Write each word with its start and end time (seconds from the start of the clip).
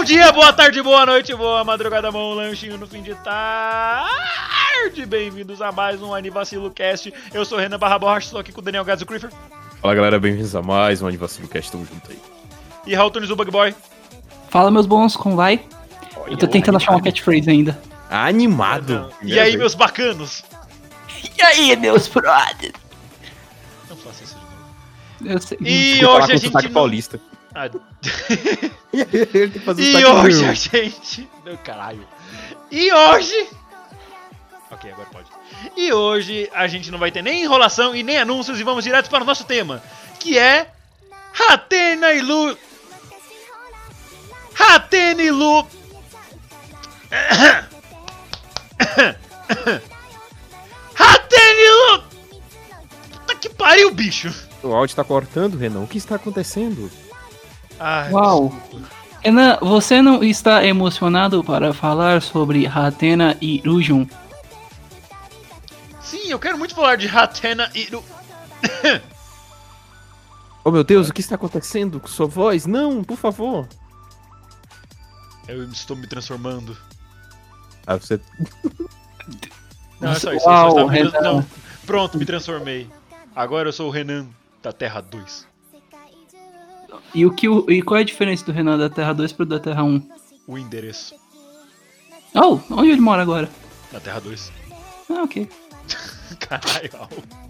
Bom 0.00 0.04
dia, 0.04 0.32
boa 0.32 0.50
tarde, 0.50 0.82
boa 0.82 1.04
noite, 1.04 1.34
boa 1.34 1.62
madrugada, 1.62 2.10
bom 2.10 2.32
lanchinho 2.32 2.78
no 2.78 2.86
fim 2.86 3.02
de 3.02 3.14
tarde. 3.16 5.04
Bem-vindos 5.06 5.60
a 5.60 5.70
mais 5.70 6.00
um 6.00 6.14
Anivacilo 6.14 6.70
Cast. 6.70 7.12
Eu 7.34 7.44
sou 7.44 7.58
o 7.58 7.60
Renan 7.60 7.78
Barra 7.78 7.98
Borracha, 7.98 8.24
estou 8.24 8.40
aqui 8.40 8.50
com 8.50 8.62
o 8.62 8.64
Daniel 8.64 8.82
Gás 8.82 8.98
e 9.02 9.04
o 9.04 9.06
Creeper. 9.06 9.30
Fala 9.82 9.94
galera, 9.94 10.18
bem-vindos 10.18 10.56
a 10.56 10.62
mais 10.62 11.02
um 11.02 11.06
Anivacilo 11.06 11.46
Cast, 11.48 11.70
tamo 11.70 11.84
junto 11.84 12.10
aí. 12.10 12.18
E 12.86 12.94
Raul 12.94 13.10
Tunes, 13.10 13.28
o 13.28 13.36
Bug 13.36 13.50
Boy. 13.50 13.74
Fala, 14.48 14.70
meus 14.70 14.86
bons, 14.86 15.18
como 15.18 15.36
vai? 15.36 15.62
Eu 16.26 16.38
tô 16.38 16.48
tentando 16.48 16.76
achar 16.76 16.92
uma 16.92 17.02
catchphrase 17.02 17.50
ainda. 17.50 17.78
Animado! 18.08 19.12
E 19.22 19.38
aí, 19.38 19.54
meus 19.54 19.74
bacanos? 19.74 20.42
E 21.22 21.42
aí, 21.42 21.76
meus 21.76 22.08
brothers? 22.08 22.72
Não 23.86 23.96
faça 23.98 24.24
isso 24.24 24.34
de 24.34 25.26
novo. 25.26 25.34
Eu 25.34 25.40
sei. 25.42 25.58
E 25.60 26.02
hoje 26.02 26.32
a 26.32 26.34
o 26.36 26.38
gente 26.38 26.54
não... 26.54 26.72
paulista. 26.72 27.20
Ah, 27.54 27.68
E 28.92 30.04
hoje 30.04 30.44
a 30.44 30.54
gente. 30.54 31.28
Meu 31.44 31.58
caralho. 31.58 32.06
E 32.70 32.92
hoje. 32.92 33.48
Ok, 34.70 34.90
agora 34.92 35.08
pode. 35.10 35.26
E 35.76 35.92
hoje 35.92 36.48
a 36.54 36.66
gente 36.68 36.90
não 36.90 36.98
vai 36.98 37.10
ter 37.10 37.22
nem 37.22 37.42
enrolação 37.42 37.94
e 37.94 38.02
nem 38.02 38.18
anúncios 38.18 38.58
e 38.60 38.64
vamos 38.64 38.84
direto 38.84 39.10
para 39.10 39.22
o 39.24 39.26
nosso 39.26 39.44
tema, 39.44 39.82
que 40.18 40.38
é. 40.38 40.70
Hatena 41.48 42.12
e 42.12 42.20
Lu. 42.20 42.56
Hatena 44.58 45.22
e 45.22 45.30
Lu. 45.30 45.66
Hatena 50.98 51.60
e 51.60 51.70
Lu. 51.70 52.02
Puta 53.10 53.34
que 53.36 53.48
pariu, 53.48 53.90
bicho. 53.92 54.32
O 54.62 54.72
áudio 54.72 54.94
tá 54.94 55.02
cortando, 55.04 55.56
Renan. 55.56 55.80
O 55.80 55.86
que 55.88 55.98
está 55.98 56.16
acontecendo? 56.16 56.90
Ai, 57.80 58.12
Uau. 58.12 58.54
Renan, 59.22 59.56
você 59.60 60.02
não 60.02 60.22
está 60.22 60.64
emocionado 60.64 61.42
para 61.42 61.72
falar 61.72 62.20
sobre 62.20 62.66
Hatena 62.66 63.36
e 63.40 63.56
Illusion? 63.58 64.04
Sim, 66.02 66.28
eu 66.28 66.38
quero 66.38 66.58
muito 66.58 66.74
falar 66.74 66.96
de 66.96 67.08
Hatena 67.08 67.70
e 67.74 67.88
Lu. 67.90 68.04
Oh 70.62 70.70
meu 70.70 70.84
Deus, 70.84 71.08
o 71.08 71.12
que 71.14 71.22
está 71.22 71.36
acontecendo 71.36 71.98
com 71.98 72.06
sua 72.06 72.26
voz? 72.26 72.66
Não, 72.66 73.02
por 73.02 73.16
favor. 73.16 73.66
Eu 75.48 75.64
estou 75.64 75.96
me 75.96 76.06
transformando. 76.06 76.76
Ah, 77.86 77.96
você... 77.96 78.20
Não, 79.98 80.12
é 80.12 80.14
só 80.16 80.34
isso. 80.34 80.46
Uau, 80.46 80.66
eu 80.66 80.70
só 80.70 80.78
estava 80.80 80.92
Renan. 80.92 81.20
não, 81.22 81.46
pronto, 81.86 82.18
me 82.18 82.26
transformei. 82.26 82.86
Agora 83.34 83.70
eu 83.70 83.72
sou 83.72 83.88
o 83.88 83.90
Renan 83.90 84.26
da 84.62 84.70
Terra 84.70 85.00
2. 85.00 85.49
E, 87.14 87.26
o 87.26 87.32
que 87.32 87.48
o, 87.48 87.64
e 87.70 87.82
qual 87.82 87.98
é 87.98 88.02
a 88.02 88.04
diferença 88.04 88.44
do 88.44 88.52
Renan 88.52 88.78
da 88.78 88.88
Terra 88.88 89.12
2 89.12 89.32
pro 89.32 89.46
da 89.46 89.58
Terra 89.58 89.82
1? 89.82 90.02
O 90.46 90.58
endereço 90.58 91.14
Oh, 92.34 92.58
onde 92.70 92.90
ele 92.90 93.00
mora 93.00 93.22
agora? 93.22 93.48
da 93.92 93.98
Terra 93.98 94.20
2. 94.20 94.52
Ah, 95.10 95.22
ok. 95.24 95.48
Caralho. 96.38 96.90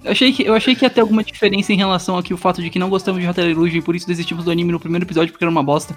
Eu 0.02 0.12
achei, 0.12 0.32
que, 0.32 0.42
eu 0.42 0.54
achei 0.54 0.74
que 0.74 0.84
ia 0.84 0.90
ter 0.90 1.02
alguma 1.02 1.22
diferença 1.22 1.72
em 1.72 1.76
relação 1.76 2.16
aqui 2.16 2.32
o 2.32 2.38
fato 2.38 2.62
de 2.62 2.70
que 2.70 2.78
não 2.78 2.88
gostamos 2.88 3.22
de 3.22 3.40
Illusion 3.42 3.78
e 3.78 3.82
por 3.82 3.94
isso 3.94 4.06
desistimos 4.06 4.44
do 4.44 4.50
anime 4.50 4.72
no 4.72 4.80
primeiro 4.80 5.04
episódio 5.04 5.32
porque 5.32 5.44
era 5.44 5.50
uma 5.50 5.62
bosta. 5.62 5.94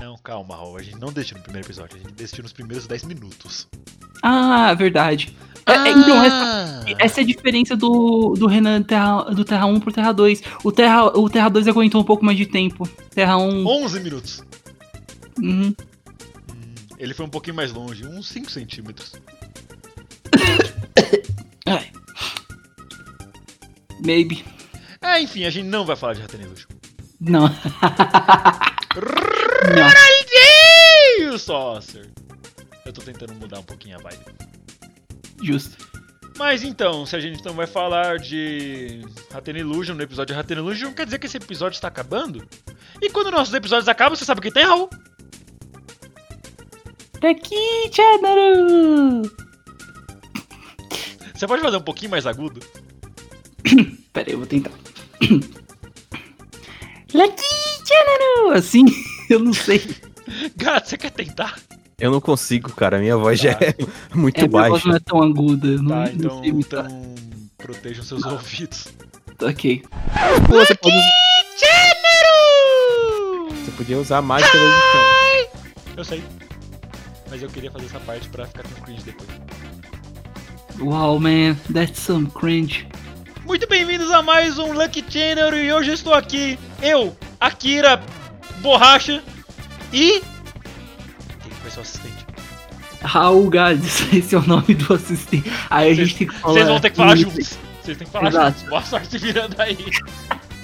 Não, 0.00 0.16
calma, 0.18 0.54
Raul. 0.54 0.76
A 0.76 0.82
gente 0.82 1.00
não 1.00 1.12
desistiu 1.12 1.38
no 1.38 1.42
primeiro 1.42 1.66
episódio. 1.66 1.96
A 1.96 1.98
gente 1.98 2.12
desistiu 2.12 2.44
nos 2.44 2.52
primeiros 2.52 2.86
10 2.86 3.04
minutos. 3.04 3.66
Ah, 4.22 4.72
verdade. 4.74 5.36
É, 5.66 5.72
é, 5.72 5.90
então, 5.90 6.22
essa, 6.22 6.34
Ah! 6.34 6.84
essa 6.98 7.20
é 7.20 7.24
a 7.24 7.26
diferença 7.26 7.74
do, 7.76 8.34
do 8.36 8.46
Renan 8.46 8.82
Terra, 8.82 9.22
do 9.24 9.44
Terra 9.44 9.66
1 9.66 9.80
pro 9.80 9.92
Terra 9.92 10.12
2. 10.12 10.42
O 10.62 10.70
Terra, 10.70 11.06
o 11.18 11.28
Terra 11.30 11.48
2 11.48 11.68
aguentou 11.68 12.00
um 12.00 12.04
pouco 12.04 12.24
mais 12.24 12.36
de 12.36 12.46
tempo. 12.46 12.88
Terra 13.14 13.36
1. 13.38 13.66
11 13.66 14.00
minutos. 14.00 14.42
Uhum. 15.38 15.68
Hum, 15.68 15.74
ele 16.98 17.14
foi 17.14 17.26
um 17.26 17.30
pouquinho 17.30 17.56
mais 17.56 17.72
longe, 17.72 18.06
uns 18.06 18.28
5 18.28 18.50
centímetros. 18.50 19.12
Ai. 21.66 21.90
Maybe. 24.04 24.44
É, 25.00 25.20
enfim, 25.20 25.44
a 25.44 25.50
gente 25.50 25.66
não 25.66 25.84
vai 25.84 25.96
falar 25.96 26.14
de. 26.14 26.22
Não. 27.20 27.42
não. 27.48 27.50
Ronaldinho 29.88 31.38
Saucer! 31.38 32.10
Eu 32.84 32.92
tô 32.92 33.00
tentando 33.00 33.34
mudar 33.34 33.60
um 33.60 33.64
pouquinho 33.64 33.98
a 33.98 34.02
vibe. 34.02 34.43
Justo. 35.42 35.94
Mas 36.36 36.64
então, 36.64 37.06
se 37.06 37.14
a 37.14 37.20
gente 37.20 37.40
então 37.40 37.54
vai 37.54 37.66
falar 37.66 38.18
de 38.18 39.02
Hatena 39.32 39.60
Illusion 39.60 39.94
no 39.94 40.02
episódio 40.02 40.34
de 40.34 40.40
Hatena 40.40 40.60
Illusion, 40.60 40.92
quer 40.92 41.04
dizer 41.04 41.18
que 41.18 41.26
esse 41.26 41.36
episódio 41.36 41.76
está 41.76 41.88
acabando? 41.88 42.46
E 43.00 43.08
quando 43.10 43.30
nossos 43.30 43.54
episódios 43.54 43.88
acabam, 43.88 44.16
você 44.16 44.24
sabe 44.24 44.40
o 44.40 44.42
que 44.42 44.50
tem, 44.50 44.64
Raul? 44.64 44.90
Daqui, 47.20 47.90
Chanaru! 47.92 49.22
Você 51.34 51.46
pode 51.46 51.62
fazer 51.62 51.76
um 51.76 51.82
pouquinho 51.82 52.10
mais 52.10 52.26
agudo? 52.26 52.60
Pera 54.12 54.28
aí, 54.28 54.34
eu 54.34 54.38
vou 54.38 54.46
tentar. 54.46 54.72
Lucky 57.14 57.44
Chanaru! 57.86 58.50
Assim, 58.56 58.84
eu 59.30 59.38
não 59.38 59.52
sei. 59.52 59.80
Gato, 60.56 60.88
você 60.88 60.98
quer 60.98 61.10
tentar? 61.12 61.60
Eu 61.98 62.10
não 62.10 62.20
consigo, 62.20 62.72
cara. 62.72 62.98
Minha 62.98 63.16
voz 63.16 63.38
já 63.40 63.54
Tá. 63.54 63.66
é 63.66 63.74
muito 64.14 64.38
É, 64.38 64.48
minha 64.48 64.68
voz 64.68 64.72
baixa. 64.72 64.88
não 64.88 64.96
é 64.96 65.00
tão 65.00 65.22
aguda. 65.22 65.66
eu 65.68 65.82
Não, 65.82 65.88
Tá, 66.04 66.10
não 66.14 66.44
então, 66.44 66.86
então 66.86 67.14
protejam 67.58 68.04
seus 68.04 68.24
ouvidos. 68.24 68.88
Ok. 69.40 69.82
Pô, 70.48 70.54
você, 70.56 70.74
pode 70.74 70.96
usar- 70.96 71.10
Chanaru! 71.58 73.48
você 73.64 73.70
podia 73.72 73.98
usar 73.98 74.22
mais 74.22 74.48
pela 74.50 74.64
edição. 74.64 75.00
Eu 75.96 76.04
sei. 76.04 76.22
Mas 77.30 77.42
eu 77.42 77.48
queria 77.48 77.70
fazer 77.70 77.86
essa 77.86 78.00
parte 78.00 78.28
pra 78.28 78.46
ficar 78.46 78.62
com 78.64 78.82
cringe 78.82 79.02
depois. 79.02 79.28
Wow, 80.78 81.18
man, 81.20 81.56
that's 81.72 82.00
some 82.00 82.26
cringe. 82.30 82.86
Muito 83.44 83.66
bem-vindos 83.68 84.10
a 84.10 84.22
mais 84.22 84.58
um 84.58 84.72
Lucky 84.72 85.04
Channel 85.08 85.54
e 85.56 85.72
hoje 85.72 85.90
eu 85.90 85.94
estou 85.94 86.14
aqui, 86.14 86.58
eu, 86.82 87.16
Akira 87.40 88.02
Borracha 88.60 89.22
e. 89.92 90.22
Seu 91.70 91.82
assistente? 91.82 92.26
Raul 93.02 93.48
Gades, 93.50 94.06
esse 94.14 94.34
é 94.34 94.38
o 94.38 94.46
nome 94.46 94.74
do 94.74 94.94
assistente. 94.94 95.50
Aí 95.68 95.90
a 95.90 95.94
gente 95.94 96.16
tem 96.16 96.26
que 96.26 96.34
falar. 96.34 96.54
Vocês 96.54 96.68
vão 96.68 96.80
ter 96.80 96.90
que 96.90 96.96
falar 96.96 97.14
isso. 97.16 97.30
juntos. 97.30 97.58
Vocês 97.82 97.98
têm 97.98 98.06
que 98.06 98.12
falar 98.12 98.28
Exato. 98.28 98.50
juntos. 98.58 98.68
Boa 98.70 98.82
sorte 98.82 99.18
virando 99.18 99.54
aí. 99.60 99.76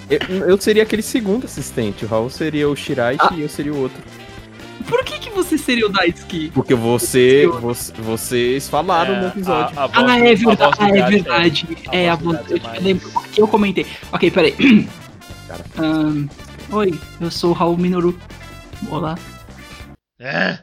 Eu, 0.09 0.49
eu 0.49 0.61
seria 0.61 0.83
aquele 0.83 1.03
segundo 1.03 1.44
assistente. 1.44 2.05
O 2.05 2.09
Raul 2.09 2.31
seria 2.31 2.69
o 2.69 2.75
Shiraishi 2.75 3.21
Ah. 3.22 3.34
e 3.34 3.43
eu 3.43 3.49
seria 3.49 3.72
o 3.72 3.78
outro. 3.81 4.03
Por 4.88 5.05
que, 5.05 5.19
que 5.19 5.31
você 5.31 5.56
seria 5.59 5.87
o 5.87 5.88
Daisuke? 5.91 6.50
Porque 6.55 6.75
você, 6.75 7.47
você- 7.61 7.93
vocês 7.99 8.69
falaram 8.69 9.21
no 9.21 9.28
episódio. 9.28 9.78
A, 9.78 9.84
a 9.84 9.87
voz 9.87 10.09
Ah, 10.11 10.19
é 10.19 10.32
a 10.32 10.34
voz 10.34 10.41
verdade. 10.41 10.77
Ah, 10.81 10.88
é 10.88 11.03
verdade. 11.11 11.69
a 11.88 11.97
É, 11.97 12.09
a 12.09 12.15
voz 12.17 12.38
é 12.50 12.55
Eu 12.78 12.82
lembro 12.82 13.11
que 13.31 13.41
eu 13.43 13.47
comentei. 13.47 13.87
Ok, 14.11 14.31
peraí. 14.31 14.88
Cara. 15.47 15.65
Ahn, 15.78 16.27
oi, 16.72 16.99
eu 17.21 17.31
sou 17.31 17.50
o 17.50 17.53
Raul 17.53 17.77
Minoru. 17.77 18.19
Olá. 18.88 19.17
É? 20.19 20.59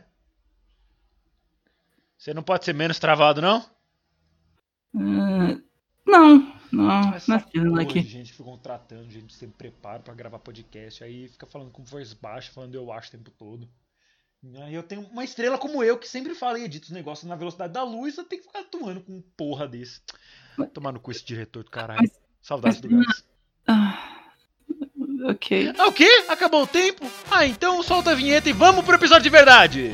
Você 2.28 2.34
não 2.34 2.44
pode 2.44 2.66
ser 2.66 2.74
menos 2.74 3.00
travado, 3.00 3.42
não? 3.42 3.64
Ahn, 4.94 5.62
não, 6.06 6.54
não, 6.74 7.14
Essa 7.16 7.32
não 7.32 7.38
é 7.38 7.40
porra 7.40 7.86
de 7.86 8.00
aqui. 8.00 8.02
gente 8.02 8.34
fica 8.34 8.44
contratando, 8.44 9.10
gente 9.10 9.34
sem 9.34 9.50
preparo 9.50 10.04
pra 10.04 10.14
gravar 10.14 10.38
podcast, 10.40 11.06
aí 11.06 11.30
fica 11.30 11.46
falando 11.46 11.72
com 11.72 11.86
voz 11.86 12.12
baixa, 12.12 12.52
falando 12.52 12.76
eu 12.76 12.92
acho 12.92 13.08
o 13.08 13.12
tempo 13.12 13.32
todo. 13.32 13.66
Aí 14.58 14.74
eu 14.76 14.84
tenho 14.84 15.04
uma 15.04 15.24
estrela 15.24 15.58
como 15.58 15.82
eu, 15.82 15.98
que 15.98 16.06
sempre 16.06 16.36
fala 16.36 16.60
e 16.60 16.66
edita 16.66 16.88
os 16.88 16.92
negócios 16.92 17.30
na 17.30 17.36
velocidade 17.38 17.72
da 17.72 17.84
luz, 17.84 18.18
eu 18.18 18.26
tenho 18.26 18.42
que 18.42 18.48
ficar 18.50 18.60
atuando 18.60 19.00
com 19.00 19.14
um 19.14 19.24
porra 19.38 19.66
desse. 19.66 20.02
Tomar 20.74 20.92
no 20.92 21.00
cu 21.00 21.12
esse 21.12 21.24
diretor 21.24 21.64
do 21.64 21.72
caralho. 21.72 22.02
Mas- 22.02 22.20
Saudades 22.42 22.82
mas- 22.82 22.92
do 22.92 22.98
Gás. 23.06 23.26
Ah, 23.68 24.32
ok. 25.30 25.74
Ah, 25.78 25.88
o 25.88 25.94
quê? 25.94 26.26
Acabou 26.28 26.64
o 26.64 26.68
tempo? 26.68 27.06
Ah, 27.32 27.48
então 27.48 27.82
solta 27.82 28.12
a 28.12 28.16
vinheta 28.16 28.50
e 28.50 28.54
vamos 28.54 28.84
pro 28.84 28.96
episódio 28.96 29.24
de 29.24 29.30
verdade! 29.30 29.94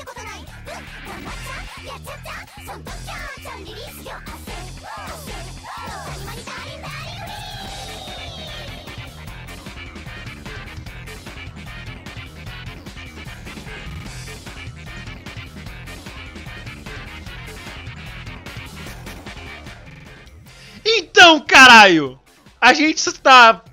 Então, 20.85 21.39
caralho! 21.39 22.19
A 22.59 22.73
gente 22.73 22.97
está 22.97 23.63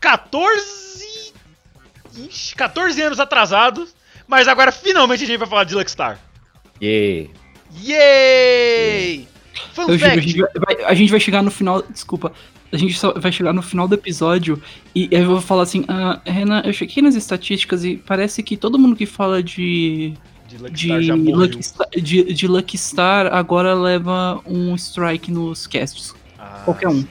14. 0.00 1.32
Ixi, 2.16 2.54
14 2.54 3.02
anos 3.02 3.20
atrasado, 3.20 3.88
mas 4.26 4.46
agora 4.46 4.70
finalmente 4.70 5.24
a 5.24 5.26
gente 5.26 5.38
vai 5.38 5.48
falar 5.48 5.64
de 5.64 5.74
Luckstar. 5.74 6.18
Yeah. 6.80 7.39
Yay! 7.82 9.28
Fun 9.72 9.82
Eu 9.88 9.98
juro, 9.98 10.10
a, 10.10 10.16
gente 10.16 10.38
vai, 10.38 10.84
a 10.84 10.94
gente 10.94 11.10
vai 11.10 11.20
chegar 11.20 11.42
no 11.42 11.50
final. 11.50 11.82
Desculpa. 11.82 12.32
A 12.72 12.76
gente 12.76 12.96
só 12.96 13.12
vai 13.18 13.32
chegar 13.32 13.52
no 13.52 13.62
final 13.62 13.88
do 13.88 13.94
episódio 13.96 14.62
e 14.94 15.08
eu 15.10 15.26
vou 15.26 15.40
falar 15.40 15.64
assim: 15.64 15.84
ah, 15.88 16.20
Renan, 16.24 16.62
eu 16.64 16.72
chequei 16.72 17.02
nas 17.02 17.14
estatísticas 17.14 17.84
e 17.84 17.96
parece 17.96 18.42
que 18.42 18.56
todo 18.56 18.78
mundo 18.78 18.96
que 18.96 19.06
fala 19.06 19.42
de. 19.42 20.14
De 20.46 20.56
De 20.56 20.62
Luckstar 20.88 21.16
morreu. 21.16 21.36
Lucky, 21.36 21.62
Star, 21.62 21.88
de, 21.90 22.34
de 22.34 22.48
Lucky 22.48 22.76
Star 22.76 23.32
agora 23.32 23.72
leva 23.72 24.40
um 24.44 24.74
strike 24.74 25.30
nos 25.30 25.66
casts. 25.66 26.14
Ah, 26.38 26.62
Qualquer 26.64 26.88
um. 26.88 27.04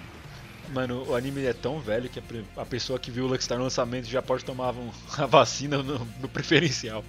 Mano, 0.73 1.03
o 1.07 1.15
anime 1.15 1.45
é 1.45 1.53
tão 1.53 1.79
velho 1.79 2.09
que 2.09 2.21
a, 2.57 2.65
pessoa 2.65 2.99
que 2.99 3.09
viu 3.09 3.25
o 3.25 3.27
Luckstar 3.27 3.57
no 3.57 3.63
lançamento 3.63 4.07
já 4.07 4.21
pode 4.21 4.45
tomar 4.45 4.73
a 5.17 5.25
vacina 5.25 5.81
no, 5.81 6.05
no 6.21 6.27
preferencial. 6.27 7.03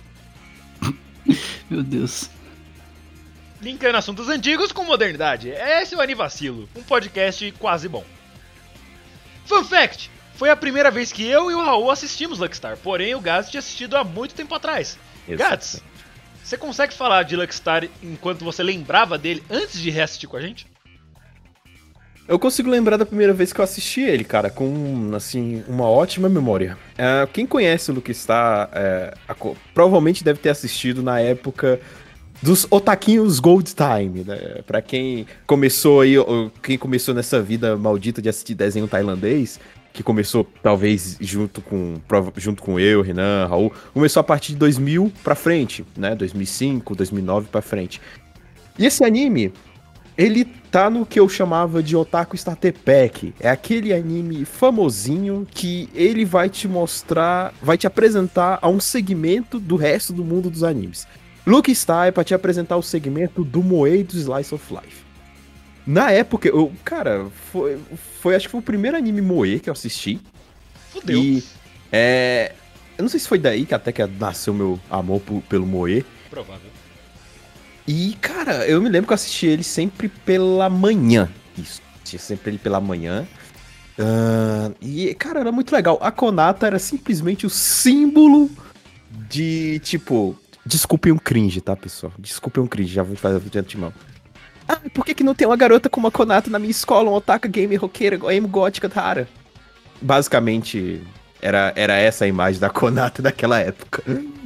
Meu 1.69 1.82
Deus. 1.82 2.31
Linkando 3.60 3.98
assuntos 3.98 4.28
antigos 4.28 4.72
com 4.72 4.84
modernidade. 4.84 5.50
Esse 5.50 5.94
é 5.94 5.98
o 5.98 6.00
Anivacilo, 6.00 6.68
um 6.74 6.82
podcast 6.82 7.52
quase 7.58 7.88
bom. 7.88 8.04
Fun 9.44 9.64
fact! 9.64 10.10
Foi 10.34 10.48
a 10.48 10.56
primeira 10.56 10.90
vez 10.90 11.12
que 11.12 11.26
eu 11.26 11.50
e 11.50 11.54
o 11.54 11.62
Raul 11.62 11.90
assistimos 11.90 12.38
Luckstar, 12.38 12.78
porém 12.78 13.14
o 13.14 13.20
Gats 13.20 13.50
tinha 13.50 13.58
assistido 13.58 13.94
há 13.96 14.02
muito 14.02 14.34
tempo 14.34 14.54
atrás. 14.54 14.98
Gats, 15.28 15.82
você 16.42 16.56
consegue 16.56 16.94
falar 16.94 17.24
de 17.24 17.36
Luckstar 17.36 17.86
enquanto 18.02 18.42
você 18.42 18.62
lembrava 18.62 19.18
dele 19.18 19.44
antes 19.50 19.78
de 19.78 19.90
reassistir 19.90 20.28
com 20.30 20.38
a 20.38 20.40
gente? 20.40 20.66
Eu 22.26 22.38
consigo 22.38 22.70
lembrar 22.70 22.96
da 22.96 23.04
primeira 23.04 23.34
vez 23.34 23.52
que 23.52 23.60
eu 23.60 23.64
assisti 23.64 24.00
ele, 24.00 24.24
cara, 24.24 24.48
com, 24.48 25.10
assim, 25.14 25.62
uma 25.68 25.84
ótima 25.90 26.28
memória. 26.28 26.78
É, 26.96 27.28
quem 27.30 27.44
conhece 27.44 27.90
o 27.90 27.94
Luke 27.94 28.14
Star, 28.14 28.70
a 29.28 29.34
co- 29.34 29.56
provavelmente 29.74 30.24
deve 30.24 30.38
ter 30.38 30.48
assistido 30.48 31.02
na 31.02 31.20
época 31.20 31.80
dos 32.42 32.66
Otaquinhos 32.70 33.38
Gold 33.38 33.75
Time, 33.75 34.25
né? 34.25 34.62
Pra 34.66 34.81
quem 34.81 35.26
começou 35.46 36.00
aí, 36.00 36.14
quem 36.62 36.78
começou 36.78 37.14
nessa 37.14 37.40
vida 37.40 37.76
maldita 37.76 38.22
de 38.22 38.28
assistir 38.28 38.54
desenho 38.54 38.88
tailandês, 38.88 39.60
que 39.92 40.02
começou 40.02 40.46
talvez 40.62 41.16
junto 41.20 41.60
com, 41.60 41.96
junto 42.37 42.62
com 42.62 42.78
eu, 42.78 43.02
Renan, 43.02 43.46
Raul, 43.46 43.72
começou 43.92 44.20
a 44.20 44.25
partir 44.25 44.52
de 44.52 44.58
2000 44.58 45.12
pra 45.22 45.34
frente, 45.34 45.84
né? 45.96 46.14
2005, 46.14 46.94
2009 46.94 47.48
pra 47.48 47.60
frente. 47.60 48.00
E 48.78 48.87
esse 48.87 49.04
anime, 49.04 49.52
ele 50.16 50.44
tá 50.70 50.88
no 50.88 51.04
que 51.04 51.19
eu 51.19 51.28
chamava 51.28 51.82
de 51.82 51.96
Otaku 51.96 52.37
Starter 52.37 52.75
Pack. 52.84 53.34
É 53.40 53.50
aquele 53.50 53.92
anime 53.92 54.44
famosinho 54.44 55.46
que 55.50 55.88
ele 55.94 56.25
vai 56.25 56.48
te 56.48 56.69
mostrar, 56.69 57.52
vai 57.60 57.76
te 57.76 57.87
apresentar 57.87 58.58
a 58.62 58.69
um 58.69 58.81
segmento 58.81 59.58
do 59.58 59.76
resto 59.76 60.12
do 60.12 60.25
mundo 60.25 60.48
dos 60.48 60.62
animes. 60.62 61.06
Luke 61.46 61.75
Star 61.75 62.12
pra 62.12 62.22
te 62.25 62.34
apresentar 62.34 62.76
o 62.76 62.82
segmento 62.82 63.42
do 63.44 63.62
Moe 63.62 64.02
do 64.02 64.16
Slice 64.16 64.54
of 64.54 64.64
Life. 64.72 65.02
Na 65.87 66.10
época, 66.10 66.48
eu, 66.48 66.72
cara, 66.84 67.26
foi, 67.50 67.78
foi 68.20 68.37
acho 68.37 68.46
que 68.46 68.50
foi 68.52 68.60
o 68.60 68.62
primeiro 68.62 68.96
anime 68.96 69.20
Moe 69.20 69.58
que 69.58 69.69
eu 69.69 69.72
assisti. 69.72 70.20
Fudeu. 70.92 71.19
E 71.19 71.42
é, 71.90 72.52
eu 72.98 73.02
não 73.02 73.08
sei 73.08 73.19
se 73.19 73.26
foi 73.26 73.38
daí 73.38 73.64
que 73.64 73.75
até 73.75 73.90
que 73.90 74.04
nasceu 74.06 74.52
meu 74.52 74.78
amor 74.90 75.20
por- 75.20 75.42
pelo 75.42 75.66
Moe. 75.66 76.04
Provável. 76.28 76.70
E, 77.88 78.16
cara, 78.20 78.66
eu 78.69 78.81
me 78.81 78.88
lembro 78.88 79.08
que 79.08 79.12
eu 79.12 79.16
assisti 79.16 79.46
ele 79.46 79.64
sempre 79.64 80.08
pela 80.08 80.69
manhã. 80.70 81.28
Isso, 81.58 81.81
assistia 81.96 82.19
sempre 82.20 82.50
ele 82.50 82.58
pela 82.58 82.81
manhã. 82.81 83.26
Ah, 83.98 84.70
e, 84.81 85.12
cara, 85.14 85.40
era 85.40 85.50
muito 85.50 85.75
legal. 85.75 85.98
A 86.00 86.12
Konata 86.12 86.66
era 86.66 86.78
simplesmente 86.78 87.46
o 87.46 87.50
símbolo 87.50 88.50
de, 89.28 89.81
tipo... 89.81 90.37
Desculpem 90.64 91.12
um 91.12 91.18
cringe, 91.18 91.60
tá, 91.60 91.74
pessoal? 91.74 92.12
Desculpem 92.18 92.62
um 92.62 92.66
cringe, 92.66 92.92
já 92.92 93.02
vou 93.02 93.16
fazer 93.16 93.40
de 93.40 93.58
antemão. 93.58 93.92
Ah, 94.68 94.76
por 94.94 95.04
que, 95.04 95.14
que 95.14 95.24
não 95.24 95.34
tem 95.34 95.46
uma 95.48 95.56
garota 95.56 95.88
como 95.88 96.06
a 96.06 96.10
Konata 96.10 96.48
na 96.50 96.58
minha 96.58 96.70
escola? 96.70 97.10
Um 97.10 97.14
otaka 97.14 97.48
gamer 97.48 97.80
roqueira, 97.80 98.18
emo 98.34 98.46
gótica, 98.46 98.88
Tara? 98.88 99.26
Basicamente, 100.00 101.02
era, 101.42 101.72
era 101.76 101.94
essa 101.94 102.24
a 102.24 102.28
imagem 102.28 102.60
da 102.60 102.70
Konata 102.70 103.20
naquela 103.22 103.58
época. 103.58 104.02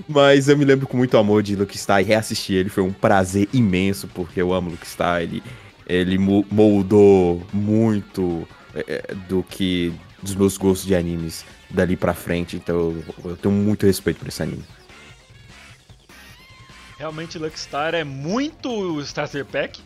Mas 0.09 0.49
eu 0.49 0.57
me 0.57 0.65
lembro 0.65 0.87
com 0.87 0.97
muito 0.97 1.17
amor 1.17 1.43
de 1.43 1.57
Luke 1.57 1.77
Star 1.77 2.01
e 2.01 2.05
reassistir 2.05 2.57
ele 2.57 2.69
foi 2.69 2.83
um 2.83 2.93
prazer 2.93 3.49
imenso, 3.53 4.09
porque 4.09 4.41
eu 4.41 4.53
amo 4.53 4.71
Luke 4.71 4.87
Star. 4.87 5.23
Ele, 5.23 5.43
ele 5.87 6.19
mo- 6.19 6.47
moldou 6.51 7.43
muito 7.53 8.47
é, 8.75 9.03
é, 9.11 9.15
do 9.29 9.43
que. 9.43 9.93
dos 10.23 10.35
meus 10.35 10.57
gostos 10.57 10.87
de 10.87 10.95
animes 10.95 11.45
dali 11.71 11.97
pra 11.97 12.15
frente. 12.15 12.57
Então 12.57 12.77
eu, 12.77 13.05
eu 13.31 13.37
tenho 13.37 13.55
muito 13.55 13.87
respeito 13.87 14.19
por 14.19 14.29
esse 14.29 14.43
anime. 14.43 14.65
Realmente 16.99 17.39
Luckstar 17.39 17.95
é 17.95 18.05
muito 18.05 19.01
Starter 19.01 19.45
Pack. 19.45 19.81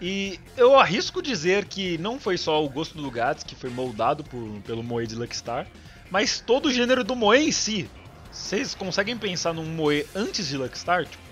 E 0.00 0.40
eu 0.56 0.78
arrisco 0.78 1.20
dizer 1.22 1.66
que 1.66 1.98
não 1.98 2.18
foi 2.18 2.38
só 2.38 2.64
o 2.64 2.68
gosto 2.68 2.96
do 3.00 3.10
Gats 3.10 3.44
que 3.44 3.54
foi 3.54 3.68
moldado 3.70 4.24
por, 4.24 4.60
pelo 4.64 4.82
Moe 4.82 5.06
de 5.06 5.14
Luckstar, 5.14 5.66
mas 6.10 6.40
todo 6.40 6.66
o 6.66 6.72
gênero 6.72 7.04
do 7.04 7.14
Moe 7.14 7.38
em 7.48 7.52
si. 7.52 7.88
Vocês 8.32 8.74
conseguem 8.74 9.16
pensar 9.16 9.52
num 9.52 9.64
Moe 9.66 10.06
antes 10.14 10.48
de 10.48 10.56
Luckstar? 10.56 11.04
Tipo, 11.04 11.22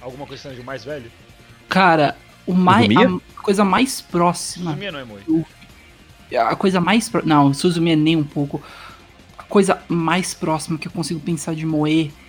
alguma 0.00 0.26
coisa 0.26 0.50
seja 0.50 0.62
mais 0.62 0.84
velho? 0.84 1.10
Cara, 1.68 2.16
o 2.46 2.54
mais, 2.54 2.86
Suzumiya? 2.86 3.20
a 3.36 3.42
coisa 3.42 3.64
mais 3.64 4.00
próxima. 4.00 4.70
Suzumiya 4.70 4.92
não 4.92 4.98
é 5.00 5.04
Moe. 5.04 5.46
A 6.38 6.56
coisa 6.56 6.80
mais. 6.80 7.08
pró- 7.08 7.22
Não, 7.24 7.52
Suzumiya 7.52 7.94
nem 7.96 8.16
um 8.16 8.24
pouco. 8.24 8.62
A 9.36 9.42
coisa 9.42 9.82
mais 9.88 10.32
próxima 10.32 10.78
que 10.78 10.88
eu 10.88 10.92
consigo 10.92 11.20
pensar 11.20 11.54
de 11.54 11.66
Moe, 11.66 12.10
é, 12.10 12.23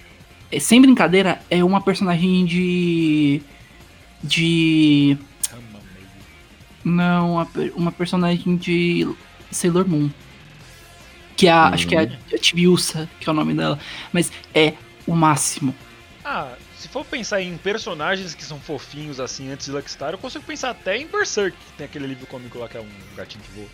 sem 0.59 0.81
brincadeira, 0.81 1.41
é 1.49 1.63
uma 1.63 1.81
personagem 1.81 2.45
de. 2.45 3.41
De. 4.23 5.17
Não, 6.83 7.39
a 7.39 7.45
per- 7.45 7.73
uma 7.75 7.91
personagem 7.91 8.55
de 8.55 9.07
Sailor 9.51 9.87
Moon. 9.87 10.09
Que 11.35 11.47
é 11.47 11.51
a, 11.51 11.67
acho 11.69 11.87
que 11.87 11.95
é 11.95 12.01
a 12.01 12.37
Tibiusa, 12.37 13.09
que 13.19 13.27
é 13.27 13.31
o 13.31 13.35
nome 13.35 13.53
dela. 13.53 13.77
Mas 14.13 14.31
é 14.53 14.73
o 15.05 15.15
máximo. 15.15 15.75
Ah, 16.23 16.55
se 16.77 16.87
for 16.87 17.05
pensar 17.05 17.41
em 17.41 17.57
personagens 17.57 18.33
que 18.33 18.43
são 18.43 18.59
fofinhos 18.59 19.19
assim 19.19 19.49
antes 19.49 19.65
de 19.65 19.71
Luckstar, 19.71 20.13
eu 20.13 20.17
consigo 20.17 20.45
pensar 20.45 20.69
até 20.71 20.97
em 20.97 21.07
Berserk, 21.07 21.57
que 21.57 21.71
tem 21.77 21.85
aquele 21.85 22.07
livro 22.07 22.25
cômico 22.27 22.57
lá 22.57 22.69
que 22.69 22.77
é 22.77 22.81
um 22.81 22.89
gatinho 23.15 23.43
que 23.43 23.51
voa. 23.51 23.67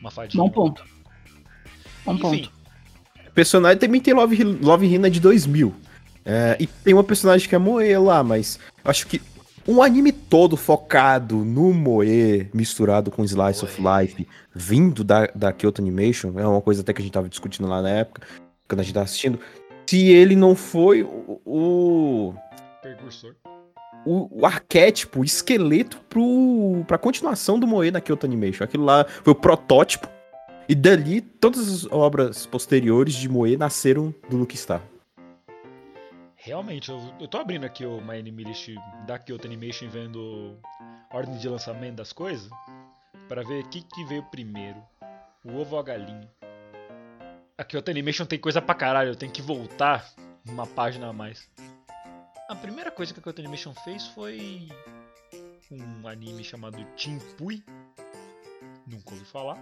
Uma 0.00 0.10
fadinha. 0.10 0.42
Bom 0.42 0.50
ponto. 0.50 0.84
Bom 2.04 2.14
Enfim, 2.14 2.20
ponto. 2.20 2.52
Personagem 3.40 3.78
também 3.78 4.00
tem 4.02 4.12
Love, 4.12 4.44
Love 4.44 4.86
Hina 4.86 5.10
de 5.10 5.18
2000. 5.18 5.74
É, 6.26 6.58
e 6.60 6.66
tem 6.66 6.92
uma 6.92 7.02
personagem 7.02 7.48
que 7.48 7.54
é 7.54 7.58
Moe 7.58 7.96
lá, 7.96 8.22
mas 8.22 8.58
acho 8.84 9.06
que 9.06 9.22
um 9.66 9.82
anime 9.82 10.12
todo 10.12 10.58
focado 10.58 11.36
no 11.36 11.72
Moe, 11.72 12.50
misturado 12.52 13.10
com 13.10 13.24
Slice 13.24 13.64
of 13.64 13.80
Life, 13.80 14.28
vindo 14.54 15.02
da, 15.02 15.26
da 15.34 15.52
Kyoto 15.54 15.80
Animation, 15.80 16.38
é 16.38 16.46
uma 16.46 16.60
coisa 16.60 16.82
até 16.82 16.92
que 16.92 17.00
a 17.00 17.04
gente 17.04 17.14
tava 17.14 17.30
discutindo 17.30 17.66
lá 17.66 17.80
na 17.80 17.88
época, 17.88 18.22
quando 18.68 18.80
a 18.80 18.82
gente 18.82 18.92
tava 18.92 19.04
assistindo. 19.04 19.40
Se 19.86 20.08
ele 20.10 20.36
não 20.36 20.54
foi 20.54 21.02
o, 21.02 21.40
o, 21.46 22.34
precursor. 22.82 23.34
o, 24.04 24.42
o 24.42 24.46
arquétipo, 24.46 25.20
o 25.20 25.24
esqueleto 25.24 25.98
pro, 26.10 26.84
pra 26.86 26.98
continuação 26.98 27.58
do 27.58 27.66
Moe 27.66 27.90
na 27.90 28.02
Kyoto 28.02 28.26
Animation. 28.26 28.64
Aquilo 28.64 28.84
lá 28.84 29.06
foi 29.24 29.32
o 29.32 29.36
protótipo. 29.36 30.06
E 30.70 30.74
dali, 30.76 31.20
todas 31.20 31.68
as 31.68 31.90
obras 31.90 32.46
posteriores 32.46 33.14
de 33.14 33.28
Moe 33.28 33.56
nasceram 33.56 34.14
do 34.28 34.36
Luke 34.36 34.56
Star. 34.56 34.80
Realmente, 36.36 36.90
eu, 36.90 37.12
eu 37.18 37.26
tô 37.26 37.38
abrindo 37.38 37.64
aqui 37.64 37.84
o 37.84 38.00
My 38.00 38.20
Anime 38.20 38.44
List 38.44 38.68
da 39.04 39.18
Kyoto 39.18 39.48
Animation 39.48 39.88
vendo 39.88 40.56
ordem 41.12 41.36
de 41.38 41.48
lançamento 41.48 41.96
das 41.96 42.12
coisas 42.12 42.48
para 43.28 43.42
ver 43.42 43.64
o 43.64 43.68
que, 43.68 43.82
que 43.82 44.04
veio 44.04 44.22
primeiro, 44.30 44.80
o 45.44 45.56
ovo 45.56 45.74
ou 45.74 45.80
a 45.80 45.82
galinha. 45.82 46.30
A 47.58 47.64
Kyoto 47.64 47.90
Animation 47.90 48.24
tem 48.24 48.38
coisa 48.38 48.62
pra 48.62 48.76
caralho, 48.76 49.10
eu 49.10 49.16
tenho 49.16 49.32
que 49.32 49.42
voltar 49.42 50.08
uma 50.46 50.68
página 50.68 51.08
a 51.08 51.12
mais. 51.12 51.50
A 52.48 52.54
primeira 52.54 52.92
coisa 52.92 53.12
que 53.12 53.18
a 53.18 53.22
Kyoto 53.24 53.40
Animation 53.40 53.74
fez 53.74 54.06
foi 54.06 54.68
um 55.68 56.06
anime 56.06 56.44
chamado 56.44 56.78
Chimpui. 56.96 57.60
Nunca 58.86 59.10
ouvi 59.10 59.24
falar. 59.24 59.58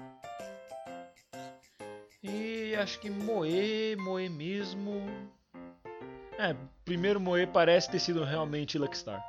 E 2.22 2.74
acho 2.74 2.98
que 3.00 3.08
Moe, 3.10 3.96
Moe 3.96 4.28
mesmo. 4.28 5.06
É, 6.38 6.54
primeiro 6.84 7.20
Moe 7.20 7.46
parece 7.46 7.90
ter 7.90 7.98
sido 7.98 8.24
realmente 8.24 8.78
Luckstar. 8.78 9.22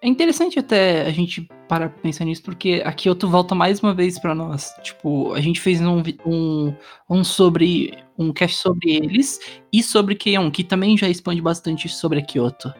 É 0.00 0.06
interessante 0.06 0.60
até 0.60 1.02
a 1.02 1.10
gente 1.10 1.48
parar 1.68 1.88
pra 1.88 2.00
pensar 2.00 2.24
nisso, 2.24 2.42
porque 2.44 2.82
a 2.84 2.92
Kyoto 2.92 3.28
volta 3.28 3.52
mais 3.54 3.80
uma 3.80 3.92
vez 3.92 4.16
pra 4.18 4.32
nós. 4.32 4.72
Tipo, 4.82 5.32
a 5.34 5.40
gente 5.40 5.60
fez 5.60 5.80
um, 5.80 6.02
um, 6.24 6.74
um 7.10 7.24
sobre. 7.24 7.98
um 8.16 8.32
cast 8.32 8.56
sobre 8.58 8.92
eles 8.92 9.40
e 9.72 9.82
sobre 9.82 10.14
Keion, 10.14 10.50
que 10.52 10.62
também 10.62 10.96
já 10.96 11.08
expande 11.08 11.40
bastante 11.42 11.88
sobre 11.88 12.20
a 12.20 12.22
Kyoto. 12.22 12.72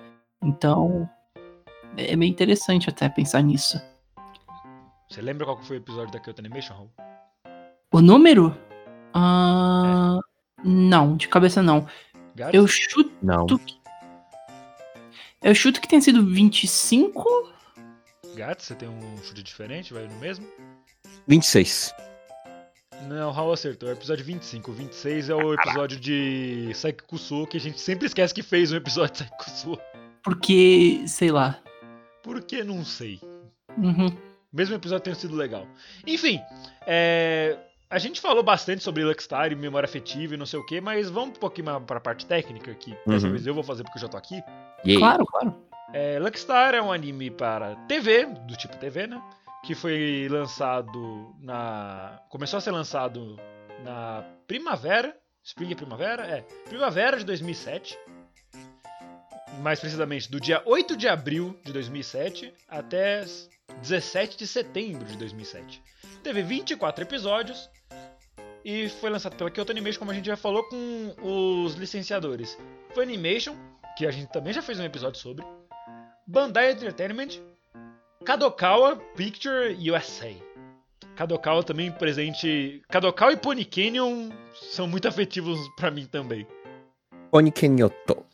Então. 0.42 1.08
É 1.96 2.14
bem 2.14 2.30
interessante 2.30 2.88
até 2.88 3.08
pensar 3.08 3.42
nisso. 3.42 3.80
Você 5.08 5.20
lembra 5.20 5.44
qual 5.46 5.60
foi 5.60 5.78
o 5.78 5.80
episódio 5.80 6.12
da 6.12 6.20
Kyoto 6.20 6.40
Animation, 6.40 6.74
Raul? 6.74 6.90
O 7.92 8.00
número? 8.00 8.56
Ah, 9.14 10.18
Não, 10.64 11.16
de 11.16 11.28
cabeça 11.28 11.62
não. 11.62 11.86
Eu 12.52 12.66
chuto 12.66 13.12
Não. 13.22 13.46
que. 13.46 13.78
Eu 15.42 15.54
chuto 15.54 15.80
que 15.80 15.88
tenha 15.88 16.00
sido 16.02 16.24
25. 16.24 17.24
Gats, 18.36 18.66
você 18.66 18.74
tem 18.74 18.88
um 18.88 19.16
chute 19.18 19.42
diferente, 19.42 19.92
vai 19.92 20.06
no 20.06 20.16
mesmo? 20.18 20.46
26. 21.26 21.92
Não, 23.08 23.30
Raul 23.30 23.52
acertou. 23.52 23.88
É 23.88 23.92
o 23.92 23.94
episódio 23.94 24.24
25. 24.24 24.70
O 24.70 24.74
26 24.74 25.30
é 25.30 25.34
o 25.34 25.54
episódio 25.54 25.98
de 25.98 26.70
Saikusu, 26.74 27.46
que 27.46 27.56
a 27.56 27.60
gente 27.60 27.80
sempre 27.80 28.06
esquece 28.06 28.34
que 28.34 28.42
fez 28.42 28.72
um 28.72 28.76
episódio 28.76 29.12
de 29.12 29.18
Saikusu. 29.18 29.78
Porque, 30.22 31.02
sei 31.06 31.30
lá. 31.30 31.60
Por 32.22 32.42
que 32.42 32.62
não 32.64 32.84
sei? 32.84 33.20
Uhum. 33.76 34.10
Mesmo 34.52 34.74
episódio 34.74 35.04
tenha 35.04 35.16
sido 35.16 35.36
legal. 35.36 35.66
Enfim, 36.06 36.40
é, 36.86 37.56
a 37.90 37.98
gente 37.98 38.20
falou 38.20 38.42
bastante 38.42 38.82
sobre 38.82 39.04
Luckstar 39.04 39.50
e 39.52 39.54
memória 39.54 39.86
afetiva 39.86 40.34
e 40.34 40.36
não 40.36 40.46
sei 40.46 40.58
o 40.58 40.66
que, 40.66 40.80
mas 40.80 41.08
vamos 41.08 41.30
um 41.36 41.40
pouquinho 41.40 41.66
mais 41.66 41.82
pra 41.84 41.98
parte 42.00 42.26
técnica 42.26 42.70
aqui. 42.70 42.96
Dessa 43.06 43.26
Uhum. 43.26 43.32
vez 43.32 43.46
eu 43.46 43.54
vou 43.54 43.62
fazer 43.64 43.82
porque 43.84 43.98
eu 43.98 44.02
já 44.02 44.08
tô 44.08 44.16
aqui. 44.16 44.42
Yay. 44.86 44.98
Claro, 44.98 45.24
claro. 45.26 45.54
É, 45.92 46.18
Luckstar 46.18 46.74
é 46.74 46.82
um 46.82 46.92
anime 46.92 47.30
para 47.30 47.74
TV, 47.86 48.26
do 48.26 48.56
tipo 48.56 48.76
TV, 48.76 49.06
né? 49.06 49.22
Que 49.64 49.74
foi 49.74 50.28
lançado 50.30 51.34
na. 51.40 52.20
Começou 52.28 52.58
a 52.58 52.60
ser 52.60 52.70
lançado 52.70 53.36
na 53.82 54.22
primavera. 54.46 55.16
Spring 55.42 55.70
e 55.70 55.74
primavera? 55.74 56.26
É. 56.26 56.42
Primavera 56.68 57.16
de 57.16 57.24
2007. 57.24 57.98
Mais 59.62 59.80
precisamente, 59.80 60.30
do 60.30 60.38
dia 60.38 60.62
8 60.66 60.94
de 60.96 61.08
abril 61.08 61.58
de 61.64 61.72
2007 61.72 62.52
até 62.68 63.24
17 63.80 64.36
de 64.36 64.46
setembro 64.46 65.06
de 65.06 65.16
2007. 65.16 65.82
Teve 66.22 66.42
24 66.42 67.02
episódios 67.02 67.68
e 68.64 68.88
foi 68.88 69.10
lançado 69.10 69.36
pela 69.36 69.50
Kyoto 69.50 69.72
Animation, 69.72 69.98
como 69.98 70.10
a 70.10 70.14
gente 70.14 70.26
já 70.26 70.36
falou, 70.36 70.64
com 70.64 71.14
os 71.22 71.74
licenciadores 71.74 72.58
Funimation, 72.94 73.54
que 73.96 74.06
a 74.06 74.10
gente 74.10 74.30
também 74.30 74.52
já 74.52 74.62
fez 74.62 74.78
um 74.78 74.84
episódio 74.84 75.20
sobre, 75.20 75.44
Bandai 76.26 76.72
Entertainment, 76.72 77.40
Kadokawa 78.24 78.96
Picture 79.16 79.76
USA. 79.90 80.30
Kadokawa 81.16 81.64
também 81.64 81.90
presente. 81.90 82.82
Kadokawa 82.88 83.32
e 83.32 83.36
Pony 83.36 83.64
Canyon 83.64 84.30
são 84.54 84.86
muito 84.86 85.08
afetivos 85.08 85.58
pra 85.76 85.90
mim 85.90 86.06
também. 86.06 86.46
Onikenyoto. 87.32 88.24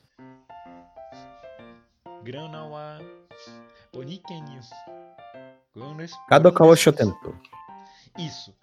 Granawa, 2.23 3.01
Pony 3.93 4.19
Canyon. 4.19 4.61
Kadokawa 6.29 6.77
Shotento. 6.77 7.35
Isso. 8.19 8.55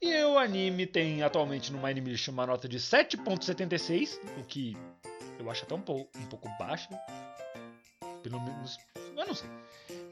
E 0.00 0.14
o 0.24 0.38
anime 0.38 0.86
tem 0.86 1.22
atualmente 1.22 1.72
no 1.72 1.78
My 1.78 1.90
Animation 1.90 2.32
uma 2.32 2.46
nota 2.46 2.68
de 2.68 2.78
7.76, 2.78 4.18
o 4.38 4.44
que 4.44 4.76
eu 5.38 5.50
acho 5.50 5.64
até 5.64 5.74
um 5.74 5.80
pouco, 5.80 6.10
um 6.18 6.26
pouco 6.26 6.48
baixa. 6.58 6.88
Pelo 8.22 8.40
menos. 8.40 8.78
Eu 9.16 9.26
não 9.26 9.34
sei. 9.34 9.48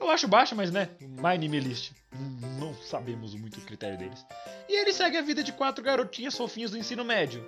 Eu 0.00 0.10
acho 0.10 0.26
baixa, 0.28 0.54
mas 0.54 0.70
né? 0.70 0.88
My 1.00 1.34
Anime 1.34 1.60
List. 1.60 1.92
n- 2.12 2.60
Não 2.60 2.74
sabemos 2.74 3.34
muito 3.34 3.58
o 3.58 3.62
critério 3.64 3.96
deles. 3.98 4.24
E 4.68 4.80
ele 4.80 4.92
segue 4.92 5.16
a 5.16 5.22
vida 5.22 5.42
de 5.42 5.52
quatro 5.52 5.82
garotinhas 5.84 6.36
fofinhas 6.36 6.70
do 6.70 6.78
ensino 6.78 7.04
médio. 7.04 7.44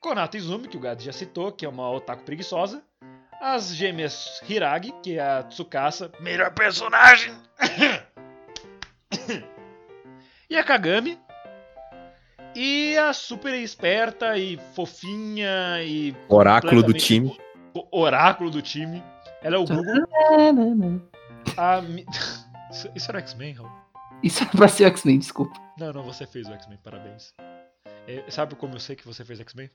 Konata 0.00 0.36
Izumi, 0.36 0.68
que 0.68 0.76
o 0.76 0.80
Gado 0.80 1.02
já 1.02 1.12
citou, 1.12 1.50
que 1.52 1.64
é 1.66 1.68
uma 1.68 1.90
otaku 1.90 2.22
preguiçosa. 2.24 2.82
As 3.40 3.74
gêmeas 3.74 4.40
Hiragi, 4.48 4.92
que 5.02 5.18
é 5.18 5.20
a 5.20 5.42
Tsukasa, 5.44 6.10
melhor 6.20 6.52
personagem! 6.52 7.32
e 10.58 10.60
a 10.60 10.64
Kagami. 10.64 11.18
E 12.54 12.96
a 12.98 13.12
super 13.12 13.54
esperta 13.54 14.36
e 14.36 14.58
fofinha 14.74 15.82
e. 15.82 16.14
Oráculo 16.28 16.82
do 16.82 16.92
time. 16.92 17.38
Oráculo 17.92 18.50
do 18.50 18.60
time. 18.60 19.02
Ela 19.42 19.56
é 19.56 19.58
o 19.58 19.64
Google. 19.64 21.00
A 21.56 21.80
Isso- 22.70 22.90
Isso 22.94 23.10
era 23.10 23.20
X-Men, 23.20 23.54
Raul? 23.54 23.70
Isso 24.22 24.42
é 24.42 24.46
pra 24.46 24.66
ser 24.68 24.84
X-Men, 24.86 25.18
desculpa. 25.20 25.58
Não, 25.78 25.92
não, 25.92 26.02
você 26.02 26.26
fez 26.26 26.48
o 26.48 26.52
X-Men, 26.52 26.78
parabéns. 26.82 27.32
É, 28.06 28.24
sabe 28.28 28.54
como 28.56 28.74
eu 28.74 28.80
sei 28.80 28.96
que 28.96 29.06
você 29.06 29.24
fez 29.24 29.38
X-Men? 29.40 29.70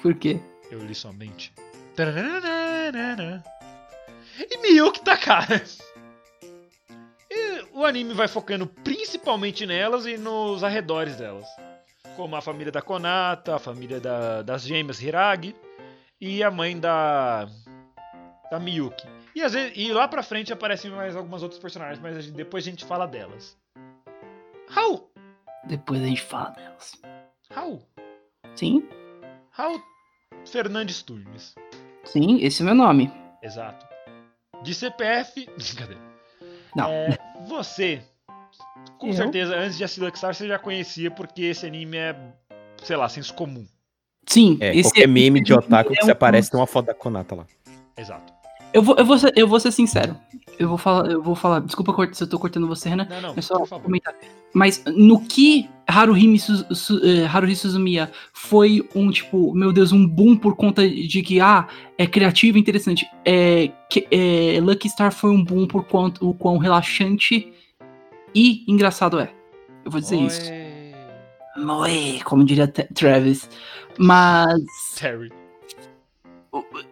Por 0.00 0.14
quê? 0.14 0.40
Eu 0.70 0.78
li 0.84 0.94
sua 0.94 1.12
mente. 1.12 1.52
Tararararara. 1.94 3.42
E 4.38 4.58
Miyuki 4.62 5.02
tá 5.02 5.16
cara. 5.16 5.62
E 5.62 6.03
o 7.84 7.86
anime 7.86 8.14
vai 8.14 8.26
focando 8.28 8.66
principalmente 8.66 9.66
nelas 9.66 10.06
e 10.06 10.16
nos 10.16 10.64
arredores 10.64 11.16
delas. 11.16 11.46
Como 12.16 12.34
a 12.36 12.40
família 12.40 12.72
da 12.72 12.80
Konata, 12.82 13.56
a 13.56 13.58
família 13.58 14.00
da- 14.00 14.42
das 14.42 14.62
gêmeas 14.62 15.02
Hiragi 15.02 15.54
e 16.20 16.42
a 16.42 16.50
mãe 16.50 16.78
da. 16.78 17.46
da 18.50 18.58
Miyuki. 18.60 19.06
E, 19.34 19.42
às 19.42 19.52
vezes, 19.52 19.72
e 19.76 19.92
lá 19.92 20.06
pra 20.06 20.22
frente 20.22 20.52
aparecem 20.52 20.90
mais 20.90 21.16
algumas 21.16 21.42
outros 21.42 21.60
personagens, 21.60 21.98
mas 22.00 22.16
a 22.16 22.20
gente- 22.20 22.34
depois 22.36 22.64
a 22.66 22.70
gente 22.70 22.84
fala 22.84 23.06
delas. 23.06 23.56
Raul! 24.68 25.10
Depois 25.64 26.00
a 26.02 26.06
gente 26.06 26.22
fala 26.22 26.50
delas. 26.50 26.92
Raul! 27.50 27.82
Sim, 28.54 28.88
Raul 29.50 29.80
Fernandes 30.46 31.02
Turmes. 31.02 31.54
sim, 32.04 32.38
esse 32.42 32.62
é 32.62 32.64
meu 32.64 32.74
nome. 32.74 33.10
Exato. 33.42 33.84
De 34.62 34.72
CPF. 34.74 35.46
Brincadeira. 35.56 36.00
Não. 36.76 36.88
É, 36.88 37.18
você, 37.46 38.02
com 38.98 39.08
Eu? 39.08 39.14
certeza, 39.14 39.56
antes 39.56 39.76
de 39.76 39.84
assistir 39.84 40.02
Luckstar, 40.02 40.34
você 40.34 40.48
já 40.48 40.58
conhecia, 40.58 41.10
porque 41.10 41.42
esse 41.44 41.66
anime 41.66 41.96
é, 41.96 42.16
sei 42.82 42.96
lá, 42.96 43.08
senso 43.08 43.32
comum. 43.34 43.66
Sim, 44.26 44.58
É, 44.60 44.74
esse 44.74 44.90
qualquer 44.90 45.06
meme 45.08 45.40
de 45.42 45.52
otaku 45.54 45.92
é 45.92 45.96
que 45.96 46.04
se 46.04 46.10
aparece 46.10 46.50
tem 46.50 46.58
uma 46.58 46.66
foto 46.66 46.86
da 46.86 46.94
Konata 46.94 47.34
lá. 47.34 47.46
Exato. 47.96 48.33
Eu 48.74 48.82
vou, 48.82 48.96
eu, 48.98 49.04
vou 49.04 49.16
ser, 49.16 49.32
eu 49.36 49.46
vou 49.46 49.60
ser 49.60 49.70
sincero. 49.70 50.16
Eu 50.58 50.68
vou 50.68 50.76
falar, 50.76 51.08
eu 51.08 51.22
vou 51.22 51.36
falar. 51.36 51.60
Desculpa 51.60 51.94
se 52.12 52.24
eu 52.24 52.28
tô 52.28 52.40
cortando 52.40 52.66
você, 52.66 52.88
Renan. 52.88 53.06
Não, 53.08 53.20
não, 53.20 53.34
É 53.36 53.40
só 53.40 53.64
comentar. 53.64 54.12
Mas 54.52 54.82
no 54.84 55.20
que 55.20 55.70
Haruhi, 55.86 56.36
Su, 56.40 56.74
Su, 56.74 57.00
eh, 57.04 57.24
Haruhi 57.24 57.54
Suzumiya 57.54 58.10
foi 58.32 58.88
um, 58.92 59.10
tipo, 59.12 59.54
meu 59.54 59.72
Deus, 59.72 59.92
um 59.92 60.04
boom 60.04 60.36
por 60.36 60.56
conta 60.56 60.88
de 60.88 61.22
que, 61.22 61.40
ah, 61.40 61.68
é 61.96 62.04
criativo 62.04 62.58
e 62.58 62.60
interessante. 62.60 63.08
É, 63.24 63.70
que, 63.88 64.08
é, 64.10 64.60
Lucky 64.60 64.88
Star 64.88 65.12
foi 65.12 65.30
um 65.30 65.42
boom 65.44 65.68
por 65.68 65.84
quanto, 65.84 66.28
o 66.28 66.34
quão 66.34 66.58
relaxante 66.58 67.52
e 68.34 68.64
engraçado 68.66 69.20
é. 69.20 69.32
Eu 69.84 69.90
vou 69.90 70.00
dizer 70.00 70.16
isso. 70.16 70.50
Oi, 70.50 71.64
Moe, 71.64 72.20
como 72.24 72.44
diria 72.44 72.66
Tra- 72.66 72.88
Travis. 72.92 73.48
Mas. 73.98 74.60
Terry. 74.98 75.32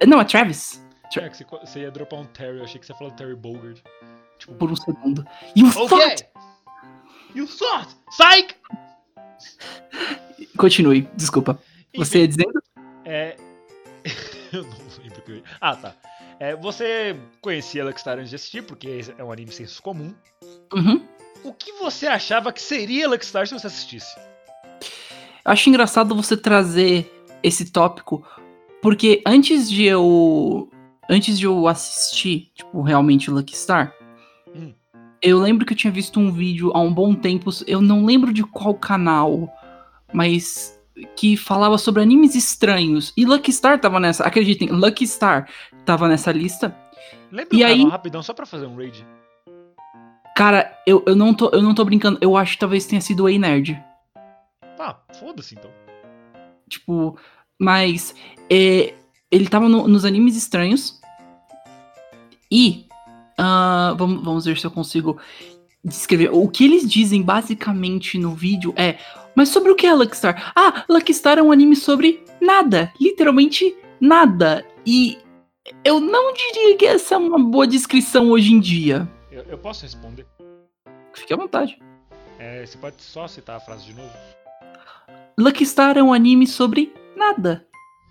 Não, 0.06 0.20
é 0.20 0.24
Travis. 0.24 0.81
É 1.20 1.28
que 1.28 1.44
você, 1.44 1.80
ia 1.80 1.90
dropar 1.90 2.20
um 2.20 2.24
Terry, 2.26 2.58
eu 2.58 2.64
achei 2.64 2.80
que 2.80 2.86
você 2.86 2.92
ia 2.92 2.98
falar 2.98 3.10
Terry 3.12 3.34
Bogard. 3.34 3.82
Tipo, 4.38 4.54
Por 4.54 4.70
um 4.70 4.76
segundo. 4.76 5.26
You 5.54 5.68
ok! 5.68 5.88
thought! 5.88 6.26
You 7.34 7.46
thought! 7.46 7.96
Psych! 8.10 8.54
Continue, 10.56 11.08
desculpa. 11.14 11.58
Você 11.96 12.20
ia 12.20 12.28
dizendo? 12.28 12.62
É. 13.04 13.36
eu 14.52 14.62
não 14.62 14.78
lembro 15.02 15.18
o 15.18 15.22
que 15.22 15.30
eu 15.32 15.36
ia. 15.36 15.42
Ah, 15.60 15.76
tá. 15.76 15.94
É, 16.40 16.56
você 16.56 17.16
conhecia 17.40 17.84
Luckstar 17.84 18.18
antes 18.18 18.30
de 18.30 18.36
assistir, 18.36 18.62
porque 18.62 19.00
é 19.16 19.22
um 19.22 19.30
anime 19.30 19.52
senso 19.52 19.80
comum. 19.82 20.12
Uhum. 20.72 21.06
O 21.44 21.52
que 21.52 21.72
você 21.72 22.06
achava 22.06 22.52
que 22.52 22.60
seria 22.60 23.08
Luckstar 23.08 23.46
se 23.46 23.54
você 23.54 23.66
assistisse? 23.66 24.16
Eu 25.44 25.52
acho 25.52 25.68
engraçado 25.68 26.14
você 26.14 26.36
trazer 26.36 27.08
esse 27.42 27.70
tópico, 27.70 28.24
porque 28.80 29.22
antes 29.26 29.70
de 29.70 29.84
eu. 29.84 30.68
Antes 31.12 31.38
de 31.38 31.44
eu 31.44 31.68
assistir, 31.68 32.50
tipo, 32.54 32.80
realmente 32.80 33.30
Lucky 33.30 33.54
Star, 33.54 33.94
Hum. 34.54 34.72
eu 35.20 35.38
lembro 35.38 35.66
que 35.66 35.74
eu 35.74 35.76
tinha 35.76 35.92
visto 35.92 36.18
um 36.18 36.32
vídeo 36.32 36.70
há 36.74 36.80
um 36.80 36.92
bom 36.92 37.14
tempo, 37.14 37.50
eu 37.66 37.82
não 37.82 38.04
lembro 38.04 38.32
de 38.32 38.42
qual 38.42 38.74
canal, 38.74 39.52
mas 40.12 40.80
que 41.16 41.36
falava 41.36 41.76
sobre 41.76 42.02
animes 42.02 42.34
estranhos. 42.34 43.12
E 43.16 43.26
Lucky 43.26 43.52
Star 43.52 43.78
tava 43.78 44.00
nessa, 44.00 44.24
acreditem, 44.24 44.68
Lucky 44.70 45.06
Star 45.06 45.48
tava 45.84 46.08
nessa 46.08 46.32
lista. 46.32 46.74
Lembra 47.30 47.56
E 47.56 47.62
o 47.62 47.66
aí- 47.66 47.84
rapidão 47.88 48.22
só 48.22 48.32
pra 48.32 48.46
fazer 48.46 48.66
um 48.66 48.76
raid? 48.76 49.06
Cara, 50.34 50.74
eu, 50.86 51.02
eu, 51.06 51.14
não 51.14 51.34
tô, 51.34 51.50
eu 51.50 51.60
não 51.62 51.74
tô 51.74 51.84
brincando, 51.84 52.18
eu 52.22 52.36
acho 52.38 52.54
que 52.54 52.60
talvez 52.60 52.86
tenha 52.86 53.00
sido 53.02 53.24
o 53.24 53.28
Ei 53.28 53.38
Nerd. 53.38 53.78
Ah, 54.78 54.96
foda-se 55.20 55.54
então. 55.54 55.70
Tipo, 56.68 57.18
mas 57.60 58.14
é, 58.50 58.94
ele 59.30 59.46
tava 59.48 59.68
no- 59.68 59.86
nos 59.86 60.04
animes 60.06 60.36
estranhos. 60.36 61.00
E 62.52 62.86
ah, 63.38 63.94
vamos, 63.96 64.22
vamos 64.22 64.44
ver 64.44 64.58
se 64.58 64.66
eu 64.66 64.70
consigo 64.70 65.18
descrever. 65.82 66.28
O 66.32 66.46
que 66.48 66.64
eles 66.64 66.88
dizem 66.88 67.22
basicamente 67.22 68.18
no 68.18 68.34
vídeo 68.34 68.74
é. 68.76 68.98
Mas 69.34 69.48
sobre 69.48 69.72
o 69.72 69.74
que 69.74 69.86
é 69.86 69.94
Lucky 69.94 70.14
Star? 70.14 70.52
Ah, 70.54 70.84
Lucky 70.86 71.14
Star 71.14 71.38
é 71.38 71.42
um 71.42 71.50
anime 71.50 71.74
sobre 71.74 72.22
nada. 72.38 72.92
Literalmente 73.00 73.74
nada. 73.98 74.62
E 74.84 75.18
eu 75.82 75.98
não 75.98 76.34
diria 76.34 76.76
que 76.76 76.84
essa 76.84 77.14
é 77.14 77.18
uma 77.18 77.38
boa 77.38 77.66
descrição 77.66 78.30
hoje 78.30 78.52
em 78.52 78.60
dia. 78.60 79.08
Eu, 79.30 79.44
eu 79.44 79.56
posso 79.56 79.82
responder? 79.82 80.26
Fique 81.14 81.32
à 81.32 81.36
vontade. 81.38 81.78
É, 82.38 82.66
você 82.66 82.76
pode 82.76 82.96
só 82.98 83.26
citar 83.26 83.56
a 83.56 83.60
frase 83.60 83.86
de 83.86 83.94
novo? 83.94 84.12
Lucky 85.38 85.64
Star 85.64 85.96
é 85.96 86.02
um 86.02 86.12
anime 86.12 86.46
sobre 86.46 86.92
nada. 87.16 87.66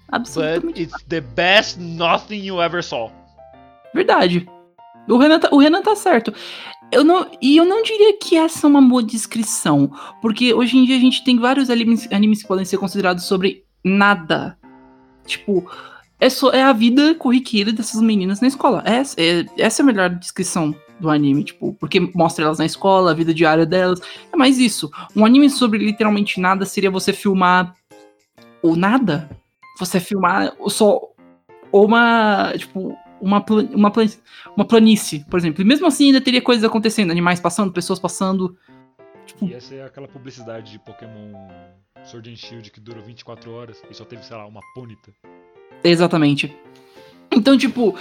But 0.09 0.21
Absolutamente 0.21 0.81
it's 0.81 1.03
the 1.07 1.21
best 1.21 1.79
nothing 1.79 2.43
you 2.43 2.59
ever 2.59 2.83
saw. 2.83 3.11
Verdade. 3.93 4.47
O 5.07 5.17
Renan, 5.17 5.39
tá, 5.39 5.49
o 5.51 5.57
Renan 5.57 5.81
tá 5.81 5.95
certo. 5.95 6.33
Eu 6.91 7.03
não, 7.03 7.29
e 7.41 7.57
eu 7.57 7.65
não 7.65 7.81
diria 7.81 8.17
que 8.17 8.35
essa 8.37 8.67
é 8.67 8.69
uma 8.69 8.81
boa 8.81 9.01
descrição. 9.01 9.91
Porque 10.21 10.53
hoje 10.53 10.77
em 10.77 10.85
dia 10.85 10.97
a 10.97 10.99
gente 10.99 11.23
tem 11.23 11.39
vários 11.39 11.69
animes, 11.69 12.07
animes 12.11 12.41
que 12.41 12.47
podem 12.47 12.65
ser 12.65 12.77
considerados 12.77 13.25
sobre 13.25 13.63
nada. 13.83 14.57
Tipo, 15.25 15.69
é, 16.19 16.29
só, 16.29 16.51
é 16.51 16.61
a 16.61 16.73
vida 16.73 17.15
corriqueira 17.15 17.71
dessas 17.71 18.01
meninas 18.01 18.41
na 18.41 18.47
escola. 18.47 18.83
Essa 18.85 19.19
é, 19.19 19.45
essa 19.57 19.81
é 19.81 19.83
a 19.83 19.85
melhor 19.85 20.09
descrição 20.09 20.75
do 20.99 21.09
anime, 21.09 21.43
tipo, 21.43 21.73
porque 21.79 21.99
mostra 21.99 22.45
elas 22.45 22.59
na 22.59 22.65
escola, 22.65 23.09
a 23.09 23.15
vida 23.15 23.33
diária 23.33 23.65
delas. 23.65 23.99
É 24.31 24.37
mais 24.37 24.59
isso. 24.59 24.91
Um 25.15 25.25
anime 25.25 25.49
sobre 25.49 25.79
literalmente 25.79 26.39
nada 26.39 26.63
seria 26.63 26.91
você 26.91 27.11
filmar 27.11 27.75
o 28.61 28.75
nada. 28.75 29.29
Você 29.79 29.99
filmar 29.99 30.53
só 30.67 31.01
uma, 31.71 32.53
tipo, 32.55 32.95
uma, 33.21 33.43
uma, 33.73 33.93
uma 34.55 34.65
planície, 34.65 35.23
por 35.29 35.39
exemplo. 35.39 35.61
E 35.61 35.65
mesmo 35.65 35.85
assim 35.85 36.07
ainda 36.07 36.19
teria 36.19 36.41
coisas 36.41 36.63
acontecendo, 36.63 37.11
animais 37.11 37.39
passando, 37.39 37.71
pessoas 37.71 37.99
passando. 37.99 38.57
Tipo, 39.25 39.45
E 39.45 39.53
essa 39.53 39.75
é 39.75 39.83
aquela 39.83 40.07
publicidade 40.07 40.71
de 40.71 40.79
Pokémon 40.79 41.31
Sword 42.03 42.31
and 42.31 42.35
Shield 42.35 42.71
que 42.71 42.79
durou 42.79 43.03
24 43.03 43.51
horas 43.51 43.81
e 43.89 43.93
só 43.93 44.03
teve, 44.03 44.25
sei 44.25 44.35
lá, 44.35 44.45
uma 44.45 44.61
pônita. 44.73 45.11
Exatamente. 45.83 46.55
Então, 47.31 47.57
tipo, 47.57 47.95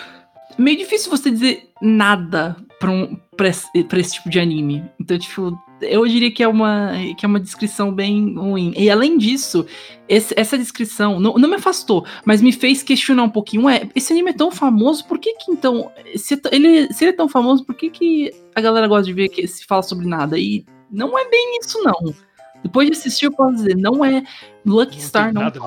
meio 0.59 0.79
difícil 0.79 1.11
você 1.11 1.31
dizer 1.31 1.71
nada 1.81 2.57
pra, 2.79 2.91
um, 2.91 3.17
pra, 3.37 3.49
esse, 3.49 3.85
pra 3.85 3.99
esse 4.01 4.15
tipo 4.15 4.29
de 4.31 4.39
anime. 4.41 4.85
Então, 4.99 5.19
tipo, 5.19 5.59
eu 5.81 6.07
diria 6.07 6.31
que 6.31 6.43
é 6.43 6.49
uma, 6.49 6.93
que 7.19 7.25
é 7.25 7.29
uma 7.29 7.41
descrição 7.41 7.93
bem 7.93 8.35
ruim. 8.35 8.73
E 8.77 8.91
além 8.91 9.17
disso, 9.19 9.67
esse- 10.09 10.35
essa 10.37 10.57
descrição 10.59 11.19
não, 11.21 11.35
não 11.35 11.49
me 11.49 11.57
afastou, 11.57 12.05
mas 12.25 12.41
me 12.43 12.53
fez 12.53 12.83
questionar 12.83 13.23
um 13.23 13.31
pouquinho. 13.31 13.65
Ué, 13.65 13.89
esse 13.95 14.13
anime 14.13 14.31
é 14.31 14.35
tão 14.35 14.51
famoso, 14.51 15.05
por 15.07 15.19
que 15.19 15.35
que 15.35 15.51
então. 15.53 15.91
Se, 16.17 16.35
é 16.35 16.39
ele, 16.53 16.93
se 16.93 17.05
ele 17.05 17.13
é 17.13 17.17
tão 17.17 17.29
famoso, 17.29 17.65
por 17.65 17.75
que 17.75 17.91
que 17.91 18.31
a 18.55 18.61
galera 18.61 18.87
gosta 18.89 19.05
de 19.07 19.13
ver 19.13 19.29
que 19.29 19.47
se 19.47 19.65
fala 19.67 19.83
sobre 19.83 20.07
nada? 20.07 20.39
E 20.39 20.65
não 20.91 21.19
é 21.19 21.29
bem 21.29 21.59
isso, 21.63 21.83
não. 21.83 22.15
Depois 22.63 22.87
de 22.91 22.97
assistir, 22.97 23.25
eu 23.27 23.33
posso 23.33 23.57
dizer, 23.57 23.75
não 23.77 24.05
é. 24.05 24.23
Lucky 24.67 24.99
Não 24.99 25.03
Star 25.07 25.33
não 25.33 25.43
nada 25.43 25.59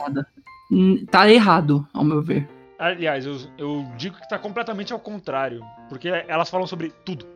nada. 0.00 0.26
Hum, 0.70 1.04
Tá 1.10 1.28
errado, 1.32 1.86
ao 1.92 2.04
meu 2.04 2.22
ver. 2.22 2.48
Aliás, 2.78 3.24
eu, 3.24 3.36
eu 3.56 3.82
digo 3.96 4.16
que 4.18 4.28
tá 4.28 4.38
completamente 4.38 4.92
ao 4.92 4.98
contrário. 5.00 5.60
Porque 5.88 6.08
elas 6.08 6.50
falam 6.50 6.66
sobre 6.66 6.90
tudo. 7.04 7.26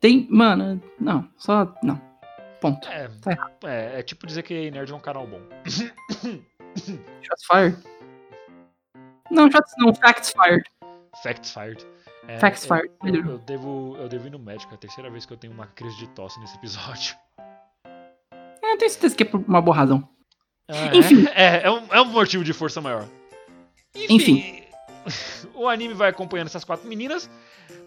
Tem. 0.00 0.26
Mano, 0.30 0.80
não, 0.98 1.28
só. 1.36 1.74
Não. 1.82 2.00
Ponto. 2.60 2.88
É, 2.88 3.08
Tá 3.20 3.50
é, 3.64 4.00
é 4.00 4.02
tipo 4.02 4.26
dizer 4.26 4.42
que 4.42 4.70
Nerd 4.70 4.90
é 4.92 4.94
um 4.94 5.00
canal 5.00 5.26
bom. 5.26 5.40
Shots 6.76 7.44
fired? 7.46 7.76
Não, 9.30 9.50
shots 9.50 9.72
não, 9.78 9.92
facts 9.94 10.30
fired. 10.32 10.64
Facts 11.22 11.52
fired. 11.52 11.86
É, 12.28 12.38
Facts 12.38 12.64
eu- 12.64 12.76
fired, 12.76 12.94
Eu, 13.04 13.32
eu 13.32 13.38
devo, 13.38 13.96
eu 13.98 14.08
devo 14.08 14.26
ir 14.26 14.30
no 14.30 14.38
médico. 14.38 14.72
É 14.72 14.74
a 14.76 14.78
terceira 14.78 15.10
vez 15.10 15.26
que 15.26 15.32
eu 15.32 15.36
tenho 15.36 15.52
uma 15.52 15.66
crise 15.66 15.96
de 15.98 16.08
tosse 16.10 16.38
nesse 16.40 16.56
episódio. 16.56 17.16
Eu 18.62 18.78
tenho 18.78 18.90
certeza 18.90 19.16
que 19.16 19.22
é 19.24 19.26
por 19.26 19.40
uma 19.40 19.60
boa 19.60 19.76
razão. 19.76 20.08
Ah, 20.68 20.94
Enfim. 20.94 21.26
É, 21.34 21.62
é, 21.66 21.70
um, 21.70 21.86
é 21.90 22.00
um 22.00 22.06
motivo 22.06 22.44
de 22.44 22.52
força 22.52 22.80
maior. 22.80 23.08
Enfim. 23.94 24.62
o 25.54 25.68
anime 25.68 25.94
vai 25.94 26.10
acompanhando 26.10 26.48
essas 26.48 26.64
quatro 26.64 26.86
meninas, 26.88 27.28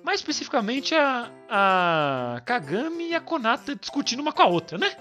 mais 0.03 0.19
especificamente 0.19 0.95
a, 0.95 1.29
a 1.47 2.41
Kagami 2.45 3.09
e 3.09 3.15
a 3.15 3.21
Konata 3.21 3.75
discutindo 3.75 4.19
uma 4.19 4.33
com 4.33 4.41
a 4.41 4.47
outra, 4.47 4.77
né? 4.77 4.91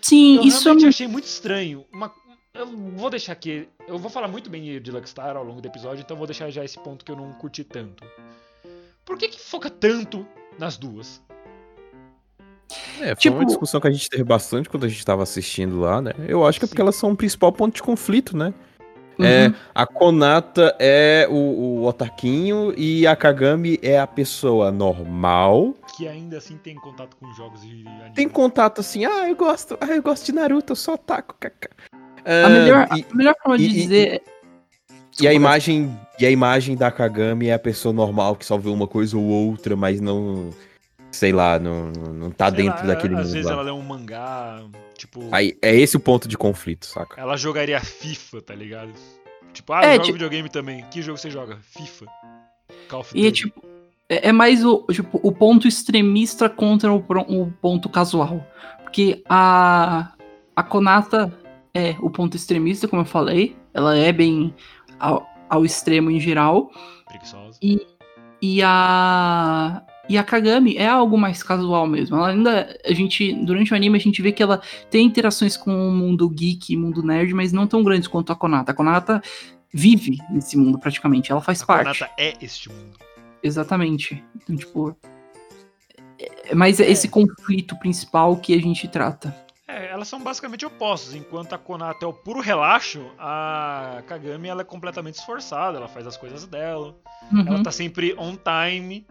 Sim, 0.00 0.36
Eu 0.36 0.42
isso 0.44 0.58
é 0.60 0.62
realmente 0.64 0.82
muito. 0.82 0.88
achei 0.94 1.06
muito 1.06 1.24
estranho. 1.26 1.84
Uma- 1.92 2.12
eu 2.54 2.66
vou 2.66 3.10
deixar 3.10 3.32
aqui. 3.32 3.68
Eu 3.86 3.98
vou 3.98 4.10
falar 4.10 4.28
muito 4.28 4.48
bem 4.48 4.80
de 4.80 4.90
Luckstar 4.90 5.36
ao 5.36 5.44
longo 5.44 5.60
do 5.60 5.66
episódio, 5.68 6.02
então 6.02 6.16
vou 6.16 6.26
deixar 6.26 6.50
já 6.50 6.64
esse 6.64 6.78
ponto 6.78 7.04
que 7.04 7.10
eu 7.10 7.16
não 7.16 7.32
curti 7.34 7.64
tanto. 7.64 8.02
Por 9.04 9.18
que, 9.18 9.28
que 9.28 9.40
foca 9.40 9.68
tanto 9.68 10.26
nas 10.58 10.76
duas? 10.78 11.20
É, 13.00 13.06
foi 13.08 13.16
Tipo- 13.16 13.36
uma 13.36 13.44
discussão 13.46 13.80
que 13.80 13.88
a 13.88 13.90
gente 13.90 14.08
teve 14.08 14.24
bastante 14.24 14.68
quando 14.68 14.84
a 14.84 14.88
gente 14.88 15.04
tava 15.04 15.22
assistindo 15.22 15.80
lá, 15.80 16.00
né? 16.00 16.12
Eu 16.26 16.46
acho 16.46 16.58
que 16.58 16.64
é 16.64 16.68
porque 16.68 16.80
elas 16.80 16.96
são 16.96 17.12
o 17.12 17.16
principal 17.16 17.52
ponto 17.52 17.74
de 17.74 17.82
conflito, 17.82 18.36
né? 18.36 18.52
É, 19.20 19.46
Uhum. 19.46 19.54
a 19.72 19.86
Konata 19.86 20.74
é 20.76 21.28
o, 21.30 21.34
o 21.34 21.86
otaquinho 21.86 22.74
e 22.76 23.06
a 23.06 23.14
Kagami 23.14 23.78
é 23.80 23.96
a 24.00 24.08
pessoa 24.08 24.72
normal. 24.72 25.72
Que 25.96 26.08
ainda 26.08 26.38
assim 26.38 26.56
tem 26.56 26.74
contato 26.74 27.16
com 27.20 27.32
jogos 27.34 27.60
de 27.60 27.86
anime. 27.86 28.10
Tem 28.14 28.28
contato 28.28 28.80
assim, 28.80 29.04
ah, 29.04 29.28
eu 29.28 29.36
gosto, 29.36 29.78
ah, 29.80 29.86
eu 29.86 30.02
gosto 30.02 30.26
de 30.26 30.32
Naruto, 30.32 30.72
eu 30.72 30.76
sou 30.76 30.94
otaku, 30.94 31.36
kaká. 31.38 31.70
A 32.24 32.46
Ah, 32.46 32.48
melhor, 32.48 32.88
e, 32.96 33.06
a 33.08 33.14
melhor 33.14 33.34
forma 33.40 33.56
de 33.58 33.64
e- 33.64 33.68
e- 33.68 33.72
dizer. 33.72 34.08
é- 34.14 34.20
e 35.20 35.28
a 35.28 35.32
imagem 35.32 35.96
e 36.18 36.26
a 36.26 36.30
imagem 36.30 36.76
da 36.76 36.90
Kagami 36.90 37.46
é 37.48 37.54
a 37.54 37.58
pessoa 37.58 37.92
normal 37.92 38.34
que 38.34 38.44
só 38.44 38.56
vê 38.58 38.68
uma 38.68 38.88
coisa 38.88 39.16
ou 39.16 39.22
outra, 39.22 39.76
mas 39.76 40.00
não, 40.00 40.50
sei 41.14 41.32
lá, 41.32 41.58
não, 41.58 41.90
não 41.90 42.30
tá 42.30 42.48
Sei 42.50 42.56
dentro 42.64 42.80
lá, 42.86 42.94
daquele 42.94 43.14
Às 43.14 43.20
mundo 43.26 43.32
vezes 43.32 43.46
lá. 43.46 43.52
ela 43.52 43.62
lê 43.62 43.70
um 43.70 43.82
mangá, 43.82 44.62
tipo. 44.96 45.28
Aí, 45.32 45.56
é 45.62 45.74
esse 45.74 45.96
o 45.96 46.00
ponto 46.00 46.26
de 46.28 46.36
conflito, 46.36 46.86
saca? 46.86 47.20
Ela 47.20 47.36
jogaria 47.36 47.80
FIFA, 47.80 48.42
tá 48.42 48.54
ligado? 48.54 48.92
Tipo, 49.52 49.72
ah, 49.72 49.82
É, 49.84 49.86
eu 49.86 49.92
jogo 49.92 50.02
tipo- 50.04 50.12
videogame 50.14 50.48
também. 50.48 50.84
Que 50.90 51.00
jogo 51.00 51.16
você 51.18 51.30
joga? 51.30 51.58
FIFA. 51.62 52.06
Call 52.88 53.00
of 53.00 53.16
E 53.16 53.20
é 53.26 53.30
Duty. 53.30 53.42
tipo. 53.42 53.62
É 54.08 54.28
é 54.28 54.32
mais 54.32 54.64
o, 54.64 54.84
tipo, 54.92 55.18
o 55.22 55.32
ponto 55.32 55.66
extremista 55.66 56.48
contra 56.50 56.92
o, 56.92 56.96
o 56.98 57.50
ponto 57.62 57.88
casual. 57.88 58.44
Porque 58.82 59.22
a, 59.28 60.12
a 60.54 60.62
Konata 60.62 61.32
é 61.72 61.96
o 62.00 62.10
ponto 62.10 62.36
extremista, 62.36 62.86
como 62.86 63.02
eu 63.02 63.06
falei. 63.06 63.56
Ela 63.72 63.96
é 63.96 64.12
bem 64.12 64.54
ao, 65.00 65.26
ao 65.48 65.64
extremo 65.64 66.10
em 66.10 66.20
geral. 66.20 66.70
Preguiçosa. 67.08 67.58
E 68.42 68.60
a. 68.62 69.82
E 70.08 70.18
a 70.18 70.24
Kagami 70.24 70.76
é 70.76 70.86
algo 70.86 71.16
mais 71.16 71.42
casual 71.42 71.86
mesmo. 71.86 72.16
Ela 72.16 72.28
ainda. 72.28 72.78
A 72.84 72.92
gente. 72.92 73.32
Durante 73.32 73.72
o 73.72 73.76
anime 73.76 73.96
a 73.96 74.00
gente 74.00 74.20
vê 74.20 74.32
que 74.32 74.42
ela 74.42 74.60
tem 74.90 75.06
interações 75.06 75.56
com 75.56 75.88
o 75.88 75.92
mundo 75.92 76.28
geek, 76.28 76.76
mundo 76.76 77.02
nerd, 77.02 77.32
mas 77.32 77.52
não 77.52 77.66
tão 77.66 77.82
grandes 77.82 78.08
quanto 78.08 78.32
a 78.32 78.36
Konata. 78.36 78.72
A 78.72 78.74
Konata 78.74 79.22
vive 79.72 80.18
nesse 80.30 80.56
mundo 80.56 80.78
praticamente. 80.78 81.32
Ela 81.32 81.40
faz 81.40 81.62
A 81.62 81.66
parte. 81.66 81.98
Konata 81.98 82.14
é 82.18 82.34
este 82.40 82.68
mundo. 82.68 82.98
Exatamente. 83.42 84.22
Então, 84.36 84.56
tipo. 84.56 84.96
É, 86.18 86.50
é 86.50 86.54
mais 86.54 86.78
esse 86.80 87.08
conflito 87.08 87.78
principal 87.78 88.36
que 88.36 88.54
a 88.54 88.60
gente 88.60 88.86
trata. 88.86 89.34
É, 89.66 89.90
elas 89.90 90.06
são 90.06 90.22
basicamente 90.22 90.66
opostas. 90.66 91.14
Enquanto 91.14 91.54
a 91.54 91.58
Konata 91.58 92.04
é 92.04 92.08
o 92.08 92.12
puro 92.12 92.40
relaxo, 92.40 93.10
a 93.18 94.02
Kagami 94.06 94.48
ela 94.48 94.60
é 94.60 94.64
completamente 94.64 95.14
esforçada, 95.14 95.78
ela 95.78 95.88
faz 95.88 96.06
as 96.06 96.16
coisas 96.16 96.46
dela. 96.46 96.94
Uhum. 97.32 97.46
Ela 97.46 97.62
tá 97.62 97.72
sempre 97.72 98.14
on 98.18 98.36
time. 98.36 99.06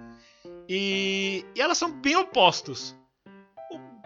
E, 0.76 1.46
e 1.56 1.62
elas 1.62 1.78
são 1.78 1.92
bem 1.92 2.16
opostos. 2.16 2.98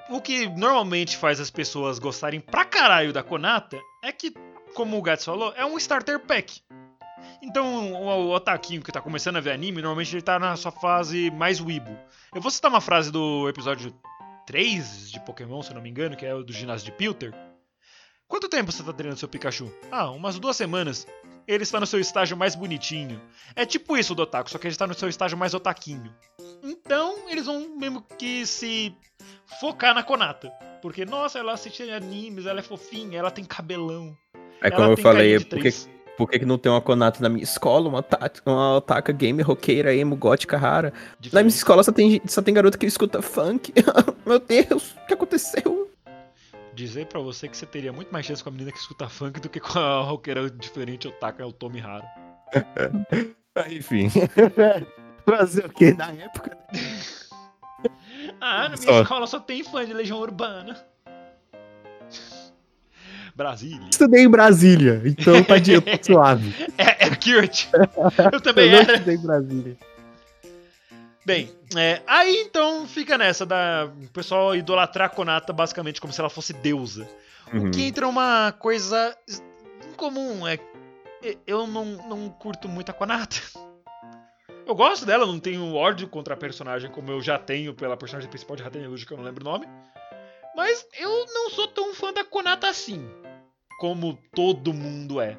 O, 0.10 0.18
o 0.18 0.22
que 0.22 0.50
normalmente 0.50 1.16
faz 1.16 1.40
as 1.40 1.50
pessoas 1.50 1.98
gostarem 1.98 2.42
pra 2.42 2.66
caralho 2.66 3.14
da 3.14 3.24
Konata 3.24 3.80
é 4.04 4.12
que, 4.12 4.34
como 4.74 4.98
o 4.98 5.02
Gats 5.02 5.24
falou, 5.24 5.54
é 5.56 5.66
um 5.66 5.78
starter 5.78 6.20
pack. 6.20 6.62
Então, 7.42 7.94
o, 7.94 8.28
o 8.28 8.36
Otaquinho 8.36 8.84
que 8.84 8.92
tá 8.92 9.00
começando 9.00 9.38
a 9.38 9.40
ver 9.40 9.52
anime, 9.52 9.82
normalmente 9.82 10.14
ele 10.14 10.22
tá 10.22 10.38
na 10.38 10.58
sua 10.58 10.74
fase 10.74 11.32
mais 11.32 11.62
weebo. 11.62 11.98
Eu 12.36 12.42
vou 12.42 12.52
citar 12.52 12.70
uma 12.70 12.82
frase 12.82 13.14
do 13.14 13.48
episódio 13.48 13.98
3 14.46 15.10
de 15.10 15.22
Pokémon, 15.22 15.64
se 15.64 15.74
não 15.74 15.82
me 15.82 15.90
engano, 15.90 16.18
que 16.18 16.26
é 16.26 16.36
o 16.36 16.44
do 16.44 16.52
ginásio 16.52 16.88
de 16.88 16.92
Pilter. 16.92 17.34
Quanto 18.28 18.50
tempo 18.50 18.74
você 18.74 18.84
tá 18.84 18.92
treinando 18.92 19.22
seu 19.22 19.30
Pikachu? 19.30 19.72
Ah, 19.90 20.12
umas 20.12 20.38
duas 20.38 20.58
semanas. 20.58 21.08
Ele 21.48 21.64
está 21.64 21.80
no 21.80 21.88
seu 21.88 21.98
estágio 21.98 22.36
mais 22.36 22.56
bonitinho. 22.56 23.22
É 23.56 23.66
tipo 23.66 23.96
isso 23.96 24.14
do 24.14 24.24
Otaku, 24.24 24.50
só 24.50 24.58
que 24.58 24.68
ele 24.68 24.74
está 24.74 24.86
no 24.86 24.94
seu 24.94 25.08
estágio 25.08 25.38
mais 25.38 25.54
otaquinho. 25.54 26.14
Então, 26.68 27.30
eles 27.30 27.46
vão 27.46 27.78
mesmo 27.78 28.04
que 28.18 28.46
se 28.46 28.94
focar 29.60 29.96
na 29.96 30.04
Konata. 30.04 30.52
Porque, 30.82 31.06
nossa, 31.06 31.40
ela 31.40 31.54
assiste 31.54 31.82
animes, 31.90 32.46
ela 32.46 32.60
é 32.60 32.64
fofinha, 32.64 33.18
ela 33.18 33.32
tem 33.32 33.46
cabelão. 33.46 34.16
É 34.62 34.68
ela 34.68 34.76
como 34.76 34.92
eu 34.92 34.96
tem 34.96 35.04
falei, 35.04 35.38
de 35.38 35.46
por 35.46 35.60
que, 35.60 35.72
que 35.72 36.40
que 36.40 36.46
não 36.46 36.58
tem 36.58 36.70
uma 36.70 36.82
Konata 36.82 37.22
na 37.22 37.30
minha 37.30 37.44
escola, 37.44 37.88
uma, 37.88 38.06
uma 38.46 38.78
otaka 38.78 39.14
gamer, 39.14 39.46
roqueira, 39.46 39.96
emo, 39.96 40.16
gótica, 40.16 40.58
rara? 40.58 40.90
Na 40.90 40.94
minha 40.94 41.16
Diferente. 41.22 41.50
escola 41.52 41.84
só 41.84 41.92
tem, 41.92 42.22
só 42.26 42.42
tem 42.42 42.54
garota 42.54 42.78
que 42.78 42.86
escuta 42.86 43.22
funk. 43.22 43.74
Meu 44.26 44.40
Deus, 44.40 44.92
o 44.92 45.06
que 45.08 45.14
aconteceu? 45.14 45.90
Dizer 46.74 47.06
pra 47.08 47.22
você 47.22 47.48
que 47.48 47.56
você 47.56 47.66
teria 47.66 47.94
muito 47.94 48.12
mais 48.12 48.26
chance 48.26 48.44
com 48.44 48.50
a 48.50 48.52
menina 48.52 48.72
que 48.72 48.78
escuta 48.78 49.08
funk 49.08 49.40
do 49.40 49.48
que 49.48 49.60
com 49.60 49.80
a 49.80 50.02
roqueira 50.04 50.50
diferente 50.50 51.08
otaka, 51.08 51.42
é 51.42 51.46
o 51.46 51.52
Tommy 51.52 51.80
Raro. 51.80 52.06
Ah, 53.56 53.70
Enfim. 53.72 54.10
Fazer 55.28 55.66
o 55.66 55.70
que 55.70 55.94
na 55.94 56.10
época? 56.12 56.58
Ah, 58.40 58.64
na 58.64 58.70
minha 58.70 58.78
Só. 58.78 59.02
escola 59.02 59.28
só 59.28 59.40
tem 59.40 59.64
fã 59.64 59.86
de 59.86 59.94
Legião 59.94 60.20
Urbana. 60.20 60.78
Brasília. 63.36 63.88
Estudei 63.92 64.24
em 64.24 64.30
Brasília, 64.30 65.02
então 65.06 65.44
tá 65.44 65.58
de 65.58 65.74
suave. 66.02 66.56
É, 66.78 67.06
é 67.06 67.08
accurate. 67.12 67.70
Eu 68.32 68.40
também 68.42 68.72
Eu 68.72 68.80
era. 68.80 68.94
estudei 68.94 69.16
em 69.16 69.22
Brasília. 69.22 69.78
Bem, 71.26 71.52
é, 71.76 72.02
aí 72.08 72.44
então 72.48 72.88
fica 72.88 73.18
nessa 73.18 73.46
da 73.46 73.92
o 74.02 74.08
pessoal 74.10 74.56
idolatrar 74.56 75.08
a 75.08 75.10
Konata 75.10 75.52
basicamente 75.52 76.00
como 76.00 76.14
se 76.14 76.22
ela 76.22 76.30
fosse 76.30 76.54
deusa. 76.54 77.08
Uhum. 77.54 77.70
Que 77.70 77.84
entra 77.84 78.08
uma 78.08 78.54
coisa 78.54 79.16
incomum, 79.92 80.48
é 80.48 80.58
eu 81.46 81.68
não, 81.68 81.84
não 81.86 82.30
curto 82.30 82.70
muito 82.70 82.90
a 82.90 82.94
Konata. 82.94 83.38
Eu 84.68 84.76
gosto 84.76 85.06
dela, 85.06 85.26
não 85.26 85.40
tenho 85.40 85.74
ódio 85.74 86.10
contra 86.10 86.34
a 86.34 86.38
personagem 86.38 86.92
como 86.92 87.10
eu 87.10 87.22
já 87.22 87.40
tenho 87.40 87.74
pela 87.74 87.96
personagem 87.96 88.30
principal 88.30 88.58
de 88.58 88.64
Raten 88.64 88.86
Rouge, 88.86 89.06
que 89.06 89.14
eu 89.14 89.18
não 89.18 89.24
lembro 89.24 89.42
o 89.42 89.50
nome. 89.50 89.66
Mas 90.58 90.86
eu 91.00 91.26
não 91.28 91.50
sou 91.50 91.70
tão 91.70 91.94
fã 91.94 92.12
da 92.12 92.26
Konata 92.26 92.68
assim, 92.68 93.10
como 93.80 94.20
todo 94.36 94.74
mundo 94.74 95.22
é. 95.22 95.38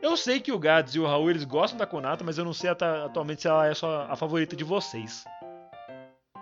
Eu 0.00 0.16
sei 0.16 0.40
que 0.40 0.50
o 0.50 0.58
Gads 0.58 0.94
e 0.94 0.98
o 0.98 1.06
Raul 1.06 1.28
eles 1.28 1.44
gostam 1.44 1.76
da 1.76 1.86
Konata, 1.86 2.24
mas 2.24 2.38
eu 2.38 2.46
não 2.46 2.54
sei 2.54 2.70
atualmente 2.70 3.42
se 3.42 3.48
ela 3.48 3.66
é 3.66 3.74
só 3.74 4.06
a 4.08 4.16
favorita 4.16 4.56
de 4.56 4.64
vocês. 4.64 5.22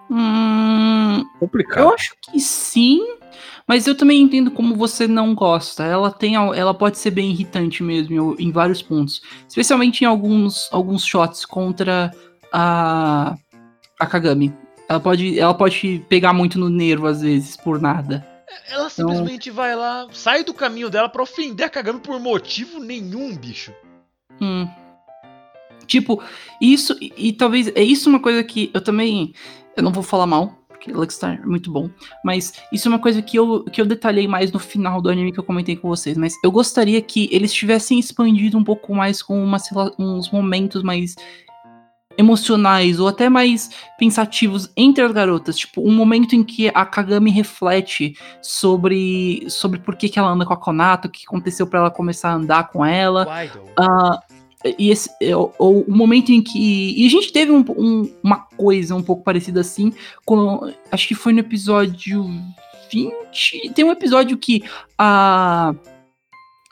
Hum, 0.08 0.69
Complicado. 1.40 1.80
eu 1.80 1.94
acho 1.94 2.14
que 2.20 2.38
sim, 2.38 3.00
mas 3.66 3.86
eu 3.86 3.96
também 3.96 4.20
entendo 4.20 4.50
como 4.50 4.76
você 4.76 5.08
não 5.08 5.34
gosta. 5.34 5.82
Ela 5.84 6.12
tem, 6.12 6.36
ela 6.36 6.74
pode 6.74 6.98
ser 6.98 7.10
bem 7.10 7.30
irritante 7.30 7.82
mesmo 7.82 8.36
em, 8.38 8.52
vários 8.52 8.82
pontos, 8.82 9.22
especialmente 9.48 10.02
em 10.02 10.06
alguns, 10.06 10.68
alguns 10.70 11.04
shots 11.04 11.44
contra 11.44 12.12
a 12.52 13.34
a 14.00 14.06
Kagami. 14.06 14.52
Ela 14.88 14.98
pode, 14.98 15.38
ela 15.38 15.54
pode 15.54 16.04
pegar 16.08 16.32
muito 16.32 16.58
no 16.58 16.70
nervo 16.70 17.06
às 17.06 17.20
vezes 17.20 17.56
por 17.56 17.80
nada. 17.80 18.26
Ela 18.68 18.88
simplesmente 18.88 19.50
vai 19.50 19.76
lá, 19.76 20.08
sai 20.10 20.42
do 20.42 20.54
caminho 20.54 20.90
dela 20.90 21.08
pra 21.08 21.22
ofender 21.22 21.66
a 21.66 21.70
Kagami 21.70 22.00
por 22.00 22.18
motivo 22.18 22.80
nenhum, 22.80 23.36
bicho. 23.36 23.72
Hum. 24.40 24.66
Tipo, 25.86 26.22
isso, 26.60 26.96
e, 27.00 27.12
e 27.16 27.32
talvez 27.32 27.68
é 27.68 27.82
isso 27.82 28.08
uma 28.08 28.20
coisa 28.20 28.42
que 28.42 28.70
eu 28.72 28.80
também. 28.80 29.34
Eu 29.76 29.82
não 29.82 29.92
vou 29.92 30.02
falar 30.02 30.26
mal, 30.26 30.59
porque 30.80 30.92
Luckstar 30.92 31.38
é 31.40 31.46
muito 31.46 31.70
bom. 31.70 31.90
Mas 32.24 32.54
isso 32.72 32.88
é 32.88 32.90
uma 32.90 32.98
coisa 32.98 33.20
que 33.20 33.38
eu, 33.38 33.64
que 33.64 33.80
eu 33.80 33.86
detalhei 33.86 34.26
mais 34.26 34.50
no 34.50 34.58
final 34.58 35.00
do 35.02 35.10
anime 35.10 35.30
que 35.30 35.38
eu 35.38 35.44
comentei 35.44 35.76
com 35.76 35.88
vocês. 35.88 36.16
Mas 36.16 36.34
eu 36.42 36.50
gostaria 36.50 37.00
que 37.02 37.28
eles 37.30 37.52
tivessem 37.52 37.98
expandido 37.98 38.56
um 38.56 38.64
pouco 38.64 38.94
mais 38.94 39.22
com 39.22 39.42
umas 39.44 39.68
uns 39.98 40.30
momentos 40.30 40.82
mais 40.82 41.14
emocionais 42.18 42.98
ou 42.98 43.08
até 43.08 43.28
mais 43.28 43.70
pensativos 43.98 44.70
entre 44.76 45.04
as 45.04 45.12
garotas. 45.12 45.56
Tipo, 45.56 45.86
um 45.86 45.92
momento 45.92 46.34
em 46.34 46.42
que 46.42 46.68
a 46.68 46.84
Kagami 46.84 47.30
reflete 47.30 48.14
sobre, 48.42 49.44
sobre 49.48 49.78
por 49.78 49.96
que, 49.96 50.08
que 50.08 50.18
ela 50.18 50.30
anda 50.30 50.46
com 50.46 50.54
a 50.54 50.56
Konato, 50.56 51.08
o 51.08 51.10
que 51.10 51.24
aconteceu 51.26 51.66
pra 51.66 51.80
ela 51.80 51.90
começar 51.90 52.30
a 52.30 52.34
andar 52.34 52.68
com 52.70 52.84
ela. 52.84 53.26
Wydol. 53.28 54.20
E 54.78 54.90
esse, 54.90 55.08
é, 55.22 55.34
o, 55.34 55.50
o 55.58 55.84
momento 55.96 56.30
em 56.30 56.42
que. 56.42 56.94
E 57.02 57.06
a 57.06 57.10
gente 57.10 57.32
teve 57.32 57.50
um- 57.50 57.64
um- 57.76 58.12
uma 58.22 58.36
coisa 58.56 58.94
um 58.94 59.02
pouco 59.02 59.22
parecida 59.24 59.60
assim. 59.60 59.92
Acho 60.92 61.08
que 61.08 61.14
foi 61.14 61.32
no 61.32 61.38
episódio 61.40 62.24
20. 62.92 63.70
Tem 63.74 63.84
um 63.84 63.92
episódio 63.92 64.36
que 64.36 64.62
a. 64.98 65.74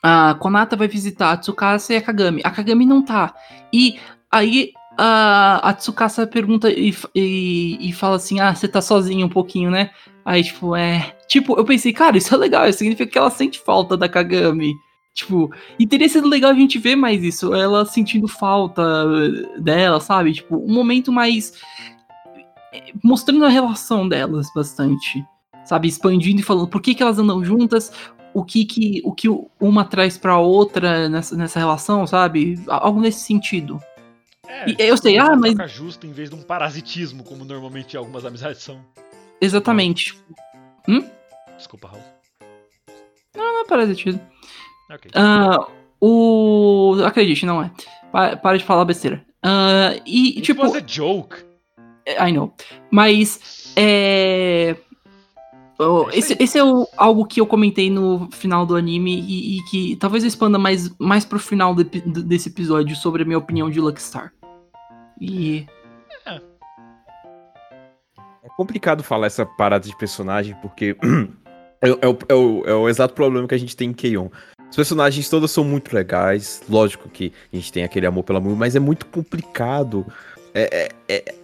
A 0.00 0.34
Konata 0.38 0.76
vai 0.76 0.86
visitar 0.86 1.32
a 1.32 1.36
Tsukasa 1.36 1.92
e 1.92 1.96
a 1.96 2.00
Kagami. 2.02 2.40
A 2.44 2.50
Kagami 2.52 2.86
não 2.86 3.02
tá. 3.04 3.34
E 3.72 3.98
aí 4.30 4.70
a, 4.96 5.70
a 5.70 5.74
Tsukasa 5.74 6.24
pergunta 6.26 6.70
e, 6.70 6.94
e, 7.14 7.88
e 7.88 7.92
fala 7.92 8.16
assim: 8.16 8.38
Ah, 8.38 8.54
você 8.54 8.68
tá 8.68 8.80
sozinho 8.80 9.26
um 9.26 9.30
pouquinho, 9.30 9.70
né? 9.70 9.90
Aí, 10.24 10.44
tipo, 10.44 10.76
é. 10.76 11.14
Tipo, 11.26 11.58
eu 11.58 11.64
pensei, 11.64 11.92
cara, 11.92 12.16
isso 12.18 12.32
é 12.34 12.38
legal. 12.38 12.68
Isso 12.68 12.78
significa 12.78 13.10
que 13.10 13.18
ela 13.18 13.30
sente 13.30 13.58
falta 13.58 13.96
da 13.96 14.08
Kagami. 14.08 14.72
Tipo, 15.18 15.52
e 15.80 15.84
teria 15.84 16.08
sido 16.08 16.28
legal 16.28 16.52
a 16.52 16.54
gente 16.54 16.78
ver 16.78 16.94
mais 16.94 17.24
isso, 17.24 17.52
ela 17.52 17.84
sentindo 17.84 18.28
falta 18.28 18.80
eh, 19.56 19.60
dela, 19.60 19.98
sabe? 19.98 20.32
Tipo, 20.32 20.56
um 20.56 20.72
momento 20.72 21.10
mais. 21.10 21.54
eh, 22.72 22.92
mostrando 23.02 23.44
a 23.44 23.48
relação 23.48 24.08
delas 24.08 24.46
bastante. 24.54 25.24
Sabe? 25.64 25.88
Expandindo 25.88 26.40
e 26.40 26.44
falando 26.44 26.68
por 26.68 26.80
que, 26.80 26.94
que 26.94 27.02
elas 27.02 27.18
andam 27.18 27.44
juntas, 27.44 27.92
o 28.32 28.44
que, 28.44 28.64
que, 28.64 29.02
o 29.04 29.12
que 29.12 29.28
uma 29.60 29.84
traz 29.84 30.16
pra 30.16 30.38
outra 30.38 31.08
nessa, 31.08 31.36
nessa 31.36 31.58
relação, 31.58 32.06
sabe? 32.06 32.54
Algo 32.68 33.00
nesse 33.00 33.20
sentido. 33.20 33.78
É, 34.46 34.70
E 34.70 34.76
eu 34.78 34.96
sei, 34.96 35.18
ah, 35.18 35.26
uma 35.32 35.36
mas- 35.36 35.70
justa 35.72 36.06
em 36.06 36.12
vez 36.12 36.30
de 36.30 36.36
um 36.36 36.42
parasitismo, 36.42 37.22
como 37.24 37.44
normalmente 37.44 37.96
algumas 37.96 38.24
amizades 38.24 38.62
são. 38.62 38.78
Exatamente. 39.40 40.16
Desculpa, 41.56 41.88
Raul. 41.88 42.02
Não 43.36 43.60
é 43.60 43.64
parasitismo. 43.64 44.20
Ok. 44.90 45.10
Ah, 45.14 45.66
o. 46.00 46.96
Acredite, 47.04 47.44
não 47.46 47.62
é. 47.62 47.70
Pa- 48.12 48.36
Para 48.36 48.56
de 48.58 48.64
falar 48.64 48.84
besteira. 48.84 49.24
Ah, 49.42 49.94
e, 50.06 50.28
It 50.36 50.42
tipo. 50.42 50.62
was 50.62 50.74
a 50.74 50.80
joke. 50.86 51.36
I 52.06 52.32
know. 52.32 52.52
Mas 52.90 53.72
é. 53.76 54.76
É 55.80 56.18
esse, 56.18 56.36
esse 56.40 56.58
é 56.58 56.64
o- 56.64 56.88
algo 56.96 57.24
que 57.24 57.40
eu 57.40 57.46
comentei 57.46 57.88
no 57.88 58.28
final 58.32 58.66
do 58.66 58.74
anime 58.74 59.20
e, 59.20 59.58
e 59.58 59.62
que 59.70 59.94
talvez 59.96 60.24
eu 60.24 60.28
expanda 60.28 60.58
mais, 60.58 60.90
mais 60.98 61.24
pro 61.24 61.38
final 61.38 61.78
epi- 61.78 62.00
do- 62.00 62.22
desse 62.24 62.48
episódio 62.48 62.96
sobre 62.96 63.22
a 63.22 63.24
minha 63.24 63.38
opinião 63.38 63.70
de 63.70 63.80
Luckstar. 63.80 64.32
E. 65.20 65.66
É 68.42 68.48
complicado 68.56 69.02
falar 69.04 69.26
essa 69.26 69.44
parada 69.46 69.86
de 69.88 69.96
personagem, 69.96 70.56
porque 70.62 70.96
é, 71.80 71.90
o- 71.90 71.98
é 72.00 72.06
o, 72.08 72.18
é 72.28 72.34
o- 72.34 72.64
é 72.66 72.74
o 72.74 72.88
exato 72.88 73.14
problema 73.14 73.46
que 73.48 73.54
a 73.54 73.58
gente 73.58 73.76
tem 73.76 73.90
em 73.90 73.92
Keion. 73.92 74.28
Os 74.70 74.76
personagens 74.76 75.28
todos 75.30 75.50
são 75.50 75.64
muito 75.64 75.94
legais, 75.94 76.62
lógico 76.68 77.08
que 77.08 77.32
a 77.52 77.56
gente 77.56 77.72
tem 77.72 77.84
aquele 77.84 78.06
amor 78.06 78.22
pela 78.24 78.40
Mu, 78.40 78.54
mas 78.54 78.76
é 78.76 78.80
muito 78.80 79.06
complicado. 79.06 80.06
É, 80.54 80.88
é- 81.08 81.14
é- 81.16 81.34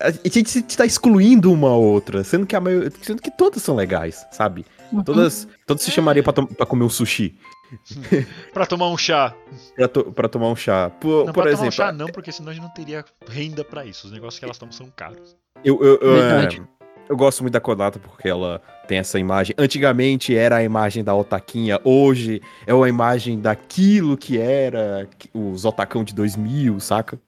a, 0.00 0.10
gente 0.28 0.62
tá 0.76 0.84
excluindo 0.84 1.52
uma 1.52 1.68
a 1.70 1.76
outra, 1.76 2.22
sendo 2.22 2.46
que 2.46 2.54
a 2.54 2.60
maioria, 2.60 2.90
sendo 3.02 3.22
que 3.22 3.30
todas 3.30 3.62
são 3.62 3.74
legais, 3.74 4.24
sabe? 4.30 4.64
Todas, 5.04 5.48
todas 5.66 5.82
se 5.82 5.90
chamariam 5.90 6.22
pra 6.22 6.66
comer 6.66 6.84
um 6.84 6.88
sushi, 6.90 7.36
Pra 8.52 8.66
tomar 8.66 8.88
um 8.88 8.96
chá. 8.96 9.34
pra, 9.74 9.88
to- 9.88 10.12
pra 10.12 10.28
tomar 10.28 10.48
um 10.48 10.54
chá. 10.56 10.90
Por, 10.90 11.26
Não, 11.26 11.32
por 11.32 11.42
pra 11.42 11.50
exemplo, 11.52 11.56
tomar 11.56 11.68
um 11.68 11.70
chá 11.72 11.92
não, 11.92 12.06
porque 12.06 12.30
senão 12.30 12.50
a 12.50 12.54
gente 12.54 12.62
não 12.62 12.70
teria 12.70 13.04
renda 13.28 13.64
pra 13.64 13.84
isso. 13.84 14.06
Os 14.06 14.12
negócios 14.12 14.38
que 14.38 14.44
elas 14.44 14.58
tomam 14.58 14.72
são 14.72 14.88
caros. 14.94 15.36
Eu, 15.64 15.82
eu, 15.82 15.98
eu, 16.00 16.14
Verdade. 16.14 16.62
é, 16.62 16.73
eu 17.08 17.16
gosto 17.16 17.42
muito 17.42 17.52
da 17.52 17.60
Kodata 17.60 17.98
porque 17.98 18.28
ela 18.28 18.60
tem 18.88 18.98
essa 18.98 19.18
imagem. 19.18 19.54
Antigamente 19.58 20.36
era 20.36 20.56
a 20.56 20.62
imagem 20.64 21.02
da 21.04 21.14
Otaquinha, 21.14 21.80
hoje 21.84 22.40
é 22.66 22.72
uma 22.74 22.88
imagem 22.88 23.40
daquilo 23.40 24.16
que 24.16 24.38
era 24.38 25.08
os 25.32 25.64
Otacão 25.64 26.02
de 26.04 26.14
2000, 26.14 26.78
saca? 26.80 27.18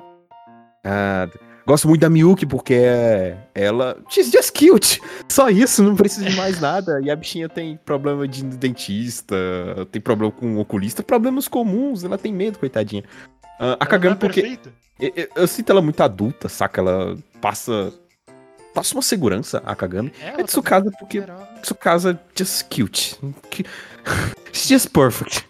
Ah, 0.85 1.29
gosto 1.67 1.89
muito 1.89 2.01
da 2.01 2.09
Miyuki 2.11 2.47
porque 2.47 2.75
é- 2.75 3.37
ela. 3.55 3.97
She's 4.09 4.31
just 4.31 4.57
cute! 4.57 5.01
Só 5.29 5.49
isso, 5.51 5.83
não 5.83 5.97
precisa 5.97 6.29
de 6.31 6.37
mais 6.37 6.61
nada. 6.61 7.01
E 7.03 7.11
a 7.11 7.17
bichinha 7.17 7.49
tem 7.49 7.77
problema 7.85 8.27
de 8.29 8.45
dentista, 8.45 9.37
tem 9.91 10.01
problema 10.01 10.33
com 10.33 10.59
oculista, 10.59 11.03
problemas 11.03 11.49
comuns, 11.49 12.05
ela 12.05 12.17
tem 12.17 12.33
medo, 12.33 12.59
coitadinha. 12.59 13.03
Ah, 13.59 13.73
a 13.81 13.85
não 13.85 13.91
Kagami 13.91 14.15
é 14.15 14.19
porque. 14.19 14.59
Eu, 14.99 15.13
eu- 15.17 15.29
eu 15.37 15.47
sinto 15.47 15.71
ela 15.71 15.83
muito 15.83 16.01
adulta, 16.01 16.49
saca? 16.49 16.81
Ela 16.81 17.17
passa. 17.41 17.93
Passa 18.77 18.95
uma 18.95 19.01
segurança, 19.03 19.63
a 19.65 19.75
Kagami. 19.75 20.13
Ela 20.21 20.43
É 20.43 20.45
Tsukasa 20.45 20.91
tá 20.91 20.99
porque 20.99 21.23
Tsukasa 21.63 22.21
just 22.39 22.65
cute. 22.69 23.17
She's 24.53 24.69
just 24.69 24.91
perfect. 24.91 25.47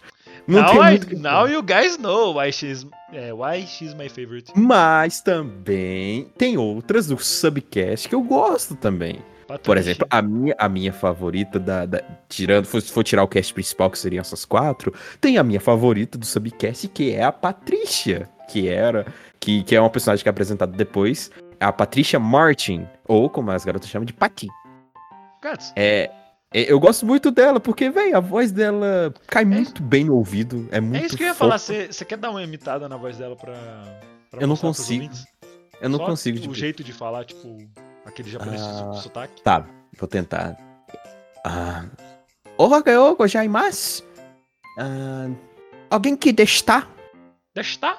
Não 0.46 0.62
now, 0.62 0.70
tem 0.70 1.16
I- 1.16 1.16
now 1.20 1.48
you 1.48 1.60
guys 1.60 1.98
know 1.98 2.38
why 2.38 2.52
she's, 2.52 2.86
é, 3.12 3.32
why 3.34 3.66
she's 3.66 3.94
my 3.94 4.08
favorite. 4.08 4.52
Mas 4.54 5.20
também 5.20 6.30
tem 6.38 6.56
outras 6.56 7.08
do 7.08 7.18
Subcast 7.18 8.08
que 8.08 8.14
eu 8.14 8.22
gosto 8.22 8.76
também. 8.76 9.18
Por 9.48 9.58
Patrícia. 9.58 9.90
exemplo, 9.90 10.06
a 10.10 10.22
minha, 10.22 10.54
a 10.58 10.68
minha 10.68 10.92
favorita 10.92 11.58
da. 11.58 11.84
da- 11.84 12.02
tirando, 12.28 12.64
se 12.66 12.92
for 12.92 13.02
tirar 13.02 13.22
o 13.24 13.28
cast 13.28 13.52
principal, 13.52 13.90
que 13.90 13.98
seriam 13.98 14.20
essas 14.20 14.44
quatro, 14.44 14.92
tem 15.20 15.36
a 15.38 15.42
minha 15.42 15.60
favorita 15.60 16.16
do 16.16 16.24
Subcast, 16.26 16.86
que 16.88 17.12
é 17.12 17.24
a 17.24 17.32
Patrícia. 17.32 18.28
Que 18.48 18.68
era. 18.68 19.06
Que, 19.40 19.62
que 19.64 19.74
é 19.74 19.80
uma 19.80 19.90
personagem 19.90 20.22
que 20.22 20.28
é 20.28 20.30
apresentada 20.30 20.72
depois. 20.76 21.30
A 21.60 21.72
Patrícia 21.72 22.18
Martin. 22.18 22.86
Ou 23.06 23.28
como 23.30 23.50
as 23.50 23.64
garotas 23.64 23.88
chamam 23.88 24.04
de 24.06 24.12
Pati. 24.12 24.48
É. 25.76 26.10
é, 26.52 26.72
Eu 26.72 26.80
gosto 26.80 27.06
muito 27.06 27.30
dela, 27.30 27.60
porque, 27.60 27.88
velho, 27.90 28.16
a 28.16 28.20
voz 28.20 28.50
dela 28.50 29.14
cai 29.26 29.44
muito 29.44 29.82
bem 29.82 30.04
no 30.04 30.14
ouvido. 30.16 30.68
É 30.72 30.80
muito 30.80 31.02
é 31.02 31.06
isso 31.06 31.16
que 31.16 31.22
eu 31.22 31.28
ia 31.28 31.34
fofa. 31.34 31.58
falar. 31.58 31.58
Você 31.58 32.04
quer 32.04 32.16
dar 32.18 32.30
uma 32.30 32.42
imitada 32.42 32.88
na 32.88 32.96
voz 32.96 33.16
dela 33.16 33.36
pra. 33.36 33.52
pra 34.30 34.40
Eu 34.40 34.46
não 34.46 34.56
consigo. 34.56 35.08
Eu 35.80 35.88
não 35.88 35.98
Só 35.98 36.06
consigo. 36.06 36.38
O 36.38 36.40
tipo, 36.40 36.54
jeito 36.54 36.82
de 36.82 36.92
falar, 36.92 37.24
tipo, 37.24 37.58
aquele 38.04 38.30
japonês 38.30 38.60
Ah. 38.62 38.94
sotaque. 38.94 39.42
Tá, 39.42 39.66
vou 39.98 40.08
tentar. 40.08 40.56
Ah. 41.44 41.84
Oga, 42.58 43.28
jaimasu. 43.28 44.02
Ah, 44.78 45.28
alguém 45.90 46.16
que 46.16 46.34
está? 46.42 46.86
Desta? 47.54 47.96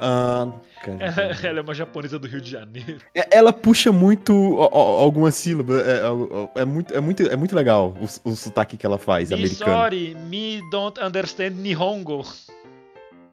Ah, 0.00 0.48
Ela, 0.86 1.12
cara. 1.12 1.38
ela 1.48 1.58
é 1.60 1.62
uma 1.62 1.74
japonesa 1.74 2.18
do 2.18 2.26
Rio 2.26 2.40
de 2.40 2.50
Janeiro. 2.50 2.98
É- 3.14 3.28
Ela 3.38 3.52
puxa 3.52 3.92
muito 3.92 4.32
algumas 4.72 5.34
sílabas. 5.36 5.86
É, 5.86 6.04
ó, 6.08 6.26
ó, 6.30 6.48
é 6.60 6.64
muito, 6.64 6.94
é, 6.94 7.00
muito, 7.00 7.22
é 7.22 7.36
muito 7.36 7.54
legal 7.54 7.94
o, 8.00 8.30
o 8.30 8.34
sotaque 8.36 8.76
que 8.76 8.84
ela 8.84 8.98
faz, 8.98 9.28
Me 9.30 9.36
americano. 9.36 9.72
sorry, 9.72 10.14
me 10.28 10.60
don't 10.70 11.00
understand 11.00 11.50
Nihongo. 11.50 12.24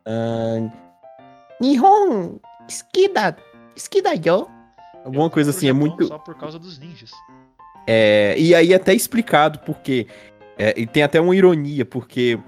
Ah, 0.05 0.69
Nihon, 1.59 2.39
skida, 2.67 3.35
skida 3.75 4.13
yo. 4.15 4.47
Alguma 5.05 5.29
coisa 5.29 5.49
assim, 5.49 5.67
é 5.67 5.73
muito. 5.73 6.05
Só 6.07 6.17
por 6.19 6.35
causa 6.35 6.59
dos 6.59 6.77
ninjas. 6.79 7.11
É, 7.87 8.35
e 8.37 8.53
aí 8.53 8.71
é 8.73 8.75
até 8.75 8.93
explicado 8.93 9.59
porque. 9.59 10.07
é, 10.57 10.79
e 10.79 10.85
tem 10.85 11.01
até 11.03 11.19
uma 11.19 11.35
ironia, 11.35 11.83
porque 11.85 12.39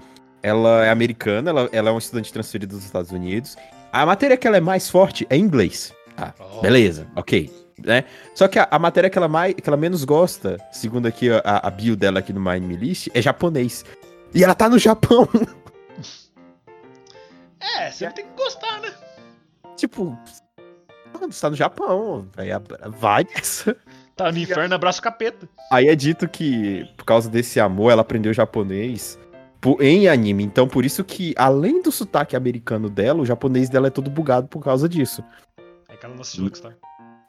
ela 0.42 0.84
é 0.84 0.90
americana, 0.90 1.50
ela, 1.50 1.68
ela 1.72 1.88
é 1.88 1.92
uma 1.92 1.98
estudante 1.98 2.32
transferida 2.32 2.74
dos 2.76 2.84
Estados 2.84 3.10
Unidos. 3.10 3.56
A 4.02 4.06
matéria 4.06 4.36
que 4.36 4.46
ela 4.46 4.56
é 4.56 4.60
mais 4.60 4.90
forte 4.90 5.26
é 5.30 5.36
inglês. 5.36 5.92
Ah, 6.16 6.32
Oh. 6.38 6.60
beleza, 6.60 7.06
ok. 7.16 7.50
Né? 7.84 8.04
Só 8.34 8.46
que 8.48 8.58
a, 8.58 8.68
a 8.70 8.78
matéria 8.78 9.10
que 9.10 9.18
ela, 9.18 9.26
mais, 9.28 9.54
que 9.54 9.68
ela 9.68 9.76
menos 9.76 10.04
gosta, 10.04 10.56
segundo 10.72 11.06
aqui 11.06 11.28
a, 11.30 11.40
a 11.66 11.70
bio 11.70 11.96
dela 11.96 12.20
aqui 12.20 12.32
no 12.32 12.40
My 12.40 12.50
Anime 12.50 12.76
List, 12.76 13.08
é 13.14 13.20
japonês. 13.20 13.84
E 14.32 14.42
ela 14.44 14.54
tá 14.54 14.68
no 14.68 14.78
Japão. 14.78 15.28
É, 17.78 17.90
você 17.90 18.08
tem 18.10 18.24
que 18.26 18.32
gostar, 18.36 18.80
né? 18.80 18.92
tipo, 19.76 20.16
você 21.20 21.40
tá 21.40 21.50
no 21.50 21.56
Japão. 21.56 22.28
Vai 22.98 23.24
nessa. 23.34 23.76
Tá 24.14 24.30
no 24.30 24.38
inferno, 24.38 24.74
abraço 24.74 25.02
capeta. 25.02 25.48
Aí 25.72 25.88
é 25.88 25.94
dito 25.96 26.28
que, 26.28 26.84
por 26.96 27.04
causa 27.04 27.28
desse 27.28 27.58
amor, 27.58 27.90
ela 27.90 28.02
aprendeu 28.02 28.32
japonês 28.32 29.18
po- 29.18 29.23
em 29.80 30.08
anime. 30.08 30.44
Então, 30.44 30.66
por 30.68 30.84
isso 30.84 31.02
que, 31.04 31.34
além 31.36 31.82
do 31.82 31.90
sotaque 31.90 32.36
americano 32.36 32.88
dela, 32.90 33.20
o 33.22 33.26
japonês 33.26 33.68
dela 33.68 33.86
é 33.86 33.90
todo 33.90 34.10
bugado 34.10 34.48
por 34.48 34.62
causa 34.62 34.88
disso. 34.88 35.22
É 35.88 35.96
que 35.96 36.04
ela 36.04 36.14
não 36.14 36.22
assistiu 36.22 36.44
Rockstar. 36.44 36.76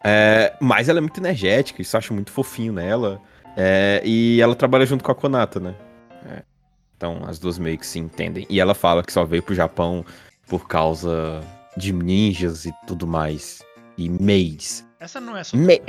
É, 0.04 0.54
mas 0.60 0.88
ela 0.88 1.00
é 1.00 1.02
muito 1.02 1.20
energética, 1.20 1.82
isso 1.82 1.96
eu 1.96 1.98
acho 1.98 2.14
muito 2.14 2.32
fofinho 2.32 2.74
nela. 2.74 3.22
É, 3.58 4.02
e 4.04 4.40
ela 4.42 4.56
trabalha 4.56 4.86
junto 4.86 5.04
com 5.04 5.12
a 5.12 5.16
Konata, 5.16 5.60
né? 5.60 5.76
É. 6.30 6.44
Então, 6.98 7.22
as 7.26 7.40
duas 7.40 7.58
meio 7.58 7.78
que 7.78 7.88
se 7.88 8.00
entendem. 8.00 8.46
E 8.50 8.60
ela 8.60 8.74
fala 8.74 9.04
que 9.04 9.12
só 9.12 9.24
veio 9.26 9.42
pro 9.42 9.56
Japão 9.56 10.06
por 10.48 10.68
causa 10.68 11.42
de 11.76 11.92
ninjas 11.92 12.66
e 12.66 12.74
tudo 12.86 13.08
mais. 13.08 13.64
E 13.98 14.10
maids. 14.10 14.86
Essa 15.00 15.20
não 15.22 15.36
é 15.38 15.44
só. 15.44 15.56
Me- 15.58 15.82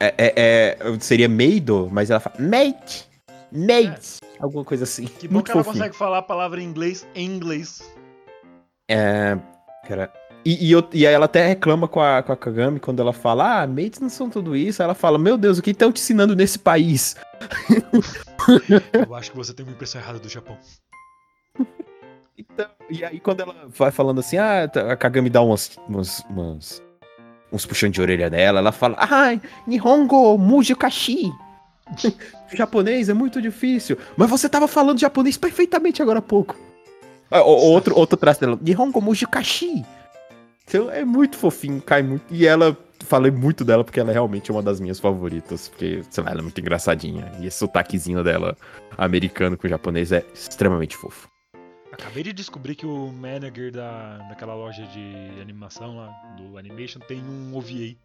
é, 0.00 0.14
é- 0.16 0.78
é- 0.78 0.98
seria 1.00 1.28
Meido, 1.28 1.88
mas 1.90 2.10
ela 2.10 2.20
fala 2.20 2.36
mate, 2.38 3.06
mate, 3.50 4.18
alguma 4.40 4.64
coisa 4.64 4.84
assim. 4.84 5.06
Que 5.06 5.26
bom 5.28 5.34
Muito 5.34 5.46
que 5.46 5.52
ela 5.52 5.62
fofinho. 5.64 5.82
consegue 5.82 5.96
falar 5.96 6.18
a 6.18 6.22
palavra 6.22 6.60
em 6.60 6.64
inglês 6.64 7.06
em 7.14 7.26
inglês. 7.26 7.82
É, 8.88 9.36
cara. 9.86 10.12
E, 10.44 10.68
e, 10.68 10.72
eu- 10.72 10.88
e 10.94 11.06
aí 11.06 11.12
ela 11.12 11.24
até 11.26 11.46
reclama 11.46 11.86
com 11.88 12.00
a, 12.00 12.22
com 12.22 12.32
a 12.32 12.36
Kagami 12.36 12.78
quando 12.80 13.00
ela 13.02 13.12
fala, 13.12 13.62
ah, 13.62 13.66
mates 13.66 14.00
não 14.00 14.08
são 14.08 14.30
tudo 14.30 14.56
isso. 14.56 14.80
Aí 14.80 14.84
ela 14.84 14.94
fala, 14.94 15.18
meu 15.18 15.36
Deus, 15.36 15.58
o 15.58 15.62
que 15.62 15.70
estão 15.72 15.92
te 15.92 16.00
ensinando 16.00 16.34
nesse 16.36 16.58
país? 16.58 17.16
Eu 18.92 19.14
acho 19.14 19.30
que 19.30 19.36
você 19.36 19.52
tem 19.52 19.64
uma 19.66 19.72
impressão 19.72 20.00
errada 20.00 20.18
do 20.18 20.28
Japão. 20.28 20.56
Então, 22.40 22.66
e 22.88 23.04
aí 23.04 23.18
quando 23.18 23.40
ela 23.40 23.52
vai 23.66 23.90
falando 23.90 24.20
assim, 24.20 24.36
ah, 24.36 24.68
tá- 24.68 24.92
a 24.92 24.96
Kagami 24.96 25.28
dá 25.28 25.42
umas, 25.42 25.76
umas, 25.88 26.20
umas- 26.30 26.80
uns 27.52 27.66
puxões 27.66 27.90
de 27.90 28.00
orelha 28.00 28.30
nela, 28.30 28.60
ela 28.60 28.70
fala, 28.70 28.94
ai, 29.00 29.42
Nihongo 29.66 30.38
Mujikashi. 30.38 31.32
Japonês 32.52 33.08
é 33.08 33.14
muito 33.14 33.40
difícil. 33.42 33.96
Mas 34.16 34.28
você 34.30 34.48
tava 34.48 34.66
falando 34.68 34.98
japonês 34.98 35.36
perfeitamente 35.36 36.00
agora 36.02 36.18
há 36.18 36.22
pouco. 36.22 36.56
Ah, 37.30 37.42
o- 37.42 37.46
outro, 37.72 37.94
outro 37.96 38.16
traço 38.16 38.40
dela, 38.40 38.58
Nihongo 38.60 39.00
Mujikashi. 39.00 39.84
Então 40.66 40.90
é 40.90 41.04
muito 41.04 41.36
fofinho, 41.36 41.80
cai 41.80 42.02
muito. 42.02 42.24
E 42.30 42.46
ela, 42.46 42.76
falei 43.00 43.30
muito 43.30 43.64
dela 43.64 43.84
porque 43.84 44.00
ela 44.00 44.10
é 44.10 44.12
realmente 44.12 44.50
uma 44.52 44.62
das 44.62 44.80
minhas 44.80 44.98
favoritas. 45.00 45.68
Porque, 45.68 46.02
sei 46.10 46.24
lá, 46.24 46.30
ela 46.30 46.40
é 46.40 46.42
muito 46.42 46.60
engraçadinha. 46.60 47.30
E 47.40 47.46
esse 47.46 47.58
sotaquezinho 47.58 48.22
dela, 48.24 48.56
americano 48.96 49.56
com 49.56 49.66
japonês, 49.68 50.12
é 50.12 50.24
extremamente 50.34 50.96
fofo. 50.96 51.28
Acabei 51.90 52.22
de 52.22 52.32
descobrir 52.32 52.74
que 52.74 52.86
o 52.86 53.08
manager 53.12 53.72
da, 53.72 54.18
daquela 54.28 54.54
loja 54.54 54.84
de 54.86 55.40
animação 55.40 55.96
lá, 55.96 56.08
do 56.36 56.56
Animation, 56.58 57.00
tem 57.00 57.20
um 57.22 57.56
OVA. 57.56 57.96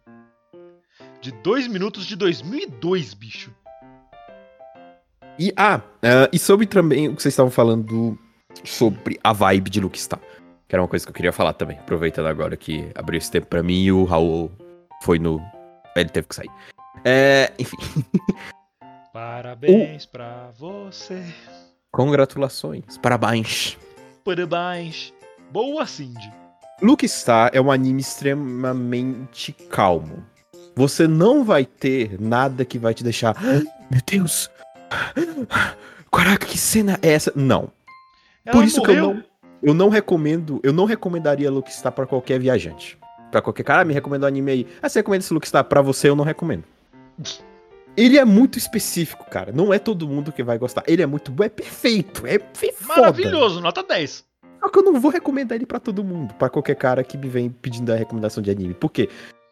De 1.20 1.32
2 1.42 1.66
minutos 1.68 2.06
de 2.06 2.16
2002, 2.16 3.14
bicho. 3.14 3.52
E, 5.38 5.52
ah, 5.56 5.80
ah, 6.02 6.28
e 6.32 6.38
sobre 6.38 6.66
também 6.66 7.08
o 7.08 7.16
que 7.16 7.22
vocês 7.22 7.32
estavam 7.32 7.50
falando 7.50 8.18
sobre 8.64 9.18
a 9.22 9.32
vibe 9.32 9.68
de 9.70 9.80
Luckstar. 9.80 10.20
Que 10.68 10.74
era 10.74 10.82
uma 10.82 10.88
coisa 10.88 11.04
que 11.04 11.10
eu 11.10 11.14
queria 11.14 11.32
falar 11.32 11.52
também, 11.54 11.78
aproveitando 11.78 12.26
agora 12.26 12.56
que 12.56 12.88
abriu 12.94 13.18
esse 13.18 13.30
tempo 13.30 13.46
pra 13.46 13.62
mim 13.62 13.82
e 13.84 13.92
o 13.92 14.04
Raul 14.04 14.50
foi 15.02 15.18
no. 15.18 15.40
Ele 15.96 16.08
teve 16.08 16.26
que 16.28 16.34
sair. 16.34 16.50
É, 17.04 17.52
enfim, 17.58 17.76
Parabéns 19.12 20.06
pra 20.06 20.50
você. 20.58 21.22
congratulações, 21.92 22.96
parabéns. 22.98 23.76
Parabéns. 24.24 25.12
Boa, 25.52 25.86
Cindy. 25.86 26.32
Luckstar 26.82 27.50
é 27.52 27.60
um 27.60 27.70
anime 27.70 28.00
extremamente 28.00 29.52
calmo. 29.70 30.24
Você 30.74 31.06
não 31.06 31.44
vai 31.44 31.64
ter 31.64 32.20
nada 32.20 32.64
que 32.64 32.78
vai 32.78 32.92
te 32.94 33.04
deixar. 33.04 33.36
"Ah, 33.38 33.62
Meu 33.90 34.00
Deus! 34.04 34.50
Caraca, 36.12 36.46
que 36.46 36.58
cena 36.58 36.98
é 37.02 37.12
essa? 37.12 37.32
Não. 37.34 37.70
Ela 38.44 38.56
Por 38.56 38.64
isso 38.64 38.82
que 38.82 38.90
eu 38.90 38.94
morreu. 38.94 39.14
não, 39.14 39.24
eu 39.62 39.74
não 39.74 39.88
recomendo, 39.88 40.60
eu 40.62 40.72
não 40.72 40.84
recomendaria 40.84 41.50
Luckstar 41.50 41.92
pra 41.92 42.06
qualquer 42.06 42.38
viajante. 42.38 42.98
Pra 43.30 43.42
qualquer 43.42 43.64
cara, 43.64 43.82
ah, 43.82 43.84
me 43.84 43.92
recomenda 43.92 44.26
um 44.26 44.28
anime 44.28 44.52
aí. 44.52 44.66
Ah, 44.80 44.88
você 44.88 45.00
recomenda 45.00 45.24
esse 45.24 45.34
Luckstar? 45.34 45.64
Pra 45.64 45.82
você, 45.82 46.08
eu 46.08 46.14
não 46.14 46.24
recomendo. 46.24 46.64
Ele 47.96 48.18
é 48.18 48.24
muito 48.24 48.58
específico, 48.58 49.24
cara. 49.30 49.52
Não 49.52 49.72
é 49.72 49.78
todo 49.78 50.08
mundo 50.08 50.32
que 50.32 50.42
vai 50.42 50.58
gostar. 50.58 50.82
Ele 50.86 51.02
é 51.02 51.06
muito 51.06 51.32
bom, 51.32 51.44
é 51.44 51.48
perfeito, 51.48 52.26
é 52.26 52.38
foda. 52.38 53.00
Maravilhoso, 53.00 53.60
nota 53.60 53.82
10. 53.82 54.24
Só 54.60 54.68
que 54.68 54.78
eu 54.78 54.82
não 54.82 55.00
vou 55.00 55.10
recomendar 55.10 55.56
ele 55.56 55.66
pra 55.66 55.78
todo 55.78 56.02
mundo, 56.02 56.32
pra 56.34 56.48
qualquer 56.48 56.74
cara 56.74 57.04
que 57.04 57.18
me 57.18 57.28
vem 57.28 57.50
pedindo 57.50 57.92
a 57.92 57.96
recomendação 57.96 58.42
de 58.42 58.50
anime. 58.50 58.74
Por 58.74 58.90
quê? 58.90 59.08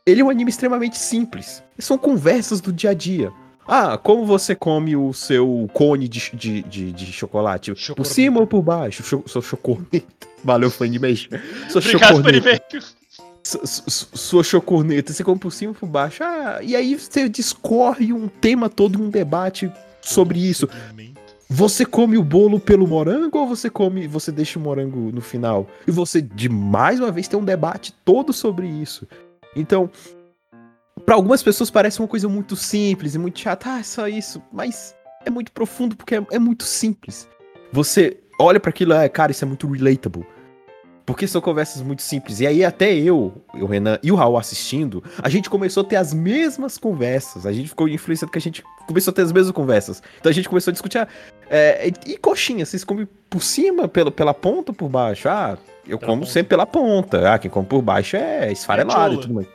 Ele 0.07 0.21
é 0.21 0.25
um 0.25 0.31
anime 0.31 0.51
extremamente 0.51 0.99
simples. 0.99 1.63
São 1.79 1.97
conversas 1.99 2.61
do 2.61 2.73
dia 2.73 2.91
a 2.91 2.95
dia. 2.95 3.33
Ah, 3.67 3.97
como 3.97 4.27
você 4.27 4.55
come 4.55 4.97
o 4.97 5.13
seu 5.13 5.69
cone 5.73 6.09
de, 6.09 6.31
de, 6.35 6.63
de, 6.63 6.93
de 6.93 7.07
chocolate? 7.13 7.73
Por 7.95 8.05
cima 8.07 8.41
ou 8.41 8.47
por 8.47 8.63
baixo? 8.63 9.03
Cho, 9.03 9.23
sou 9.27 9.41
chocorneta. 9.43 10.05
Valeu, 10.45 10.71
Funimation. 10.71 11.31
Sou 11.69 11.81
Obrigado, 11.81 12.17
chocorneta. 12.17 12.61
Funimation. 12.71 12.93
Su- 13.45 13.61
su- 13.65 14.09
Sua 14.19 14.43
chocorneta. 14.43 15.13
Você 15.13 15.23
come 15.23 15.39
por 15.39 15.53
cima 15.53 15.71
ou 15.71 15.75
por 15.77 15.89
baixo? 15.89 16.23
Ah, 16.25 16.59
e 16.63 16.75
aí 16.75 16.97
você 16.97 17.29
discorre 17.29 18.13
um 18.13 18.27
tema 18.29 18.69
todo, 18.69 19.01
um 19.01 19.09
debate 19.09 19.71
sobre 20.01 20.39
isso. 20.41 20.69
Você 21.49 21.85
come 21.85 22.17
o 22.17 22.25
bolo 22.25 22.59
pelo 22.59 22.87
morango 22.89 23.39
ou 23.39 23.47
você 23.47 23.69
come, 23.69 24.07
você 24.09 24.33
deixa 24.33 24.59
o 24.59 24.63
morango 24.63 25.11
no 25.13 25.21
final? 25.21 25.69
E 25.87 25.91
você, 25.91 26.21
de 26.23 26.49
mais 26.49 26.99
uma 26.99 27.13
vez, 27.13 27.29
tem 27.29 27.39
um 27.39 27.45
debate 27.45 27.93
todo 28.05 28.33
sobre 28.33 28.67
isso. 28.67 29.07
Então, 29.55 29.91
pra 31.05 31.15
algumas 31.15 31.43
pessoas 31.43 31.71
parece 31.71 31.99
uma 32.01 32.09
coisa 32.09 32.29
muito 32.29 32.57
simples 32.57 33.15
e 33.15 33.19
muito 33.19 33.39
chata, 33.39 33.75
ah, 33.75 33.81
é 33.81 33.83
só 33.83 34.09
isso, 34.09 34.43
mas 34.53 34.95
é 35.25 35.31
muito 35.31 35.53
profundo 35.53 35.97
porque 35.97 36.17
é, 36.17 36.27
é 36.33 36.39
muito 36.39 36.65
simples. 36.65 37.29
Você 37.73 38.19
olha 38.39 38.61
pra 38.61 38.71
aquilo, 38.71 38.95
ah, 38.95 39.09
cara, 39.09 39.33
isso 39.33 39.45
é 39.45 39.49
muito 39.49 39.67
relatable. 39.67 40.27
Porque 41.05 41.27
são 41.27 41.41
conversas 41.41 41.83
muito 41.83 42.01
simples. 42.01 42.39
E 42.39 42.47
aí 42.47 42.65
até 42.65 42.95
eu, 42.95 43.33
o 43.55 43.67
Renan 43.67 43.99
e 44.05 44.13
o 44.13 44.15
Raul 44.15 44.39
assistindo, 44.39 45.03
a 45.21 45.29
gente 45.29 45.51
começou 45.51 45.83
a 45.83 45.87
ter 45.87 45.97
as 45.97 46.15
mesmas 46.15 46.79
conversas. 46.79 47.45
A 47.45 47.53
gente 47.53 47.71
ficou 47.71 47.89
influenciado 47.89 48.31
que 48.31 48.39
a 48.39 48.41
gente 48.41 48.63
começou 48.87 49.11
a 49.11 49.15
ter 49.15 49.23
as 49.23 49.33
mesmas 49.33 49.51
conversas. 49.53 50.01
Então 50.21 50.31
a 50.31 50.33
gente 50.33 50.49
começou 50.49 50.71
a 50.71 50.73
discutir, 50.73 50.99
ah, 50.99 51.09
é, 51.51 51.89
e, 51.89 52.13
e 52.13 52.17
coxinha, 52.17 52.65
vocês 52.65 52.85
comem 52.85 53.09
por 53.29 53.43
cima, 53.43 53.89
pela, 53.89 54.13
pela 54.13 54.33
ponta 54.33 54.71
ou 54.71 54.77
por 54.77 54.89
baixo? 54.89 55.29
Ah, 55.29 55.59
eu 55.87 55.99
Pela 55.99 56.11
como 56.13 56.23
ponta. 56.23 56.33
sempre 56.33 56.51
pela 56.51 56.67
ponta. 56.67 57.35
Ah, 57.35 57.39
quem 57.39 57.51
come 57.51 57.67
por 57.67 57.83
baixo 57.83 58.17
é 58.17 58.53
esfarelado 58.53 59.15
É 59.15 59.19
e 59.19 59.21
tudo 59.21 59.35
mais. 59.35 59.49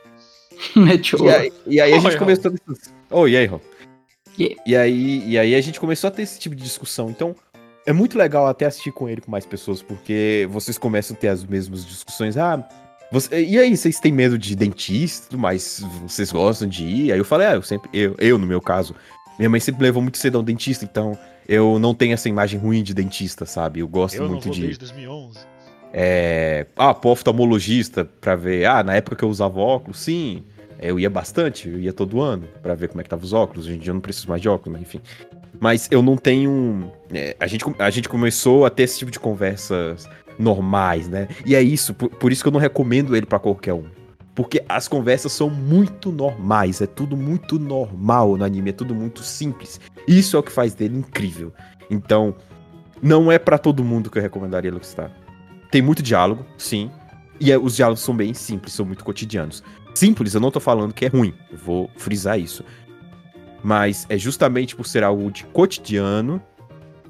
E 1.24 1.28
aí, 1.30 1.52
e 1.66 1.80
aí 1.80 1.92
a 1.92 1.98
gente 2.00 2.18
começou 2.18 2.50
a 2.50 2.54
ter... 2.54 2.60
Oh, 3.10 3.26
e 3.28 3.36
aí, 3.36 3.46
Raul? 3.46 3.60
E- 4.38 4.56
E 4.66 4.76
aí, 4.76 5.24
e 5.28 5.38
aí 5.38 5.54
a 5.54 5.60
gente 5.60 5.78
começou 5.80 6.08
a 6.08 6.10
ter 6.10 6.22
esse 6.22 6.38
tipo 6.38 6.54
de 6.54 6.62
discussão. 6.62 7.10
Então, 7.10 7.34
é 7.86 7.92
muito 7.92 8.16
legal 8.18 8.46
até 8.46 8.66
assistir 8.66 8.92
com 8.92 9.08
ele 9.08 9.20
com 9.20 9.30
mais 9.30 9.46
pessoas, 9.46 9.82
porque 9.82 10.46
vocês 10.50 10.76
começam 10.78 11.16
a 11.16 11.18
ter 11.18 11.28
as 11.28 11.44
mesmas 11.44 11.84
discussões. 11.86 12.36
Ah, 12.36 12.66
você- 13.10 13.42
e 13.44 13.58
aí, 13.58 13.76
vocês 13.76 13.98
têm 13.98 14.12
medo 14.12 14.36
de 14.38 14.54
dentista 14.54 15.28
tudo 15.30 15.40
mais? 15.40 15.82
Vocês 16.02 16.30
gostam 16.30 16.68
de 16.68 16.84
ir? 16.84 17.12
Aí 17.12 17.18
eu 17.18 17.24
falei, 17.24 17.46
ah, 17.46 17.54
eu 17.54 17.62
sempre, 17.62 17.88
eu, 17.92 18.14
eu 18.18 18.36
no 18.38 18.46
meu 18.46 18.60
caso, 18.60 18.94
minha 19.38 19.48
mãe 19.48 19.60
sempre 19.60 19.82
levou 19.82 20.02
muito 20.02 20.18
cedo 20.18 20.36
ao 20.36 20.42
dentista, 20.42 20.84
então 20.84 21.16
eu 21.48 21.78
não 21.78 21.94
tenho 21.94 22.12
essa 22.12 22.28
imagem 22.28 22.60
ruim 22.60 22.82
de 22.82 22.92
dentista, 22.92 23.46
sabe? 23.46 23.80
Eu 23.80 23.88
gosto 23.88 24.16
Eu 24.16 24.24
não 24.24 24.30
muito 24.32 24.44
vou 24.44 24.52
de. 24.54 24.60
desde 24.60 24.78
2011. 24.80 25.38
É, 26.00 26.64
ah, 26.76 26.94
pro 26.94 27.10
oftalmologista 27.10 28.04
pra 28.04 28.36
ver. 28.36 28.64
Ah, 28.66 28.84
na 28.84 28.94
época 28.94 29.16
que 29.16 29.24
eu 29.24 29.28
usava 29.28 29.58
óculos, 29.58 29.98
sim. 29.98 30.44
Eu 30.80 30.96
ia 30.96 31.10
bastante, 31.10 31.68
eu 31.68 31.80
ia 31.80 31.92
todo 31.92 32.20
ano 32.20 32.44
pra 32.62 32.76
ver 32.76 32.86
como 32.86 33.00
é 33.00 33.02
que 33.02 33.10
tava 33.10 33.24
os 33.24 33.32
óculos. 33.32 33.66
Hoje 33.66 33.74
em 33.74 33.78
dia 33.80 33.90
eu 33.90 33.94
não 33.94 34.00
preciso 34.00 34.28
mais 34.28 34.40
de 34.40 34.48
óculos, 34.48 34.78
mas 34.78 34.82
enfim. 34.82 35.00
Mas 35.58 35.88
eu 35.90 36.00
não 36.00 36.16
tenho. 36.16 36.92
é, 37.12 37.36
a, 37.40 37.48
gente, 37.48 37.64
a 37.80 37.90
gente 37.90 38.08
começou 38.08 38.64
a 38.64 38.70
ter 38.70 38.84
esse 38.84 38.96
tipo 38.96 39.10
de 39.10 39.18
conversas 39.18 40.08
normais, 40.38 41.08
né? 41.08 41.26
E 41.44 41.56
é 41.56 41.60
isso, 41.60 41.92
por, 41.92 42.10
por 42.10 42.30
isso 42.30 42.44
que 42.44 42.48
eu 42.48 42.52
não 42.52 42.60
recomendo 42.60 43.16
ele 43.16 43.26
pra 43.26 43.40
qualquer 43.40 43.74
um. 43.74 43.86
Porque 44.36 44.62
as 44.68 44.86
conversas 44.86 45.32
são 45.32 45.50
muito 45.50 46.12
normais, 46.12 46.80
é 46.80 46.86
tudo 46.86 47.16
muito 47.16 47.58
normal 47.58 48.36
no 48.36 48.44
anime, 48.44 48.70
é 48.70 48.72
tudo 48.72 48.94
muito 48.94 49.24
simples. 49.24 49.80
Isso 50.06 50.36
é 50.36 50.38
o 50.38 50.44
que 50.44 50.52
faz 50.52 50.74
dele 50.74 50.96
incrível. 50.96 51.52
Então, 51.90 52.36
não 53.02 53.32
é 53.32 53.36
pra 53.36 53.58
todo 53.58 53.82
mundo 53.82 54.08
que 54.08 54.18
eu 54.18 54.22
recomendaria 54.22 54.72
Luckstar. 54.72 55.10
Tem 55.70 55.82
muito 55.82 56.02
diálogo, 56.02 56.44
sim. 56.56 56.90
E 57.40 57.52
é- 57.52 57.58
os 57.58 57.76
diálogos 57.76 58.02
são 58.02 58.16
bem 58.16 58.32
simples, 58.34 58.72
são 58.72 58.86
muito 58.86 59.04
cotidianos. 59.04 59.62
simples, 59.94 60.32
eu 60.32 60.40
não 60.40 60.50
tô 60.52 60.60
falando 60.60 60.94
que 60.94 61.04
é 61.06 61.08
ruim. 61.08 61.34
Vou 61.52 61.90
frisar 61.96 62.38
isso. 62.38 62.64
Mas 63.64 64.06
é 64.08 64.16
justamente 64.16 64.76
por 64.76 64.86
ser 64.86 65.02
algo 65.02 65.28
de 65.32 65.44
cotidiano 65.46 66.40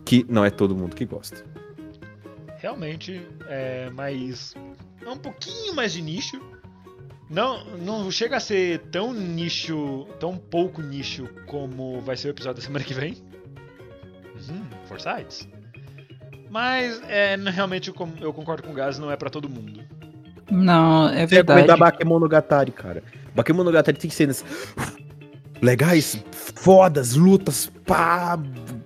que 0.06 0.24
não 0.26 0.42
é 0.42 0.48
todo 0.48 0.74
mundo 0.74 0.96
que 0.96 1.04
gosta. 1.04 1.44
Realmente 2.56 3.20
é 3.46 3.90
mais. 3.90 4.54
É 5.04 5.08
um 5.10 5.18
pouquinho 5.18 5.74
mais 5.74 5.92
de 5.92 6.00
nicho. 6.00 6.40
Não, 7.28 7.62
não 7.76 8.10
chega 8.10 8.38
a 8.38 8.40
ser 8.40 8.78
tão 8.90 9.12
nicho, 9.12 10.06
tão 10.18 10.38
pouco 10.38 10.80
nicho 10.80 11.28
como 11.46 12.00
vai 12.00 12.16
ser 12.16 12.28
o 12.28 12.30
episódio 12.30 12.56
da 12.62 12.66
semana 12.66 12.84
que 12.86 12.94
vem. 12.94 13.16
Uhum, 14.48 14.64
Forsyths. 14.86 15.46
Mas 16.50 17.00
é, 17.08 17.36
realmente 17.36 17.88
eu, 17.88 18.08
eu 18.20 18.32
concordo 18.32 18.62
com 18.62 18.70
o 18.70 18.74
Gaz, 18.74 18.98
não 18.98 19.10
é 19.10 19.16
pra 19.16 19.28
todo 19.30 19.48
mundo. 19.48 19.80
Não, 20.50 21.08
é 21.08 21.26
Você 21.26 21.36
recomendar 21.36 21.76
verdade. 21.76 21.80
Bakemonogatari, 21.80 22.72
cara. 22.72 23.02
Bakemonogatari 23.34 23.98
tem 23.98 24.10
cenas 24.10 24.44
legais, 25.60 26.22
fodas, 26.32 27.14
lutas, 27.14 27.70
pá, 27.86 28.38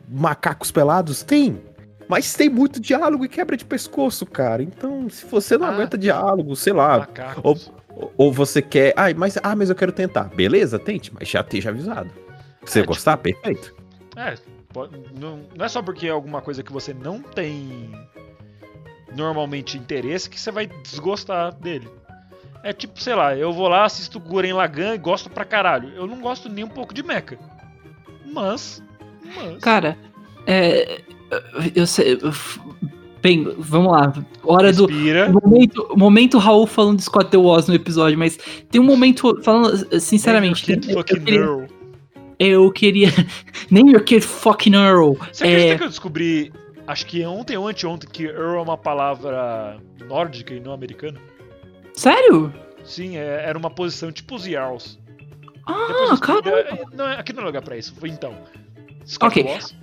macacos 0.09 0.71
pelados? 0.71 1.23
Tem. 1.23 1.61
Mas 2.09 2.35
tem 2.35 2.49
muito 2.49 2.81
diálogo 2.81 3.25
e 3.25 3.29
quebra 3.29 3.57
de 3.57 3.65
pescoço, 3.65 4.27
cara. 4.27 4.63
Então, 4.63 5.09
se 5.09 5.25
você 5.27 5.57
não 5.57 5.67
Ah. 5.69 5.71
aguenta 5.71 5.97
diálogo, 5.97 6.55
sei 6.57 6.73
lá, 6.73 7.09
ou, 7.43 7.57
ou 8.17 8.33
você 8.33 8.61
quer. 8.61 8.93
Ai, 8.97 9.15
mas, 9.15 9.39
ah, 9.43 9.55
mas 9.57 9.71
eu 9.71 9.77
quero 9.77 9.93
tentar. 9.93 10.25
Beleza, 10.25 10.79
tente, 10.79 11.13
mas 11.15 11.29
já 11.29 11.41
esteja 11.41 11.71
avisado. 11.71 12.11
Se 12.65 12.73
você 12.73 12.81
É, 12.81 12.85
gostar, 12.87 13.17
perfeito. 13.17 13.75
É, 14.17 14.35
não, 15.19 15.41
não 15.57 15.65
é 15.65 15.69
só 15.69 15.83
porque 15.83 16.07
é 16.07 16.11
alguma 16.11 16.41
coisa 16.41 16.63
que 16.63 16.73
você 16.73 16.95
não 16.95 17.21
tem 17.21 17.91
normalmente 19.17 19.77
interesse 19.77 20.29
que 20.29 20.41
você 20.41 20.51
vai 20.51 20.67
desgostar 20.67 21.55
dele. 21.55 21.89
É 22.65 22.73
tipo, 22.73 23.01
sei 23.01 23.15
lá, 23.15 23.37
eu 23.37 23.53
vou 23.53 23.69
lá, 23.69 23.85
assisto 23.85 24.21
Guren 24.21 24.53
Lagann 24.53 24.95
e 24.95 24.99
gosto 24.99 25.29
pra 25.29 25.45
caralho. 25.45 25.91
Eu 25.97 26.07
não 26.07 26.21
gosto 26.21 26.49
nem 26.49 26.65
um 26.65 26.69
pouco 26.69 26.95
de 26.95 27.03
mecha. 27.03 27.39
Mas. 28.33 28.83
Mas. 29.37 29.59
Cara, 29.59 29.97
é. 30.47 31.01
Eu 31.75 31.87
sei. 31.87 32.19
Bem, 33.21 33.45
vamos 33.59 33.93
lá. 33.93 34.13
Hora 34.45 34.73
do. 34.73 34.87
respira. 34.87 35.29
Momento, 35.31 35.89
momento 35.97 36.39
Raul 36.39 36.67
falando 36.67 36.99
de 36.99 37.05
Scott 37.05 37.31
The 37.31 37.37
no 37.37 37.75
episódio, 37.75 38.19
mas 38.19 38.37
tem 38.71 38.81
um 38.81 38.85
momento, 38.85 39.41
falando 39.43 40.01
sinceramente, 40.01 40.65
tem- 40.65 40.93
eu, 40.93 41.05
queria. 41.05 41.69
Eu 42.43 42.71
queria. 42.73 43.09
Nem 43.71 43.91
your 43.91 44.03
kid 44.05 44.21
fucking 44.25 44.75
Earl. 44.75 45.15
Você 45.33 45.45
acredita 45.45 45.75
É, 45.75 45.79
que 45.79 45.85
eu 45.85 45.89
descobri, 45.89 46.53
acho 46.87 47.07
que 47.07 47.25
ontem 47.25 47.57
ou 47.57 47.69
anteontem, 47.69 48.09
que 48.11 48.25
Earl 48.25 48.59
é 48.59 48.63
uma 48.63 48.77
palavra 48.79 49.79
nórdica 50.07 50.53
e 50.55 50.61
não 50.61 50.73
americana? 50.73 51.19
sério? 51.95 52.53
Sim, 52.85 53.17
é- 53.17 53.45
era 53.47 53.57
uma 53.57 53.71
posição 53.71 54.11
tipo 54.11 54.35
os 54.35 54.45
Jarls. 54.45 54.99
Ah, 55.67 56.09
eu 56.11 56.19
cara. 56.19 56.51
é, 56.51 56.83
não, 56.93 57.09
é- 57.09 57.21
aqui 57.21 57.33
não 57.33 57.43
é 57.43 57.47
lugar 57.47 57.63
pra 57.63 57.77
isso. 57.77 57.95
Então. 58.05 58.35
Scott 59.07 59.39
Ok. 59.41 59.53
Woz. 59.53 59.77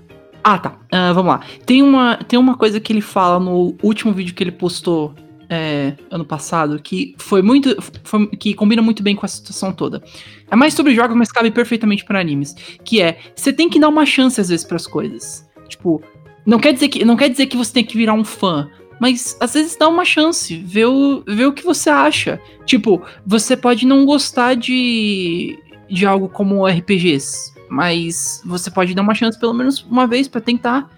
Ah, 0.43 0.58
tá. 0.58 0.78
Ah, 0.91 1.13
vamos 1.13 1.32
lá. 1.32 1.41
Tem 1.65 1.82
uma, 1.82 2.17
tem 2.17 2.38
uma 2.38 2.58
coisa 2.58 2.80
que 2.80 2.91
ele 2.91 3.02
fala 3.02 3.39
no 3.39 3.76
último 3.82 4.12
vídeo 4.13 4.34
que 4.34 4.43
ele 4.43 4.52
postou 4.52 5.13
é, 5.50 5.94
ano 6.12 6.24
passado 6.24 6.80
que 6.82 7.16
foi 7.18 7.42
muito. 7.42 7.76
foi- 8.04 8.28
que 8.28 8.54
combina 8.54 8.82
muito 8.82 9.02
bem 9.02 9.16
com 9.16 9.26
a 9.26 9.30
situação 9.30 9.72
toda. 9.74 10.02
É 10.50 10.56
mais 10.56 10.74
sobre 10.74 10.94
jogos, 10.94 11.16
mas 11.18 11.32
cabe 11.32 11.50
perfeitamente 11.52 12.06
para 12.06 12.20
animes. 12.20 12.56
Que 12.84 13.02
é, 13.02 13.18
você 13.36 13.52
tem 13.52 13.70
que 13.70 13.80
dar 13.80 13.90
uma 13.90 14.06
chance 14.06 14.40
às 14.40 14.50
vezes 14.50 14.66
pras 14.66 14.86
coisas. 14.86 15.48
Tipo, 15.68 16.02
não 16.46 16.60
quer 16.60 16.74
dizer 16.74 16.88
que, 16.90 17.04
não 17.04 17.16
quer 17.16 17.30
dizer 17.30 17.48
que 17.48 17.58
você 17.58 17.74
tem 17.74 17.84
que 17.84 17.98
virar 17.98 18.14
um 18.14 18.24
fã. 18.24 18.70
Mas 19.00 19.38
às 19.40 19.54
vezes 19.54 19.78
dá 19.78 19.88
uma 19.88 20.04
chance, 20.04 20.58
vê 20.58 20.86
o, 20.86 21.24
vê 21.26 21.46
o 21.46 21.54
que 21.54 21.64
você 21.64 21.90
acha. 21.90 22.40
Tipo, 22.66 23.02
você 23.26 23.56
pode 23.56 23.88
não 23.88 24.06
gostar 24.06 24.56
de, 24.56 25.58
de 25.90 26.06
algo 26.06 26.28
como 26.28 26.68
RPGs, 26.68 27.54
mas 27.70 28.42
você 28.46 28.70
pode 28.70 28.94
dar 28.94 29.02
uma 29.02 29.16
chance 29.16 29.40
pelo 29.40 29.54
menos 29.54 29.82
uma 29.90 30.06
vez 30.06 30.28
pra 30.28 30.42
tentar. 30.42 30.90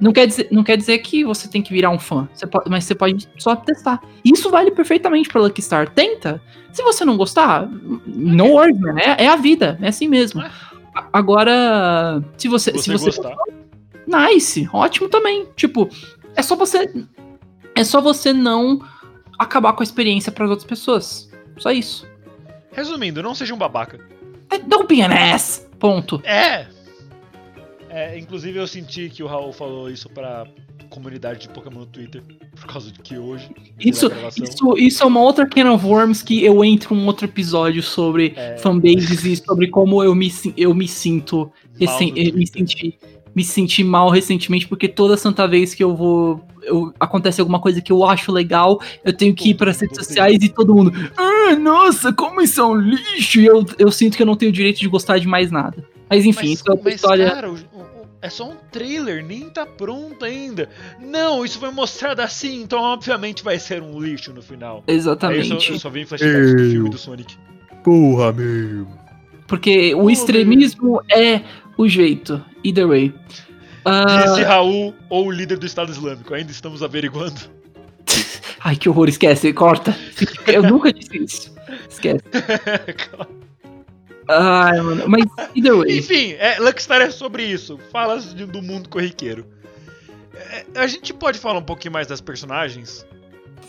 Não 0.00 0.12
quer, 0.12 0.26
dizer, 0.26 0.48
não 0.50 0.62
quer 0.62 0.76
dizer 0.76 0.98
que 0.98 1.24
você 1.24 1.48
tem 1.48 1.60
que 1.60 1.72
virar 1.72 1.90
um 1.90 1.98
fã, 1.98 2.28
você 2.32 2.46
pode, 2.46 2.70
mas 2.70 2.84
você 2.84 2.94
pode 2.94 3.28
só 3.36 3.56
testar. 3.56 4.00
Isso 4.24 4.48
vale 4.50 4.70
perfeitamente 4.70 5.28
pra 5.28 5.40
Lucky 5.40 5.60
Star. 5.60 5.88
Tenta. 5.88 6.40
Se 6.72 6.82
você 6.82 7.04
não 7.04 7.16
gostar, 7.16 7.68
no 8.06 8.46
worries, 8.52 8.78
man. 8.78 8.96
É, 8.98 9.24
é 9.24 9.28
a 9.28 9.36
vida, 9.36 9.76
é 9.82 9.88
assim 9.88 10.06
mesmo. 10.06 10.42
Agora, 11.12 12.22
se 12.36 12.46
você, 12.46 12.72
Se 12.72 12.84
se 12.84 12.92
você 12.92 13.10
você 13.10 13.22
gostar. 13.22 13.36
Nice, 14.06 14.68
ótimo 14.72 15.08
também. 15.08 15.46
Tipo, 15.56 15.88
é 16.36 16.42
só 16.42 16.54
você 16.54 16.92
é 17.74 17.84
só 17.84 18.00
você 18.00 18.32
não 18.32 18.80
acabar 19.38 19.72
com 19.72 19.82
a 19.82 19.84
experiência 19.84 20.32
para 20.32 20.44
outras 20.44 20.64
pessoas. 20.64 21.30
Só 21.58 21.70
isso. 21.70 22.08
Resumindo, 22.72 23.22
não 23.22 23.34
seja 23.34 23.54
um 23.54 23.58
babaca. 23.58 23.98
É, 24.50 24.58
Don't 24.58 24.86
be 24.86 25.02
an 25.02 25.12
ass. 25.12 25.68
Ponto. 25.78 26.20
É! 26.24 26.66
É, 27.90 28.18
inclusive 28.18 28.58
eu 28.58 28.66
senti 28.66 29.08
que 29.08 29.22
o 29.22 29.26
Raul 29.26 29.52
falou 29.52 29.90
isso 29.90 30.08
pra 30.08 30.46
comunidade 30.90 31.40
de 31.40 31.48
Pokémon 31.50 31.80
no 31.80 31.86
Twitter, 31.86 32.22
por 32.58 32.66
causa 32.66 32.90
de 32.90 32.98
que 33.00 33.16
hoje. 33.18 33.50
Isso, 33.78 34.10
isso, 34.42 34.78
isso 34.78 35.02
é 35.02 35.06
uma 35.06 35.20
outra 35.20 35.46
can 35.46 35.70
of 35.72 35.84
worms 35.84 36.22
que 36.22 36.42
eu 36.44 36.64
entro 36.64 36.94
em 36.94 36.98
um 36.98 37.06
outro 37.06 37.26
episódio 37.26 37.82
sobre 37.82 38.32
É. 38.36 38.56
fanbases 38.58 39.24
e 39.24 39.36
sobre 39.36 39.68
como 39.68 40.02
eu 40.02 40.14
me, 40.14 40.32
eu 40.56 40.72
me 40.74 40.88
sinto 40.88 41.50
recen- 41.78 42.12
me 42.34 42.46
senti 42.46 42.98
me 43.34 43.44
senti 43.44 43.84
mal 43.84 44.08
recentemente 44.08 44.66
porque 44.66 44.88
toda 44.88 45.16
santa 45.16 45.46
vez 45.46 45.72
que 45.72 45.84
eu 45.84 45.94
vou 45.94 46.40
eu, 46.64 46.92
acontece 46.98 47.40
alguma 47.40 47.60
coisa 47.60 47.80
que 47.80 47.92
eu 47.92 48.04
acho 48.04 48.32
legal, 48.32 48.80
eu 49.04 49.12
tenho 49.12 49.32
que 49.34 49.50
ir 49.50 49.54
para 49.54 49.70
as 49.70 49.80
redes 49.80 49.96
sociais 49.96 50.42
e 50.42 50.48
todo 50.48 50.74
mundo, 50.74 50.92
ah, 51.16 51.54
nossa, 51.54 52.12
como 52.12 52.40
isso 52.42 52.60
é 52.60 52.64
um 52.64 52.74
lixo! 52.74 53.38
E 53.40 53.46
eu, 53.46 53.64
eu 53.78 53.90
sinto 53.92 54.16
que 54.16 54.22
eu 54.22 54.26
não 54.26 54.34
tenho 54.36 54.50
direito 54.50 54.80
de 54.80 54.88
gostar 54.88 55.18
de 55.18 55.28
mais 55.28 55.50
nada. 55.52 55.84
Mas 56.10 56.24
enfim, 56.26 56.50
isso 56.52 56.64
é 56.66 56.70
outra 56.72 56.84
mas, 56.86 56.94
história. 56.96 57.30
cara, 57.30 57.50
o- 57.50 57.54
o- 57.54 57.77
é 58.20 58.28
só 58.30 58.50
um 58.50 58.56
trailer, 58.72 59.24
nem 59.24 59.48
tá 59.48 59.64
pronto 59.64 60.24
ainda. 60.24 60.68
Não, 61.00 61.44
isso 61.44 61.58
foi 61.58 61.70
mostrado 61.70 62.20
assim, 62.22 62.62
então 62.62 62.80
obviamente 62.80 63.42
vai 63.44 63.58
ser 63.58 63.82
um 63.82 64.00
lixo 64.00 64.32
no 64.32 64.42
final. 64.42 64.82
Aí 64.88 64.96
eu 64.96 65.02
só, 65.02 65.10
Exatamente. 65.12 65.72
eu 65.72 65.78
só 65.78 65.88
vi 65.90 66.00
em 66.00 66.06
flashbacks 66.06 66.52
do 66.54 66.58
filme 66.70 66.90
do 66.90 66.98
Sonic. 66.98 67.36
Porra, 67.84 68.32
meu. 68.32 68.86
Porque 69.46 69.94
o 69.94 70.04
Oh, 70.04 70.10
extremismo 70.10 71.00
é 71.10 71.42
o 71.76 71.88
jeito. 71.88 72.44
Either 72.64 72.86
way. 72.88 73.14
Ah, 73.84 74.04
Disse 74.26 74.42
Raul 74.42 74.94
ou 75.08 75.26
o 75.28 75.30
líder 75.30 75.56
do 75.58 75.64
Estado 75.64 75.90
Islâmico, 75.90 76.34
ainda 76.34 76.50
estamos 76.50 76.82
averiguando. 76.82 77.40
Ai, 78.60 78.76
que 78.76 78.88
horror, 78.88 79.08
esquece, 79.08 79.52
corta. 79.52 79.96
Eu 80.46 80.62
nunca 80.64 80.92
disse 80.92 81.16
isso. 81.16 81.54
Esquece. 81.88 82.22
Ai, 84.28 84.80
mano. 84.80 85.04
Mas, 85.08 85.24
either 85.54 85.76
way. 85.76 85.98
Enfim, 85.98 86.32
é, 86.38 86.58
Luckstar 86.58 87.00
é 87.00 87.10
sobre 87.10 87.44
isso. 87.44 87.78
Fala 87.90 88.18
do 88.18 88.62
mundo 88.62 88.88
corriqueiro. 88.88 89.46
É, 90.34 90.64
a 90.76 90.86
gente 90.86 91.12
pode 91.14 91.38
falar 91.38 91.58
um 91.58 91.64
pouquinho 91.64 91.92
mais 91.92 92.06
das 92.06 92.20
personagens? 92.20 93.06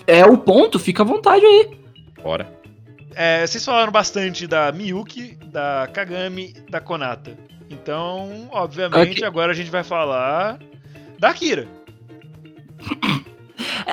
É 0.05 0.25
o 0.25 0.37
ponto, 0.37 0.77
fica 0.77 1.03
à 1.03 1.05
vontade 1.05 1.45
aí. 1.45 1.77
Bora. 2.21 2.51
É, 3.15 3.45
vocês 3.45 3.63
falaram 3.63 3.91
bastante 3.91 4.45
da 4.47 4.71
Miyuki, 4.71 5.37
da 5.45 5.89
Kagami, 5.91 6.53
da 6.69 6.79
Konata. 6.79 7.37
Então, 7.69 8.49
obviamente, 8.51 9.19
Ok. 9.19 9.25
agora 9.25 9.51
a 9.51 9.55
gente 9.55 9.69
vai 9.69 9.83
falar 9.83 10.59
da 11.17 11.29
Akira. 11.29 11.67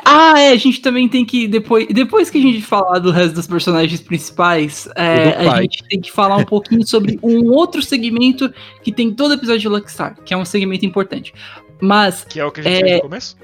Ah, 0.09 0.39
é, 0.39 0.51
a 0.51 0.57
gente 0.57 0.81
também 0.81 1.09
tem 1.09 1.25
que, 1.25 1.49
depois, 1.49 1.85
depois 1.89 2.31
que 2.31 2.39
a 2.39 2.41
gente 2.41 2.63
falar 2.63 3.01
do 3.01 3.11
resto 3.11 3.35
dos 3.35 3.49
personagens 3.49 4.01
principais, 4.01 4.89
é, 4.95 5.49
a 5.49 5.61
gente 5.63 5.83
tem 5.89 6.01
que 6.01 6.13
falar 6.13 6.37
um 6.37 6.45
pouquinho 6.45 6.87
sobre 6.87 7.19
um 7.23 7.51
outro 7.51 7.83
segmento 7.83 8.49
que 8.85 8.93
tem 8.93 9.13
todo 9.13 9.35
episódio 9.35 9.63
de 9.63 9.69
Luckstar, 9.69 10.17
que 10.25 10.33
é 10.33 10.37
um 10.37 10.45
segmento 10.45 10.87
importante. 10.87 11.35
Mas, 11.81 12.23
Que 12.23 12.39
é 12.39 12.45
o 12.45 12.53
que 12.53 12.61
a 12.61 12.63
gente 12.63 12.89
É. 12.89 12.95
no 12.95 13.01
começo. 13.03 13.37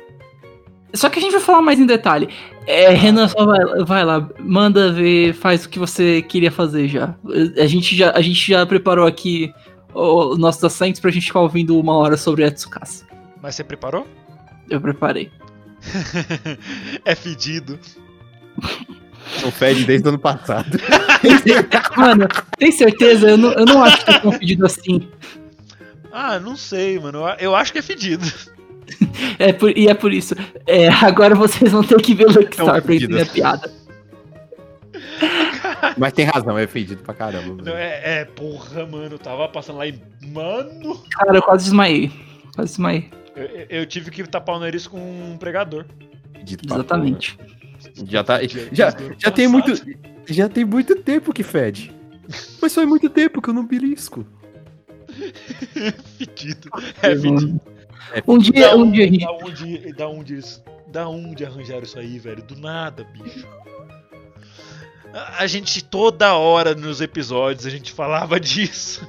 só 0.94 1.10
que 1.10 1.18
a 1.18 1.22
gente 1.22 1.32
vai 1.32 1.40
falar 1.40 1.62
mais 1.62 1.80
em 1.80 1.86
detalhe. 1.86 2.28
É, 2.64 2.90
Renan, 2.90 3.26
só 3.26 3.44
vai, 3.44 3.84
vai 3.84 4.04
lá, 4.04 4.30
manda 4.38 4.92
ver, 4.92 5.34
faz 5.34 5.64
o 5.64 5.68
que 5.68 5.80
você 5.80 6.22
queria 6.22 6.52
fazer 6.52 6.86
já. 6.86 7.16
A 7.58 7.66
gente 7.66 7.96
já, 7.96 8.12
a 8.12 8.20
gente 8.20 8.48
já 8.52 8.64
preparou 8.64 9.04
aqui 9.04 9.52
os 9.92 10.38
nossos 10.38 10.62
assentos 10.62 11.00
pra 11.00 11.10
gente 11.10 11.26
ficar 11.26 11.40
ouvindo 11.40 11.76
uma 11.76 11.96
hora 11.96 12.16
sobre 12.16 12.44
a 12.44 12.52
Tsukasa. 12.52 13.04
Mas 13.42 13.56
você 13.56 13.64
preparou? 13.64 14.06
Eu 14.70 14.80
preparei. 14.80 15.28
é 17.04 17.14
fedido. 17.14 17.78
Não 19.42 19.50
fede 19.50 19.84
desde 19.84 20.06
o 20.06 20.10
ano 20.10 20.18
passado. 20.18 20.78
Mano, 21.96 22.26
tem 22.58 22.72
certeza? 22.72 23.30
Eu 23.30 23.36
não, 23.38 23.52
eu 23.52 23.64
não 23.64 23.82
acho 23.82 24.04
que 24.04 24.10
é 24.10 24.18
tão 24.18 24.38
pedido 24.38 24.66
assim. 24.66 25.08
Ah, 26.12 26.38
não 26.38 26.56
sei, 26.56 26.98
mano. 27.00 27.20
Eu- 27.38 27.54
acho 27.56 27.72
que 27.72 27.78
é 27.78 27.82
fedido. 27.82 28.26
É 29.38 29.52
por- 29.52 29.76
e 29.76 29.88
é 29.88 29.94
por 29.94 30.12
isso. 30.12 30.34
É, 30.66 30.88
agora 30.88 31.34
vocês 31.34 31.72
vão 31.72 31.82
ter 31.82 32.00
que 32.02 32.14
ver 32.14 32.26
Luckstar 32.26 32.76
É 32.76 32.78
um 32.78 32.82
pra 32.82 32.94
entender 32.94 33.22
a 33.22 33.26
piada. 33.26 33.72
Mas 35.96 36.12
tem 36.12 36.24
razão, 36.26 36.58
é 36.58 36.66
fedido 36.66 37.02
pra 37.02 37.14
caramba. 37.14 37.62
Não, 37.62 37.76
é, 37.76 38.20
é, 38.20 38.24
porra, 38.24 38.84
mano. 38.86 39.14
Eu 39.14 39.18
tava 39.18 39.48
passando 39.48 39.78
lá 39.78 39.86
e. 39.86 39.98
Mano! 40.26 41.00
Cara, 41.12 41.36
eu 41.38 41.42
quase 41.42 41.64
desmaiei. 41.64 42.12
Quase 42.54 42.72
desmaiei. 42.72 43.10
Eu, 43.36 43.44
eu- 43.80 43.86
tive 43.86 44.10
que 44.10 44.22
tapar 44.24 44.56
o 44.56 44.60
nariz 44.60 44.86
com 44.86 44.98
um 44.98 45.36
pregador. 45.38 45.84
Exatamente. 46.66 47.36
porra. 47.36 47.48
Já 48.08 48.22
tá. 48.24 48.38
Já, 48.72 48.94
já 49.18 49.30
tem 49.30 49.48
muito. 49.48 49.72
Já 50.26 50.48
tem 50.48 50.64
muito 50.64 50.96
tempo 51.02 51.32
que 51.32 51.42
fede. 51.42 51.92
Mas 52.60 52.74
faz 52.74 52.86
muito 52.88 53.08
tempo 53.10 53.42
que 53.42 53.50
eu 53.50 53.54
não 53.54 53.66
belisco. 53.66 54.24
Fedido. 56.18 56.70
É 57.02 57.14
fedido. 57.16 57.60
Um 58.26 58.38
dia, 58.38 58.68
Da 58.68 58.76
um 58.76 58.90
dia. 58.90 59.08
Da 59.18 59.32
onde, 59.32 59.92
da 59.94 60.08
onde 60.08 60.32
eles. 60.34 60.62
Da 60.88 61.08
onde 61.08 61.44
arranjaram 61.44 61.82
isso 61.82 61.98
aí, 61.98 62.18
velho? 62.18 62.42
Do 62.42 62.56
nada, 62.56 63.04
bicho. 63.04 63.46
A- 65.12 65.42
A 65.42 65.46
gente 65.46 65.82
toda 65.84 66.34
hora 66.34 66.74
nos 66.74 67.00
episódios 67.00 67.66
a 67.66 67.70
gente 67.70 67.92
falava 67.92 68.38
disso. 68.40 69.06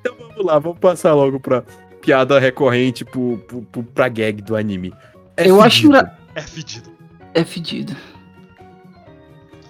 Então 0.00 0.16
vamos 0.18 0.44
lá, 0.44 0.58
vamos 0.58 0.78
passar 0.78 1.14
logo 1.14 1.38
pra 1.40 1.64
piada 2.04 2.38
recorrente 2.38 3.04
pro, 3.04 3.38
pro, 3.46 3.62
pro- 3.62 3.82
pra 3.82 4.08
gag 4.08 4.42
do 4.42 4.54
anime. 4.56 4.92
É 5.36 5.48
Eu 5.48 5.60
acho 5.62 5.76
fedido. 5.82 5.96
engra- 5.96 6.18
É 6.34 6.40
fedido. 6.42 6.90
É 7.32 7.44
fedido. 7.44 7.96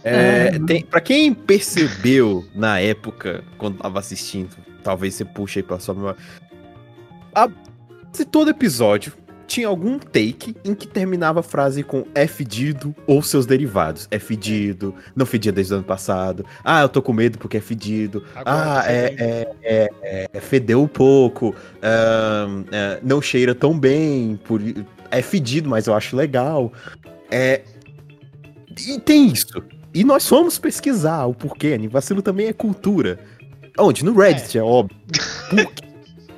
É, 0.02 0.58
tem, 0.58 0.82
pra 0.84 1.00
quem 1.00 1.32
percebeu 1.32 2.44
na 2.54 2.78
época, 2.78 3.42
quando 3.56 3.78
tava 3.78 3.98
assistindo, 3.98 4.54
talvez 4.82 5.14
você 5.14 5.24
puxe 5.24 5.60
aí 5.60 5.62
pra 5.62 5.78
sua 5.78 5.94
memória. 5.94 6.18
A, 7.34 7.48
se 8.12 8.24
todo 8.26 8.50
episódio 8.50 9.12
tinha 9.46 9.68
algum 9.68 9.98
take 9.98 10.56
em 10.64 10.74
que 10.74 10.86
terminava 10.86 11.40
a 11.40 11.42
frase 11.42 11.82
com 11.82 12.04
é 12.14 12.26
fedido 12.26 12.94
ou 13.06 13.22
seus 13.22 13.46
derivados. 13.46 14.08
É 14.10 14.18
fedido, 14.18 14.94
não 15.14 15.26
fedia 15.26 15.52
desde 15.52 15.72
o 15.72 15.76
ano 15.76 15.84
passado. 15.84 16.44
Ah, 16.64 16.82
eu 16.82 16.88
tô 16.88 17.02
com 17.02 17.12
medo 17.12 17.38
porque 17.38 17.56
é 17.56 17.60
fedido. 17.60 18.24
Agora 18.34 18.78
ah, 18.78 18.82
tá 18.82 18.92
é, 18.92 19.14
é, 19.18 19.90
é, 20.02 20.30
é, 20.32 20.40
fedeu 20.40 20.82
um 20.82 20.88
pouco. 20.88 21.54
é, 21.82 23.00
não 23.02 23.20
cheira 23.20 23.54
tão 23.54 23.78
bem. 23.78 24.38
Por, 24.44 24.60
é 25.10 25.22
fedido, 25.22 25.68
mas 25.68 25.86
eu 25.86 25.94
acho 25.94 26.16
legal. 26.16 26.72
É, 27.30 27.62
e 28.86 28.98
tem 29.00 29.28
isso. 29.28 29.62
E 29.92 30.02
nós 30.02 30.28
fomos 30.28 30.58
pesquisar 30.58 31.26
o 31.26 31.34
porquê. 31.34 31.74
Anivacilo 31.74 32.22
também 32.22 32.46
é 32.46 32.52
cultura. 32.52 33.18
Onde? 33.78 34.04
No 34.04 34.14
Reddit, 34.14 34.58
é, 34.58 34.62
óbvio. 34.62 34.96
Por 35.50 35.66
quê? 35.72 35.84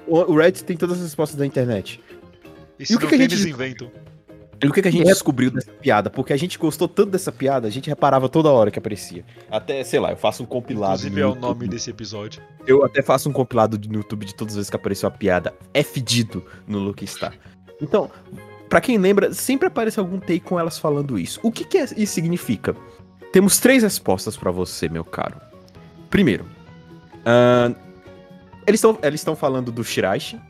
o 0.06 0.32
o 0.32 0.36
Reddit 0.36 0.64
tem 0.64 0.76
todas 0.76 0.98
as 0.98 1.04
respostas 1.04 1.36
da 1.36 1.46
internet. 1.46 2.00
E 2.78 2.86
se 2.86 2.92
E 2.92 2.96
o 2.96 2.98
que 2.98 3.06
que 3.08 3.14
a 3.14 3.18
gente- 3.18 3.48
inventam. 3.48 3.90
E 4.62 4.66
o 4.66 4.72
que, 4.72 4.80
que 4.80 4.88
a 4.88 4.90
gente 4.90 5.04
descobriu 5.04 5.50
dessa 5.50 5.70
piada? 5.70 6.08
Porque 6.08 6.32
a 6.32 6.36
gente 6.36 6.56
gostou 6.58 6.88
tanto 6.88 7.10
dessa 7.10 7.30
piada, 7.30 7.68
a 7.68 7.70
gente 7.70 7.90
reparava 7.90 8.26
toda 8.26 8.48
hora 8.50 8.70
que 8.70 8.78
aparecia. 8.78 9.22
Até, 9.50 9.84
sei 9.84 10.00
lá, 10.00 10.12
eu 10.12 10.16
faço 10.16 10.42
um 10.42 10.46
compilado. 10.46 10.94
Inclusive 11.06 11.14
no 11.14 11.20
é 11.20 11.24
o 11.26 11.28
YouTube. 11.34 11.42
nome 11.42 11.68
desse 11.68 11.90
episódio. 11.90 12.42
Eu 12.66 12.82
até 12.82 13.02
faço 13.02 13.28
um 13.28 13.32
compilado 13.32 13.78
no 13.86 13.96
YouTube 13.96 14.24
de 14.24 14.34
todas 14.34 14.54
as 14.54 14.56
vezes 14.56 14.70
que 14.70 14.76
apareceu 14.76 15.08
a 15.08 15.12
piada. 15.12 15.52
É 15.74 15.82
fedido 15.82 16.42
no 16.66 16.78
Look 16.78 17.06
Star. 17.06 17.34
Então, 17.82 18.10
pra 18.66 18.80
quem 18.80 18.96
lembra, 18.96 19.34
sempre 19.34 19.68
aparece 19.68 20.00
algum 20.00 20.18
take 20.18 20.40
com 20.40 20.58
elas 20.58 20.78
falando 20.78 21.18
isso. 21.18 21.38
O 21.42 21.52
que, 21.52 21.62
que 21.62 21.76
é- 21.76 21.84
isso 21.94 22.14
significa? 22.14 22.74
Temos 23.32 23.58
três 23.58 23.82
respostas 23.82 24.38
pra 24.38 24.50
você, 24.50 24.88
meu 24.88 25.04
caro. 25.04 25.36
Primeiro, 26.08 26.46
estão 28.66 28.98
eles 29.02 29.20
estão 29.20 29.36
falando 29.36 29.70
do 29.70 29.84
Shiraishi, 29.84 30.40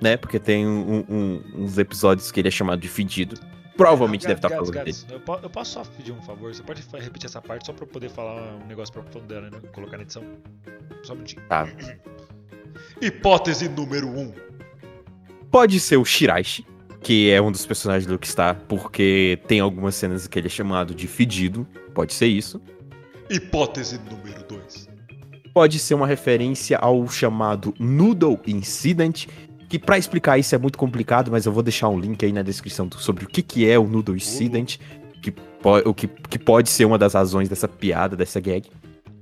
né? 0.00 0.16
Porque 0.16 0.38
tem 0.38 0.66
um- 0.66 1.04
um- 1.08 1.42
uns 1.64 1.78
episódios 1.78 2.30
que 2.32 2.40
ele 2.40 2.48
é 2.48 2.50
chamado 2.50 2.80
de 2.80 2.88
fedido. 2.88 3.36
Provavelmente 3.76 4.22
deve 4.26 4.38
estar 4.38 4.48
Gads, 4.48 4.70
falando 4.70 4.84
dele. 4.84 4.96
eu, 5.10 5.20
po- 5.20 5.38
eu 5.42 5.50
posso 5.50 5.72
só 5.72 5.84
pedir 5.84 6.10
um 6.12 6.22
favor? 6.22 6.54
Você 6.54 6.62
pode 6.62 6.82
repetir 6.98 7.26
essa 7.26 7.42
parte 7.42 7.66
só 7.66 7.72
pra 7.74 7.84
eu 7.84 7.88
poder 7.88 8.08
falar 8.08 8.54
um 8.56 8.66
negócio 8.66 8.92
pra 8.94 9.20
dela, 9.20 9.50
né? 9.50 9.58
Colocar 9.72 9.98
na 9.98 10.02
edição. 10.02 10.22
Só 11.02 11.12
um 11.12 11.16
minutinho. 11.16 11.42
Tá. 11.46 11.68
Hipótese 13.00 13.68
número 13.68 14.08
1. 14.08 14.18
Um. 14.20 14.32
Pode 15.50 15.78
ser 15.80 15.96
o 15.96 16.04
Shiraishi, 16.04 16.66
que 17.00 17.30
é 17.30 17.40
um 17.40 17.52
dos 17.52 17.64
personagens 17.66 18.06
do 18.06 18.12
Lookistar, 18.12 18.56
porque 18.68 19.38
tem 19.46 19.60
algumas 19.60 19.94
cenas 19.94 20.26
que 20.26 20.38
ele 20.38 20.46
é 20.46 20.50
chamado 20.50 20.94
de 20.94 21.06
fedido. 21.06 21.66
Pode 21.94 22.12
ser 22.14 22.26
isso. 22.26 22.60
Hipótese 23.30 23.98
número 24.10 24.42
2. 24.44 24.88
Pode 25.52 25.78
ser 25.78 25.94
uma 25.94 26.06
referência 26.06 26.76
ao 26.78 27.06
chamado 27.08 27.74
Noodle 27.78 28.38
Incident, 28.46 29.26
que 29.68 29.78
pra 29.78 29.98
explicar 29.98 30.38
isso 30.38 30.54
é 30.54 30.58
muito 30.58 30.78
complicado, 30.78 31.30
mas 31.30 31.46
eu 31.46 31.52
vou 31.52 31.62
deixar 31.62 31.88
um 31.88 31.98
link 31.98 32.24
aí 32.24 32.32
na 32.32 32.42
descrição 32.42 32.88
sobre 32.98 33.24
o 33.24 33.28
que, 33.28 33.42
que 33.42 33.68
é 33.68 33.78
o 33.78 33.86
Noodle 33.86 34.16
Incident, 34.16 34.78
que, 35.22 35.30
po- 35.30 35.78
o 35.88 35.92
que, 35.94 36.06
que 36.06 36.38
pode 36.38 36.70
ser 36.70 36.84
uma 36.84 36.96
das 36.98 37.14
razões 37.14 37.48
dessa 37.48 37.66
piada, 37.68 38.14
dessa 38.16 38.40
gag. 38.40 38.64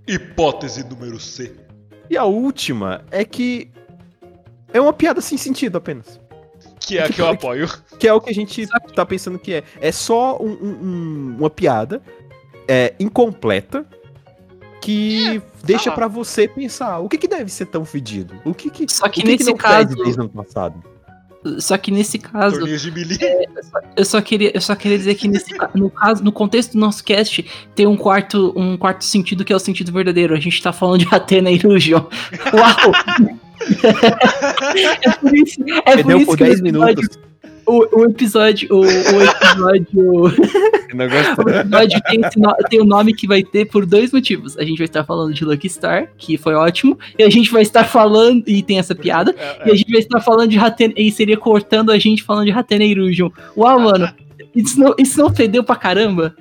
Hipótese 0.06 0.84
número 0.84 1.18
C. 1.18 1.52
E 2.10 2.16
a 2.16 2.24
última 2.24 3.02
é 3.10 3.24
que 3.24 3.70
é 4.72 4.80
uma 4.80 4.92
piada 4.92 5.20
sem 5.20 5.38
sentido 5.38 5.78
apenas. 5.78 6.20
Que 6.80 6.98
é 6.98 7.04
a 7.04 7.08
que 7.08 7.20
eu 7.20 7.28
apoio. 7.30 7.68
Que 7.98 8.06
é 8.06 8.12
o 8.12 8.20
que 8.20 8.28
a 8.30 8.34
gente 8.34 8.66
tá 8.94 9.06
pensando 9.06 9.38
que 9.38 9.54
é. 9.54 9.64
É 9.80 9.90
só 9.90 10.36
um- 10.38 10.52
um- 10.52 11.36
uma 11.38 11.48
piada 11.48 12.02
é, 12.68 12.94
incompleta 13.00 13.86
que 14.84 15.42
deixa 15.62 15.90
lá. 15.90 15.96
pra 15.96 16.08
você 16.08 16.46
pensar 16.48 16.98
o 17.00 17.08
que, 17.08 17.18
que 17.18 17.28
deve 17.28 17.50
ser 17.50 17.66
tão 17.66 17.84
fedido? 17.84 18.34
O 18.44 18.52
que 18.54 18.70
que, 18.70 18.86
Só 18.92 19.08
que 19.08 19.20
o 19.20 19.22
que 19.22 19.28
nesse 19.28 19.44
não 19.44 19.56
caso- 19.56 19.94
desde 19.96 20.20
ano 20.20 20.28
passado? 20.28 20.82
Só 21.58 21.76
que 21.76 21.90
nesse 21.90 22.18
caso, 22.18 22.58
melee. 22.62 23.18
eu 23.94 24.04
só 24.06 24.18
queria, 24.22 24.50
eu 24.54 24.62
só 24.62 24.74
queria 24.74 24.96
dizer 24.96 25.14
que 25.14 25.28
nesse, 25.28 25.54
no 25.74 25.90
caso, 25.90 26.24
no 26.24 26.32
contexto 26.32 26.72
do 26.72 26.78
nosso 26.78 27.04
cast, 27.04 27.44
tem 27.74 27.86
um 27.86 27.98
quarto, 27.98 28.50
um 28.56 28.78
quarto 28.78 29.04
sentido 29.04 29.44
que 29.44 29.52
é 29.52 29.56
o 29.56 29.58
sentido 29.58 29.92
verdadeiro. 29.92 30.34
A 30.34 30.40
gente 30.40 30.62
tá 30.62 30.72
falando 30.72 31.00
de 31.00 31.14
Atena 31.14 31.50
e 31.50 31.56
Illusion. 31.56 32.00
Uau! 32.54 32.92
é 35.04 35.10
por 35.10 35.34
isso, 35.36 35.60
é 35.62 35.74
por 35.74 35.84
Perdeu 35.84 36.16
isso 36.18 36.26
por 36.26 36.36
que 36.38 36.44
o 36.44 36.46
10 36.46 36.60
episódio, 36.60 36.96
minutos. 36.96 37.18
O, 37.66 38.00
o 38.00 38.04
episódio, 38.04 38.68
o, 38.70 38.80
o 38.80 39.22
episódio, 39.22 40.34
O 40.92 40.96
negócio- 40.96 41.34
o 41.44 41.50
episódio 41.50 42.00
tem, 42.08 42.20
tem 42.70 42.80
o 42.80 42.84
nome 42.84 43.12
que 43.14 43.26
vai 43.26 43.42
ter 43.42 43.64
por 43.64 43.84
dois 43.84 44.12
motivos. 44.12 44.56
A 44.56 44.64
gente 44.64 44.78
vai 44.78 44.84
estar 44.84 45.02
falando 45.04 45.34
de 45.34 45.44
Lucky 45.44 45.68
Star, 45.68 46.08
que 46.16 46.38
foi 46.38 46.54
ótimo, 46.54 46.96
e 47.18 47.22
a 47.24 47.28
gente 47.30 47.50
vai 47.50 47.62
estar 47.62 47.82
falando, 47.84 48.44
e 48.48 48.62
tem 48.62 48.78
essa 48.78 48.94
piada, 48.94 49.34
É, 49.36 49.68
e 49.68 49.72
a 49.72 49.74
gente 49.74 49.90
vai 49.90 50.00
estar 50.00 50.20
falando 50.20 50.50
de 50.50 50.58
Hatena, 50.58 50.94
e 50.96 51.10
seria 51.10 51.36
cortando 51.36 51.90
a 51.90 51.98
gente 51.98 52.22
falando 52.22 52.44
de 52.46 52.52
Hatena 52.52 52.84
Illusion. 52.84 53.28
Uau, 53.56 53.80
mano, 53.80 54.08
isso 54.54 54.78
não, 54.78 54.94
isso 54.96 55.18
não 55.20 55.34
fedeu 55.34 55.64
pra 55.64 55.74
caramba? 55.74 56.34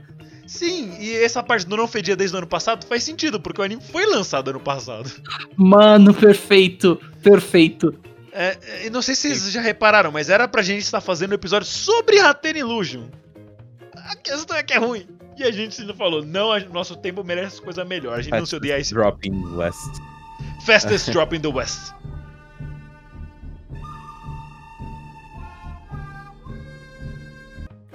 Sim, 0.46 0.92
e 1.00 1.16
essa 1.16 1.42
parte 1.42 1.66
do 1.66 1.76
não 1.76 1.88
fedia 1.88 2.16
desde 2.16 2.36
o 2.36 2.38
ano 2.38 2.46
passado 2.46 2.86
faz 2.86 3.02
sentido, 3.02 3.40
porque 3.40 3.60
o 3.60 3.64
anime 3.64 3.82
foi 3.92 4.06
lançado 4.06 4.50
ano 4.52 4.60
passado. 4.60 5.10
Mano, 5.58 6.14
perfeito, 6.14 7.00
perfeito. 7.24 7.96
É, 8.36 8.58
é, 8.68 8.86
e 8.88 8.90
não 8.90 9.02
sei 9.02 9.14
se 9.16 9.30
vocês 9.36 9.52
já 9.52 9.62
repararam, 9.62 10.12
mas 10.12 10.30
era 10.30 10.48
pra 10.48 10.62
gente 10.64 10.82
estar 10.82 11.00
fazendo 11.02 11.32
um 11.32 11.36
episódio 11.36 11.68
sobre 11.68 12.20
Hatena 12.20 12.60
Illusion. 12.60 13.08
A 13.96 14.16
questão 14.16 14.58
é 14.58 14.64
que 14.64 14.74
é 14.74 14.78
ruim. 14.78 15.08
E 15.38 15.44
a 15.44 15.52
gente 15.52 15.80
ainda 15.82 15.94
falou, 15.94 16.24
não, 16.26 16.52
a- 16.52 16.60
nosso 16.60 16.96
tempo 16.96 17.24
merece 17.24 17.62
coisa 17.62 17.86
melhor. 17.86 18.18
A 18.18 18.22
gente 18.22 18.38
não 18.38 18.46
se 18.46 18.56
odeia 18.56 18.80
esse 18.80 18.94
Dropping 18.94 19.56
West. 19.56 20.00
Fastest 20.66 21.10
Drop 21.14 21.36
in 21.36 21.42
the 21.42 21.48
West. 21.48 21.92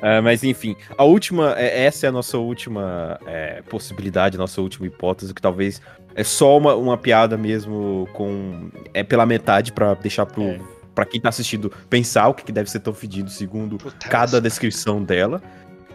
É, 0.01 0.21
mas 0.21 0.45
enfim, 0.45 0.77
a 0.97 1.03
última, 1.03 1.59
é- 1.59 1.85
essa 1.85 2.07
é 2.07 2.09
a 2.09 2.13
nossa 2.13 2.39
última 2.39 3.19
é, 3.27 3.63
possibilidade, 3.63 4.37
a 4.37 4.39
nossa 4.39 4.61
última 4.61 4.87
hipótese, 4.87 5.35
que 5.35 5.43
talvez 5.43 5.83
é 6.19 6.25
só 6.25 6.59
uma, 6.59 6.75
uma 6.75 6.99
piada 6.99 7.37
mesmo 7.37 8.09
com. 8.13 8.71
É 8.93 9.05
pela 9.05 9.25
metade 9.25 9.73
pra 9.73 9.95
deixar 9.95 10.27
pro. 10.27 10.43
É. 10.43 10.61
Pra 10.93 11.05
quem 11.05 11.21
tá 11.21 11.29
assistindo 11.29 11.71
pensar 11.89 12.27
o 12.27 12.35
que, 12.35 12.43
que 12.43 12.51
deve 12.51 12.69
ser 12.69 12.81
tão 12.81 12.93
fedido 12.93 13.31
segundo 13.31 13.79
Puta, 13.79 14.09
cada 14.09 14.41
descrição 14.41 15.01
dela. 15.01 15.41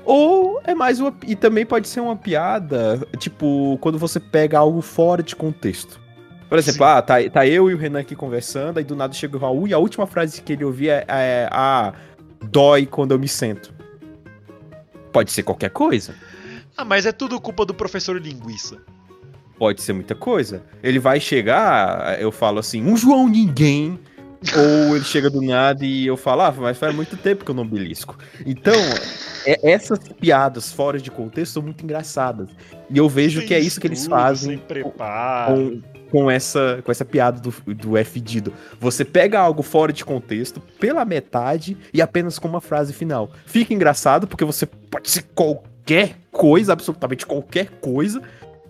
Ou 0.06 0.62
é 0.64 0.74
mais 0.74 1.02
uma. 1.02 1.14
E 1.28 1.36
também 1.36 1.66
pode 1.66 1.90
ser 1.90 2.00
uma 2.00 2.16
piada, 2.16 3.06
tipo, 3.18 3.78
quando 3.82 4.00
você 4.00 4.18
pega 4.18 4.58
algo 4.58 4.80
fora 4.82 5.22
de 5.22 5.36
contexto. 5.36 6.00
Por 6.48 6.58
exemplo, 6.58 6.86
Sim. 6.86 6.92
ah, 6.94 7.02
tá, 7.02 7.16
tá 7.30 7.46
eu 7.46 7.70
e 7.70 7.74
o 7.74 7.78
Renan 7.78 8.00
aqui 8.00 8.16
conversando, 8.16 8.78
aí 8.78 8.86
do 8.86 8.96
nada 8.96 9.14
chega 9.14 9.36
o 9.36 9.40
Raul 9.40 9.68
e 9.68 9.74
a 9.74 9.78
última 9.78 10.08
frase 10.08 10.42
que 10.42 10.54
ele 10.54 10.64
ouvia 10.64 11.04
é, 11.06 11.44
é 11.44 11.50
Ah, 11.52 11.92
dói 12.42 12.86
quando 12.86 13.12
eu 13.12 13.20
me 13.20 13.28
sento. 13.28 13.74
Pode 15.12 15.34
ser 15.34 15.44
qualquer 15.44 15.72
coisa. 15.72 16.16
Ah, 16.78 16.86
mas 16.86 17.06
é 17.06 17.12
tudo 17.12 17.42
culpa 17.42 17.66
do 17.66 17.74
professor 17.74 18.22
linguiça. 18.22 18.78
Pode 19.58 19.82
ser 19.82 19.94
muita 19.94 20.16
coisa. 20.16 20.64
Ele 20.82 21.00
vai 21.00 21.20
chegar, 21.20 22.20
eu 22.20 22.32
falo 22.32 22.60
assim, 22.60 22.84
um 22.84 22.98
João 22.98 23.28
Ninguém. 23.28 24.00
Ou 24.58 24.98
ele 24.98 25.06
chega 25.06 25.30
do 25.30 25.42
nada 25.42 25.86
e 25.86 26.06
eu 26.06 26.18
falo, 26.18 26.42
ah, 26.42 26.52
mas 26.52 26.78
faz 26.78 26.94
muito 26.94 27.16
tempo 27.16 27.46
que 27.46 27.52
eu 27.52 27.56
não 27.56 27.66
belisco. 27.66 28.18
Então, 28.46 28.76
é- 29.46 29.72
essas 29.72 30.00
piadas 30.00 30.70
fora 30.70 31.00
de 31.00 31.10
contexto 31.10 31.54
são 31.54 31.64
muito 31.64 31.82
engraçadas. 31.82 32.50
E 32.90 32.98
eu 32.98 33.08
vejo 33.08 33.40
Sem 33.40 33.48
que 33.48 33.54
é 33.54 33.60
isso 33.60 33.80
que 33.80 33.88
eles 33.88 34.06
fazem 34.06 34.62
com, 34.84 35.82
com 36.12 36.30
essa, 36.30 36.82
com 36.84 36.92
essa 36.92 37.06
piada 37.06 37.40
do, 37.40 37.52
do 37.74 37.98
é 37.98 38.04
fedido. 38.04 38.54
Você 38.80 39.04
pega 39.06 39.40
algo 39.40 39.64
fora 39.64 39.94
de 39.94 40.04
contexto, 40.04 40.60
pela 40.80 41.06
metade, 41.06 41.78
e 41.94 42.02
apenas 42.02 42.38
com 42.38 42.48
uma 42.48 42.62
frase 42.62 42.94
final. 42.94 43.32
Fica 43.46 43.74
engraçado, 43.74 44.28
porque 44.28 44.46
você 44.46 44.66
pode 44.66 45.10
ser 45.10 45.24
qualquer 45.34 46.18
coisa, 46.32 46.74
absolutamente 46.74 47.26
qualquer 47.26 47.70
coisa, 47.82 48.22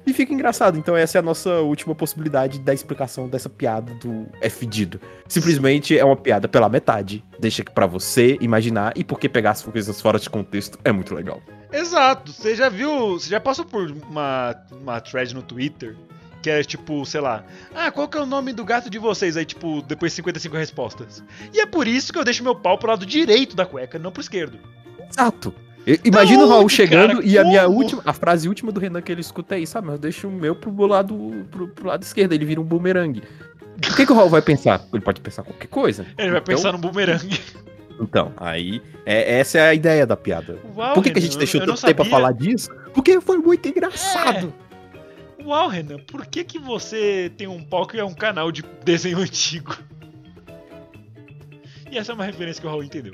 e 0.05 0.13
fica 0.13 0.33
engraçado. 0.33 0.77
Então 0.77 0.95
essa 0.95 1.17
é 1.17 1.19
a 1.19 1.21
nossa 1.21 1.61
última 1.61 1.95
possibilidade 1.95 2.59
da 2.59 2.73
explicação 2.73 3.27
dessa 3.27 3.49
piada 3.49 3.93
do 3.95 4.27
é 4.41 4.49
fedido. 4.49 4.99
Simplesmente 5.27 5.97
é 5.97 6.03
uma 6.03 6.15
piada 6.15 6.47
pela 6.47 6.69
metade. 6.69 7.23
Deixa 7.39 7.63
pra 7.63 7.85
você 7.85 8.37
imaginar, 8.41 8.93
e 8.95 9.03
porque 9.03 9.29
pegar 9.29 9.51
as 9.51 9.61
coisas 9.63 10.01
fora 10.01 10.19
de 10.19 10.29
contexto 10.29 10.77
é 10.83 10.91
muito 10.91 11.13
legal. 11.13 11.41
Exato. 11.71 12.31
Você 12.31 12.55
já 12.55 12.69
viu. 12.69 13.13
Você 13.13 13.29
já 13.29 13.39
passou 13.39 13.65
por 13.65 13.91
uma, 14.09 14.55
uma 14.71 15.01
thread 15.01 15.33
no 15.33 15.41
Twitter 15.41 15.95
que 16.43 16.49
é 16.49 16.61
tipo, 16.61 17.05
sei 17.05 17.21
lá, 17.21 17.45
ah, 17.73 17.89
qual 17.89 18.05
que 18.05 18.17
é 18.17 18.21
o 18.21 18.25
nome 18.25 18.51
do 18.51 18.65
gato 18.65 18.89
de 18.89 18.99
vocês? 18.99 19.37
Aí, 19.37 19.45
tipo, 19.45 19.81
depois 19.81 20.11
55 20.11 20.57
respostas. 20.57 21.23
E 21.53 21.61
é 21.61 21.65
por 21.65 21.87
isso 21.87 22.11
que 22.11 22.19
eu 22.19 22.23
deixo 22.25 22.43
meu 22.43 22.53
pau 22.53 22.77
pro 22.77 22.89
lado 22.89 23.05
direito 23.05 23.55
da 23.55 23.65
cueca, 23.65 23.97
não 23.97 24.11
pro 24.11 24.21
esquerdo. 24.21 24.59
Exato. 25.09 25.55
Imagina 26.05 26.45
o 26.45 26.47
Raul 26.49 26.69
chegando 26.69 27.15
cara? 27.15 27.25
e 27.25 27.37
a 27.37 27.43
minha 27.43 27.67
última, 27.67 28.01
a 28.05 28.13
frase 28.13 28.47
última 28.47 28.71
do 28.71 28.79
Renan 28.79 29.01
que 29.01 29.11
ele 29.11 29.21
escuta 29.21 29.55
é 29.55 29.59
isso, 29.59 29.77
ah, 29.77 29.81
mas 29.81 29.93
eu 29.95 29.99
deixo 29.99 30.27
o 30.27 30.31
meu 30.31 30.55
pro 30.55 30.71
lado, 30.85 31.45
pro, 31.51 31.67
pro 31.67 31.87
lado 31.87 32.03
esquerdo, 32.03 32.31
ele 32.33 32.45
vira 32.45 32.61
um 32.61 32.63
bumerangue. 32.63 33.21
O 33.77 33.95
que, 33.95 34.05
que 34.05 34.11
o 34.11 34.15
Raul 34.15 34.29
vai 34.29 34.41
pensar? 34.41 34.81
Ele 34.93 35.01
pode 35.03 35.19
pensar 35.19 35.43
qualquer 35.43 35.67
coisa. 35.67 36.05
Ele 36.17 36.31
vai 36.31 36.39
Então- 36.39 36.55
pensar 36.55 36.71
no 36.71 36.77
bumerangue. 36.77 37.39
Então, 37.99 38.31
aí, 38.37 38.81
é, 39.05 39.39
essa 39.39 39.57
é 39.59 39.69
a 39.69 39.73
ideia 39.73 40.05
da 40.05 40.15
piada. 40.17 40.57
Uau, 40.75 40.93
Por 40.93 41.03
que, 41.03 41.11
que 41.11 41.19
a 41.19 41.21
Renan, 41.21 41.25
gente 41.31 41.37
deixou 41.37 41.61
tanto 41.61 41.81
tempo 41.81 41.95
pra 41.95 42.05
falar 42.05 42.31
disso? 42.31 42.69
Porque 42.93 43.19
foi 43.21 43.37
muito 43.37 43.67
engraçado. 43.69 44.53
Uau, 45.45 45.67
Renan, 45.67 45.97
por 46.07 46.25
que, 46.25 46.43
que 46.43 46.57
você 46.57 47.31
tem 47.37 47.47
um 47.47 47.61
pau 47.63 47.85
que 47.85 47.99
é 47.99 48.03
um 48.05 48.13
canal 48.13 48.51
de 48.51 48.63
desenho 48.85 49.19
antigo? 49.19 49.77
E 51.91 51.97
essa 51.97 52.13
é 52.13 52.15
uma 52.15 52.25
referência 52.25 52.59
que 52.61 52.67
o 52.67 52.69
Raul 52.69 52.83
entendeu. 52.83 53.13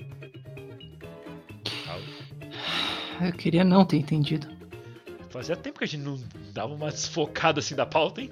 Eu 3.21 3.33
queria 3.33 3.63
não 3.63 3.85
ter 3.85 3.97
entendido. 3.97 4.47
Fazia 5.29 5.55
tempo 5.55 5.79
que 5.79 5.85
a 5.85 5.87
gente 5.87 6.03
não 6.03 6.19
dava 6.53 6.73
uma 6.73 6.89
desfocada 6.89 7.59
assim 7.59 7.75
da 7.75 7.85
pauta, 7.85 8.21
hein? 8.21 8.31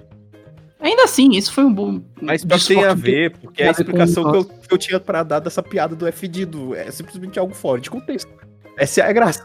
Ainda 0.80 1.04
assim, 1.04 1.30
isso 1.32 1.52
foi 1.52 1.64
um 1.64 1.72
bom. 1.72 2.00
Mas 2.20 2.44
pior 2.44 2.58
que 2.58 2.66
tem 2.66 2.84
a 2.84 2.94
ver, 2.94 3.36
porque 3.38 3.62
é 3.62 3.68
a 3.68 3.70
explicação 3.72 4.30
que 4.30 4.36
eu, 4.36 4.44
que 4.44 4.74
eu 4.74 4.78
tinha 4.78 5.00
pra 5.00 5.22
dar 5.22 5.40
dessa 5.40 5.62
piada 5.62 5.94
do 5.96 6.06
FD 6.10 6.46
é 6.76 6.90
simplesmente 6.90 7.38
algo 7.38 7.54
fora 7.54 7.80
de 7.80 7.90
contexto. 7.90 8.30
Essa 8.76 9.00
é 9.00 9.08
a 9.08 9.12
graça. 9.12 9.44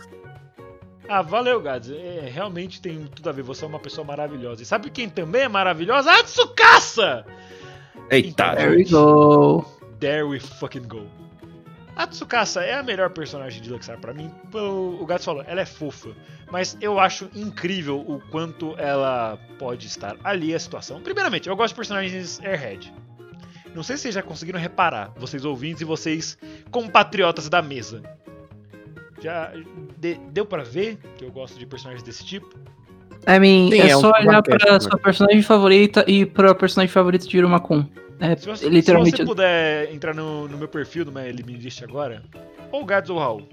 Ah, 1.10 1.22
valeu, 1.22 1.60
Gads. 1.62 1.90
É, 1.92 2.30
realmente 2.32 2.82
tem 2.82 3.06
tudo 3.14 3.30
a 3.30 3.32
ver. 3.32 3.44
Você 3.44 3.66
é 3.66 3.68
uma 3.68 3.80
pessoa 3.80 4.06
maravilhosa. 4.06 4.62
E 4.64 4.66
sabe 4.66 4.90
quem 4.90 5.10
também 5.10 5.44
é 5.44 5.48
maravilhosa? 5.48 6.12
A 6.12 6.24
Tsukasa! 6.24 7.26
Eita, 8.10 8.56
There 8.56 8.76
we 8.76 8.84
go. 8.86 9.66
There 10.00 10.24
we 10.24 10.40
fucking 10.40 10.88
go. 10.88 11.08
A 11.96 12.08
Tsukasa 12.08 12.62
é 12.64 12.74
a 12.74 12.82
melhor 12.84 13.12
personagem 13.12 13.62
de 13.62 13.70
Luxar 13.72 14.00
pra 14.00 14.14
mim. 14.14 14.32
O 14.54 15.06
Gato 15.06 15.24
falou, 15.26 15.44
ela 15.46 15.62
é 15.62 15.66
fofa. 15.66 16.10
Mas 16.52 16.76
eu 16.82 17.00
acho 17.00 17.30
incrível 17.36 18.00
o 18.00 18.20
quanto 18.32 18.76
ela 18.80 19.38
pode 19.60 19.86
estar 19.88 20.16
ali 20.24 20.56
a 20.56 20.60
situação. 20.60 21.02
Primeiramente, 21.02 21.48
eu 21.48 21.56
gosto 21.56 21.74
de 21.74 21.76
personagens 21.76 22.40
Airhead. 22.42 22.92
Não 23.76 23.84
sei 23.84 23.96
se 23.98 24.04
vocês 24.04 24.16
já 24.16 24.22
conseguiram 24.24 24.60
reparar, 24.60 25.12
vocês 25.18 25.46
ouvintes 25.46 25.82
e 25.82 25.86
vocês 25.86 26.38
compatriotas 26.72 27.48
da 27.50 27.62
mesa. 27.62 28.02
Já 29.22 29.52
de- 29.98 30.16
deu 30.32 30.46
pra 30.46 30.64
ver 30.64 30.98
que 31.18 31.24
eu 31.26 31.32
gosto 31.32 31.58
de 31.58 31.66
personagens 31.66 32.04
desse 32.04 32.26
tipo? 32.26 32.56
I 33.28 33.40
mean, 33.40 33.72
Sim, 33.72 33.80
é, 33.82 33.90
é 33.90 33.98
um 33.98 34.02
só 34.02 34.12
olhar 34.12 34.42
pra 34.44 34.74
né? 34.74 34.80
sua 34.80 34.98
personagem 34.98 35.42
favorita 35.42 36.04
e 36.08 36.26
pra 36.26 36.54
personagem 36.54 36.92
favorita 36.92 37.28
de 37.28 37.38
Irumakun. 37.38 37.86
É, 38.20 38.36
Se 38.36 38.46
você, 38.46 38.70
literalmente. 38.70 39.18
se 39.18 39.24
você 39.24 39.28
puder 39.28 39.94
entrar 39.94 40.14
no, 40.14 40.48
no 40.48 40.58
meu 40.58 40.68
perfil 40.68 41.06
do 41.06 41.12
My 41.12 41.22
Eliminist 41.28 41.84
agora, 41.84 42.24
ou 42.72 42.86
Gads 42.86 43.10
ou 43.10 43.20
Raul, 43.20 43.48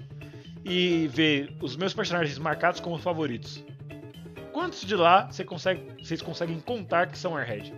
e 0.63 1.09
ver 1.13 1.51
os 1.61 1.75
meus 1.75 1.93
personagens 1.93 2.37
marcados 2.37 2.79
como 2.79 2.97
favoritos. 2.97 3.63
Quantos 4.51 4.81
de 4.81 4.95
lá 4.95 5.27
você 5.31 5.43
consegue, 5.43 5.81
vocês 6.03 6.21
conseguem 6.21 6.59
contar 6.59 7.07
que 7.07 7.17
são 7.17 7.35
Airhead? 7.35 7.73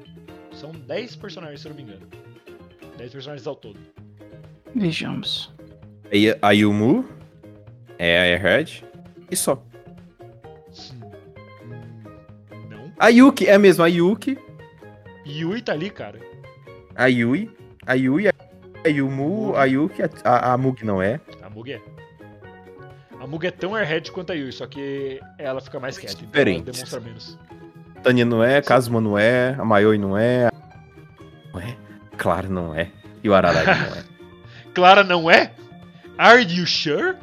São 0.52 0.72
10 0.72 1.16
personagens, 1.16 1.62
se 1.62 1.68
eu 1.68 1.70
não 1.70 1.78
me 1.78 1.84
engano. 1.84 2.08
10 2.98 3.12
personagens 3.12 3.48
ao 3.48 3.56
todo. 3.56 3.80
Vejamos. 4.76 5.52
A 6.42 6.52
Yumu 6.52 7.06
é 7.98 8.20
a 8.20 8.24
Airhead 8.24 8.84
e 9.32 9.36
só. 9.36 9.64
A 13.00 13.08
Yuki 13.10 13.48
é 13.48 13.58
mesmo, 13.58 13.84
a 13.84 13.88
Yuki, 13.88 14.38
Yui 15.26 15.62
tá 15.62 15.74
ali, 15.74 15.90
cara. 15.90 16.20
a 16.96 17.06
Yui, 17.08 17.50
a 17.86 17.94
Yui, 17.94 18.28
a 18.28 18.88
Yumu, 18.88 19.56
a 19.56 19.66
Yuki, 19.66 20.02
a, 20.24 20.54
a, 20.54 20.58
Mug 20.58 20.84
não 20.86 21.02
é. 21.02 21.20
A 21.42 21.50
Mug 21.50 21.72
é. 21.72 21.82
A 23.20 23.26
Mug 23.28 23.46
é 23.48 23.52
tão 23.52 23.74
Airhead 23.76 24.12
quanto 24.12 24.32
a 24.32 24.36
Yui, 24.36 24.52
só 24.52 24.68
que 24.68 25.20
ela 25.38 25.62
fica 25.62 25.80
mais 25.80 25.98
quieta, 25.98 26.14
então 26.16 26.26
ela 26.26 26.32
Diferentes. 26.32 26.74
demonstra 26.74 27.00
menos. 27.00 27.40
Tanya 28.04 28.26
não 28.26 28.44
é, 28.44 28.62
Kazuma 28.62 29.00
não 29.00 29.18
é, 29.18 29.56
a 29.58 29.64
Mayoi 29.64 29.98
não 29.98 30.18
é. 30.18 30.50
Não 31.54 31.60
é? 31.62 31.78
Claro, 32.18 32.50
não 32.50 32.76
é. 32.76 32.92
E 33.24 33.30
o 33.30 33.34
Araragi 33.34 33.66
não 33.68 33.98
é. 33.98 34.04
Clara 34.74 35.04
não 35.04 35.32
é? 35.32 35.54
Are 36.18 36.42
you 36.44 36.66
sure? 36.68 37.16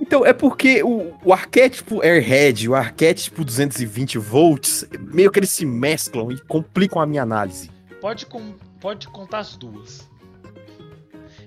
Então, 0.00 0.24
é 0.24 0.32
porque 0.32 0.82
o, 0.82 1.12
o 1.24 1.32
arquétipo 1.32 2.00
Airhead 2.02 2.64
e 2.64 2.68
o 2.68 2.74
arquétipo 2.74 3.44
220 3.44 4.18
volts, 4.18 4.86
meio 5.00 5.30
que 5.30 5.38
eles 5.38 5.50
se 5.50 5.66
mesclam 5.66 6.30
e 6.30 6.38
complicam 6.38 7.00
a 7.02 7.06
minha 7.06 7.22
análise. 7.22 7.70
Pode, 8.00 8.26
com- 8.26 8.54
pode 8.80 9.08
contar 9.08 9.38
as 9.40 9.56
duas. 9.56 10.08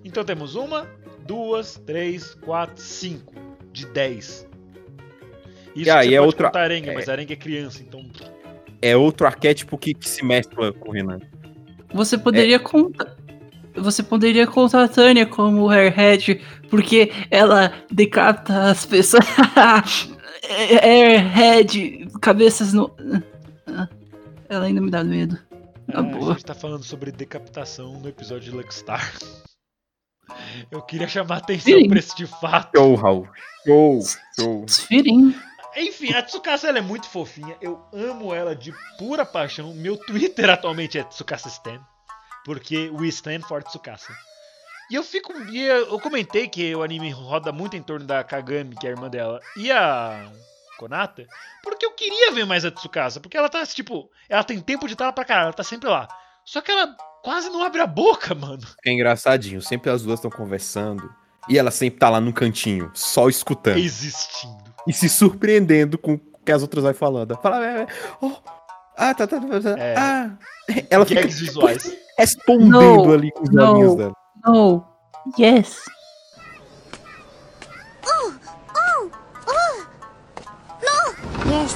Então 0.04 0.24
temos 0.24 0.56
uma, 0.56 0.88
duas, 1.26 1.82
três, 1.86 2.36
quatro, 2.36 2.82
cinco. 2.82 3.34
De 3.72 3.88
dez. 3.88 4.48
Isso 5.76 5.88
E 5.88 5.89
aí 5.89 6.10
você 6.10 6.14
é 6.14 6.18
pode 6.20 6.28
outra- 6.28 6.48
contar 6.50 6.62
arenga, 6.62 6.91
é. 6.91 6.94
mas 6.94 7.10
arenga 7.10 7.34
é 7.34 7.36
criança, 7.36 7.82
então. 7.82 8.06
É 8.80 8.96
outro 8.96 9.26
arquétipo 9.26 9.78
que, 9.80 9.96
que 9.96 10.08
se 10.08 10.24
mescla 10.24 10.72
com 10.74 10.89
o 10.89 10.91
Renan. 10.91 11.20
Você 11.91 12.16
poderia 12.18 12.60
contar. 12.60 13.16
Você 13.76 14.03
poderia 14.03 14.45
contar 14.45 14.84
a 14.84 14.88
Tânia 14.88 15.26
como 15.26 15.69
Airhead, 15.69 16.41
porque 16.69 17.11
ela 17.32 17.74
decapita 17.91 18.69
as 18.71 18.86
pessoas. 18.86 19.26
Airhead, 20.82 22.07
cabeças 22.21 22.74
no. 22.74 22.95
Ela 24.49 24.65
ainda 24.65 24.82
me 24.82 24.91
dá 24.91 25.03
medo. 25.03 25.36
Tá 25.91 25.99
Ah, 25.99 26.01
boa. 26.01 26.32
a 26.32 26.34
gente 26.34 26.45
tá 26.45 26.53
falando 26.53 26.84
sobre 26.84 27.11
decapitação 27.11 27.99
no 27.99 28.07
episódio 28.07 28.51
de 28.51 28.51
Luckstar. 28.51 29.13
Eu 30.71 30.82
queria 30.82 31.07
chamar 31.07 31.36
a 31.36 31.38
atenção 31.39 31.74
Sim. 31.80 31.88
pra 31.89 31.99
esse 31.99 32.26
fato. 32.28 32.78
Show, 32.78 32.95
Raul. 32.95 33.28
Show, 33.65 33.99
show. 34.39 34.65
Enfim, 35.76 36.13
a 36.13 36.21
Tsukasa 36.21 36.67
ela 36.69 36.78
é 36.78 36.82
muito 36.82 37.07
fofinha. 37.09 37.55
Eu 37.61 37.82
amo 37.93 38.34
ela 38.34 38.55
de 38.55 38.74
pura 38.97 39.26
paixão. 39.26 39.74
Meu 39.74 39.97
Twitter 39.97 40.49
atualmente 40.49 40.97
é 40.97 41.03
Tsukasa 41.03 41.47
Stan. 41.49 41.80
Porque 42.46 42.89
we 42.94 43.08
stand 43.08 43.41
for 43.41 43.64
Tsukasa. 43.64 44.14
E 44.91 44.96
eu 44.96 45.04
fico. 45.04 45.34
E 45.50 45.66
eu 45.66 46.00
comentei 46.00 46.48
que 46.48 46.76
o 46.76 46.84
anime 46.84 47.10
roda 47.12 47.52
muito 47.52 47.76
em 47.76 47.82
torno 47.82 48.06
da 48.06 48.24
Kagami, 48.24 48.76
que 48.76 48.86
é 48.86 48.89
a 48.89 48.94
irmã 48.94 49.10
dela, 49.10 49.39
e 49.56 49.72
a 49.72 50.30
Konata. 50.78 51.26
Porque 51.64 51.86
eu 51.86 51.91
queria 51.91 52.32
ver 52.32 52.46
mais 52.46 52.66
a 52.66 52.72
Tsukasa. 52.72 53.20
Porque 53.20 53.38
ela 53.38 53.50
tá, 53.50 53.66
tipo. 53.66 54.10
Ela 54.28 54.44
tem 54.44 54.60
tempo 54.60 54.88
de 54.88 54.94
estar 54.94 55.06
lá 55.06 55.14
pra 55.14 55.26
caralho. 55.26 55.46
Ela 55.46 55.54
tá 55.54 55.64
sempre 55.64 55.89
lá. 55.89 56.08
Só 56.46 56.60
que 56.62 56.72
ela 56.72 56.96
quase 57.24 57.50
não 57.50 57.64
abre 57.64 57.82
a 57.82 57.88
boca, 57.88 58.36
mano. 58.36 58.62
É 58.86 58.91
engraçadinho, 58.91 59.62
sempre 59.62 59.89
as 59.89 60.04
duas 60.04 60.20
estão 60.20 60.30
conversando 60.30 61.10
e 61.48 61.58
ela 61.58 61.72
sempre 61.72 62.00
tá 62.00 62.10
lá 62.10 62.20
no 62.22 62.34
cantinho, 62.34 62.91
só 62.94 63.28
escutando 63.30 63.78
Existindo. 63.78 64.74
e 64.88 64.94
se 64.94 65.10
surpreendendo 65.10 65.98
com 65.98 66.14
o 66.14 66.20
que 66.46 66.52
as 66.52 66.62
outras 66.62 66.84
vai 66.84 66.94
falando. 66.94 67.38
Fala, 67.41 67.66
é, 67.66 67.82
é, 67.84 67.88
oh, 68.22 68.34
ah, 68.98 69.14
tá, 69.14 69.26
tá, 69.26 69.39
tá, 69.39 69.62
tá, 69.62 69.80
É. 69.80 69.96
ah. 69.98 70.38
Ela 70.89 71.06
fica 71.06 71.22
Gags 71.22 71.39
visuais. 71.39 71.98
Respondendo 72.18 72.72
No, 72.72 73.14
ali 73.14 73.32
com 73.32 73.43
os 73.43 73.49
no. 73.49 73.72
olhinhos 73.72 73.95
dela. 73.95 74.14
No. 74.45 74.86
Yes. 75.39 75.78
Yes. 81.49 81.76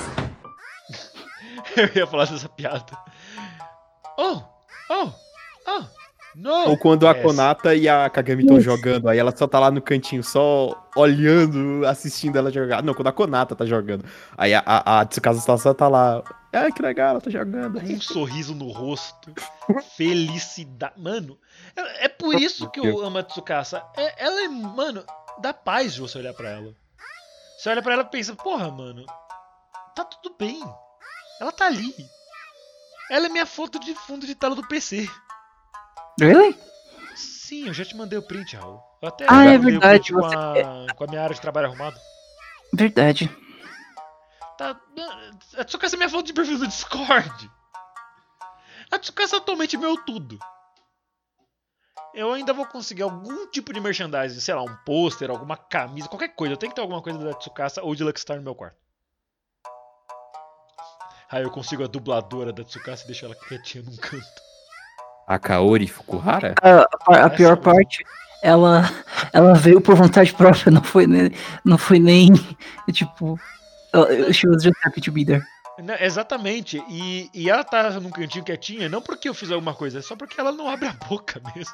Eu 1.78 1.90
ia 1.96 2.08
falar 2.08 2.26
dessa 2.26 2.50
piada. 2.50 2.86
Oh! 4.18 4.42
Oh! 4.90 5.12
Oh! 5.68 5.86
No! 6.40 6.70
Ou 6.70 6.78
quando 6.78 7.08
a 7.08 7.14
Yes. 7.14 7.24
Konata 7.24 7.74
e 7.74 7.90
a 7.90 8.08
Kagami 8.12 8.44
estão 8.44 8.62
jogando, 8.62 9.10
aí 9.10 9.18
ela 9.18 9.36
só 9.36 9.48
tá 9.48 9.60
lá 9.60 9.72
no 9.72 9.82
cantinho, 9.82 10.24
só 10.24 10.88
olhando, 10.96 11.84
assistindo 11.88 12.38
ela 12.38 12.52
jogar. 12.52 12.84
Não, 12.84 12.94
quando 12.94 13.08
a 13.08 13.12
Konata 13.12 13.56
tá 13.56 13.66
jogando. 13.66 14.06
Aí 14.38 14.54
a, 14.54 14.62
a, 14.64 15.00
a 15.00 15.06
Tsukasa 15.06 15.58
só 15.58 15.74
tá 15.74 15.88
lá. 15.88 16.24
Ah, 16.54 16.72
que 16.72 16.80
legal, 16.80 17.10
ela 17.10 17.22
tá 17.22 17.32
jogando. 17.32 17.80
um 17.80 18.00
sorriso 18.02 18.54
no 18.54 18.70
rosto, 18.72 19.34
felicidade. 19.96 20.94
Mano, 20.98 21.40
é, 21.76 22.06
é 22.06 22.08
por 22.08 22.36
isso 22.36 22.70
que 22.70 22.80
eu 22.80 23.04
amo 23.04 23.18
a 23.18 23.24
Tsukasa. 23.24 23.84
É- 23.96 24.26
ela 24.26 24.42
é, 24.44 24.48
mano, 24.48 25.04
dá 25.42 25.54
paz 25.56 25.96
de 25.96 26.02
você 26.02 26.20
olhar 26.20 26.34
pra 26.36 26.50
ela. 26.50 26.72
Você 27.58 27.70
olha 27.70 27.82
pra 27.82 27.94
ela 27.94 28.04
e 28.04 28.12
pensa, 28.12 28.36
porra, 28.36 28.70
mano, 28.70 29.04
tá 29.96 30.06
tudo 30.06 30.36
bem. 30.38 30.62
Ela 31.42 31.52
tá 31.52 31.66
ali. 31.66 31.96
Ela 33.10 33.26
é 33.26 33.30
minha 33.30 33.46
foto 33.48 33.80
de 33.80 33.96
fundo 33.96 34.28
de 34.28 34.36
tela 34.36 34.54
do 34.54 34.68
PC. 34.68 35.10
Really? 36.20 36.58
Sim, 37.16 37.68
eu 37.68 37.74
já 37.74 37.86
te 37.86 37.96
mandei 37.96 38.18
o 38.18 38.22
print, 38.22 38.56
Raul. 38.56 38.82
Eu 39.02 39.08
até 39.08 39.26
Ah, 39.30 39.46
é 39.46 39.58
verdade, 39.58 40.12
com, 40.12 40.20
você 40.20 40.36
a, 40.36 40.94
com 40.94 41.04
a 41.04 41.08
minha 41.08 41.22
área 41.24 41.36
de 41.36 41.42
trabalho 41.42 41.68
arrumada. 41.68 42.00
Verdade. 42.74 43.30
Tá, 44.58 44.80
a 45.58 45.64
Tsukasa 45.64 45.96
é 45.96 45.98
minha 45.98 46.10
foto 46.10 46.26
de 46.26 46.34
perfil 46.34 46.58
do 46.58 46.68
Discord. 46.68 47.52
A 48.92 48.98
Tsukasa 49.00 49.38
atualmente 49.38 49.76
é 49.76 49.80
meu 49.80 49.96
tudo. 50.04 50.40
eu 52.14 52.34
ainda 52.34 52.54
vou 52.54 52.66
conseguir 52.66 53.04
algum 53.04 53.48
tipo 53.48 53.72
de 53.72 53.80
merchandising, 53.80 54.40
sei 54.40 54.56
lá, 54.56 54.64
um 54.64 54.76
pôster, 54.86 55.30
alguma 55.30 55.56
camisa, 55.56 56.10
qualquer 56.10 56.30
coisa. 56.30 56.54
Eu 56.54 56.58
tenho 56.58 56.72
que 56.72 56.76
ter 56.76 56.82
alguma 56.82 57.02
coisa 57.02 57.20
da 57.20 57.34
Tsukasa 57.36 57.84
ou 57.84 57.94
de 57.94 58.04
Luckstar 58.04 58.38
no 58.38 58.44
meu 58.44 58.56
quarto. 58.56 58.78
Aí 61.30 61.44
eu 61.44 61.52
consigo 61.52 61.84
a 61.84 61.88
dubladora 61.88 62.52
da 62.52 62.64
Tsukasa 62.64 63.04
e 63.04 63.08
deixo 63.08 63.26
ela 63.26 63.36
quietinha 63.36 63.84
num 63.84 63.96
canto. 63.98 64.42
A 65.28 65.38
Kaori 65.38 65.88
Fukuhara? 65.88 66.56
A, 66.62 66.80
a- 67.14 67.26
a 67.26 67.30
pior 67.30 67.54
Essa- 67.54 67.62
parte, 67.62 68.06
ela, 68.42 68.84
ela 69.34 69.54
veio 69.54 69.82
por 69.82 69.94
vontade 69.96 70.34
própria, 70.34 70.72
não 70.72 70.82
foi 70.82 71.06
nem. 71.06 71.32
Não 71.66 71.78
foi 71.78 72.00
nem 72.00 72.34
tipo. 72.94 73.38
She 74.34 74.48
was 74.48 74.64
just 74.64 74.76
happy 74.86 75.02
to 75.02 75.12
be 75.12 75.26
there. 75.26 75.44
Né, 75.80 75.98
Exatamente. 76.00 76.82
E, 76.90 77.30
e 77.34 77.50
ela 77.50 77.64
tá 77.64 77.90
num 78.00 78.10
cantinho 78.10 78.44
quietinha, 78.46 78.88
não 78.90 79.02
porque 79.02 79.28
eu 79.30 79.34
fiz 79.34 79.52
alguma 79.52 79.74
coisa, 79.74 80.00
é 80.00 80.02
só 80.02 80.16
porque 80.16 80.40
ela 80.40 80.52
não 80.52 80.70
abre 80.70 80.88
a 80.88 80.94
boca 80.94 81.42
mesmo. 81.56 81.74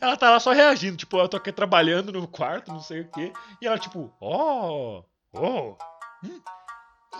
Ela 0.00 0.16
tá 0.16 0.30
lá 0.30 0.38
só 0.40 0.52
reagindo, 0.52 0.96
tipo, 0.96 1.16
eu 1.18 1.28
tô 1.28 1.36
aqui 1.36 1.50
trabalhando 1.52 2.12
no 2.12 2.28
quarto, 2.28 2.70
não 2.72 2.80
sei 2.80 3.00
o 3.00 3.08
quê. 3.10 3.32
E 3.60 3.66
ela, 3.66 3.78
tipo, 3.78 4.12
oh, 4.20 5.02
oh. 5.32 5.76
hum." 6.24 6.40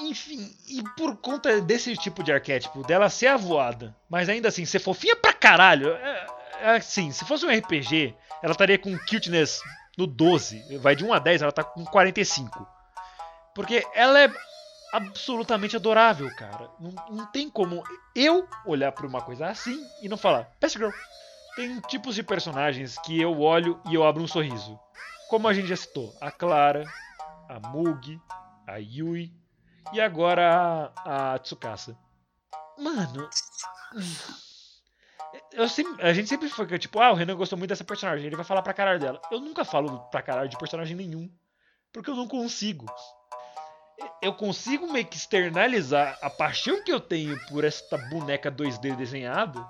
Enfim, 0.01 0.51
e 0.69 0.83
por 0.97 1.17
conta 1.17 1.61
desse 1.61 1.95
tipo 1.97 2.23
de 2.23 2.33
arquétipo, 2.33 2.83
dela 2.83 3.11
ser 3.11 3.27
avoada, 3.27 3.95
mas 4.09 4.29
ainda 4.29 4.49
assim, 4.49 4.65
ser 4.65 4.79
fofinha 4.79 5.15
pra 5.15 5.33
caralho, 5.33 5.93
é, 5.93 6.27
é 6.61 6.71
assim, 6.77 7.13
se 7.13 7.25
fosse 7.25 7.45
um 7.45 7.51
RPG, 7.51 8.15
ela 8.43 8.53
estaria 8.53 8.79
com 8.79 8.97
cuteness 8.99 9.61
no 9.97 10.07
12, 10.07 10.79
vai 10.79 10.97
de 10.97 11.05
1 11.05 11.13
a 11.13 11.19
10, 11.19 11.43
ela 11.43 11.53
tá 11.53 11.63
com 11.63 11.85
45. 11.85 12.67
Porque 13.55 13.87
ela 13.95 14.19
é 14.19 14.33
absolutamente 14.93 15.77
adorável, 15.77 16.29
cara. 16.37 16.71
Não, 16.81 16.93
não 17.11 17.27
tem 17.27 17.49
como 17.49 17.83
eu 18.15 18.49
olhar 18.67 18.93
pra 18.93 19.07
uma 19.07 19.21
coisa 19.21 19.47
assim 19.47 19.85
e 20.03 20.09
não 20.09 20.17
falar, 20.17 20.51
Best 20.61 20.79
Girl. 20.79 20.91
Tem 21.55 21.81
tipos 21.81 22.15
de 22.15 22.23
personagens 22.23 22.99
que 22.99 23.21
eu 23.21 23.41
olho 23.41 23.81
e 23.91 23.95
eu 23.95 24.05
abro 24.05 24.23
um 24.23 24.29
sorriso. 24.29 24.79
Como 25.29 25.47
a 25.47 25.53
gente 25.53 25.69
já 25.69 25.77
citou, 25.77 26.15
a 26.21 26.31
Clara, 26.31 26.85
a 27.49 27.69
Mugi, 27.69 28.19
a 28.67 28.77
Yui 28.77 29.33
e 29.93 30.01
agora 30.01 30.93
a, 30.97 31.35
a 31.35 31.39
Tsukasa. 31.39 31.97
Mano. 32.79 33.29
Eu 35.53 35.69
sempre, 35.69 36.03
a 36.03 36.13
gente 36.13 36.29
sempre 36.29 36.49
foi 36.49 36.67
tipo, 36.79 37.01
ah, 37.01 37.13
o 37.13 37.15
Renan 37.15 37.37
gostou 37.37 37.59
muito 37.59 37.71
dessa 37.71 37.85
personagem, 37.85 38.27
ele 38.27 38.37
vai 38.37 38.45
falar 38.45 38.63
pra 38.63 38.75
caralho 38.75 39.01
dela. 39.01 39.21
Eu 39.31 39.41
nunca 39.41 39.65
falo 39.65 40.01
pra 40.11 40.23
caralho 40.23 40.49
de 40.49 40.59
personagem 40.59 40.97
nenhum. 40.97 41.31
Porque 41.93 42.11
eu 42.11 42.17
não 42.17 42.27
consigo 42.27 42.87
eu 44.21 44.33
consigo 44.33 44.91
meio 44.93 45.07
que 45.07 45.17
externalizar 45.17 46.19
a 46.23 46.31
paixão 46.31 46.83
que 46.83 46.93
eu 46.93 47.01
tenho 47.01 47.39
por 47.47 47.65
esta 47.65 47.97
boneca 47.99 48.51
2D 48.51 48.97
desenhado. 48.97 49.67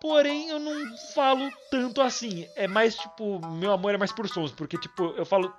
Porém, 0.00 0.50
eu 0.50 0.58
não 0.58 0.96
falo 1.14 1.50
tanto 1.70 2.02
assim. 2.02 2.46
É 2.56 2.66
mais 2.66 2.94
tipo, 2.94 3.44
meu 3.46 3.72
amor 3.72 3.94
é 3.94 3.98
mais 3.98 4.12
por 4.12 4.28
sons, 4.28 4.52
porque 4.52 4.76
tipo, 4.76 5.14
eu 5.16 5.24
falo. 5.24 5.52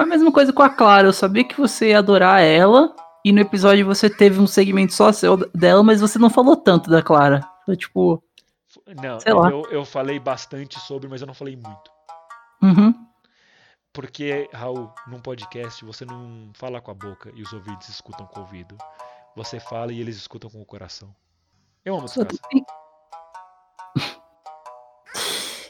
Foi 0.00 0.06
a 0.06 0.08
mesma 0.08 0.32
coisa 0.32 0.50
com 0.50 0.62
a 0.62 0.70
Clara. 0.70 1.08
Eu 1.08 1.12
sabia 1.12 1.44
que 1.44 1.60
você 1.60 1.90
ia 1.90 1.98
adorar 1.98 2.40
ela. 2.40 2.96
E 3.22 3.32
no 3.32 3.40
episódio 3.40 3.84
você 3.84 4.08
teve 4.08 4.40
um 4.40 4.46
segmento 4.46 4.94
só 4.94 5.12
seu 5.12 5.36
dela, 5.54 5.82
mas 5.82 6.00
você 6.00 6.18
não 6.18 6.30
falou 6.30 6.56
tanto 6.56 6.88
da 6.88 7.02
Clara. 7.02 7.46
Foi 7.66 7.76
tipo. 7.76 8.24
Não, 8.96 9.18
eu, 9.26 9.70
eu 9.70 9.84
falei 9.84 10.18
bastante 10.18 10.80
sobre, 10.80 11.06
mas 11.06 11.20
eu 11.20 11.26
não 11.26 11.34
falei 11.34 11.54
muito. 11.54 11.90
Uhum. 12.62 12.94
Porque, 13.92 14.48
Raul, 14.54 14.90
num 15.06 15.20
podcast 15.20 15.84
você 15.84 16.06
não 16.06 16.50
fala 16.54 16.80
com 16.80 16.90
a 16.90 16.94
boca 16.94 17.30
e 17.34 17.42
os 17.42 17.52
ouvidos 17.52 17.90
escutam 17.90 18.24
com 18.24 18.40
o 18.40 18.42
ouvido. 18.42 18.78
Você 19.36 19.60
fala 19.60 19.92
e 19.92 20.00
eles 20.00 20.16
escutam 20.16 20.48
com 20.48 20.62
o 20.62 20.66
coração. 20.66 21.14
Eu 21.84 21.94
amo 21.94 22.06
essa 22.06 22.24
casa. 22.24 22.40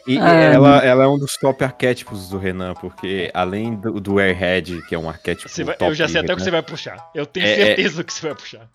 E 0.07 0.19
Ah, 0.19 0.29
ela, 0.35 0.79
ela 0.79 1.05
é 1.05 1.07
um 1.07 1.19
dos 1.19 1.37
top 1.37 1.63
arquétipos 1.63 2.29
do 2.31 2.39
Renan, 2.39 2.75
porque 2.75 3.31
além 3.35 3.75
do, 3.77 4.01
do 4.01 4.19
Airhead, 4.19 4.81
que 4.89 4.95
é 4.95 4.99
um 4.99 5.09
arquétipo 5.09 5.49
Você 5.49 5.63
vai- 5.65 5.77
top 5.77 5.91
eu 5.91 5.95
já 5.95 6.09
sei 6.09 6.21
até 6.21 6.33
o 6.33 6.37
que 6.37 6.43
você 6.43 6.51
vai 6.51 6.63
puxar. 6.63 7.11
Eu 7.15 7.27
tenho 7.27 7.47
É, 7.47 7.53
é- 7.53 7.65
certeza 7.67 8.03
que 8.05 8.13
você 8.13 8.27
vai 8.27 8.35
puxar. 8.35 8.69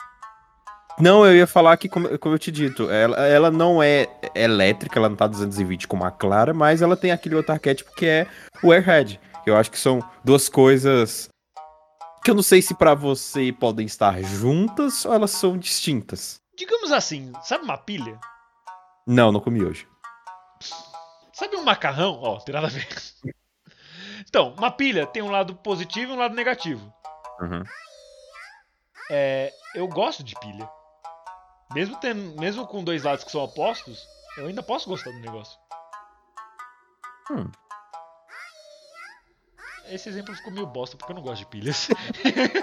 Não, 0.97 1.25
eu 1.25 1.35
ia 1.35 1.45
falar 1.47 1.75
que, 1.75 1.89
como, 1.89 2.17
como 2.19 2.35
eu 2.35 2.39
te 2.39 2.49
dito, 2.51 2.89
ela, 2.89 3.17
ela 3.27 3.51
não 3.51 3.83
é 3.83 4.07
elétrica, 4.33 4.97
ela 4.97 5.09
não 5.09 5.15
tá 5.17 5.27
220 5.27 5.87
como 5.89 6.05
a 6.05 6.11
Clara, 6.11 6.53
mas 6.53 6.81
ela 6.81 6.95
tem 6.95 7.11
aquele 7.11 7.35
outro 7.35 7.51
arquétipo 7.51 7.93
que 7.95 8.05
é 8.05 8.27
o 8.63 8.71
Airhead. 8.71 9.19
Eu 9.45 9.57
acho 9.57 9.69
que 9.69 9.77
são 9.77 9.99
duas 10.23 10.47
coisas 10.47 11.27
que 12.23 12.31
eu 12.31 12.35
não 12.35 12.41
sei 12.41 12.61
se 12.61 12.73
pra 12.73 12.93
você 12.95 13.51
podem 13.51 13.85
estar 13.85 14.21
juntas 14.23 15.05
ou 15.05 15.13
elas 15.13 15.31
são 15.31 15.57
distintas. 15.57 16.37
Digamos 16.57 16.91
assim, 16.93 17.31
sabe 17.43 17.65
uma 17.65 17.77
pilha? 17.77 18.17
Não, 19.05 19.31
não 19.33 19.39
comi 19.41 19.63
hoje. 19.63 19.85
Sabe 21.35 21.57
um 21.57 21.63
macarrão? 21.65 22.17
Ó, 22.21 22.39
tem 22.39 22.55
nada 22.55 22.67
a 22.67 22.69
ver. 22.69 22.87
Então, 24.21 24.55
uma 24.57 24.71
pilha 24.71 25.05
tem 25.05 25.21
um 25.21 25.29
lado 25.29 25.53
positivo 25.53 26.13
e 26.13 26.15
um 26.15 26.17
lado 26.19 26.33
negativo. 26.33 26.93
Uhum. 27.41 27.61
É, 29.11 29.51
eu 29.75 29.85
gosto 29.85 30.23
de 30.23 30.33
pilha. 30.39 30.69
Mesmo, 31.73 31.97
tendo, 31.97 32.39
mesmo 32.39 32.65
com 32.65 32.81
dois 32.81 33.03
lados 33.03 33.25
que 33.25 33.31
são 33.31 33.41
opostos, 33.43 34.07
eu 34.37 34.47
ainda 34.47 34.63
posso 34.63 34.87
gostar 34.87 35.11
do 35.11 35.19
negócio. 35.19 35.59
Hum. 37.29 37.51
Esse 39.89 40.07
exemplo 40.07 40.33
ficou 40.33 40.53
meio 40.53 40.67
bosta 40.67 40.95
porque 40.95 41.11
eu 41.11 41.17
não 41.17 41.21
gosto 41.21 41.39
de 41.39 41.47
pilhas. 41.47 41.89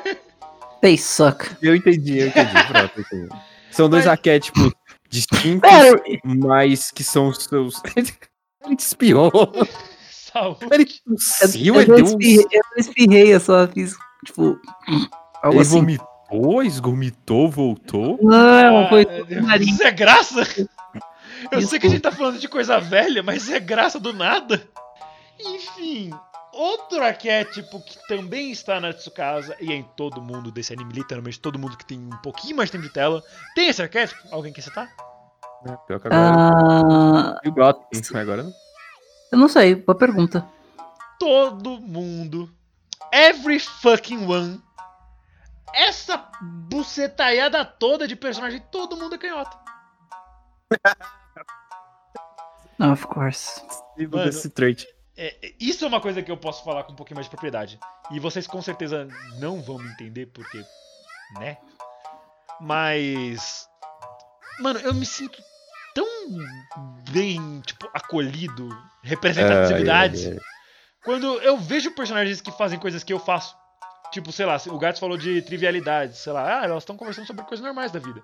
They 0.81 0.97
suck. 0.97 1.57
Eu 1.61 1.77
entendi, 1.77 2.21
eu 2.21 2.29
entendi. 2.29 2.53
Pronto, 2.69 2.93
eu 2.97 3.03
entendi. 3.03 3.43
São 3.71 3.91
dois 3.91 4.07
Mas- 4.07 4.13
arquétipos 4.13 4.73
distintos, 5.11 5.71
mas 6.25 6.91
que 6.91 7.05
são 7.05 7.29
os 7.29 7.45
seus. 7.45 7.75
Ele 8.65 8.77
te 8.77 8.81
espiou. 8.81 9.31
Saúde. 10.11 10.67
Ele 10.71 10.83
eu, 11.07 11.15
tossiu, 11.17 11.75
eu, 11.75 11.81
ele 11.83 11.91
não 11.91 11.97
deu 11.97 12.05
um 12.05 12.09
espirrei, 12.09 12.47
eu 12.53 12.63
não 12.71 12.79
espirrei, 12.79 13.35
eu 13.35 13.41
só 13.41 13.69
fiz, 13.69 13.97
tipo. 14.25 14.59
Algo 15.43 15.57
Ele 15.57 15.61
assim. 15.63 15.71
vomitou, 15.81 16.63
esgomitou, 16.63 17.51
voltou. 17.51 18.19
Não, 18.23 18.89
foi 18.89 19.03
Ah, 19.03 19.23
do 19.25 19.43
nariz. 19.43 19.69
Isso 19.69 19.83
é 19.83 19.91
graça? 19.91 20.43
Eu 21.51 21.61
sei 21.63 21.79
que 21.79 21.87
a 21.87 21.91
gente 21.91 22.01
tá 22.03 22.13
falando 22.13 22.39
de 22.39 22.49
coisa 22.49 22.79
velha, 22.79 23.23
mas 23.23 23.51
é 23.51 23.59
graça 23.59 23.99
do 23.99 24.13
nada. 24.13 24.63
Enfim, 25.41 26.11
outro 26.53 27.03
arquétipo 27.03 27.81
que 27.81 27.99
também 28.07 28.53
está 28.53 28.79
na 28.81 28.93
Tsukasa 28.93 29.57
e 29.61 29.73
é 29.73 29.75
em 29.75 29.83
todo 29.97 30.23
mundo 30.23 30.53
desse 30.53 30.73
anime, 30.73 30.93
literalmente 30.93 31.41
todo 31.41 31.59
mundo 31.59 31.77
que 31.77 31.85
tem 31.85 31.99
um 31.99 32.17
pouquinho 32.23 32.57
mais 32.57 32.71
tempo 32.71 32.85
de 32.85 32.91
tela, 32.93 33.23
tem 33.55 33.69
esse 33.69 33.83
arquétipo? 33.83 34.21
Alguém 34.31 34.53
quer 34.53 34.63
citar? 34.63 34.89
Pior 35.63 36.01
que 36.01 36.09
agora. 36.09 36.11
Ah, 36.11 37.41
Eu 37.45 37.53
gosto. 37.53 38.17
Agora 38.17 38.43
não. 38.43 38.53
eu 39.31 39.39
não 39.39 39.49
sei, 39.49 39.75
boa 39.77 39.97
pergunta. 39.97 40.47
Todo 41.19 41.81
mundo, 41.81 42.51
every 43.13 43.61
fucking 43.61 44.27
one, 44.27 44.61
essa 45.73 46.29
bucetaiada 46.41 47.65
toda 47.65 48.09
de 48.09 48.17
personagem, 48.17 48.61
todo 48.73 48.97
mundo 48.97 49.15
é 49.15 49.19
canhota. 49.19 49.57
Of 52.81 53.07
course. 53.07 53.63
Mano, 53.97 54.25
desse 54.25 54.51
trait. 54.51 54.89
É, 55.17 55.55
isso 55.61 55.85
é 55.85 55.89
uma 55.89 56.01
coisa 56.01 56.23
que 56.23 56.33
eu 56.33 56.37
posso 56.37 56.65
falar 56.65 56.83
com 56.83 56.93
um 56.93 56.97
pouquinho 56.97 57.17
mais 57.17 57.27
de 57.27 57.31
propriedade. 57.31 57.79
E 58.11 58.19
vocês 58.19 58.47
com 58.47 58.61
certeza 58.61 59.07
não 59.39 59.63
vão 59.63 59.79
me 59.79 59.89
entender, 59.89 60.27
porque. 60.27 60.65
né? 61.39 61.59
Mas. 62.61 63.69
Mano, 64.59 64.81
eu 64.81 64.93
me 64.95 65.07
sinto 65.07 65.41
tão 65.95 66.07
bem, 67.11 67.61
tipo, 67.61 67.89
acolhido, 67.93 68.69
representatividades. 69.03 70.27
Ai, 70.27 70.33
ai, 70.33 70.39
ai. 70.39 70.53
Quando 71.05 71.27
eu 71.41 71.59
vejo 71.59 71.91
personagens 71.91 72.41
que 72.41 72.53
fazem 72.53 72.79
coisas 72.79 73.03
que 73.03 73.13
eu 73.13 73.19
faço. 73.19 73.57
Tipo, 74.13 74.31
sei 74.31 74.45
lá, 74.45 74.61
o 74.67 74.79
Gats 74.79 75.01
falou 75.01 75.17
de 75.17 75.41
trivialidades, 75.43 76.19
sei 76.19 76.33
lá, 76.33 76.61
ah, 76.61 76.65
elas 76.65 76.83
estão 76.83 76.97
conversando 76.97 77.27
sobre 77.27 77.45
coisas 77.45 77.65
normais 77.65 77.91
da 77.91 77.99
vida. 77.99 78.23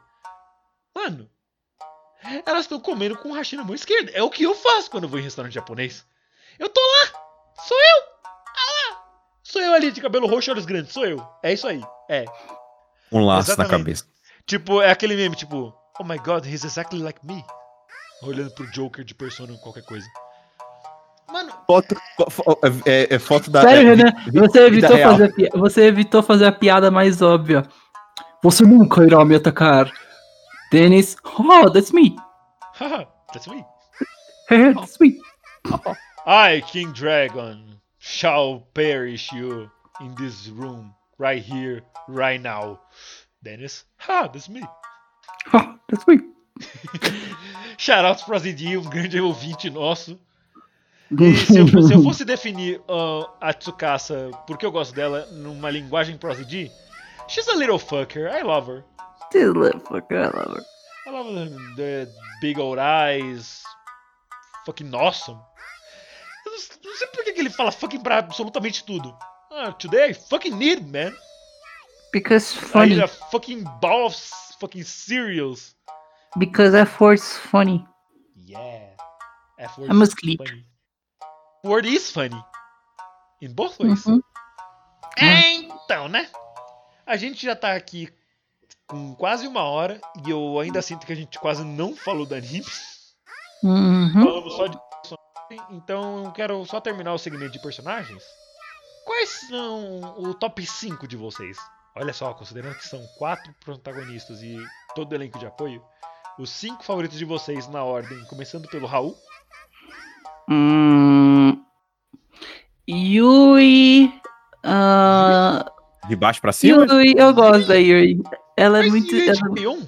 Mano, 0.94 1.30
elas 2.44 2.62
estão 2.62 2.78
comendo 2.78 3.16
com 3.16 3.30
o 3.30 3.34
hashi 3.34 3.56
na 3.56 3.64
mão 3.64 3.74
esquerda. 3.74 4.10
É 4.12 4.22
o 4.22 4.30
que 4.30 4.42
eu 4.42 4.54
faço 4.54 4.90
quando 4.90 5.04
eu 5.04 5.08
vou 5.08 5.18
em 5.18 5.22
restaurante 5.22 5.54
japonês. 5.54 6.04
Eu 6.58 6.68
tô 6.68 6.80
lá! 6.80 7.20
Sou 7.66 7.76
eu! 7.76 8.02
Ah 8.26 8.90
lá! 8.90 9.04
Sou 9.42 9.62
eu 9.62 9.72
ali 9.72 9.90
de 9.90 10.00
cabelo 10.00 10.26
roxo 10.26 10.50
e 10.50 10.52
olhos 10.52 10.66
grandes, 10.66 10.92
sou 10.92 11.06
eu. 11.06 11.26
É 11.42 11.52
isso 11.52 11.66
aí. 11.66 11.80
É. 12.08 12.24
Um 13.10 13.24
laço 13.24 13.50
Exatamente. 13.50 13.72
na 13.72 13.78
cabeça. 13.78 14.04
Tipo, 14.46 14.82
é 14.82 14.90
aquele 14.90 15.16
meme, 15.16 15.36
tipo, 15.36 15.74
oh 15.98 16.04
my 16.04 16.18
god, 16.18 16.44
he's 16.44 16.64
exactly 16.64 17.00
like 17.00 17.24
me. 17.24 17.42
Olhando 18.22 18.50
pro 18.52 18.66
Joker 18.72 19.04
de 19.04 19.14
persona 19.14 19.52
ou 19.52 19.58
qualquer 19.58 19.84
coisa. 19.84 20.06
Mano, 21.30 21.52
Foto, 21.66 21.94
fo- 22.16 22.30
fo- 22.30 22.58
é, 22.86 23.14
é 23.14 23.18
foto 23.18 23.50
da. 23.50 23.60
Sério, 23.62 23.90
é, 23.90 23.94
Renan? 23.94 24.12
vi- 24.26 24.40
Você 24.40 24.60
evitou, 24.60 24.98
fazer 24.98 25.24
a 25.24 25.32
pi- 25.32 25.50
você 25.54 25.82
evitou 25.82 26.22
fazer 26.22 26.46
a 26.46 26.52
piada 26.52 26.90
mais 26.90 27.20
óbvia. 27.20 27.62
Você 28.42 28.64
nunca 28.64 29.04
irá 29.04 29.24
me 29.24 29.34
atacar. 29.36 29.90
Dennis, 30.72 31.16
oh, 31.38 31.70
that's 31.70 31.92
me. 31.92 32.16
haha, 32.74 33.06
that's 33.32 33.46
me. 33.48 33.64
Hey, 34.50 34.72
that's 34.74 34.98
me. 34.98 35.18
I, 36.26 36.62
King 36.62 36.90
Dragon, 36.92 37.78
shall 37.98 38.66
perish 38.72 39.30
you 39.32 39.70
in 40.00 40.14
this 40.14 40.48
room, 40.48 40.94
right 41.18 41.42
here, 41.42 41.82
right 42.08 42.40
now. 42.40 42.80
Dennis, 43.42 43.84
ha, 43.98 44.26
that's 44.26 44.48
me. 44.48 44.62
Oh, 45.52 45.74
that's 45.90 46.06
me. 46.06 46.18
Shoutouts 47.88 48.22
pro 48.22 48.36
Azidi, 48.36 48.76
um 48.76 48.82
grande 48.82 49.18
ouvinte 49.18 49.70
nosso. 49.70 50.20
E 51.10 51.34
se, 51.34 51.58
eu, 51.58 51.66
se 51.66 51.94
eu 51.94 52.02
fosse 52.02 52.22
definir 52.22 52.80
uh, 52.80 53.26
a 53.40 53.54
Tsukasa, 53.54 54.30
porque 54.46 54.66
eu 54.66 54.70
gosto 54.70 54.94
dela, 54.94 55.24
numa 55.32 55.70
linguagem 55.70 56.18
pro 56.18 56.30
Azidi, 56.30 56.70
she's 57.28 57.48
a 57.48 57.54
little 57.54 57.78
fucker, 57.78 58.30
I 58.30 58.42
love 58.42 58.70
her. 58.70 58.84
This 59.32 59.54
little 59.54 59.80
fucker, 59.80 60.18
I 60.18 60.26
love 60.26 60.56
her. 60.58 60.64
I 61.06 61.10
love 61.10 61.76
the 61.76 62.06
big 62.42 62.60
old 62.60 62.78
eyes, 62.78 63.62
fucking 64.66 64.94
awesome. 64.94 65.40
Eu 66.44 66.52
não, 66.52 66.58
não 66.84 66.94
sei 66.98 67.06
por 67.06 67.24
que 67.24 67.40
ele 67.40 67.48
fala 67.48 67.72
fucking 67.72 68.02
pra 68.02 68.18
absolutamente 68.18 68.84
tudo. 68.84 69.16
Ah, 69.50 69.72
today 69.72 70.10
I 70.10 70.12
fucking 70.12 70.54
need, 70.54 70.82
man. 70.82 71.14
Because 72.12 72.54
I 72.54 72.66
funny. 72.66 72.90
need 72.90 73.02
a 73.02 73.08
fucking 73.08 73.64
ball 73.80 74.08
of 74.08 74.16
fucking 74.60 74.84
cereals. 74.84 75.77
Because 76.36 76.74
F 76.74 77.00
word's 77.00 77.36
funny. 77.36 77.86
Yeah. 78.36 78.96
F 79.58 79.78
word 79.78 79.90
I'm 79.90 80.02
is 80.02 80.08
asleep. 80.10 80.38
funny. 80.38 80.66
Word 81.64 81.86
is 81.86 82.10
funny. 82.10 82.44
In 83.40 83.54
both 83.54 83.78
ways. 83.80 84.04
Uhum. 84.06 84.20
Então, 85.18 86.08
né? 86.08 86.28
A 87.06 87.16
gente 87.16 87.44
já 87.44 87.56
tá 87.56 87.74
aqui 87.74 88.12
com 88.86 89.14
quase 89.14 89.46
uma 89.46 89.62
hora 89.62 90.00
e 90.24 90.30
eu 90.30 90.58
ainda 90.60 90.82
sinto 90.82 91.06
que 91.06 91.12
a 91.12 91.16
gente 91.16 91.38
quase 91.38 91.64
não 91.64 91.96
falou 91.96 92.26
do 92.26 92.34
anime. 92.34 92.64
Uhum. 93.62 94.12
Falamos 94.12 94.54
só 94.54 94.66
de 94.66 94.78
então 95.70 96.26
eu 96.26 96.32
quero 96.32 96.64
só 96.66 96.80
terminar 96.80 97.14
o 97.14 97.18
segmento 97.18 97.52
de 97.52 97.58
personagens. 97.58 98.22
Quais 99.04 99.30
são 99.48 100.00
o 100.18 100.34
top 100.34 100.64
5 100.64 101.08
de 101.08 101.16
vocês? 101.16 101.56
Olha 101.96 102.12
só, 102.12 102.34
considerando 102.34 102.76
que 102.76 102.86
são 102.86 103.04
quatro 103.16 103.52
protagonistas 103.64 104.42
e 104.42 104.56
todo 104.94 105.12
o 105.12 105.14
elenco 105.14 105.38
de 105.38 105.46
apoio, 105.46 105.82
os 106.38 106.50
cinco 106.50 106.84
favoritos 106.84 107.18
de 107.18 107.24
vocês 107.24 107.68
na 107.68 107.82
ordem, 107.82 108.18
começando 108.24 108.68
pelo 108.68 108.86
Raul. 108.86 109.16
Hum, 110.48 111.60
Yui. 112.88 114.12
ah, 114.64 115.64
De 116.08 116.16
baixo 116.16 116.40
pra 116.40 116.52
cima? 116.52 116.86
Yui, 116.86 117.14
eu 117.16 117.34
gosto 117.34 117.66
da 117.68 117.74
Yui. 117.74 118.20
Ela 118.56 118.78
é 118.78 118.82
Mas 118.82 118.90
muito. 118.90 119.14
Yui 119.14 119.22
é 119.28 119.30
ela- 119.32 119.34
de 119.34 119.50
Pion? 119.54 119.78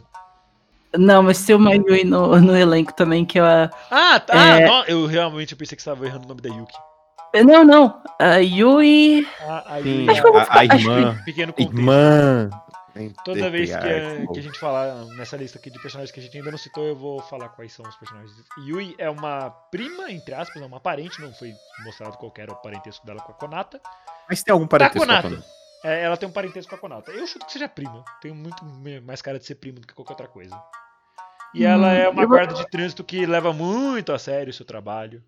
Não, 0.98 1.22
mas 1.22 1.44
tem 1.44 1.54
uma 1.54 1.72
Yui 1.74 2.04
no, 2.04 2.40
no 2.40 2.56
elenco 2.56 2.92
também, 2.92 3.24
que 3.24 3.38
é 3.38 3.42
a. 3.42 3.70
Ah, 3.90 4.18
tá. 4.20 4.34
É. 4.60 4.66
no- 4.66 4.84
eu 4.84 5.06
realmente 5.06 5.54
pensei 5.56 5.76
que 5.76 5.82
você 5.82 5.88
estava 5.90 6.04
errando 6.04 6.24
o 6.24 6.28
nome 6.28 6.40
da 6.40 6.48
Yuki. 6.50 6.74
Não, 7.46 7.64
não. 7.64 8.02
A 8.18 8.36
Yui. 8.38 9.26
A, 9.46 9.76
a 9.76 9.82
Sim, 9.82 9.88
Yui, 9.88 10.10
Acho 10.10 10.20
que 10.20 10.26
eu 10.28 10.32
vou 10.32 10.40
a, 10.40 10.44
ficar- 10.44 10.58
a 10.58 10.74
acho 10.74 10.90
irmã. 10.90 11.18
pequeno 11.24 11.52
contexto. 11.52 11.78
Irmã. 11.78 12.50
Toda 13.24 13.50
vez 13.50 13.68
que 13.70 13.74
a, 13.74 13.80
Ai, 13.80 14.26
que 14.32 14.38
a 14.38 14.42
gente 14.42 14.58
falar 14.58 15.04
nessa 15.16 15.36
lista 15.36 15.58
aqui 15.58 15.70
de 15.70 15.78
personagens 15.80 16.10
que 16.12 16.20
a 16.20 16.22
gente 16.22 16.36
ainda 16.36 16.50
não 16.50 16.58
citou, 16.58 16.84
eu 16.86 16.96
vou 16.96 17.20
falar 17.22 17.48
quais 17.50 17.72
são 17.72 17.86
os 17.88 17.96
personagens. 17.96 18.32
Yui 18.58 18.94
é 18.98 19.08
uma 19.08 19.50
prima, 19.70 20.10
entre 20.10 20.34
aspas, 20.34 20.60
é 20.62 20.66
uma 20.66 20.80
parente, 20.80 21.20
não 21.20 21.32
foi 21.34 21.52
mostrado 21.84 22.16
qualquer 22.18 22.50
o 22.50 22.56
parentesco 22.56 23.04
dela 23.06 23.20
com 23.20 23.32
a 23.32 23.34
Konata. 23.34 23.80
Mas 24.28 24.42
tem 24.42 24.52
algum 24.52 24.66
parentesco 24.66 25.06
com 25.06 25.12
a 25.12 25.22
Konata. 25.22 25.44
É, 25.82 26.02
ela 26.02 26.16
tem 26.16 26.28
um 26.28 26.32
parentesco 26.32 26.70
com 26.70 26.76
a 26.76 26.78
Konata. 26.78 27.10
Eu 27.10 27.26
chuto 27.26 27.46
que 27.46 27.52
seja 27.52 27.68
prima. 27.68 28.04
Tem 28.20 28.32
muito 28.32 28.64
mais 29.04 29.22
cara 29.22 29.38
de 29.38 29.46
ser 29.46 29.54
prima 29.54 29.80
do 29.80 29.86
que 29.86 29.94
qualquer 29.94 30.12
outra 30.12 30.28
coisa. 30.28 30.54
E 31.54 31.64
ela 31.64 31.88
Hum, 31.88 31.90
é 31.92 32.08
uma 32.08 32.22
eu 32.22 32.28
vou- 32.28 32.36
guarda 32.36 32.54
de 32.54 32.68
trânsito 32.68 33.02
que 33.02 33.24
leva 33.26 33.52
muito 33.52 34.12
a 34.12 34.18
sério 34.18 34.50
o 34.50 34.54
seu 34.54 34.64
trabalho. 34.66 35.22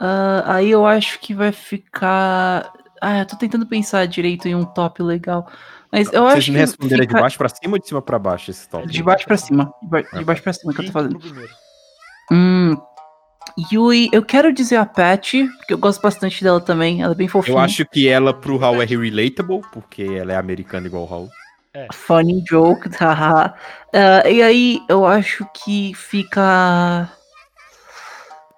ah, 0.00 0.42
aí 0.54 0.70
eu 0.70 0.86
acho 0.86 1.18
que 1.20 1.34
vai 1.34 1.52
ficar. 1.52 2.72
Ah, 3.00 3.20
eu 3.20 3.26
tô 3.26 3.36
tentando 3.36 3.66
pensar 3.66 4.06
direito 4.06 4.46
em 4.48 4.54
um 4.54 4.64
top 4.64 5.02
legal. 5.02 5.46
Mas 5.92 6.12
eu 6.12 6.22
Vocês 6.24 6.38
acho 6.38 6.50
me 6.50 6.56
que. 6.56 6.60
responderam 6.60 7.02
é 7.02 7.06
de 7.06 7.08
fica- 7.08 7.20
baixo 7.20 7.38
pra 7.38 7.48
cima 7.48 7.72
ou 7.74 7.78
de 7.78 7.86
cima 7.88 8.02
pra 8.02 8.18
baixo 8.18 8.50
esse 8.50 8.68
top? 8.68 8.86
De 8.86 9.02
baixo 9.02 9.24
pra 9.26 9.36
cima. 9.36 9.72
De 9.82 9.88
ba- 9.88 10.00
de 10.02 10.24
baixo 10.24 10.42
pra 10.42 10.52
cima 10.52 10.72
que 10.74 10.80
eu 10.80 10.86
tô 10.86 10.92
fazendo. 10.92 11.18
Hum. 12.32 12.76
Yui, 13.72 14.08
eu 14.12 14.22
quero 14.24 14.52
dizer 14.52 14.76
a 14.76 14.84
Patty, 14.84 15.46
porque 15.58 15.72
eu 15.72 15.78
gosto 15.78 16.02
bastante 16.02 16.42
dela 16.42 16.60
também. 16.60 17.00
Ela 17.02 17.12
é 17.12 17.16
bem 17.16 17.28
fofinha. 17.28 17.56
Eu 17.56 17.60
acho 17.60 17.86
que 17.86 18.08
ela 18.08 18.34
pro 18.34 18.56
Raul 18.58 18.82
é 18.82 18.84
relatable, 18.84 19.62
porque 19.72 20.02
ela 20.02 20.32
é 20.32 20.36
americana 20.36 20.86
igual 20.88 21.04
o 21.04 21.06
Raul. 21.06 21.28
Funny 21.92 22.42
joke, 22.48 22.88
haha. 22.98 23.54
Ah, 23.94 24.28
e 24.28 24.42
aí, 24.42 24.80
eu 24.88 25.06
acho 25.06 25.46
que 25.54 25.94
fica. 25.94 27.08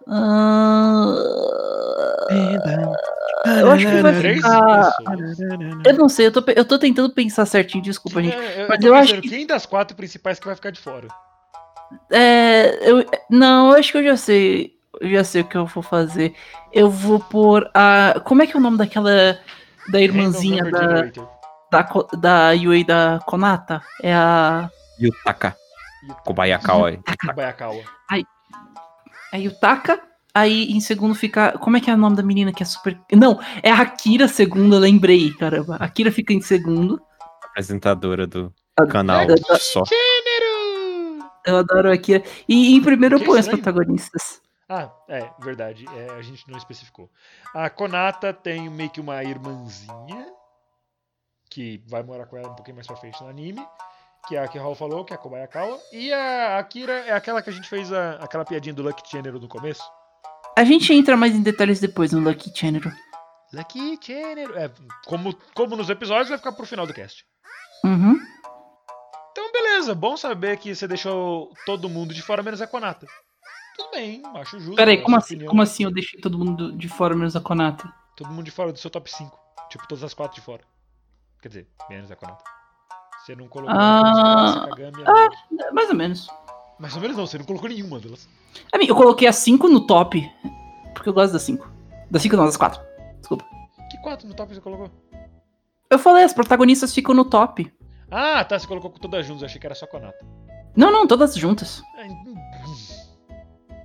Ah, 0.09 1.14
eu 3.47 3.70
acho 3.70 3.86
que 3.86 4.03
vai 4.03 4.14
ficar. 4.14 4.93
Eu 5.84 5.95
não 5.95 6.09
sei, 6.09 6.26
eu 6.26 6.32
tô, 6.32 6.43
eu 6.55 6.64
tô 6.64 6.78
tentando 6.78 7.11
pensar 7.11 7.47
certinho, 7.47 7.82
desculpa, 7.82 8.22
gente. 8.22 8.34
É, 8.36 8.62
eu, 8.64 8.68
Mas 8.68 8.80
eu 8.84 8.95
acho 8.95 9.20
que- 9.20 9.28
quem 9.28 9.47
das 9.47 9.66
quatro 9.66 9.97
principais 9.97 10.39
que 10.39 10.47
vai 10.47 10.55
ficar 10.55 10.70
de 10.70 10.80
fora? 10.80 11.09
É, 12.11 12.91
eu, 12.91 13.05
não, 13.30 13.70
eu 13.70 13.78
acho 13.78 13.93
que 13.93 13.99
eu 13.99 14.05
já 14.05 14.16
sei. 14.16 14.76
Eu 15.01 15.11
já 15.11 15.22
sei 15.24 15.43
o 15.43 15.45
que 15.45 15.57
eu 15.57 15.66
vou 15.66 15.82
fazer. 15.82 16.34
Eu 16.72 16.91
vou 16.91 17.20
pôr 17.20 17.70
a. 17.74 18.20
Como 18.24 18.43
é 18.43 18.47
que 18.47 18.57
é 18.57 18.59
o 18.59 18.62
nome 18.62 18.76
daquela. 18.78 19.39
Da 19.91 20.01
irmãzinha 20.01 20.64
da, 20.70 21.03
da, 21.70 21.89
da 22.18 22.51
Yui 22.53 22.84
da 22.84 23.20
Konata? 23.24 23.80
É 24.03 24.12
a. 24.12 24.68
Yutaka. 25.01 25.57
Kobayakawa. 26.24 26.99
Kobayakawa. 27.24 27.82
É 29.32 29.39
Yutaka. 29.39 30.01
Aí 30.39 30.70
em 30.70 30.80
segundo 30.80 31.14
fica. 31.14 31.57
Como 31.59 31.76
é 31.76 31.80
que 31.80 31.91
é 31.91 31.95
o 31.95 31.97
nome 31.97 32.16
da 32.16 32.22
menina 32.22 32.53
que 32.53 32.62
é 32.62 32.66
super. 32.66 32.99
Não, 33.12 33.39
é 33.62 33.70
a 33.70 33.80
Akira 33.80 34.28
segundo, 34.28 34.74
eu 34.76 34.80
lembrei, 34.80 35.32
caramba. 35.34 35.76
A 35.80 35.84
Akira 35.86 36.12
fica 36.12 36.32
em 36.32 36.41
segundo. 36.41 37.01
Apresentadora 37.51 38.26
do 38.26 38.53
A- 38.78 38.86
canal 38.86 39.22
eu- 39.28 39.36
só. 39.59 39.82
Gênero! 39.84 41.28
Eu 41.47 41.57
adoro 41.59 41.91
a 41.91 41.95
Akira. 41.95 42.22
E 42.49 42.74
em 42.74 42.82
primeiro 42.82 43.16
eu 43.16 43.24
ponho 43.24 43.41
os 43.41 43.49
protagonistas. 43.49 44.41
Ah, 44.68 44.91
é, 45.09 45.30
verdade. 45.41 45.86
é, 45.97 46.12
a 46.12 46.20
gente 46.22 46.49
não 46.51 46.59
especificou. 46.59 47.11
A 47.55 47.70
Konata 47.70 48.32
tem 48.34 48.68
meio 48.68 48.91
que 48.91 49.01
uma 49.01 49.24
irmãzinha 49.24 50.26
que 51.51 51.82
vai 51.89 52.03
morar 52.03 52.26
com 52.26 52.36
ela 52.36 52.51
um 52.51 52.55
pouquinho 52.55 52.74
mais 52.76 52.86
pra 52.86 52.97
frente 52.97 53.20
no 53.22 53.28
anime. 53.30 53.66
Que 54.26 54.36
é 54.36 54.41
a 54.45 54.49
que 54.49 54.59
o 54.59 54.61
Raul 54.61 54.74
falou, 54.74 55.05
que 55.07 55.12
é 55.14 55.16
a 55.16 55.18
Kobayakawa. 55.18 55.78
E 55.91 56.12
a 56.12 56.59
Akira 56.59 56.93
é 56.93 57.12
aquela 57.12 57.41
que 57.41 57.49
a 57.49 57.53
gente 57.53 57.68
fez 57.68 57.91
a- 57.93 58.16
aquela 58.20 58.45
piadinha 58.45 58.74
do 58.74 58.82
Lucky 58.82 59.03
General 59.11 59.41
no 59.41 59.49
começo. 59.49 59.82
A 60.59 60.65
gente 60.65 60.93
entra 60.93 61.17
mais 61.17 61.35
em 61.37 61.43
detalhes 61.43 61.79
depois 61.79 62.13
no 62.13 62.21
Lucky 62.21 62.51
Channel. 62.53 62.83
Lucky 63.53 63.99
General. 64.03 64.57
É, 64.57 64.71
como, 65.07 65.33
como 65.55 65.77
nos 65.77 65.89
episódios, 65.89 66.29
vai 66.29 66.37
ficar 66.39 66.51
pro 66.53 66.67
final 66.67 66.85
do 66.87 66.93
cast. 66.93 67.25
Uhum. 67.85 68.19
Então, 69.31 69.53
beleza. 69.53 69.95
Bom 69.95 70.17
saber 70.17 70.57
que 70.59 70.75
você 70.75 70.89
deixou 70.89 71.53
todo 71.65 71.89
mundo 71.89 72.13
de 72.13 72.21
fora, 72.23 72.43
menos 72.43 72.61
a 72.61 72.67
Konata. 72.67 73.07
Tudo 73.77 73.91
bem, 73.93 74.21
acho 74.35 74.59
justo. 74.59 74.75
Peraí, 74.75 75.01
como 75.01 75.17
assim, 75.17 75.35
opinião. 75.35 75.51
como 75.51 75.63
assim 75.63 75.85
eu 75.85 75.93
deixei 75.93 76.21
todo 76.21 76.37
mundo 76.37 76.73
de 76.77 76.89
fora 76.89 77.15
menos 77.15 77.37
a 77.37 77.41
Konata? 77.41 77.89
Todo 78.17 78.29
mundo 78.31 78.45
de 78.45 78.51
fora 78.51 78.73
do 78.73 78.79
seu 78.81 78.91
top 78.91 79.09
5. 79.09 79.39
Tipo, 79.71 79.87
todas 79.87 80.03
as 80.03 80.13
quatro 80.13 80.35
de 80.35 80.41
fora. 80.41 80.63
Quer 81.41 81.49
dizer, 81.49 81.69
menos 81.89 82.11
a 82.11 82.17
Konata. 82.17 82.43
Você 83.25 83.37
não 83.37 83.47
colocou 83.47 83.77
Ah, 83.79 84.65
a 84.65 84.69
Kagami 84.71 85.05
Naruto. 85.05 85.37
É, 85.61 85.71
Mais 85.71 85.89
ou 85.89 85.95
menos. 85.95 86.29
Mais 86.79 86.95
ou 86.95 87.01
menos 87.01 87.16
não, 87.16 87.26
você 87.26 87.39
não 87.39 87.45
colocou 87.45 87.68
nenhuma 87.68 87.99
delas. 87.99 88.29
Eu 88.72 88.95
coloquei 88.95 89.26
a 89.26 89.33
5 89.33 89.68
no 89.68 89.87
top. 89.87 90.31
Porque 90.95 91.09
eu 91.09 91.12
gosto 91.12 91.33
das 91.33 91.43
5. 91.43 91.70
Das 92.11 92.22
5 92.22 92.37
não, 92.37 92.45
das 92.47 92.57
4. 92.57 92.81
Desculpa. 93.18 93.45
Que 93.91 93.99
quatro 93.99 94.29
no 94.29 94.35
top 94.35 94.55
você 94.55 94.61
colocou? 94.61 94.91
Eu 95.91 95.99
falei, 95.99 96.24
as 96.24 96.33
protagonistas 96.33 96.95
ficam 96.95 97.14
no 97.14 97.24
top. 97.24 97.72
Ah, 98.11 98.45
tá, 98.45 98.59
você 98.59 98.66
colocou 98.66 98.91
todas 98.91 99.26
juntas, 99.26 99.43
eu 99.43 99.47
achei 99.47 99.61
que 99.61 99.66
era 99.66 99.74
só 99.74 99.85
a 99.87 99.89
Konata. 99.89 100.18
Não, 100.76 100.91
não, 100.93 101.07
todas 101.07 101.35
juntas. 101.35 101.83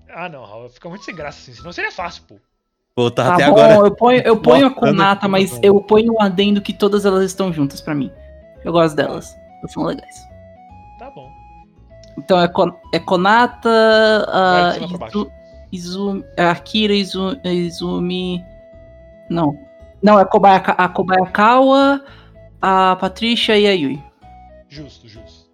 Ah, 0.10 0.30
não, 0.30 0.44
Raul, 0.46 0.70
fica 0.70 0.88
muito 0.90 1.04
sem 1.04 1.16
graça 1.16 1.40
assim, 1.40 1.54
senão 1.54 1.72
seria 1.72 1.92
fácil, 1.92 2.24
pô. 2.28 2.36
Pô, 2.96 3.10
tá, 3.10 3.24
Tá 3.24 3.34
até 3.36 3.46
bom, 3.48 3.52
agora. 3.54 3.74
eu 3.88 3.96
ponho, 3.96 4.22
eu 4.22 4.38
ponho 4.42 4.68
a 4.68 4.70
Konata, 4.70 5.28
mas 5.28 5.52
bom. 5.52 5.60
eu 5.64 5.82
ponho 5.82 6.14
um 6.14 6.22
adendo 6.22 6.62
que 6.62 6.72
todas 6.74 7.06
elas 7.06 7.24
estão 7.24 7.52
juntas 7.52 7.82
pra 7.82 7.96
mim. 7.96 8.12
Eu 8.64 8.72
gosto 8.72 8.96
delas. 8.96 9.34
Elas 9.60 9.72
são 9.74 9.84
legais. 9.84 10.16
Então 12.18 12.40
é, 12.40 12.48
Kon 12.48 12.72
é 12.94 13.00
Konata, 13.00 13.70
pra 14.26 15.08
Izu, 15.08 15.32
Izumi, 15.72 16.26
a 16.38 16.52
Akira, 16.52 16.94
Izu, 16.94 17.40
Izumi. 17.44 18.44
Não. 19.30 19.58
Não, 20.02 20.20
é 20.20 20.26
Kobayaka, 20.26 20.74
a 20.74 20.88
Kobayakawa, 20.90 22.04
a 22.62 22.96
Patricia 22.98 23.58
e 23.58 23.66
a 23.66 23.72
Yui. 23.72 24.04
Justo, 24.68 25.08
justo. 25.08 25.50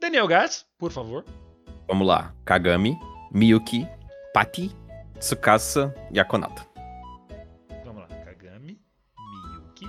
Daniel 0.00 0.26
Gats, 0.26 0.66
por 0.78 0.90
favor. 0.90 1.24
Vamos 1.86 2.06
lá. 2.06 2.32
Kagami, 2.44 2.98
Miyuki, 3.30 3.86
Pati, 4.32 4.74
Tsukasa 5.18 5.94
e 6.10 6.18
a 6.18 6.24
Konata. 6.24 6.66
Vamos 7.84 8.02
lá. 8.02 8.08
Kagami, 8.24 8.80
Miyuki, 9.18 9.86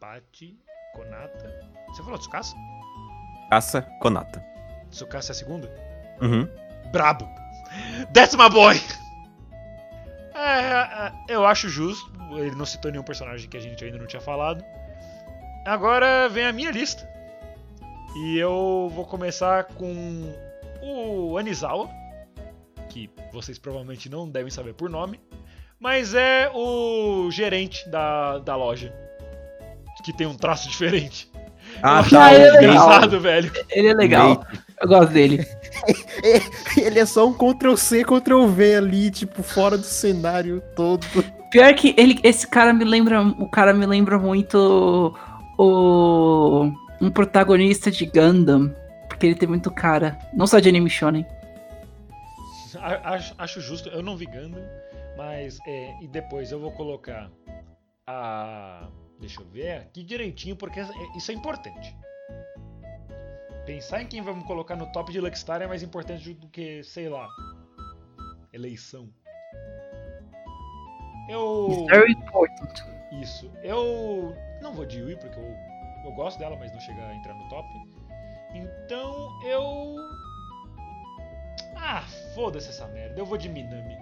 Pati, 0.00 0.58
Konata. 0.94 1.60
Você 1.88 2.02
falou 2.02 2.18
Tsukasa? 2.18 2.56
Tsukasa, 3.42 3.82
Konata. 4.00 4.55
Tsukasa 4.96 5.30
é 5.30 5.32
a 5.32 5.36
segunda? 5.36 5.70
Uhum. 6.20 6.48
Brabo. 6.90 7.28
That's 8.12 8.34
my 8.34 8.48
boy! 8.48 8.80
É, 10.34 11.08
é, 11.08 11.12
eu 11.28 11.46
acho 11.46 11.68
justo. 11.68 12.12
Ele 12.32 12.54
não 12.54 12.66
citou 12.66 12.90
nenhum 12.90 13.04
personagem 13.04 13.48
que 13.48 13.56
a 13.56 13.60
gente 13.60 13.84
ainda 13.84 13.98
não 13.98 14.06
tinha 14.06 14.20
falado. 14.20 14.64
Agora 15.64 16.28
vem 16.28 16.44
a 16.46 16.52
minha 16.52 16.70
lista. 16.70 17.08
E 18.16 18.38
eu 18.38 18.90
vou 18.94 19.04
começar 19.04 19.64
com 19.64 20.32
o 20.82 21.36
Anizawa. 21.36 21.90
que 22.88 23.10
vocês 23.32 23.58
provavelmente 23.58 24.08
não 24.08 24.28
devem 24.28 24.50
saber 24.50 24.72
por 24.72 24.88
nome, 24.88 25.20
mas 25.78 26.14
é 26.14 26.50
o 26.54 27.30
gerente 27.30 27.86
da, 27.90 28.38
da 28.38 28.56
loja, 28.56 28.94
que 30.02 30.12
tem 30.12 30.26
um 30.26 30.34
traço 30.34 30.68
diferente. 30.70 31.30
Ah, 31.82 32.02
tá, 32.08 32.32
ele 32.32 32.44
é 32.44 32.50
legal. 32.52 33.20
velho. 33.20 33.52
Ele 33.68 33.88
é 33.88 33.94
legal. 33.94 34.45
Eu 34.86 34.88
gosto 34.88 35.12
dele. 35.12 35.44
Ele 36.78 37.00
é 37.00 37.04
só 37.04 37.26
um 37.26 37.34
Ctrl-C, 37.34 38.04
Ctrl-V 38.04 38.76
ali, 38.76 39.10
tipo, 39.10 39.42
fora 39.42 39.76
do 39.76 39.84
cenário 39.84 40.62
todo. 40.76 41.04
Pior 41.50 41.74
que 41.74 41.94
ele, 41.98 42.20
esse 42.22 42.46
cara 42.46 42.72
me 42.72 42.84
lembra. 42.84 43.20
O 43.20 43.48
cara 43.48 43.74
me 43.74 43.84
lembra 43.84 44.16
muito 44.18 45.12
o. 45.58 46.70
Um 47.00 47.10
protagonista 47.10 47.90
de 47.90 48.06
Gundam. 48.06 48.72
Porque 49.08 49.26
ele 49.26 49.34
tem 49.34 49.48
muito 49.48 49.70
cara. 49.70 50.16
Não 50.32 50.46
só 50.46 50.60
de 50.60 50.68
anime 50.68 50.88
shonen. 50.88 51.26
Acho, 52.80 53.34
acho 53.38 53.60
justo, 53.60 53.88
eu 53.88 54.02
não 54.02 54.16
vi 54.16 54.26
Gundam, 54.26 54.62
mas 55.16 55.58
é, 55.66 55.94
e 56.02 56.06
depois 56.06 56.52
eu 56.52 56.60
vou 56.60 56.70
colocar 56.72 57.28
a. 58.06 58.86
Deixa 59.18 59.40
eu 59.40 59.46
ver 59.46 59.72
aqui 59.78 60.04
direitinho, 60.04 60.54
porque 60.54 60.78
é- 60.78 60.88
isso 61.16 61.30
é 61.32 61.34
importante. 61.34 61.96
Pensar 63.66 64.00
em 64.00 64.06
quem 64.06 64.22
vamos 64.22 64.46
colocar 64.46 64.76
no 64.76 64.86
top 64.92 65.10
de 65.10 65.20
Luckstar 65.20 65.60
é 65.60 65.66
mais 65.66 65.82
importante 65.82 66.32
do 66.34 66.46
que, 66.48 66.84
sei 66.84 67.08
lá, 67.08 67.28
eleição. 68.52 69.12
Eu. 71.28 71.84
Very 71.90 72.12
important. 72.12 72.84
Isso. 73.20 73.50
Eu 73.64 74.36
não 74.62 74.72
vou 74.72 74.86
de 74.86 75.00
Yui 75.00 75.16
porque 75.16 75.36
eu, 75.36 75.56
eu 76.04 76.12
gosto 76.12 76.38
dela, 76.38 76.56
mas 76.56 76.72
não 76.72 76.78
chega 76.78 77.08
a 77.08 77.14
entrar 77.16 77.34
no 77.34 77.48
top. 77.48 77.68
Então 78.54 79.42
eu. 79.44 79.96
Ah, 81.76 82.02
foda-se 82.36 82.68
essa 82.68 82.86
merda. 82.86 83.18
Eu 83.18 83.26
vou 83.26 83.36
de 83.36 83.48
Minami. 83.48 83.98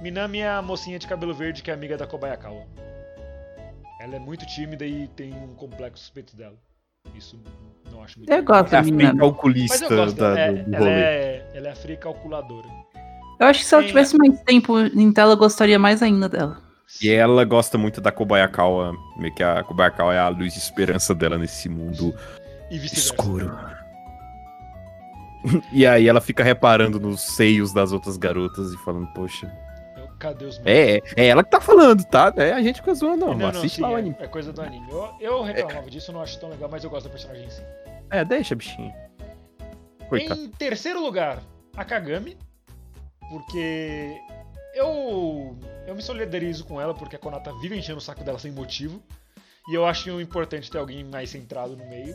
Minami 0.00 0.40
é 0.40 0.48
a 0.48 0.60
mocinha 0.60 0.98
de 0.98 1.06
cabelo 1.06 1.32
verde 1.32 1.62
que 1.62 1.70
é 1.70 1.74
amiga 1.74 1.96
da 1.96 2.08
Kobayakawa. 2.08 2.66
Ela 4.00 4.16
é 4.16 4.18
muito 4.18 4.44
tímida 4.46 4.84
e 4.84 5.06
tem 5.06 5.32
um 5.32 5.54
complexo 5.54 6.02
suspeito 6.02 6.36
dela. 6.36 6.58
Isso 7.14 7.38
não 7.90 8.02
acho 8.02 8.18
muito 8.18 8.30
Eu 8.30 8.36
legal. 8.38 8.62
gosto 8.62 8.68
É 8.68 8.70
da 8.72 8.78
a 8.80 8.82
free 8.82 8.92
menina. 8.92 9.18
Calculista 9.18 9.84
eu 9.84 9.96
gosto 9.96 10.16
da-. 10.16 10.38
É, 10.38 10.52
do, 10.52 10.64
do 10.64 10.74
ela, 10.76 10.78
rolê. 10.84 10.90
é, 11.00 11.50
ela 11.54 11.68
é 11.68 11.70
a 11.70 11.74
fria 11.76 11.96
calculadora. 11.96 12.68
Eu 13.40 13.46
acho 13.46 13.60
que 13.60 13.66
se 13.66 13.74
ela 13.74 13.84
tivesse 13.84 14.16
mais 14.16 14.40
tempo 14.42 14.78
em 14.78 15.12
tela, 15.12 15.32
eu 15.32 15.36
gostaria 15.36 15.78
mais 15.78 16.02
ainda 16.02 16.28
dela. 16.28 16.62
E 17.02 17.08
ela 17.10 17.44
gosta 17.44 17.76
muito 17.78 18.00
da 18.00 18.12
Kobayakawa. 18.12 18.92
Meio 19.16 19.34
que 19.34 19.42
a 19.42 19.62
Kobayakawa 19.64 20.14
é 20.14 20.18
a 20.18 20.28
luz 20.28 20.52
de 20.52 20.58
esperança 20.60 21.14
dela 21.14 21.38
nesse 21.38 21.68
mundo 21.68 22.14
E 22.70 22.76
escuro. 22.76 23.50
e 25.72 25.84
aí 25.86 26.06
ela 26.06 26.20
fica 26.20 26.44
reparando 26.44 27.00
nos 27.00 27.20
seios 27.20 27.72
das 27.72 27.92
outras 27.92 28.16
garotas 28.16 28.72
e 28.72 28.76
falando, 28.84 29.06
poxa. 29.14 29.50
Cadê 30.22 30.44
os 30.44 30.60
É, 30.64 30.98
é, 30.98 31.02
é 31.16 31.26
ela 31.26 31.42
que 31.42 31.50
tá 31.50 31.60
falando, 31.60 32.04
tá? 32.04 32.32
É 32.36 32.52
a 32.52 32.62
gente 32.62 32.80
que 32.80 32.94
zoando, 32.94 33.26
não. 33.26 33.34
Não, 33.34 33.38
não, 33.38 33.48
Assiste 33.48 33.74
sim, 33.74 33.82
lá 33.82 33.90
o 33.90 33.96
é- 33.96 33.98
anime. 33.98 34.16
É, 34.20 34.28
coisa 34.28 34.52
do 34.52 34.62
anime. 34.62 34.88
Eu, 34.88 35.16
eu 35.18 35.42
reclamava 35.42 35.90
disso, 35.90 36.12
eu 36.12 36.14
não 36.14 36.22
acho 36.22 36.38
tão 36.38 36.48
legal, 36.48 36.68
mas 36.70 36.84
eu 36.84 36.90
gosto 36.90 37.06
da 37.06 37.10
personagem 37.10 37.44
em 37.44 37.50
si. 37.50 37.60
É, 38.08 38.24
deixa, 38.24 38.54
bichinho. 38.54 38.94
Coitado. 40.08 40.40
Em 40.40 40.48
terceiro 40.50 41.02
lugar, 41.02 41.42
a 41.76 41.84
Kagami. 41.84 42.36
Porque 43.30 44.16
eu 44.76 45.58
eu 45.88 45.94
me 45.96 46.02
solidarizo 46.02 46.64
com 46.66 46.80
ela, 46.80 46.94
porque 46.94 47.16
a 47.16 47.18
Konata 47.18 47.52
vive 47.60 47.76
enchendo 47.76 47.98
o 47.98 48.00
saco 48.00 48.22
dela 48.22 48.38
sem 48.38 48.52
motivo. 48.52 49.02
E 49.68 49.74
eu 49.74 49.84
acho 49.84 50.20
importante 50.20 50.70
ter 50.70 50.78
alguém 50.78 51.02
mais 51.02 51.30
centrado 51.30 51.76
no 51.76 51.84
meio. 51.86 52.14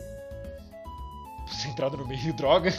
Centrado 1.46 1.98
no 1.98 2.08
meio, 2.08 2.32
droga. 2.32 2.72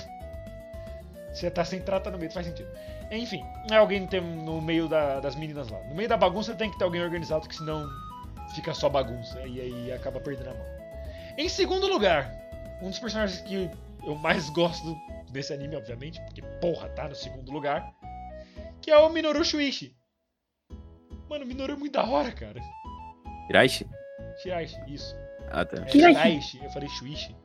Se 1.35 1.47
tá 1.51 1.63
centrado, 1.63 2.05
tá 2.05 2.09
no 2.09 2.17
meio, 2.17 2.31
faz 2.31 2.47
sentido. 2.47 2.69
Enfim, 3.11 3.43
é 3.71 3.75
alguém 3.75 4.05
tem 4.05 4.21
no 4.21 4.61
meio 4.61 4.87
da- 4.87 5.19
das 5.19 5.35
meninas 5.35 5.67
lá. 5.69 5.79
No 5.85 5.95
meio 5.95 6.07
da 6.07 6.15
bagunça 6.17 6.53
tem 6.53 6.69
que 6.69 6.77
ter 6.77 6.83
alguém 6.83 7.01
organizado, 7.01 7.47
que 7.47 7.55
senão 7.55 7.87
fica 8.53 8.73
só 8.73 8.87
bagunça. 8.89 9.41
E 9.47 9.59
aí 9.59 9.91
acaba 9.91 10.19
perdendo 10.19 10.49
a 10.51 10.53
mão. 10.53 10.65
Em 11.37 11.49
segundo 11.49 11.87
lugar, 11.87 12.31
um 12.81 12.89
dos 12.89 12.99
personagens 12.99 13.41
que 13.41 13.69
eu 14.05 14.15
mais 14.15 14.49
gosto 14.51 14.95
desse 15.31 15.53
anime, 15.53 15.75
obviamente, 15.75 16.21
porque 16.21 16.41
porra, 16.61 16.89
tá 16.89 17.07
no 17.07 17.15
segundo 17.15 17.51
lugar, 17.51 17.91
que 18.81 18.91
é 18.91 18.97
o 18.97 19.09
Minoru 19.09 19.43
Shuichi. 19.43 19.95
Mano, 21.29 21.45
o 21.45 21.47
Minoru 21.47 21.73
é 21.73 21.75
muito 21.75 21.93
da 21.93 22.03
hora, 22.05 22.31
cara. 22.31 22.59
Hiraishi? 23.49 23.87
Shiraishi, 24.41 24.77
isso. 24.87 25.15
Ah, 25.51 25.65
tá. 25.65 25.83
É 25.85 25.89
Shiraishi. 25.89 26.19
Shiraishi, 26.21 26.63
eu 26.63 26.69
falei 26.69 26.89
Shuichi. 26.89 27.35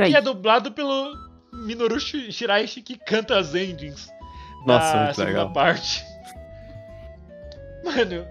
Aí. 0.00 0.10
Que 0.10 0.16
é 0.16 0.20
dublado 0.20 0.72
pelo 0.72 1.12
Minoru 1.52 1.98
Shi- 2.00 2.32
Shiraishi, 2.32 2.80
que 2.82 2.96
canta 2.96 3.38
as 3.38 3.54
endings 3.54 4.10
Nossa, 4.66 4.92
da 4.92 5.02
muito 5.04 5.14
segunda 5.16 5.38
legal. 5.38 5.52
parte. 5.52 6.06
Mano, 7.84 8.26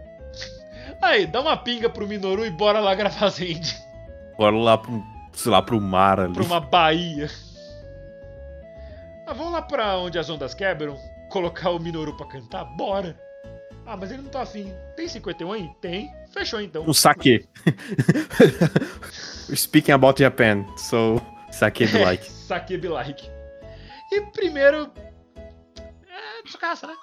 aí, 1.01 1.27
dá 1.27 1.41
uma 1.41 1.55
pinga 1.57 1.89
pro 1.89 2.07
Minoru 2.07 2.45
e 2.45 2.49
bora 2.49 2.79
lá 2.79 2.95
gravar 2.95 3.27
endings. 3.41 3.81
Bora 4.37 4.55
lá 4.55 4.77
pro, 4.77 5.03
sei 5.33 5.51
lá, 5.51 5.61
pro 5.61 5.79
mar 5.79 6.19
ali. 6.19 6.33
pra 6.33 6.43
uma 6.43 6.59
baía. 6.59 7.29
Ah, 9.25 9.33
vamos 9.33 9.53
lá 9.53 9.61
pra 9.61 9.97
onde 9.97 10.17
as 10.19 10.29
ondas 10.29 10.53
quebram? 10.53 10.97
Colocar 11.29 11.69
o 11.69 11.79
Minoru 11.79 12.15
pra 12.17 12.25
cantar? 12.27 12.65
Bora! 12.65 13.15
Ah, 13.85 13.97
mas 13.97 14.11
ele 14.11 14.21
não 14.21 14.29
tá 14.29 14.41
afim. 14.41 14.73
Tem 14.95 15.07
51 15.07 15.51
aí? 15.51 15.69
Tem. 15.81 16.11
Fechou 16.31 16.61
então. 16.61 16.83
Um 16.87 16.93
saque. 16.93 17.45
Speaking 19.53 19.91
about 19.91 20.19
Japan, 20.21 20.65
so 20.77 21.21
saque 21.51 21.85
do 21.87 21.99
like. 21.99 22.25
Saque 22.43 22.77
be 22.77 22.87
like. 22.87 23.29
E 24.11 24.21
primeiro. 24.31 24.89
É 26.43 26.47
Tsukasa, 26.47 26.87
né? 26.87 26.93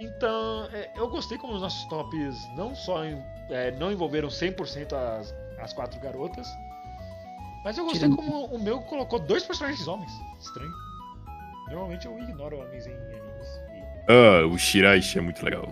Então, 0.00 0.64
é, 0.72 0.90
eu 0.96 1.08
gostei 1.08 1.36
como 1.36 1.52
os 1.54 1.60
nossos 1.60 1.84
tops 1.88 2.36
não 2.56 2.74
só 2.74 3.04
em- 3.04 3.22
é, 3.50 3.70
não 3.72 3.92
envolveram 3.92 4.28
100% 4.30 4.94
as, 4.94 5.34
as 5.58 5.72
quatro 5.74 6.00
garotas, 6.00 6.46
mas 7.64 7.76
eu 7.76 7.84
gostei 7.84 8.08
Tirando- 8.08 8.16
como 8.16 8.46
o 8.46 8.58
meu 8.62 8.80
colocou 8.82 9.18
dois 9.18 9.44
personagens 9.44 9.86
homens. 9.86 10.10
Estranho. 10.40 10.72
Normalmente 11.68 12.06
eu 12.06 12.18
ignoro 12.18 12.58
homens 12.58 12.86
em 12.86 12.92
animes. 12.94 13.46
E 14.08 14.12
Ah, 14.12 14.46
o 14.46 14.58
Shiraishi 14.58 15.18
é 15.18 15.20
muito 15.20 15.44
legal. 15.44 15.66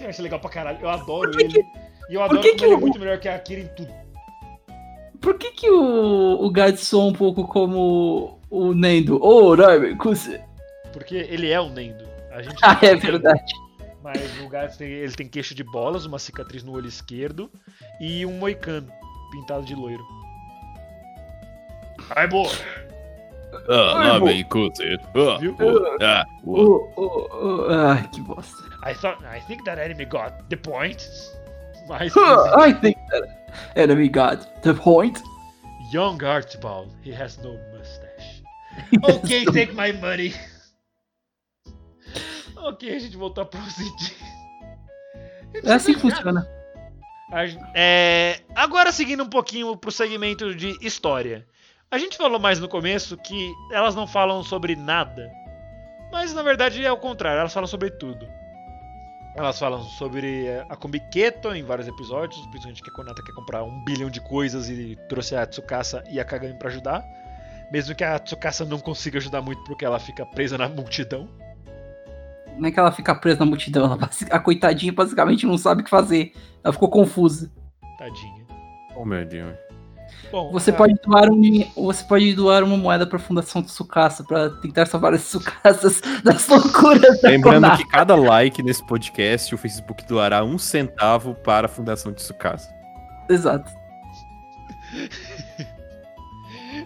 eu 0.00 0.08
achei 0.08 0.22
legal 0.24 0.40
pra 0.40 0.50
caralho. 0.50 0.78
Eu 0.80 0.88
adoro 0.90 1.30
Por 1.30 1.38
que 1.38 1.44
ele. 1.44 1.64
E 2.10 2.14
eu 2.14 2.22
adoro 2.22 2.40
que 2.40 2.48
como 2.48 2.58
que 2.58 2.64
ele 2.64 2.74
é 2.74 2.76
o- 2.76 2.80
muito 2.80 2.98
melhor 2.98 3.18
que 3.20 3.28
a 3.28 3.36
Akira 3.36 3.60
em 3.60 3.68
tudo. 3.68 3.92
Por 5.20 5.38
que 5.38 5.52
que 5.52 5.70
o, 5.70 6.46
o 6.46 6.76
soa 6.76 7.04
um 7.04 7.12
pouco 7.12 7.46
como 7.46 8.40
o 8.50 8.72
Nendo? 8.74 9.18
Oh, 9.22 9.54
Raime, 9.54 9.96
Kuse. 9.96 10.40
Porque 10.98 11.16
ele 11.16 11.50
é 11.50 11.60
o 11.60 11.68
Nendo. 11.68 12.04
A 12.32 12.42
gente 12.42 12.56
Ah, 12.62 12.78
é 12.82 12.94
verdade. 12.94 13.52
Mas 14.02 14.40
o 14.40 14.48
Gats 14.48 14.76
tem, 14.76 14.88
ele 14.88 15.12
tem 15.12 15.28
queixo 15.28 15.54
de 15.54 15.64
bolas, 15.64 16.06
uma 16.06 16.18
cicatriz 16.18 16.62
no 16.62 16.72
olho 16.72 16.86
esquerdo 16.86 17.50
e 18.00 18.24
um 18.24 18.32
moicano 18.32 18.90
pintado 19.30 19.64
de 19.64 19.74
loiro. 19.74 20.04
Ai, 22.16 22.26
boa! 22.28 22.50
Ah, 23.68 24.18
vem 24.18 24.44
Kuse. 24.44 24.98
Ah, 25.14 25.38
Viu? 25.38 25.56
oh, 25.60 26.04
ah, 26.04 26.24
oh. 26.44 26.56
Oh, 26.56 26.92
oh, 26.96 27.28
oh, 27.32 27.72
ai, 27.72 28.08
que 28.08 28.20
bosta. 28.20 28.62
I 28.84 28.94
thought 28.94 29.22
I 29.24 29.40
think 29.46 29.64
that 29.64 29.78
enemy 29.80 30.04
got 30.04 30.32
the 30.48 30.56
point. 30.56 31.08
Mas 31.88 32.12
Huh, 32.14 32.54
I 32.58 32.72
think 32.72 32.96
that 33.10 33.24
enemy 33.74 34.08
got 34.08 34.46
the 34.62 34.74
point. 34.74 35.22
Young 35.92 36.22
Archibald, 36.22 36.90
he 37.02 37.12
has 37.12 37.38
no 37.38 37.58
mustache. 37.72 38.42
Ok, 39.02 39.44
take 39.52 39.72
my 39.74 39.92
money. 39.92 40.34
Ok, 42.62 42.94
a 42.94 42.98
gente 42.98 43.16
voltou 43.16 43.42
a 43.42 43.46
proceder. 43.46 43.92
É 45.64 45.72
assim 45.72 45.94
que 45.94 46.00
funciona. 46.00 46.46
É, 47.74 48.40
agora 48.54 48.92
seguindo 48.92 49.22
um 49.22 49.28
pouquinho 49.28 49.74
pro 49.76 49.90
segmento 49.90 50.54
de 50.54 50.76
história. 50.86 51.46
A 51.90 51.96
gente 51.96 52.18
falou 52.18 52.38
mais 52.38 52.60
no 52.60 52.68
começo 52.68 53.16
que 53.16 53.52
elas 53.72 53.94
não 53.94 54.06
falam 54.06 54.44
sobre 54.44 54.76
nada. 54.76 55.30
Mas 56.12 56.34
na 56.34 56.42
verdade 56.42 56.84
é 56.84 56.92
o 56.92 56.98
contrário, 56.98 57.40
elas 57.40 57.52
falam 57.52 57.66
sobre 57.66 57.90
tudo. 57.90 58.26
Elas 59.36 59.58
falam 59.58 59.82
sobre 59.82 60.46
é, 60.46 60.66
a 60.68 60.76
Komiketo 60.76 61.54
em 61.54 61.62
vários 61.62 61.86
episódios, 61.86 62.40
principalmente 62.48 62.82
que 62.82 62.90
a 62.90 62.92
Konata 62.92 63.22
quer 63.22 63.32
comprar 63.32 63.62
um 63.62 63.84
bilhão 63.84 64.10
de 64.10 64.20
coisas 64.20 64.68
e 64.68 64.96
trouxe 65.08 65.36
a 65.36 65.46
Tsukasa 65.46 66.02
e 66.10 66.18
a 66.18 66.24
Kagami 66.24 66.58
pra 66.58 66.68
ajudar. 66.68 67.04
Mesmo 67.70 67.94
que 67.94 68.02
a 68.02 68.18
Tsukasa 68.18 68.64
não 68.64 68.80
consiga 68.80 69.18
ajudar 69.18 69.40
muito 69.40 69.62
porque 69.64 69.84
ela 69.84 69.98
fica 69.98 70.26
presa 70.26 70.58
na 70.58 70.68
multidão. 70.68 71.28
Não 72.58 72.68
é 72.68 72.70
que 72.72 72.78
ela 72.80 72.90
fica 72.92 73.14
presa 73.14 73.40
na 73.40 73.46
multidão, 73.46 73.84
ela, 73.84 74.10
a 74.30 74.38
coitadinha 74.40 74.92
basicamente 74.92 75.46
não 75.46 75.56
sabe 75.56 75.80
o 75.82 75.84
que 75.84 75.90
fazer. 75.90 76.32
Ela 76.64 76.72
ficou 76.72 76.88
confusa. 76.90 77.50
Tadinha. 77.98 78.46
Oh, 78.96 79.04
meu 79.04 79.24
Deus. 79.24 79.54
Bom, 80.32 80.50
Você 80.52 80.70
a- 80.70 80.74
pode 80.74 80.94
doar 81.06 81.30
um, 81.30 81.64
você 81.76 82.04
pode 82.04 82.34
doar 82.34 82.62
uma 82.64 82.76
moeda 82.76 83.06
pra 83.06 83.18
Fundação 83.18 83.62
Tsukasa 83.62 84.24
pra 84.24 84.50
tentar 84.50 84.86
salvar 84.86 85.14
as 85.14 85.22
Tsukasas 85.22 86.00
das 86.24 86.46
loucuras 86.48 87.20
da 87.22 87.28
Lembrando 87.30 87.62
Konata. 87.62 87.76
que 87.82 87.88
cada 87.88 88.14
like 88.16 88.62
nesse 88.62 88.84
podcast, 88.86 89.54
o 89.54 89.58
Facebook 89.58 90.04
doará 90.06 90.44
um 90.44 90.58
centavo 90.58 91.34
para 91.34 91.66
a 91.66 91.68
Fundação 91.68 92.10
de 92.12 92.18
Tsukasa. 92.18 92.68
Exato. 93.30 93.70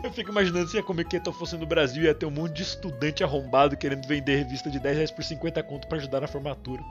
Eu 0.02 0.12
fico 0.12 0.30
imaginando 0.30 0.68
se 0.68 0.76
a 0.78 0.82
Comic 0.82 1.20
Con 1.20 1.32
fosse 1.32 1.56
no 1.56 1.64
Brasil 1.66 2.02
ia 2.02 2.14
ter 2.14 2.26
um 2.26 2.30
monte 2.30 2.54
de 2.54 2.62
estudante 2.62 3.22
arrombado 3.22 3.76
querendo 3.76 4.06
vender 4.06 4.36
revista 4.36 4.68
de 4.68 4.80
10 4.80 4.96
reais 4.96 5.10
por 5.10 5.22
50 5.22 5.62
conto 5.62 5.86
pra 5.86 5.98
ajudar 5.98 6.20
na 6.20 6.26
formatura. 6.26 6.82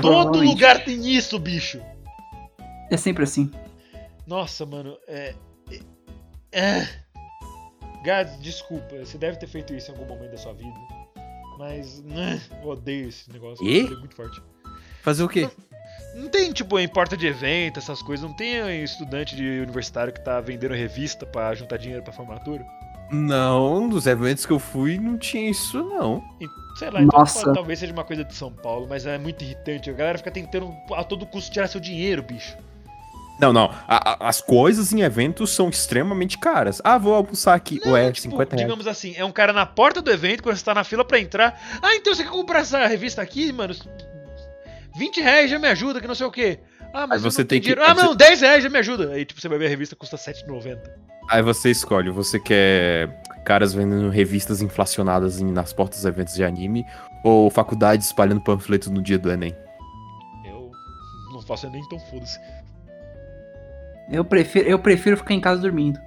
Todo 0.00 0.40
lugar 0.40 0.84
tem 0.84 1.14
isso, 1.14 1.38
bicho! 1.38 1.80
É 2.90 2.96
sempre 2.96 3.24
assim. 3.24 3.50
Nossa, 4.26 4.64
mano, 4.64 4.96
é. 5.06 5.34
é- 5.70 5.80
é. 6.52 6.88
Gads, 8.04 8.40
desculpa, 8.40 8.96
você 8.98 9.16
deve 9.16 9.36
ter 9.36 9.46
feito 9.46 9.74
isso 9.74 9.90
em 9.90 9.94
algum 9.94 10.06
momento 10.06 10.30
da 10.32 10.36
sua 10.36 10.52
vida. 10.54 10.78
Mas. 11.58 12.02
né, 12.02 12.40
eu 12.62 12.68
odeio 12.68 13.08
esse 13.08 13.30
negócio. 13.30 13.64
E? 13.64 13.78
Eu 13.78 13.84
odeio 13.84 14.00
muito 14.00 14.16
forte. 14.16 14.42
Fazer 15.02 15.22
o 15.22 15.28
quê? 15.28 15.42
Não 15.42 15.71
tem, 16.30 16.52
tipo, 16.52 16.78
em 16.78 16.88
porta 16.88 17.16
de 17.16 17.26
evento, 17.26 17.78
essas 17.78 18.02
coisas. 18.02 18.26
Não 18.28 18.34
tem 18.36 18.82
estudante 18.82 19.34
de 19.36 19.60
universitário 19.60 20.12
que 20.12 20.20
tá 20.20 20.40
vendendo 20.40 20.74
revista 20.74 21.24
pra 21.26 21.54
juntar 21.54 21.76
dinheiro 21.78 22.02
pra 22.02 22.12
formatura? 22.12 22.64
Não, 23.10 23.88
dos 23.88 24.06
eventos 24.06 24.46
que 24.46 24.52
eu 24.52 24.58
fui 24.58 24.98
não 24.98 25.18
tinha 25.18 25.50
isso, 25.50 25.82
não. 25.82 26.22
E, 26.40 26.46
sei 26.78 26.88
lá, 26.90 27.02
então 27.02 27.22
pô, 27.24 27.52
talvez 27.52 27.78
seja 27.78 27.92
uma 27.92 28.04
coisa 28.04 28.24
de 28.24 28.34
São 28.34 28.50
Paulo, 28.50 28.86
mas 28.88 29.04
é 29.04 29.18
muito 29.18 29.42
irritante. 29.44 29.90
A 29.90 29.92
galera 29.92 30.16
fica 30.18 30.30
tentando 30.30 30.74
a 30.94 31.04
todo 31.04 31.26
custo 31.26 31.50
tirar 31.52 31.66
seu 31.66 31.80
dinheiro, 31.80 32.22
bicho. 32.22 32.56
Não, 33.38 33.52
não. 33.52 33.64
A- 33.88 34.12
a- 34.12 34.28
as 34.28 34.40
coisas 34.40 34.92
em 34.92 35.00
eventos 35.00 35.50
são 35.50 35.68
extremamente 35.68 36.38
caras. 36.38 36.80
Ah, 36.84 36.96
vou 36.96 37.14
almoçar 37.14 37.54
aqui. 37.54 37.80
Ué, 37.84 38.12
Tipo, 38.12 38.30
50 38.30 38.56
reais. 38.56 38.66
digamos 38.66 38.86
assim, 38.86 39.14
é 39.16 39.24
um 39.24 39.32
cara 39.32 39.52
na 39.52 39.66
porta 39.66 40.00
do 40.00 40.10
evento, 40.10 40.42
quando 40.42 40.56
você 40.56 40.64
tá 40.64 40.74
na 40.74 40.84
fila 40.84 41.04
pra 41.04 41.18
entrar. 41.18 41.60
Ah, 41.82 41.94
então 41.96 42.14
você 42.14 42.22
quer 42.22 42.30
comprar 42.30 42.60
essa 42.60 42.86
revista 42.86 43.20
aqui, 43.20 43.52
mano? 43.52 43.74
20 44.96 45.20
reais 45.20 45.50
já 45.50 45.58
me 45.58 45.68
ajuda, 45.68 46.00
que 46.00 46.06
não 46.06 46.14
sei 46.14 46.26
o 46.26 46.30
quê. 46.30 46.60
Ah, 46.94 47.06
mas 47.06 47.22
você 47.22 47.42
não 47.42 47.48
tem 47.48 47.58
que- 47.60 47.68
dinheiro. 47.68 47.82
Ah, 47.82 47.94
você- 47.94 48.02
não, 48.04 48.14
10 48.14 48.40
reais 48.40 48.62
já 48.62 48.68
me 48.68 48.78
ajuda. 48.78 49.12
Aí, 49.12 49.24
tipo, 49.24 49.40
você 49.40 49.48
vai 49.48 49.58
ver 49.58 49.66
a 49.66 49.68
revista 49.70 49.96
custa 49.96 50.16
7,90. 50.16 50.94
Aí 51.30 51.40
você 51.42 51.70
escolhe, 51.70 52.10
você 52.10 52.38
quer 52.38 53.22
caras 53.44 53.72
vendendo 53.72 54.08
revistas 54.10 54.60
inflacionadas 54.60 55.40
em- 55.40 55.50
nas 55.50 55.72
portas 55.72 56.00
dos 56.00 56.04
eventos 56.06 56.34
de 56.34 56.44
anime 56.44 56.84
ou 57.24 57.48
faculdade 57.50 58.02
espalhando 58.04 58.42
panfletos 58.42 58.88
no 58.88 59.00
dia 59.02 59.18
do 59.18 59.30
Enem? 59.30 59.56
Eu 60.44 60.70
não 61.32 61.40
faço 61.42 61.68
nem 61.70 61.86
tão 61.88 61.98
foda-se. 61.98 62.38
Eu 64.10 64.24
prefiro, 64.24 64.68
eu 64.68 64.78
prefiro 64.78 65.16
ficar 65.16 65.32
em 65.34 65.40
casa 65.40 65.62
dormindo. 65.62 65.98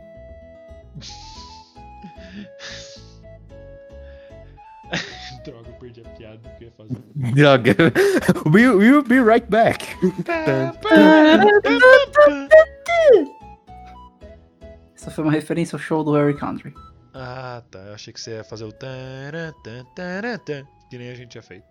Perdi 5.80 6.01
a 6.01 6.09
piada 6.09 6.49
que 6.57 6.63
eu 6.63 6.67
ia 6.67 6.73
fazer. 6.73 6.97
Droga. 7.34 7.76
we'll, 8.51 8.78
we'll 8.78 9.03
be 9.03 9.19
right 9.19 9.45
back. 9.49 9.86
Essa 14.95 15.11
foi 15.11 15.23
uma 15.23 15.34
referência 15.34 15.76
ao 15.76 15.80
show 15.80 16.03
do 16.03 16.13
Harry 16.13 16.36
Country. 16.36 16.73
Ah, 17.13 17.61
tá. 17.71 17.80
Eu 17.80 17.93
achei 17.93 18.11
que 18.13 18.19
você 18.19 18.38
ia 18.38 18.43
fazer 18.43 18.65
o 18.65 18.71
taran, 18.71 19.53
tan, 19.63 19.86
taran, 19.95 20.38
tan, 20.39 20.65
que 20.89 20.97
nem 20.97 21.09
a 21.09 21.15
gente 21.15 21.30
tinha 21.30 21.43
feito. 21.43 21.65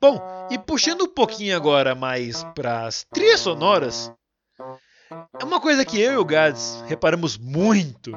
Bom, 0.00 0.18
puxando 0.76 1.04
um 1.04 1.08
pouquinho 1.08 1.56
agora 1.56 1.94
mais 1.94 2.44
pras 2.54 3.06
trilhas 3.10 3.40
sonoras, 3.40 4.12
é 5.40 5.42
uma 5.42 5.58
coisa 5.58 5.86
que 5.86 5.98
eu 5.98 6.12
e 6.12 6.16
o 6.18 6.24
Gads 6.24 6.84
reparamos 6.86 7.38
muito 7.38 8.12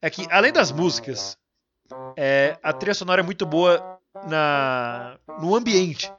é 0.00 0.08
que 0.08 0.26
além 0.30 0.50
das 0.50 0.72
músicas, 0.72 1.36
é, 2.16 2.58
a 2.62 2.72
trilha 2.72 2.94
sonora 2.94 3.20
é 3.20 3.22
muito 3.22 3.44
boa 3.44 4.00
na 4.26 5.18
no 5.38 5.54
ambiente. 5.54 6.10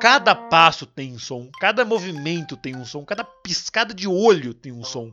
Cada 0.00 0.32
passo 0.32 0.86
tem 0.86 1.12
um 1.12 1.18
som, 1.18 1.50
cada 1.58 1.84
movimento 1.84 2.56
tem 2.56 2.76
um 2.76 2.84
som, 2.84 3.04
cada 3.04 3.24
piscada 3.24 3.92
de 3.92 4.06
olho 4.06 4.54
tem 4.54 4.70
um 4.70 4.84
som. 4.84 5.12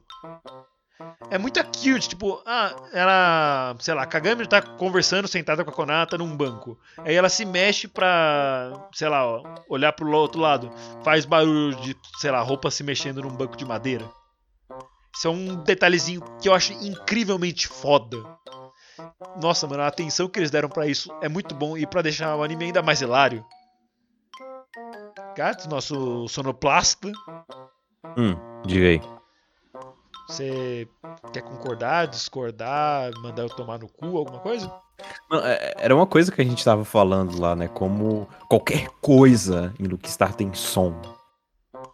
É 1.30 1.38
muito 1.38 1.64
cute, 1.64 2.10
tipo, 2.10 2.42
ah, 2.46 2.76
ela, 2.94 3.76
sei 3.80 3.94
lá, 3.94 4.06
Kagami 4.06 4.48
tá 4.48 4.62
conversando 4.62 5.28
sentada 5.28 5.64
com 5.64 5.72
a 5.72 5.74
Konata 5.74 6.18
num 6.18 6.36
banco. 6.36 6.78
Aí 7.00 7.16
ela 7.16 7.30
se 7.30 7.46
mexe 7.46 7.88
pra, 7.88 8.72
sei 8.94 9.10
lá, 9.10 9.42
olhar 9.68 9.94
pro 9.94 10.12
outro 10.12 10.40
lado. 10.40 10.72
Faz 11.04 11.26
barulho 11.26 11.76
de, 11.78 11.96
sei 12.18 12.32
lá, 12.32 12.42
roupa 12.42 12.70
se 12.70 12.84
mexendo 12.84 13.22
num 13.22 13.36
banco 13.36 13.58
de 13.58 13.66
madeira. 13.66 14.10
Isso 15.16 15.28
é 15.28 15.32
um 15.32 15.56
detalhezinho 15.64 16.22
que 16.42 16.50
eu 16.50 16.54
acho 16.54 16.74
incrivelmente 16.74 17.68
foda. 17.68 18.18
Nossa, 19.42 19.68
mano, 19.68 19.84
a 19.84 19.88
atenção 19.88 20.28
que 20.28 20.40
eles 20.40 20.52
deram 20.52 20.70
pra 20.70 20.88
isso 20.88 21.12
é 21.22 21.30
muito 21.30 21.56
bom 21.56 21.78
e 21.78 21.86
pra 21.86 22.02
deixar 22.02 22.36
o 22.36 22.44
anime 22.44 22.66
ainda 22.66 22.82
mais 22.82 23.02
hilário. 23.02 23.46
Gato, 25.36 25.70
nosso 25.70 26.28
sonoplasta, 26.28 27.12
Hum, 28.18 28.36
diga 28.66 28.88
aí. 28.88 29.13
Você 30.28 30.88
quer 31.32 31.42
concordar, 31.42 32.08
discordar, 32.08 33.12
mandar 33.22 33.44
eu 33.44 33.50
tomar 33.50 33.80
no 33.80 33.88
cu, 33.88 34.18
alguma 34.18 34.40
coisa? 34.40 34.72
Não, 35.30 35.40
é- 35.40 35.74
Era 35.78 35.96
uma 35.96 36.06
coisa 36.08 36.32
que 36.32 36.42
a 36.42 36.46
gente 36.46 36.64
tava 36.64 36.86
falando 36.86 37.40
lá, 37.40 37.56
né? 37.56 37.68
Como 37.68 38.28
qualquer 38.50 38.88
coisa 39.02 39.74
em 39.80 39.84
Lucky 39.84 40.10
Star 40.10 40.34
tem 40.34 40.54
som. 40.54 40.94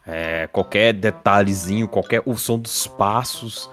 É, 0.05 0.47
qualquer 0.47 0.93
detalhezinho, 0.93 1.87
qualquer. 1.87 2.21
O 2.25 2.35
som 2.37 2.57
dos 2.59 2.87
passos. 2.87 3.69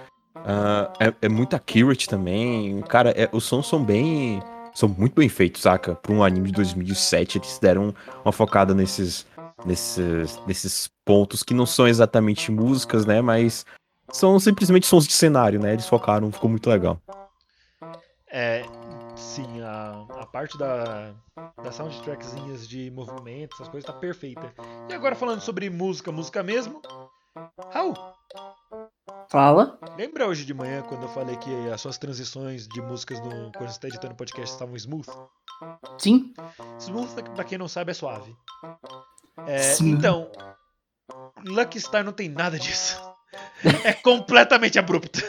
ah, 0.49 0.93
é, 1.01 1.13
é 1.23 1.29
muito 1.29 1.57
accurate 1.57 2.09
também. 2.09 2.81
Cara, 2.83 3.11
é- 3.11 3.29
os 3.33 3.45
sons 3.45 3.67
são 3.69 3.83
bem. 3.83 4.41
São 4.75 4.89
muito 4.89 5.15
bem 5.15 5.29
feitos, 5.29 5.63
saca? 5.63 5.95
Pra 5.97 6.13
um 6.13 6.23
anime 6.23 6.49
de 6.49 6.53
2007, 6.53 7.39
eles 7.39 7.59
deram 7.59 7.95
uma 8.25 8.31
focada 8.31 8.75
nesses, 8.75 9.27
nesses, 9.65 10.39
nesses 10.47 10.89
pontos 11.05 11.43
que 11.43 11.55
não 11.55 11.65
são 11.67 11.89
exatamente 11.89 12.53
músicas, 12.53 13.07
né? 13.07 13.21
Mas 13.23 13.65
são 14.13 14.39
simplesmente 14.39 14.87
sons 14.87 15.07
de 15.07 15.13
cenário, 15.13 15.61
né? 15.61 15.73
Eles 15.73 15.87
focaram, 15.87 16.31
ficou 16.33 16.51
muito 16.51 16.69
legal. 16.69 17.01
É, 18.29 18.65
sim, 19.17 19.61
a, 19.63 20.07
a 20.21 20.27
parte 20.27 20.59
da, 20.59 21.15
das 21.63 21.75
soundtrackzinhas 21.75 22.69
de 22.69 22.91
movimento, 22.91 23.55
essas 23.55 23.69
coisas, 23.69 23.87
tá 23.87 23.93
perfeita. 23.93 24.53
E 24.89 24.95
agora 24.95 25.15
falando 25.15 25.41
sobre 25.41 25.71
música, 25.71 26.11
música 26.13 26.43
mesmo. 26.43 26.81
Raul, 27.73 27.95
Fala. 29.29 29.79
lembra 29.97 30.27
hoje 30.27 30.45
de 30.45 30.55
manhã 30.55 30.83
quando 30.83 31.03
eu 31.03 31.09
falei 31.09 31.37
que 31.37 31.51
as 31.71 31.81
suas 31.81 31.99
transições 31.99 32.67
de 32.69 32.81
músicas 32.81 33.21
no, 33.21 33.53
quando 33.53 33.71
você 33.71 33.81
tá 33.81 33.89
editando 33.89 34.15
podcast 34.15 34.53
estavam 34.53 34.77
smooth? 34.77 35.07
Sim. 35.99 36.33
Smooth, 36.79 37.23
pra 37.35 37.45
quem 37.45 37.59
não 37.59 37.69
sabe, 37.69 37.91
é 37.91 37.95
suave. 37.95 38.37
É, 39.47 39.59
Sim. 39.59 39.91
então, 39.91 40.31
Lucky 41.45 41.81
Star 41.81 42.05
não 42.05 42.13
tem 42.13 42.29
nada 42.29 42.59
disso. 42.59 43.01
É 43.85 43.93
completamente 43.93 44.79
abrupto. 44.79 45.21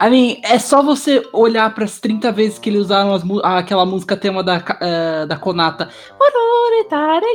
I 0.00 0.10
mean, 0.10 0.40
é 0.44 0.58
só 0.58 0.82
você 0.82 1.22
olhar 1.32 1.74
pras 1.74 1.98
30 1.98 2.30
vezes 2.30 2.58
que 2.58 2.70
eles 2.70 2.82
usaram 2.82 3.12
as 3.12 3.22
aquela 3.42 3.84
música 3.84 4.16
tema 4.16 4.44
da, 4.44 4.62
eh, 4.80 5.26
da 5.26 5.36
Konata. 5.36 5.90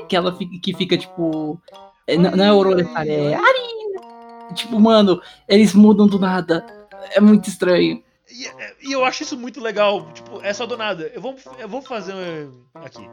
Que 0.07 0.15
ela 0.15 0.33
fica, 0.33 0.59
que 0.59 0.73
fica 0.73 0.97
tipo. 0.97 1.61
é, 2.07 2.17
Não, 2.17 2.31
não 2.31 2.43
é 2.43 2.53
Ororetare, 2.53 3.09
é 3.09 3.35
Arina. 3.35 4.53
Tipo, 4.55 4.79
mano, 4.79 5.21
eles 5.47 5.73
mudam 5.73 6.07
do 6.07 6.17
nada. 6.17 6.65
É 7.11 7.19
muito 7.19 7.49
estranho. 7.49 8.01
E, 8.33 8.89
e 8.89 8.91
eu 8.91 9.05
acho 9.05 9.21
isso 9.21 9.37
muito 9.37 9.61
legal. 9.61 10.11
Tipo, 10.11 10.41
é 10.41 10.51
só 10.51 10.65
do 10.65 10.75
nada. 10.75 11.11
Eu 11.13 11.21
vou, 11.21 11.35
eu 11.59 11.69
vou 11.69 11.83
fazer 11.83 12.13
um, 12.15 12.65
aqui. 12.73 13.07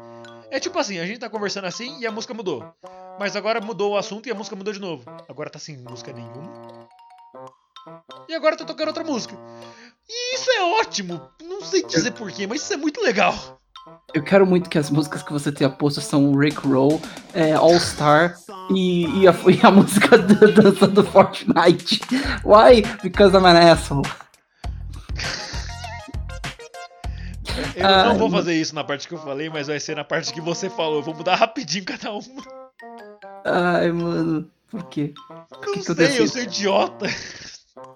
É 0.50 0.58
tipo 0.58 0.78
assim, 0.78 0.98
a 0.98 1.04
gente 1.04 1.20
tá 1.20 1.28
conversando 1.28 1.66
assim 1.66 2.00
e 2.00 2.06
a 2.06 2.10
música 2.10 2.32
mudou. 2.32 2.64
Mas 3.18 3.36
agora 3.36 3.60
mudou 3.60 3.92
o 3.92 3.96
assunto 3.98 4.26
e 4.26 4.32
a 4.32 4.34
música 4.34 4.56
mudou 4.56 4.72
de 4.72 4.80
novo. 4.80 5.04
Agora 5.28 5.50
tá 5.50 5.58
sem 5.58 5.76
música 5.76 6.10
nenhuma. 6.10 6.88
E 8.28 8.34
agora 8.34 8.56
tá 8.56 8.64
tocando 8.64 8.88
outra 8.88 9.04
música. 9.04 9.36
E 10.08 10.34
isso 10.34 10.50
é 10.50 10.80
ótimo. 10.80 11.20
Não 11.42 11.60
sei 11.60 11.84
dizer 11.84 12.12
porquê, 12.12 12.46
mas 12.46 12.62
isso 12.62 12.72
é 12.72 12.76
muito 12.78 13.02
legal. 13.02 13.60
Eu 14.14 14.24
quero 14.24 14.46
muito 14.46 14.70
que 14.70 14.78
as 14.78 14.90
músicas 14.90 15.22
que 15.22 15.32
você 15.32 15.52
tenha 15.52 15.70
posto 15.70 16.00
são 16.00 16.32
Rick 16.32 16.66
Roll, 16.66 17.00
é, 17.34 17.52
All 17.52 17.78
Star 17.78 18.36
e, 18.74 19.06
e, 19.20 19.28
a, 19.28 19.32
e 19.48 19.66
a 19.66 19.70
música 19.70 20.18
da 20.18 20.46
dança 20.46 20.86
do 20.86 21.04
Fortnite. 21.04 22.00
Why? 22.44 22.82
Because 23.02 23.36
I'm 23.36 23.44
an 23.44 23.70
asshole. 23.70 24.08
Eu 27.76 27.86
Ah, 27.86 28.04
não 28.08 28.18
vou 28.18 28.28
não. 28.28 28.36
fazer 28.38 28.54
isso 28.54 28.74
na 28.74 28.84
parte 28.84 29.06
que 29.08 29.14
eu 29.14 29.18
falei, 29.18 29.48
mas 29.50 29.66
vai 29.66 29.78
ser 29.80 29.96
na 29.96 30.04
parte 30.04 30.32
que 30.32 30.40
você 30.40 30.68
falou. 30.70 30.96
Eu 30.98 31.02
vou 31.02 31.14
mudar 31.14 31.34
rapidinho 31.36 31.84
cada 31.84 32.12
uma. 32.12 32.42
Ai, 33.44 33.90
mano. 33.92 34.50
Por 34.70 34.84
quê? 34.84 35.12
Por 35.28 35.36
Eu 35.68 35.72
que, 35.72 35.80
que 35.84 35.90
eu 35.90 35.94
sei, 35.96 36.20
eu 36.20 36.28
sou 36.28 36.42
idiota. 36.42 37.06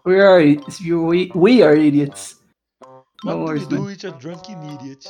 We 0.07 0.21
are, 0.21 0.61
we, 0.91 1.31
we 1.35 1.63
are 1.63 1.79
idiots. 1.79 2.41
What 3.25 3.37
No 3.39 3.45
worries, 3.45 3.67
do 3.69 3.77
man. 3.77 3.87
with 3.87 4.05
a 4.05 4.11
drunken 4.11 4.57
idiot? 4.75 5.09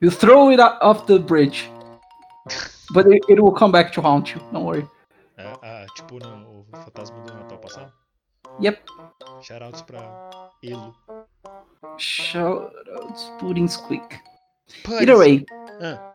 You 0.00 0.10
throw 0.10 0.50
it 0.52 0.60
off 0.60 1.06
the 1.06 1.18
bridge. 1.18 1.70
But 2.92 3.06
it, 3.08 3.20
it 3.28 3.40
will 3.40 3.52
come 3.52 3.72
back 3.72 3.92
to 3.94 4.00
haunt 4.00 4.32
you. 4.34 4.40
Don't 4.52 4.64
worry. 4.64 4.86
É, 5.36 5.44
ah, 5.62 5.86
tipo 5.96 6.18
no, 6.18 6.64
o 6.72 6.76
fantasma 6.84 7.18
do 7.22 7.32
Natal 7.34 7.58
passado? 7.58 7.92
Yep. 8.60 8.80
Shoutouts 9.42 9.82
pra 9.82 10.00
Elo. 10.62 10.94
Shoutouts 11.96 13.32
Pudding 13.38 13.68
Squeak. 13.68 14.18
Either 15.00 15.16
way. 15.16 15.44
Ah. 15.80 16.12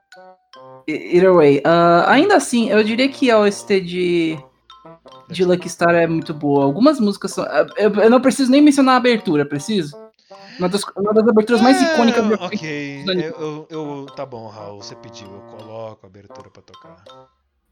E- 0.88 1.16
Either 1.18 1.34
way. 1.34 1.62
ah, 1.66 2.06
ainda 2.08 2.36
assim, 2.36 2.70
eu 2.70 2.84
diria 2.84 3.08
que 3.10 3.32
a 3.32 3.40
OST 3.40 3.80
de, 3.82 4.38
de 5.30 5.46
Lucky 5.46 5.70
Star 5.70 5.96
é 5.96 6.06
muito 6.08 6.34
boa. 6.34 6.66
Algumas 6.66 7.00
músicas 7.00 7.32
são. 7.32 7.44
ah, 7.46 7.66
Eu, 7.78 7.94
eu 7.96 8.10
não 8.10 8.20
preciso 8.22 8.52
nem 8.52 8.62
mencionar 8.62 8.96
a 8.96 8.98
abertura, 8.98 9.46
preciso? 9.46 9.96
Uma 10.60 10.70
das, 10.70 10.84
uma 10.96 11.14
das 11.14 11.28
aberturas 11.28 11.62
mais 11.62 11.82
É, 11.82 11.94
icônicas 11.94 12.28
do 12.28 12.34
Ok, 12.36 13.04
eu, 13.08 13.14
eu, 13.40 13.68
eu- 13.70 14.06
Tá 14.16 14.26
bom, 14.26 14.48
Raul, 14.48 14.82
você 14.84 14.96
pediu, 14.96 15.28
eu 15.28 15.42
coloco 15.58 16.06
a 16.06 16.08
abertura 16.10 16.50
pra 16.50 16.62
tocar. 16.62 17.04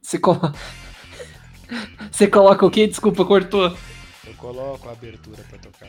Você, 0.01 0.17
colo... 0.17 0.39
Você 2.11 2.27
coloca 2.27 2.65
o 2.65 2.71
quê? 2.71 2.87
Desculpa, 2.87 3.23
cortou. 3.23 3.71
Eu 4.31 4.37
coloco 4.37 4.87
a 4.87 4.93
abertura 4.93 5.43
pra 5.49 5.59
tocar. 5.59 5.87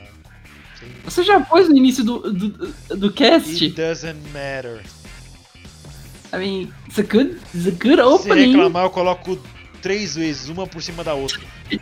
Sim. 0.78 0.86
Você 1.04 1.22
já 1.22 1.40
pôs 1.40 1.68
no 1.68 1.76
início 1.76 2.02
do, 2.02 2.32
do, 2.32 2.48
do 2.96 3.06
It 3.06 3.14
cast? 3.14 3.68
doesn't 3.70 4.18
matter. 4.32 4.82
I 6.32 6.38
mean, 6.38 6.72
it's 6.88 6.98
a 6.98 7.02
good, 7.02 7.38
it's 7.54 7.66
a 7.66 7.70
good 7.70 7.96
Se 7.98 8.02
opening. 8.02 8.52
reclamar, 8.52 8.84
eu 8.84 8.90
coloco 8.90 9.38
três 9.80 10.16
vezes, 10.16 10.48
uma 10.48 10.66
por 10.66 10.82
cima 10.82 11.04
da 11.04 11.14
outra. 11.14 11.40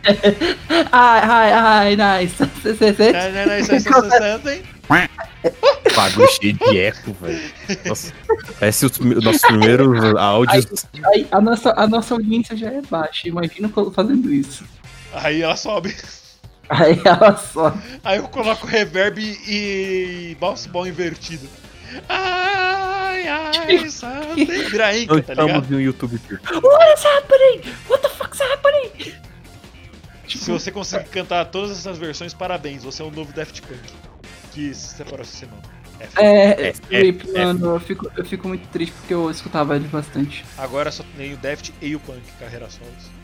Ai, 0.91 1.21
ai, 1.21 1.53
ai, 1.53 2.21
nice. 2.21 2.35
Bagulho 5.95 6.27
cheio 6.29 6.53
de 6.53 6.79
eco, 6.79 7.13
velho. 7.21 7.51
Parece 8.59 8.85
o 8.85 9.21
nosso 9.21 9.47
primeiro 9.47 10.17
áudio. 10.17 10.63
Aí, 11.13 11.27
a, 11.31 11.41
nossa, 11.41 11.73
a 11.75 11.87
nossa 11.87 12.13
audiência 12.13 12.55
já 12.55 12.69
é 12.71 12.81
baixa, 12.81 13.27
imagina 13.27 13.69
fazendo 13.93 14.31
isso. 14.31 14.63
Aí 15.13 15.41
ela 15.41 15.55
sobe. 15.57 15.95
Aí 16.71 17.01
ela 17.03 17.35
só. 17.35 17.73
Aí 18.01 18.17
eu 18.17 18.29
coloco 18.29 18.65
reverb 18.65 19.19
e 19.19 20.37
bounce 20.39 20.69
ball 20.69 20.87
invertido. 20.87 21.47
Ai, 22.07 23.27
ai, 23.27 23.89
something. 23.91 24.43
Inca, 24.43 25.21
tá 25.21 25.33
estamos 25.33 25.51
ligado? 25.51 25.69
no 25.69 25.81
YouTube 25.81 26.17
Perfeito. 26.17 26.65
What 26.65 26.93
is 26.93 27.05
happening? 27.05 27.73
What 27.89 28.01
the 28.01 28.09
fuck's 28.09 28.39
happening? 28.39 29.15
Se 30.27 30.49
você 30.49 30.71
conseguir 30.71 31.09
cantar 31.09 31.43
todas 31.45 31.71
essas 31.71 31.97
versões, 31.97 32.33
parabéns. 32.33 32.85
Você 32.85 33.01
é 33.01 33.05
um 33.05 33.11
novo 33.11 33.33
Daft 33.33 33.61
Punk. 33.63 33.93
Que 34.53 34.73
se 34.73 34.95
separou 34.95 35.21
essa 35.21 35.37
semana. 35.37 35.61
É, 36.17 36.67
É, 36.67 36.73
é, 36.89 37.01
Rip, 37.01 37.29
é. 37.35 37.45
mano, 37.45 37.75
eu 37.75 37.79
fico, 37.79 38.09
eu 38.15 38.25
fico 38.25 38.47
muito 38.47 38.67
triste 38.69 38.93
porque 38.93 39.13
eu 39.13 39.29
escutava 39.29 39.75
ele 39.75 39.87
bastante. 39.89 40.45
Agora 40.57 40.89
só 40.89 41.03
tem 41.17 41.33
o 41.33 41.37
Daft 41.37 41.71
e 41.81 41.95
o 41.95 41.99
Punk, 41.99 42.21
carreira 42.39 42.69
solos. 42.69 43.20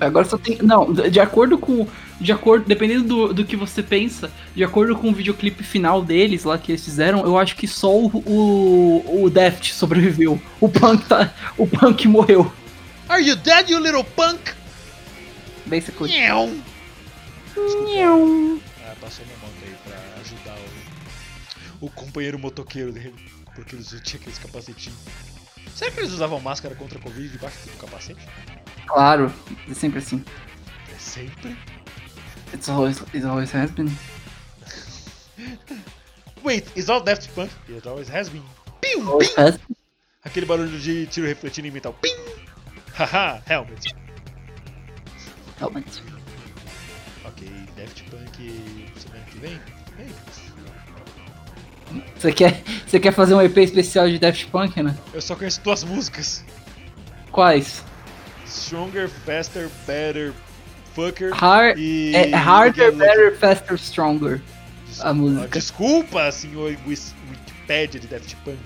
Agora 0.00 0.24
só 0.24 0.36
tem. 0.36 0.58
Não, 0.62 0.92
de 0.92 1.20
acordo 1.20 1.56
com. 1.58 1.86
De 2.20 2.32
acordo. 2.32 2.64
Dependendo 2.66 3.04
do, 3.04 3.34
do 3.34 3.44
que 3.44 3.56
você 3.56 3.82
pensa, 3.82 4.30
de 4.54 4.64
acordo 4.64 4.96
com 4.96 5.10
o 5.10 5.12
videoclipe 5.12 5.62
final 5.62 6.02
deles 6.02 6.44
lá 6.44 6.58
que 6.58 6.72
eles 6.72 6.84
fizeram, 6.84 7.20
eu 7.24 7.38
acho 7.38 7.56
que 7.56 7.66
só 7.66 7.96
o, 7.96 8.06
o, 8.08 9.24
o 9.24 9.30
Daft 9.30 9.72
sobreviveu. 9.74 10.40
O 10.60 10.68
Punk 10.68 11.06
tá. 11.06 11.32
O 11.56 11.66
Punk 11.66 12.06
morreu, 12.08 12.52
Are 13.08 13.22
you 13.22 13.36
dead, 13.36 13.70
you 13.70 13.78
little 13.78 14.04
punk? 14.04 14.52
basically. 15.66 16.10
Nhão. 16.10 16.62
Nhão. 17.56 18.60
Ah, 18.86 18.94
passou 19.00 19.24
uma 19.24 19.36
moto 19.36 19.54
aí 19.62 19.74
pra 19.84 20.20
ajudar 20.20 20.56
o, 21.80 21.86
o 21.86 21.90
companheiro 21.90 22.38
motoqueiro 22.38 22.92
dele. 22.92 23.14
Porque 23.54 23.76
eles 23.76 23.88
tinham 24.02 24.20
aqueles 24.20 24.38
capacetinhos. 24.38 24.98
Será 25.74 25.90
que 25.90 26.00
eles 26.00 26.12
usavam 26.12 26.40
máscara 26.40 26.74
contra 26.74 26.98
a 26.98 27.02
Covid 27.02 27.28
debaixo 27.28 27.58
do 27.66 27.76
capacete? 27.78 28.20
Claro, 28.86 29.32
é 29.68 29.74
sempre 29.74 29.98
assim. 29.98 30.24
É 30.94 30.98
sempre. 30.98 31.56
It's 32.52 32.68
always, 32.68 33.00
it 33.12 33.24
always 33.24 33.52
has 33.54 33.70
been. 33.70 33.90
Wait, 36.42 36.70
is 36.76 36.88
all 36.88 37.00
Daft 37.00 37.28
Punk? 37.34 37.50
It 37.68 37.86
always 37.88 38.08
has 38.08 38.28
been. 38.28 38.44
Always 39.06 39.30
pim. 39.30 39.40
has 39.40 39.58
Aquele 40.24 40.46
barulho 40.46 40.78
de 40.78 41.06
tiro 41.06 41.26
refletindo 41.26 41.68
em 41.68 41.70
metal. 41.70 41.94
Pim! 41.94 42.14
Haha, 42.94 43.42
helmet. 43.46 43.94
Helmet. 45.60 46.02
Ok, 47.24 47.48
Daft 47.76 48.04
Punk 48.10 48.90
semana 48.96 49.24
que 49.24 49.38
vem? 49.38 49.60
Vem. 49.96 50.08
Você 52.18 52.32
quer, 52.32 52.62
você 52.86 53.00
quer 53.00 53.12
fazer 53.12 53.34
um 53.34 53.42
EP 53.42 53.56
especial 53.58 54.08
de 54.08 54.18
Daft 54.18 54.46
Punk, 54.46 54.82
né? 54.82 54.96
Eu 55.12 55.20
só 55.20 55.34
conheço 55.34 55.60
duas 55.62 55.84
músicas. 55.84 56.44
Quais? 57.30 57.84
Stronger, 58.54 59.08
Faster, 59.08 59.70
Better, 59.86 60.32
Fucker 60.96 61.32
Hard, 61.32 61.78
e... 61.78 62.14
é, 62.14 62.30
Harder, 62.34 62.90
Get 62.90 62.94
Lucky. 62.94 62.98
Better, 62.98 63.36
Faster, 63.36 63.76
Stronger. 63.76 64.40
Desculpa, 64.86 65.08
a 65.10 65.14
música. 65.14 65.48
Desculpa, 65.48 66.32
senhor 66.32 66.76
Wikipedia 66.86 68.00
de 68.00 68.06
Daft 68.06 68.36
Punk. 68.44 68.58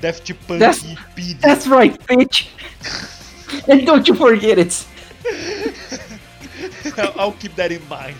Daft 0.00 0.34
Punk 0.46 0.60
That's- 0.60 0.82
Wikipedia. 0.82 1.40
That's 1.40 1.66
right, 1.66 1.98
bitch! 2.06 2.48
And 3.66 3.86
don't 3.86 4.06
you 4.06 4.14
forget 4.14 4.58
it! 4.58 4.86
I'll, 7.16 7.32
keep 7.32 7.54
that 7.56 7.72
in 7.72 7.86
mind. 7.88 8.16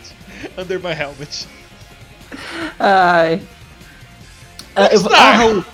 Under 0.57 0.79
my 0.79 0.95
helmet. 0.95 1.47
Ai. 2.81 3.41
Ah, 4.77 4.89
Star! 4.97 5.13
ah, 5.13 5.39
Raul. 5.39 5.65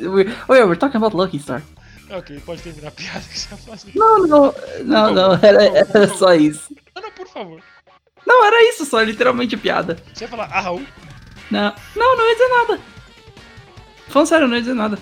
We're- 0.00 0.34
oh 0.48 0.54
yeah, 0.54 0.64
we're 0.64 0.74
talking 0.76 0.96
about 0.96 1.14
Lucky 1.14 1.38
Star. 1.38 1.62
Ok, 2.16 2.40
pode 2.46 2.62
terminar 2.62 2.88
a 2.88 2.90
piada 2.92 3.20
que 3.20 3.38
você 3.38 3.56
faz. 3.56 3.84
Não, 3.94 4.26
não, 4.26 4.54
não, 4.84 5.12
não, 5.14 5.32
era, 5.42 5.64
era 5.64 6.08
só 6.08 6.32
isso. 6.34 6.74
Não, 6.94 7.02
não, 7.02 7.10
por 7.10 7.26
favor. 7.28 7.62
Não, 8.26 8.44
era 8.46 8.68
isso 8.70 8.84
só, 8.86 9.02
literalmente 9.02 9.56
piada. 9.56 9.98
Você 10.12 10.24
ia 10.24 10.28
falar, 10.28 10.44
ah, 10.52 10.60
Raul, 10.60 10.82
Não, 11.50 11.74
não, 11.96 12.16
não 12.16 12.28
ia 12.28 12.34
dizer 12.34 12.48
nada. 12.48 12.80
Falando 14.08 14.28
sério, 14.28 14.48
não 14.48 14.54
ia 14.54 14.62
dizer 14.62 14.74
nada. 14.74 14.98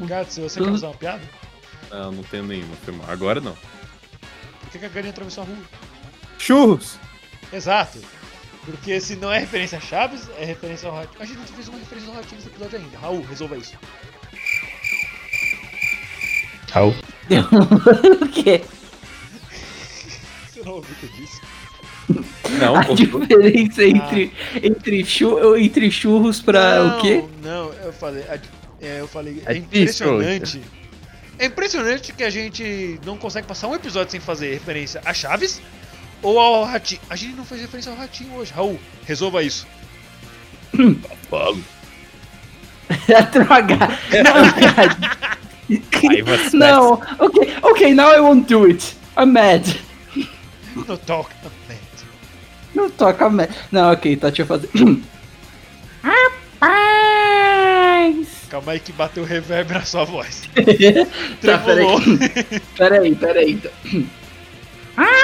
gato, 0.00 0.32
se 0.32 0.40
você 0.40 0.60
quer 0.62 0.70
usar 0.70 0.88
uma 0.88 0.96
piada, 0.96 1.22
Não, 1.90 2.12
não 2.12 2.22
tenho 2.24 2.44
nenhuma. 2.44 2.76
foi 2.76 2.94
mal. 2.94 3.06
Agora 3.10 3.40
não. 3.40 3.56
por 4.60 4.70
que 4.70 4.78
que 4.78 4.84
a 4.86 4.88
galinha 4.88 5.10
atravessou 5.12 5.44
a 5.44 5.46
rua? 5.46 5.56
Churros! 6.38 6.98
Exato. 7.52 7.98
Porque 8.64 9.00
se 9.00 9.16
não 9.16 9.32
é 9.32 9.38
referência 9.38 9.78
a 9.78 9.80
Chaves, 9.80 10.28
é 10.38 10.44
referência 10.44 10.88
ao 10.88 10.94
Ratinho. 10.94 11.22
A 11.22 11.24
gente 11.24 11.38
não 11.38 11.46
fez 11.46 11.68
uma 11.68 11.78
referência 11.78 12.10
ao 12.10 12.14
Ratinho 12.16 12.36
nesse 12.36 12.48
episódio 12.48 12.78
ainda. 12.78 12.98
Raul, 12.98 13.22
resolva 13.22 13.56
isso. 13.56 13.72
Raul. 16.72 16.94
o 18.22 18.28
quê? 18.28 18.62
Você 20.52 20.62
não 20.64 20.72
ouviu 20.74 20.92
o 20.92 20.96
que 20.96 21.06
eu 21.06 21.10
disse? 21.20 21.40
Não, 22.58 22.76
A 22.76 22.82
diferença 22.94 23.84
entre, 23.84 24.32
entre, 24.62 25.04
chu- 25.04 25.56
entre 25.56 25.90
churros 25.90 26.40
pra 26.40 26.82
não, 26.84 26.98
o 26.98 27.00
quê? 27.00 27.24
Não, 27.42 27.72
eu 27.84 27.92
falei. 27.92 28.22
a- 28.24 28.38
é, 28.82 29.00
eu 29.00 29.06
falei. 29.08 29.42
É 29.46 29.52
É 29.52 29.54
difícil, 29.54 30.06
impressionante. 30.20 30.60
É 31.38 31.46
impressionante 31.46 32.12
que 32.12 32.22
a 32.24 32.30
gente 32.30 32.98
não 33.06 33.16
consegue 33.16 33.46
passar 33.46 33.68
um 33.68 33.74
episódio 33.74 34.10
sem 34.10 34.20
fazer 34.20 34.52
referência 34.52 35.00
a 35.04 35.14
Chaves 35.14 35.60
ou 36.22 36.38
ao 36.38 36.64
Ratinho. 36.64 37.00
A 37.08 37.16
gente 37.16 37.34
não 37.34 37.44
fez 37.44 37.60
referência 37.62 37.90
ao 37.92 37.96
Ratinho 37.96 38.34
hoje. 38.34 38.52
Raul, 38.52 38.78
resolva 39.06 39.42
isso. 39.42 39.66
Falo. 41.30 41.62
Droga! 43.32 43.76
Não, 43.78 45.40
Não, 46.52 46.94
ok, 47.18 47.56
ok, 47.62 47.94
now 47.94 48.12
I 48.12 48.20
won't 48.20 48.48
do 48.52 48.66
it. 48.66 48.96
I'm 49.16 49.32
mad. 49.32 49.62
No 50.74 50.96
talk, 50.98 51.30
no 51.44 51.50
man. 51.68 51.78
Não 52.74 52.90
toca 52.90 53.28
mad. 53.28 53.50
Não, 53.70 53.92
ok, 53.92 54.16
tá, 54.16 54.28
deixa 54.28 54.42
eu 54.42 54.46
fazer. 54.46 54.68
Rapaz! 56.02 58.26
Calma 58.48 58.72
aí 58.72 58.80
que 58.80 58.92
bateu 58.92 59.24
reverb 59.24 59.72
na 59.72 59.82
sua 59.84 60.04
voz. 60.04 60.42
Tá, 61.40 61.58
Tremulou. 61.58 62.00
peraí. 62.00 62.60
Peraí, 62.76 63.14
peraí. 63.14 63.60
Rapaz! 64.96 65.20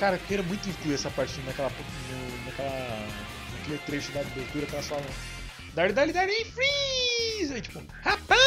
Cara, 0.00 0.16
eu 0.16 0.20
queria 0.28 0.42
muito 0.44 0.68
incluir 0.68 0.94
essa 0.94 1.10
parte 1.10 1.34
naquela. 1.46 1.68
no- 1.70 2.46
naquela. 2.46 3.06
naquele 3.58 3.78
trecho 3.86 4.12
da 4.12 4.20
abertura 4.20 4.66
que 4.66 4.74
elas 4.74 4.86
falam. 4.86 5.04
Dari, 5.76 5.92
dari, 5.92 6.10
dari, 6.10 6.32
freeze! 6.46 7.52
Aí, 7.52 7.60
tipo, 7.60 7.82
rapaz! 8.00 8.40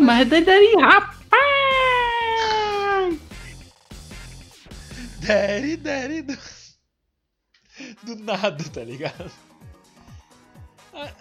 Mas 0.00 0.28
daí, 0.28 0.44
daí, 0.44 0.76
rapaz! 0.80 1.18
Daddy, 5.26 5.76
daddy, 5.78 6.22
do... 6.22 6.38
do 8.04 8.14
nada, 8.22 8.62
tá 8.72 8.84
ligado? 8.84 9.28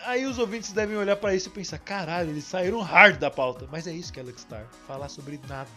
Aí 0.06 0.28
os 0.28 0.38
ouvintes 0.38 0.72
devem 0.72 0.96
olhar 0.96 1.16
pra 1.16 1.34
isso 1.34 1.50
e 1.50 1.52
pensar, 1.52 1.80
caralho, 1.80 2.30
eles 2.30 2.44
saíram 2.44 2.82
hard 2.82 3.18
da 3.18 3.32
pauta. 3.32 3.68
Mas 3.72 3.88
é 3.88 3.94
isso 3.94 4.14
que 4.14 4.20
é 4.20 4.24
Luckstar, 4.24 4.68
falar 4.86 5.10
sobre 5.10 5.40
nada. 5.50 5.68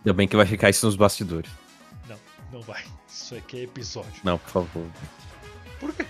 Ainda 0.00 0.12
bem 0.12 0.28
que 0.28 0.36
vai 0.36 0.44
ficar 0.44 0.68
isso 0.68 0.84
nos 0.84 0.96
bastidores. 0.96 1.50
Não, 2.06 2.18
não 2.52 2.60
vai. 2.60 2.84
Isso 3.08 3.34
aqui 3.34 3.60
é 3.60 3.62
episódio. 3.62 4.20
Não, 4.22 4.36
por 4.36 4.50
favor. 4.50 4.86
Por 5.80 5.94
quê? 5.94 6.04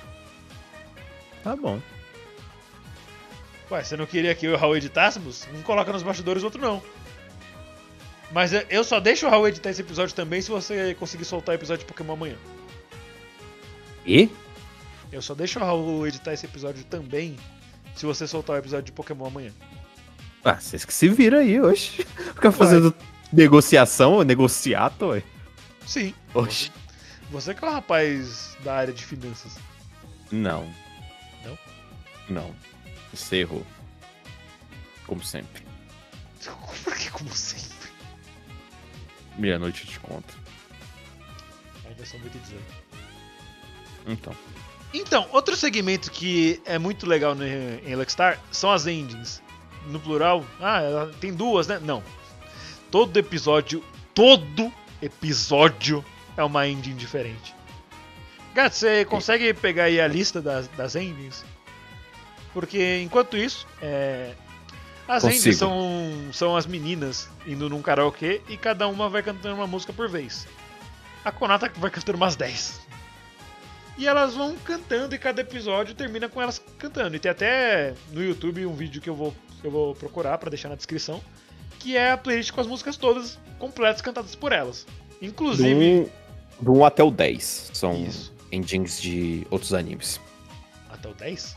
Tá 1.45 1.55
bom. 1.55 1.81
Ué, 3.71 3.85
você 3.85 3.97
não 3.97 4.07
queria 4.07 4.35
que 4.35 4.47
eu 4.47 4.53
e 4.53 4.55
o 4.55 4.59
Raul 4.59 4.77
editássemos? 4.77 5.47
Um 5.55 5.63
coloca 5.63 5.93
nos 5.93 6.03
bastidores, 6.03 6.43
outro 6.43 6.61
não. 6.61 6.83
Mas 8.33 8.53
eu- 8.69 8.83
só 8.83 8.99
deixo 8.99 9.27
o 9.27 9.31
Raul 9.31 9.47
editar 9.49 9.71
esse 9.71 9.81
episódio 9.83 10.15
também 10.15 10.41
se 10.41 10.51
você 10.51 10.95
conseguir 10.95 11.25
soltar 11.25 11.55
o 11.55 11.59
episódio 11.59 11.85
de 11.85 11.93
Pokémon 11.93 12.15
amanhã. 12.15 12.37
E? 14.07 14.29
Eu 15.13 15.23
só 15.23 15.35
deixo 15.35 15.59
o 15.59 15.63
Raul 15.63 16.07
editar 16.07 16.33
esse 16.33 16.47
episódio 16.47 16.83
também 16.85 17.37
se 17.95 18.05
você 18.05 18.27
soltar 18.27 18.57
o 18.57 18.59
episódio 18.59 18.87
de 18.87 18.93
Pokémon 18.93 19.27
amanhã. 19.27 19.53
Ah, 20.45 20.57
vocês 20.61 20.85
que 20.85 20.93
se 20.93 21.09
viram 21.09 21.39
aí, 21.39 21.61
oxe. 21.61 22.03
Fica 22.35 22.51
fazendo 22.51 22.95
negociação, 23.33 24.23
negociato, 24.25 25.07
ué. 25.09 25.23
Sim. 25.87 26.13
Oxe. 26.35 26.73
Você 27.31 27.55
que 27.55 27.65
é 27.65 27.69
o 27.69 27.71
rapaz 27.73 28.57
da 28.65 28.75
área 28.75 28.93
de 28.93 29.05
finanças. 29.05 29.57
Não. 30.31 30.69
Não? 31.45 31.59
Não. 32.29 32.55
Você 33.13 33.37
errou. 33.39 33.65
Como 35.07 35.23
sempre. 35.23 35.63
Por 36.85 36.97
que 36.97 37.11
como 37.11 37.35
sempre? 37.35 37.91
Meia-noite 39.37 39.85
eu 39.85 39.91
te 39.91 40.01
conto. 40.01 40.35
Ainda 41.87 42.07
são 42.07 42.19
muito 42.21 42.39
dizer. 42.39 42.61
Então. 44.07 44.35
Então, 44.93 45.29
outro 45.33 45.57
segmento 45.57 46.11
que 46.11 46.63
é 46.65 46.79
muito 46.79 47.07
legal 47.07 47.35
no, 47.35 47.45
em 47.45 47.97
Luckstar 47.97 48.41
são 48.51 48.71
as 48.71 48.87
endings. 48.87 49.43
No 49.87 50.01
plural, 50.01 50.45
ah, 50.61 51.11
tem 51.21 51.35
duas, 51.35 51.67
né? 51.67 51.79
Não. 51.83 52.03
Todo 52.91 53.17
episódio, 53.19 53.85
todo 54.15 54.73
episódio 55.03 56.05
é 56.37 56.45
uma 56.45 56.67
ending 56.67 56.95
diferente. 56.95 57.55
Gato, 58.55 58.77
você 58.77 59.05
consegue 59.05 59.53
pegar 59.53 59.85
aí 59.85 60.01
a 60.01 60.07
lista 60.07 60.41
das, 60.41 60.69
das 60.69 60.95
endings? 60.95 61.45
Porque 62.53 63.01
enquanto 63.03 63.37
isso, 63.37 63.67
é, 63.83 64.33
as 65.09 65.23
Consigo. 65.25 65.41
endings 65.41 65.57
são, 65.59 66.33
são 66.33 66.57
as 66.57 66.65
meninas 66.65 67.29
indo 67.45 67.69
num 67.69 67.83
karaokê 67.83 68.41
e 68.49 68.57
cada 68.57 68.87
uma 68.87 69.09
vai 69.09 69.23
cantando 69.25 69.57
uma 69.57 69.67
música 69.67 69.93
por 69.93 70.09
vez. 70.09 70.47
A 71.25 71.33
Konata 71.33 71.71
vai 71.77 71.91
cantando 71.91 72.17
umas 72.17 72.37
10. 72.37 72.81
E 73.99 74.07
elas 74.07 74.35
vão 74.35 74.55
cantando 74.57 75.15
e 75.15 75.19
cada 75.19 75.41
episódio 75.41 75.95
termina 75.95 76.29
com 76.29 76.41
elas 76.41 76.63
cantando. 76.79 77.17
E 77.17 77.19
tem 77.19 77.31
até 77.31 77.95
no 78.13 78.23
YouTube 78.23 78.67
um 78.67 78.75
vídeo 78.75 79.01
que 79.01 79.11
eu 79.11 79.17
vou, 79.17 79.35
eu 79.65 79.71
vou 79.71 79.95
procurar 79.95 80.39
pra 80.39 80.51
deixar 80.51 80.69
na 80.69 80.75
descrição, 80.77 81.21
que 81.81 81.97
é 81.97 82.13
a 82.13 82.17
playlist 82.17 82.53
com 82.53 82.61
as 82.61 82.67
músicas 82.67 82.97
todas 82.97 83.39
completas 83.59 84.01
cantadas 84.01 84.35
por 84.35 84.53
elas. 84.53 84.87
Do 85.21 85.27
Inclusive. 85.27 86.09
1, 86.61 86.65
do 86.65 86.73
1 86.79 86.85
até 86.85 87.03
o 87.03 87.11
10 87.11 87.71
são 87.73 87.95
Isso. 87.95 88.34
Endings 88.55 89.01
de 89.01 89.47
outros 89.51 89.73
animes. 89.75 90.21
Até 90.91 91.09
o 91.09 91.15
10? 91.15 91.57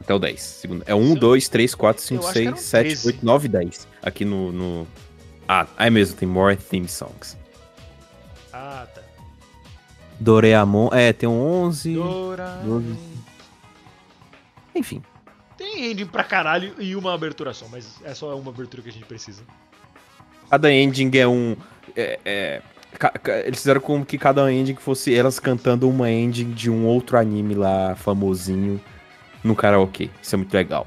Até 0.00 0.14
o 0.14 0.18
10. 0.18 0.40
Segundo. 0.40 0.82
É 0.86 0.94
1, 0.94 1.06
Seu- 1.12 1.16
2, 1.20 1.48
3, 1.48 1.74
4, 1.74 2.02
5, 2.02 2.22
Eu 2.22 2.28
acho 2.28 2.32
que 2.32 2.38
6, 2.38 2.46
eram 2.48 2.56
7, 2.56 2.84
13. 2.86 3.06
8, 3.08 3.24
9, 3.26 3.48
10. 3.48 3.88
Aqui 4.02 4.24
no, 4.24 4.52
no. 4.52 4.86
Ah, 5.48 5.66
é 5.78 5.90
mesmo, 5.90 6.16
tem 6.16 6.28
more 6.28 6.56
theme 6.56 6.88
songs. 6.88 7.36
Ah, 8.52 8.86
tá. 8.94 9.02
Doraemon, 10.20 10.88
é, 10.92 11.12
tem 11.12 11.28
um 11.28 11.40
11. 11.40 11.94
Doraemon. 11.94 12.80
doze. 12.80 12.98
Enfim. 14.74 15.02
Tem 15.56 15.90
ending 15.90 16.06
pra 16.06 16.24
caralho 16.24 16.74
e 16.78 16.96
uma 16.96 17.14
abertura 17.14 17.52
só, 17.54 17.66
mas 17.68 17.86
é 18.04 18.12
só 18.14 18.36
uma 18.38 18.50
abertura 18.50 18.82
que 18.82 18.88
a 18.88 18.92
gente 18.92 19.04
precisa. 19.06 19.42
Cada 20.50 20.72
ending 20.72 21.10
é 21.16 21.26
um. 21.26 21.56
é- 21.96 22.18
é, 22.24 22.62
eles 23.44 23.58
fizeram 23.58 23.80
como 23.80 24.04
que 24.04 24.16
cada 24.18 24.52
ending 24.52 24.76
fosse 24.76 25.14
elas 25.14 25.38
cantando 25.38 25.88
uma 25.88 26.10
ending 26.10 26.50
de 26.50 26.70
um 26.70 26.86
outro 26.86 27.18
anime 27.18 27.54
lá 27.54 27.94
famosinho 27.96 28.80
no 29.42 29.54
karaokê. 29.54 30.10
Isso 30.22 30.34
é 30.34 30.38
muito 30.38 30.54
legal. 30.54 30.86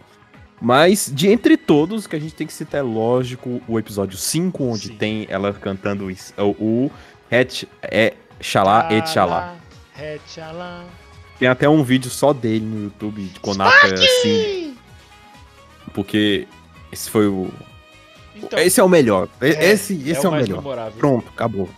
Mas, 0.60 1.12
de 1.14 1.28
entre 1.30 1.56
todos, 1.56 2.08
que 2.08 2.16
a 2.16 2.20
gente 2.20 2.34
tem 2.34 2.48
que 2.48 2.54
citar, 2.54 2.80
é 2.80 2.84
lógico, 2.84 3.62
o 3.68 3.78
episódio 3.78 4.18
5, 4.18 4.64
onde 4.64 4.88
Sim. 4.88 4.96
tem 4.96 5.28
ela 5.30 5.54
cantando 5.54 6.08
o, 6.08 6.44
o 6.60 6.92
Het, 7.32 7.68
é, 7.84 8.14
Xalá 8.42 8.88
et 8.92 9.08
Xalá. 9.08 9.56
É. 10.00 10.18
Tem 11.38 11.48
até 11.48 11.70
um 11.70 11.84
vídeo 11.84 12.10
só 12.10 12.34
dele 12.34 12.66
no 12.66 12.84
YouTube, 12.86 13.22
de 13.24 13.40
Konaka, 13.40 13.94
assim, 13.94 14.76
porque 15.94 16.48
esse 16.92 17.10
foi 17.10 17.28
o... 17.28 17.52
Então, 18.36 18.60
esse 18.60 18.80
é 18.80 18.84
o 18.84 18.90
melhor. 18.90 19.28
É, 19.42 19.72
esse 19.72 19.94
esse 20.10 20.26
é, 20.26 20.30
o 20.30 20.32
mais 20.32 20.44
melhor. 20.44 20.62
memorável. 20.62 20.98
Pronto, 20.98 21.28
acabou. 21.30 21.70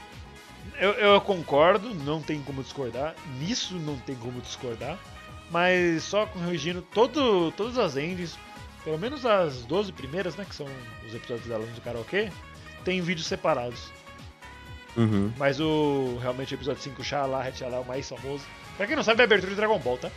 Eu, 0.79 0.91
eu 0.93 1.21
concordo, 1.21 1.93
não 1.93 2.21
tem 2.21 2.41
como 2.41 2.63
discordar. 2.63 3.15
Nisso 3.37 3.75
não 3.75 3.97
tem 3.97 4.15
como 4.15 4.39
discordar. 4.41 4.97
Mas 5.51 6.03
só 6.03 6.25
corrigindo 6.25 6.81
todo, 6.81 7.51
todas 7.51 7.77
as 7.77 7.97
endings, 7.97 8.37
pelo 8.83 8.97
menos 8.97 9.25
as 9.25 9.65
12 9.65 9.91
primeiras, 9.91 10.35
né? 10.35 10.45
Que 10.47 10.55
são 10.55 10.67
os 11.05 11.13
episódios 11.13 11.47
da 11.47 11.57
Luz 11.57 11.71
do 11.71 11.81
Karaokê, 11.81 12.31
tem 12.85 13.01
vídeos 13.01 13.27
separados. 13.27 13.91
Uhum. 14.95 15.31
Mas 15.37 15.59
o 15.59 16.17
realmente 16.21 16.53
o 16.53 16.55
episódio 16.55 16.81
5, 16.81 17.03
Xalá, 17.03 17.41
Retchalá, 17.41 17.77
é 17.77 17.79
o 17.79 17.85
mais 17.85 18.07
famoso. 18.07 18.43
Pra 18.77 18.87
quem 18.87 18.95
não 18.95 19.03
sabe, 19.03 19.21
é 19.21 19.23
a 19.23 19.25
abertura 19.25 19.51
de 19.51 19.55
Dragon 19.55 19.79
Ball, 19.79 19.97
tá? 19.97 20.11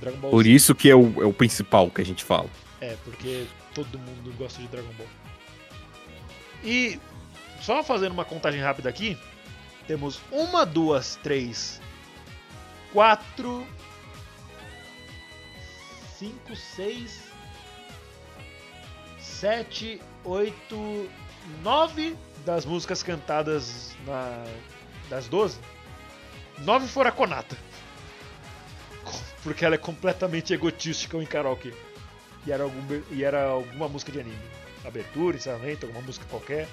Dragon 0.00 0.18
Ball 0.18 0.30
Por 0.30 0.44
Z. 0.44 0.50
isso 0.50 0.74
que 0.74 0.90
é 0.90 0.94
o, 0.96 1.22
é 1.22 1.26
o 1.26 1.32
principal 1.32 1.90
que 1.90 2.00
a 2.00 2.04
gente 2.04 2.24
fala. 2.24 2.48
É, 2.80 2.96
porque 3.04 3.46
todo 3.74 3.98
mundo 3.98 4.34
gosta 4.36 4.60
de 4.60 4.68
Dragon 4.68 4.92
Ball. 4.98 5.06
E 6.64 6.98
só 7.60 7.82
fazendo 7.82 8.12
uma 8.12 8.24
contagem 8.24 8.60
rápida 8.60 8.88
aqui, 8.88 9.16
temos 9.92 10.22
uma, 10.30 10.64
duas, 10.64 11.16
três, 11.22 11.78
quatro, 12.94 13.66
cinco, 16.18 16.56
seis, 16.56 17.24
sete, 19.20 20.00
oito, 20.24 21.10
nove 21.62 22.16
das 22.42 22.64
músicas 22.64 23.02
cantadas 23.02 23.94
na 24.06 24.46
das 25.10 25.28
12. 25.28 25.60
Nove 26.60 26.88
foram 26.88 27.10
a 27.10 27.12
Konata. 27.12 27.58
Porque 29.42 29.62
ela 29.62 29.74
é 29.74 29.78
completamente 29.78 30.54
egotística 30.54 31.18
em 31.18 31.26
karaokê. 31.26 31.74
E 32.46 32.50
era, 32.50 32.62
algum, 32.62 33.02
e 33.10 33.24
era 33.24 33.44
alguma 33.44 33.90
música 33.90 34.10
de 34.10 34.20
anime. 34.20 34.50
Abertura, 34.86 35.36
encerramento, 35.36 35.84
alguma 35.84 36.00
música 36.02 36.24
qualquer. 36.30 36.66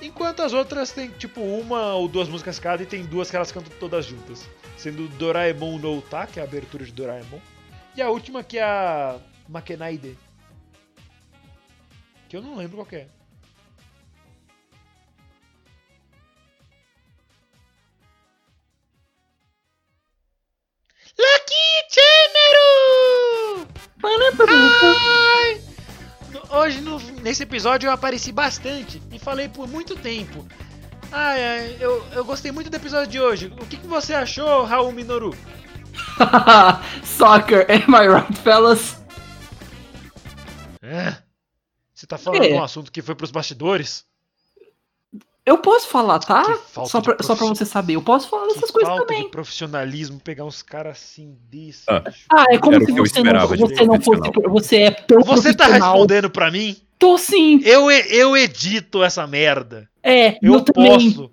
Enquanto 0.00 0.42
as 0.42 0.52
outras 0.52 0.92
tem 0.92 1.10
tipo 1.10 1.40
uma 1.40 1.94
ou 1.94 2.06
duas 2.06 2.28
músicas 2.28 2.58
cada 2.58 2.82
e 2.82 2.86
tem 2.86 3.04
duas 3.04 3.30
que 3.30 3.36
elas 3.36 3.50
cantam 3.50 3.72
todas 3.78 4.04
juntas. 4.06 4.46
Sendo 4.76 5.08
Doraemon 5.16 5.78
no 5.78 5.98
Uta, 5.98 6.26
que 6.26 6.38
é 6.38 6.42
a 6.42 6.46
abertura 6.46 6.84
de 6.84 6.92
Doraemon. 6.92 7.40
E 7.96 8.02
a 8.02 8.10
última 8.10 8.44
que 8.44 8.58
é 8.58 8.62
a 8.62 9.18
Makenaide. 9.48 10.18
Que 12.28 12.36
eu 12.36 12.42
não 12.42 12.56
lembro 12.56 12.76
qual 12.76 12.86
que 12.86 12.96
é. 12.96 13.08
Lucky 21.18 21.66
Chênero! 21.88 23.68
Ai! 24.48 25.65
Hoje, 26.50 26.80
no- 26.80 26.98
nesse 27.22 27.42
episódio, 27.42 27.86
eu 27.88 27.92
apareci 27.92 28.32
bastante 28.32 29.02
e 29.12 29.18
falei 29.18 29.48
por 29.48 29.66
muito 29.68 29.94
tempo. 29.96 30.46
Ai, 31.12 31.44
ai, 31.44 31.76
eu, 31.80 32.04
eu 32.12 32.24
gostei 32.24 32.50
muito 32.50 32.70
do 32.70 32.76
episódio 32.76 33.10
de 33.10 33.20
hoje. 33.20 33.52
O 33.60 33.66
que, 33.66 33.76
que 33.76 33.86
você 33.86 34.14
achou, 34.14 34.64
Raul 34.64 34.92
Minoru? 34.92 35.36
Soccer, 37.04 37.66
am 37.70 37.94
I 37.94 38.08
right, 38.08 38.38
fellas? 38.40 38.96
É? 40.82 41.16
Você 41.94 42.06
tá 42.06 42.16
falando 42.18 42.44
É. 42.44 42.48
de 42.48 42.54
um 42.54 42.62
assunto 42.62 42.92
que 42.92 43.02
foi 43.02 43.14
pros 43.14 43.30
bastidores? 43.30 44.04
Eu 45.46 45.58
posso 45.58 45.86
falar, 45.86 46.18
tá? 46.18 46.42
Só 46.86 47.00
pra, 47.00 47.16
só 47.22 47.36
pra 47.36 47.46
você 47.46 47.64
saber. 47.64 47.94
Eu 47.94 48.02
posso 48.02 48.28
falar 48.28 48.48
dessas 48.48 48.68
coisas 48.68 48.88
falta 48.88 49.06
também. 49.06 49.22
de 49.22 49.30
profissionalismo 49.30 50.18
pegar 50.18 50.44
uns 50.44 50.60
caras 50.60 50.96
assim 50.96 51.38
desse. 51.48 51.84
Ah. 51.88 52.02
Ah, 52.28 52.44
é 52.50 52.58
como 52.58 52.84
se 52.84 52.90
você 52.90 53.22
não, 53.22 53.46
você 53.46 53.84
não 53.84 54.00
fosse. 54.00 54.32
Você 54.48 54.76
é 54.78 54.90
tão 54.90 55.20
Você 55.20 55.54
tá 55.54 55.66
respondendo 55.66 56.28
pra 56.28 56.50
mim? 56.50 56.76
Tô 56.98 57.16
sim. 57.16 57.60
Eu, 57.62 57.88
eu 57.88 58.36
edito 58.36 59.04
essa 59.04 59.24
merda. 59.24 59.88
É, 60.02 60.36
Eu, 60.42 60.54
eu, 60.54 60.64
posso. 60.64 61.30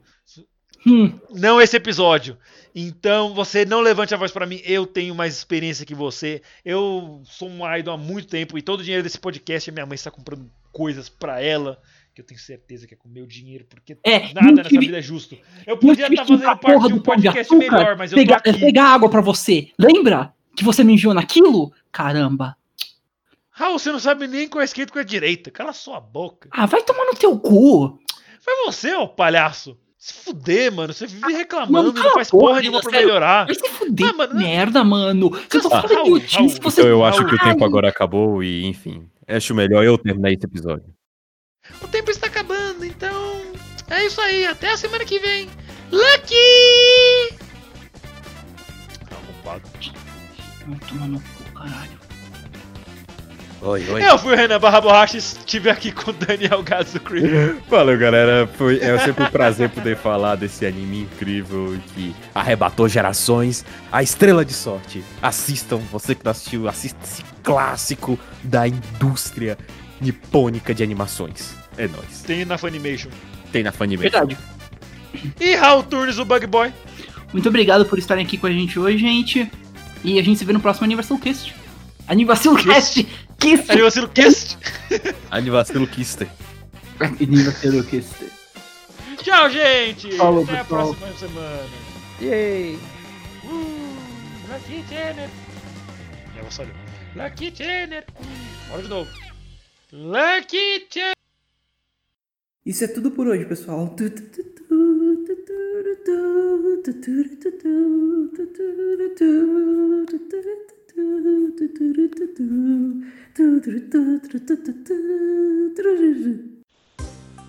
Hum, 0.86 1.18
Não 1.32 1.60
esse 1.60 1.76
episódio. 1.76 2.38
Então 2.76 3.34
você 3.34 3.66
não 3.66 3.82
levante 3.82 4.14
a 4.14 4.18
voz 4.18 4.32
pra 4.32 4.46
mim. 4.46 4.62
Eu 4.64 4.86
tenho 4.86 5.16
mais 5.16 5.36
experiência 5.36 5.86
que 5.86 5.96
você. 5.96 6.42
Eu 6.64 7.22
sou 7.26 7.50
um 7.50 7.76
idol 7.76 7.96
há 7.96 7.98
muito 7.98 8.28
tempo 8.28 8.58
e 8.58 8.62
todo 8.62 8.82
o 8.82 8.84
dinheiro 8.84 9.04
desse 9.04 9.20
podcast 9.20 9.70
a 9.70 9.74
minha 9.74 9.86
mãe 9.88 9.96
está 9.96 10.12
comprando 10.12 10.50
coisas 10.72 11.10
pra 11.10 11.42
ela. 11.42 11.80
Que 12.14 12.22
eu 12.22 12.26
tenho 12.26 12.40
certeza 12.40 12.86
que 12.86 12.94
é 12.94 12.98
com 12.98 13.10
meu 13.10 13.26
dinheiro, 13.26 13.66
porque 13.68 13.98
É, 14.04 14.32
nada 14.34 14.52
nessa 14.52 14.70
tive- 14.70 14.86
vida 14.86 15.00
é 15.00 15.02
justo. 15.02 15.36
Eu 15.66 15.78
podia 15.78 16.06
estar 16.08 16.10
que 16.10 16.16
pra 16.16 16.26
fazendo 16.26 16.46
parte 16.46 16.62
porra 16.62 16.88
de 16.88 16.94
um 16.94 16.98
de 16.98 17.04
podcast 17.04 17.40
Açúcar 17.40 17.58
melhor, 17.58 17.98
mas 17.98 18.12
eu 18.12 18.18
tô 18.18 18.24
pegar, 18.24 18.36
aqui. 18.38 18.60
pegar 18.60 18.84
água 18.94 19.10
pra 19.10 19.22
você. 19.22 19.70
Lembra 19.80 20.32
que 20.56 20.64
você 20.64 20.84
me 20.84 20.94
enviou 20.94 21.14
naquilo? 21.14 21.72
Caramba. 21.92 22.56
Raul, 23.50 23.80
você 23.80 23.92
não 23.92 24.00
sabe 24.00 24.28
nem 24.28 24.48
qual 24.48 24.62
é 24.62 24.66
esquerda 24.66 24.90
e 24.90 24.94
qual 24.94 25.02
é 25.02 25.06
direita. 25.06 25.50
Cala 25.52 25.74
sua 25.74 26.00
boca. 26.00 26.50
Ah, 26.52 26.66
vai 26.68 26.84
tomar 26.84 27.06
no 27.06 27.16
teu 27.16 27.38
cu. 27.40 28.00
Foi 28.42 28.54
você, 28.66 28.94
ô 28.96 29.08
palhaço. 29.08 29.76
Se 29.98 30.14
fuder, 30.14 30.72
mano. 30.72 30.94
Você 30.94 31.08
vive 31.08 31.32
reclamando 31.34 31.94
mano, 31.94 32.00
e 32.00 32.04
não 32.04 32.14
faz 32.14 32.28
a 32.28 32.32
porra 32.32 32.60
nenhuma 32.60 32.82
pra 32.82 32.92
melhorar. 32.92 33.46
Vai 33.46 33.56
se 33.56 33.70
fuder, 33.70 34.10
Ah, 34.10 34.14
mano, 34.14 34.36
merda, 34.36 34.84
mano. 34.84 35.30
Você 35.30 35.62
tá 35.62 35.70
Raul, 35.70 35.88
falando 35.88 36.08
idiotice, 36.18 36.36
Raul, 36.36 36.50
você 36.50 36.82
Então 36.82 36.90
eu 36.92 37.00
Raul. 37.00 37.06
acho 37.10 37.26
que 37.26 37.36
o 37.36 37.40
tempo 37.40 37.64
agora 37.64 37.90
acabou 37.90 38.44
e, 38.44 38.66
enfim. 38.66 39.08
Acho 39.28 39.56
melhor 39.56 39.84
eu 39.84 39.98
terminar 39.98 40.32
esse 40.32 40.46
episódio. 40.46 40.94
O 41.82 41.88
tempo 41.88 42.12
está 42.12 42.28
acabando, 42.28 42.86
então. 42.86 43.42
É 43.90 44.06
isso 44.06 44.20
aí. 44.22 44.46
Até 44.46 44.72
a 44.72 44.78
semana 44.78 45.06
que 45.06 45.20
vem. 45.20 45.50
Lucky! 45.92 47.38
Calma. 49.10 49.26
arrombado. 49.44 49.70
Vai 50.66 50.80
tomar 50.90 51.08
no 51.08 51.20
cu, 51.20 51.52
caralho. 51.54 52.04
Oi, 53.62 53.90
oi. 53.92 54.04
Eu 54.04 54.18
fui 54.18 54.34
o 54.34 54.36
Renan 54.36 54.60
Barra 54.60 54.82
Borracha 54.82 55.16
e 55.16 55.20
estive 55.20 55.70
aqui 55.70 55.94
com 55.94 56.12
o 56.12 56.14
Daniel 56.14 56.62
Gadzo 56.64 57.00
Creed. 57.00 57.56
Valeu, 57.70 57.98
galera. 57.98 58.46
Foi, 58.58 58.78
é 58.80 58.98
sempre 59.00 59.24
um 59.24 59.30
prazer 59.30 59.70
poder 59.70 59.96
falar 59.96 60.36
desse 60.36 60.66
anime 60.66 61.04
incrível 61.04 61.80
que 61.94 62.14
arrebatou 62.36 62.90
gerações. 62.90 63.64
A 63.90 64.04
Estrela 64.04 64.44
de 64.44 64.52
Sorte. 64.52 65.02
Assistam, 65.22 65.78
você 65.78 66.14
que 66.14 66.26
não 66.26 66.32
assistiu, 66.32 66.68
assista 66.68 67.00
esse 67.06 67.24
clássico 67.42 68.20
da 68.44 68.68
indústria 68.68 69.58
nipônica 70.02 70.74
de 70.74 70.84
animações. 70.84 71.56
É 71.78 71.88
nóis. 71.88 72.22
Tem 72.26 72.46
na 72.46 72.58
Funimation. 72.58 73.10
Tem 73.52 73.64
na 73.64 73.72
Funimation. 73.72 74.10
Verdade. 74.10 74.38
E 75.40 75.56
Raul 75.56 75.84
Turnes, 75.84 76.18
o 76.18 76.26
Bug 76.26 76.46
Boy. 76.48 76.74
Muito 77.32 77.50
obrigado 77.50 77.86
por 77.86 77.98
estarem 77.98 78.26
aqui 78.26 78.38
com 78.38 78.48
a 78.48 78.52
gente 78.52 78.80
hoje, 78.80 78.98
gente. 78.98 79.52
E 80.04 80.20
a 80.20 80.24
gente 80.24 80.38
se 80.38 80.46
vê 80.46 80.54
no 80.54 80.60
próximo 80.60 80.86
Aniversário 80.86 81.22
Cast. 81.24 81.56
Aniversário 82.08 82.64
Cast! 82.64 83.04
Cast! 83.40 83.72
Aí 83.72 83.82
você 83.82 84.08
Cast. 84.08 84.58
Anivacilo 85.32 85.88
Kister. 85.88 86.28
Aniversário. 87.00 87.84
Tchau, 89.18 89.50
gente. 89.50 90.12
Falou, 90.18 90.44
Até 90.44 90.60
a 90.60 90.64
pessoal. 90.64 90.94
próxima 90.94 91.30
semana. 91.30 91.64
Yay! 92.22 92.78
Uh, 93.46 93.96
Lucky 94.52 94.84
Jenner. 94.90 95.30
Já 96.36 96.42
vou 96.42 96.52
sair. 96.52 96.74
Lucky 97.16 97.54
Jenner. 97.56 98.06
Bora 98.70 98.82
de 98.82 98.90
novo. 98.90 99.10
Lucky. 99.96 100.88
Isso 102.66 102.84
é 102.84 102.88
tudo 102.88 103.12
por 103.12 103.28
hoje, 103.28 103.46
pessoal. 103.46 103.96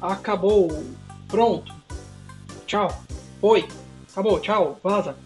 Acabou. 0.03 0.69
Pronto. 1.29 1.73
Tchau. 2.67 2.89
Oi. 3.41 3.67
Acabou. 4.13 4.39
Tchau. 4.41 4.79
Vaza. 4.83 5.24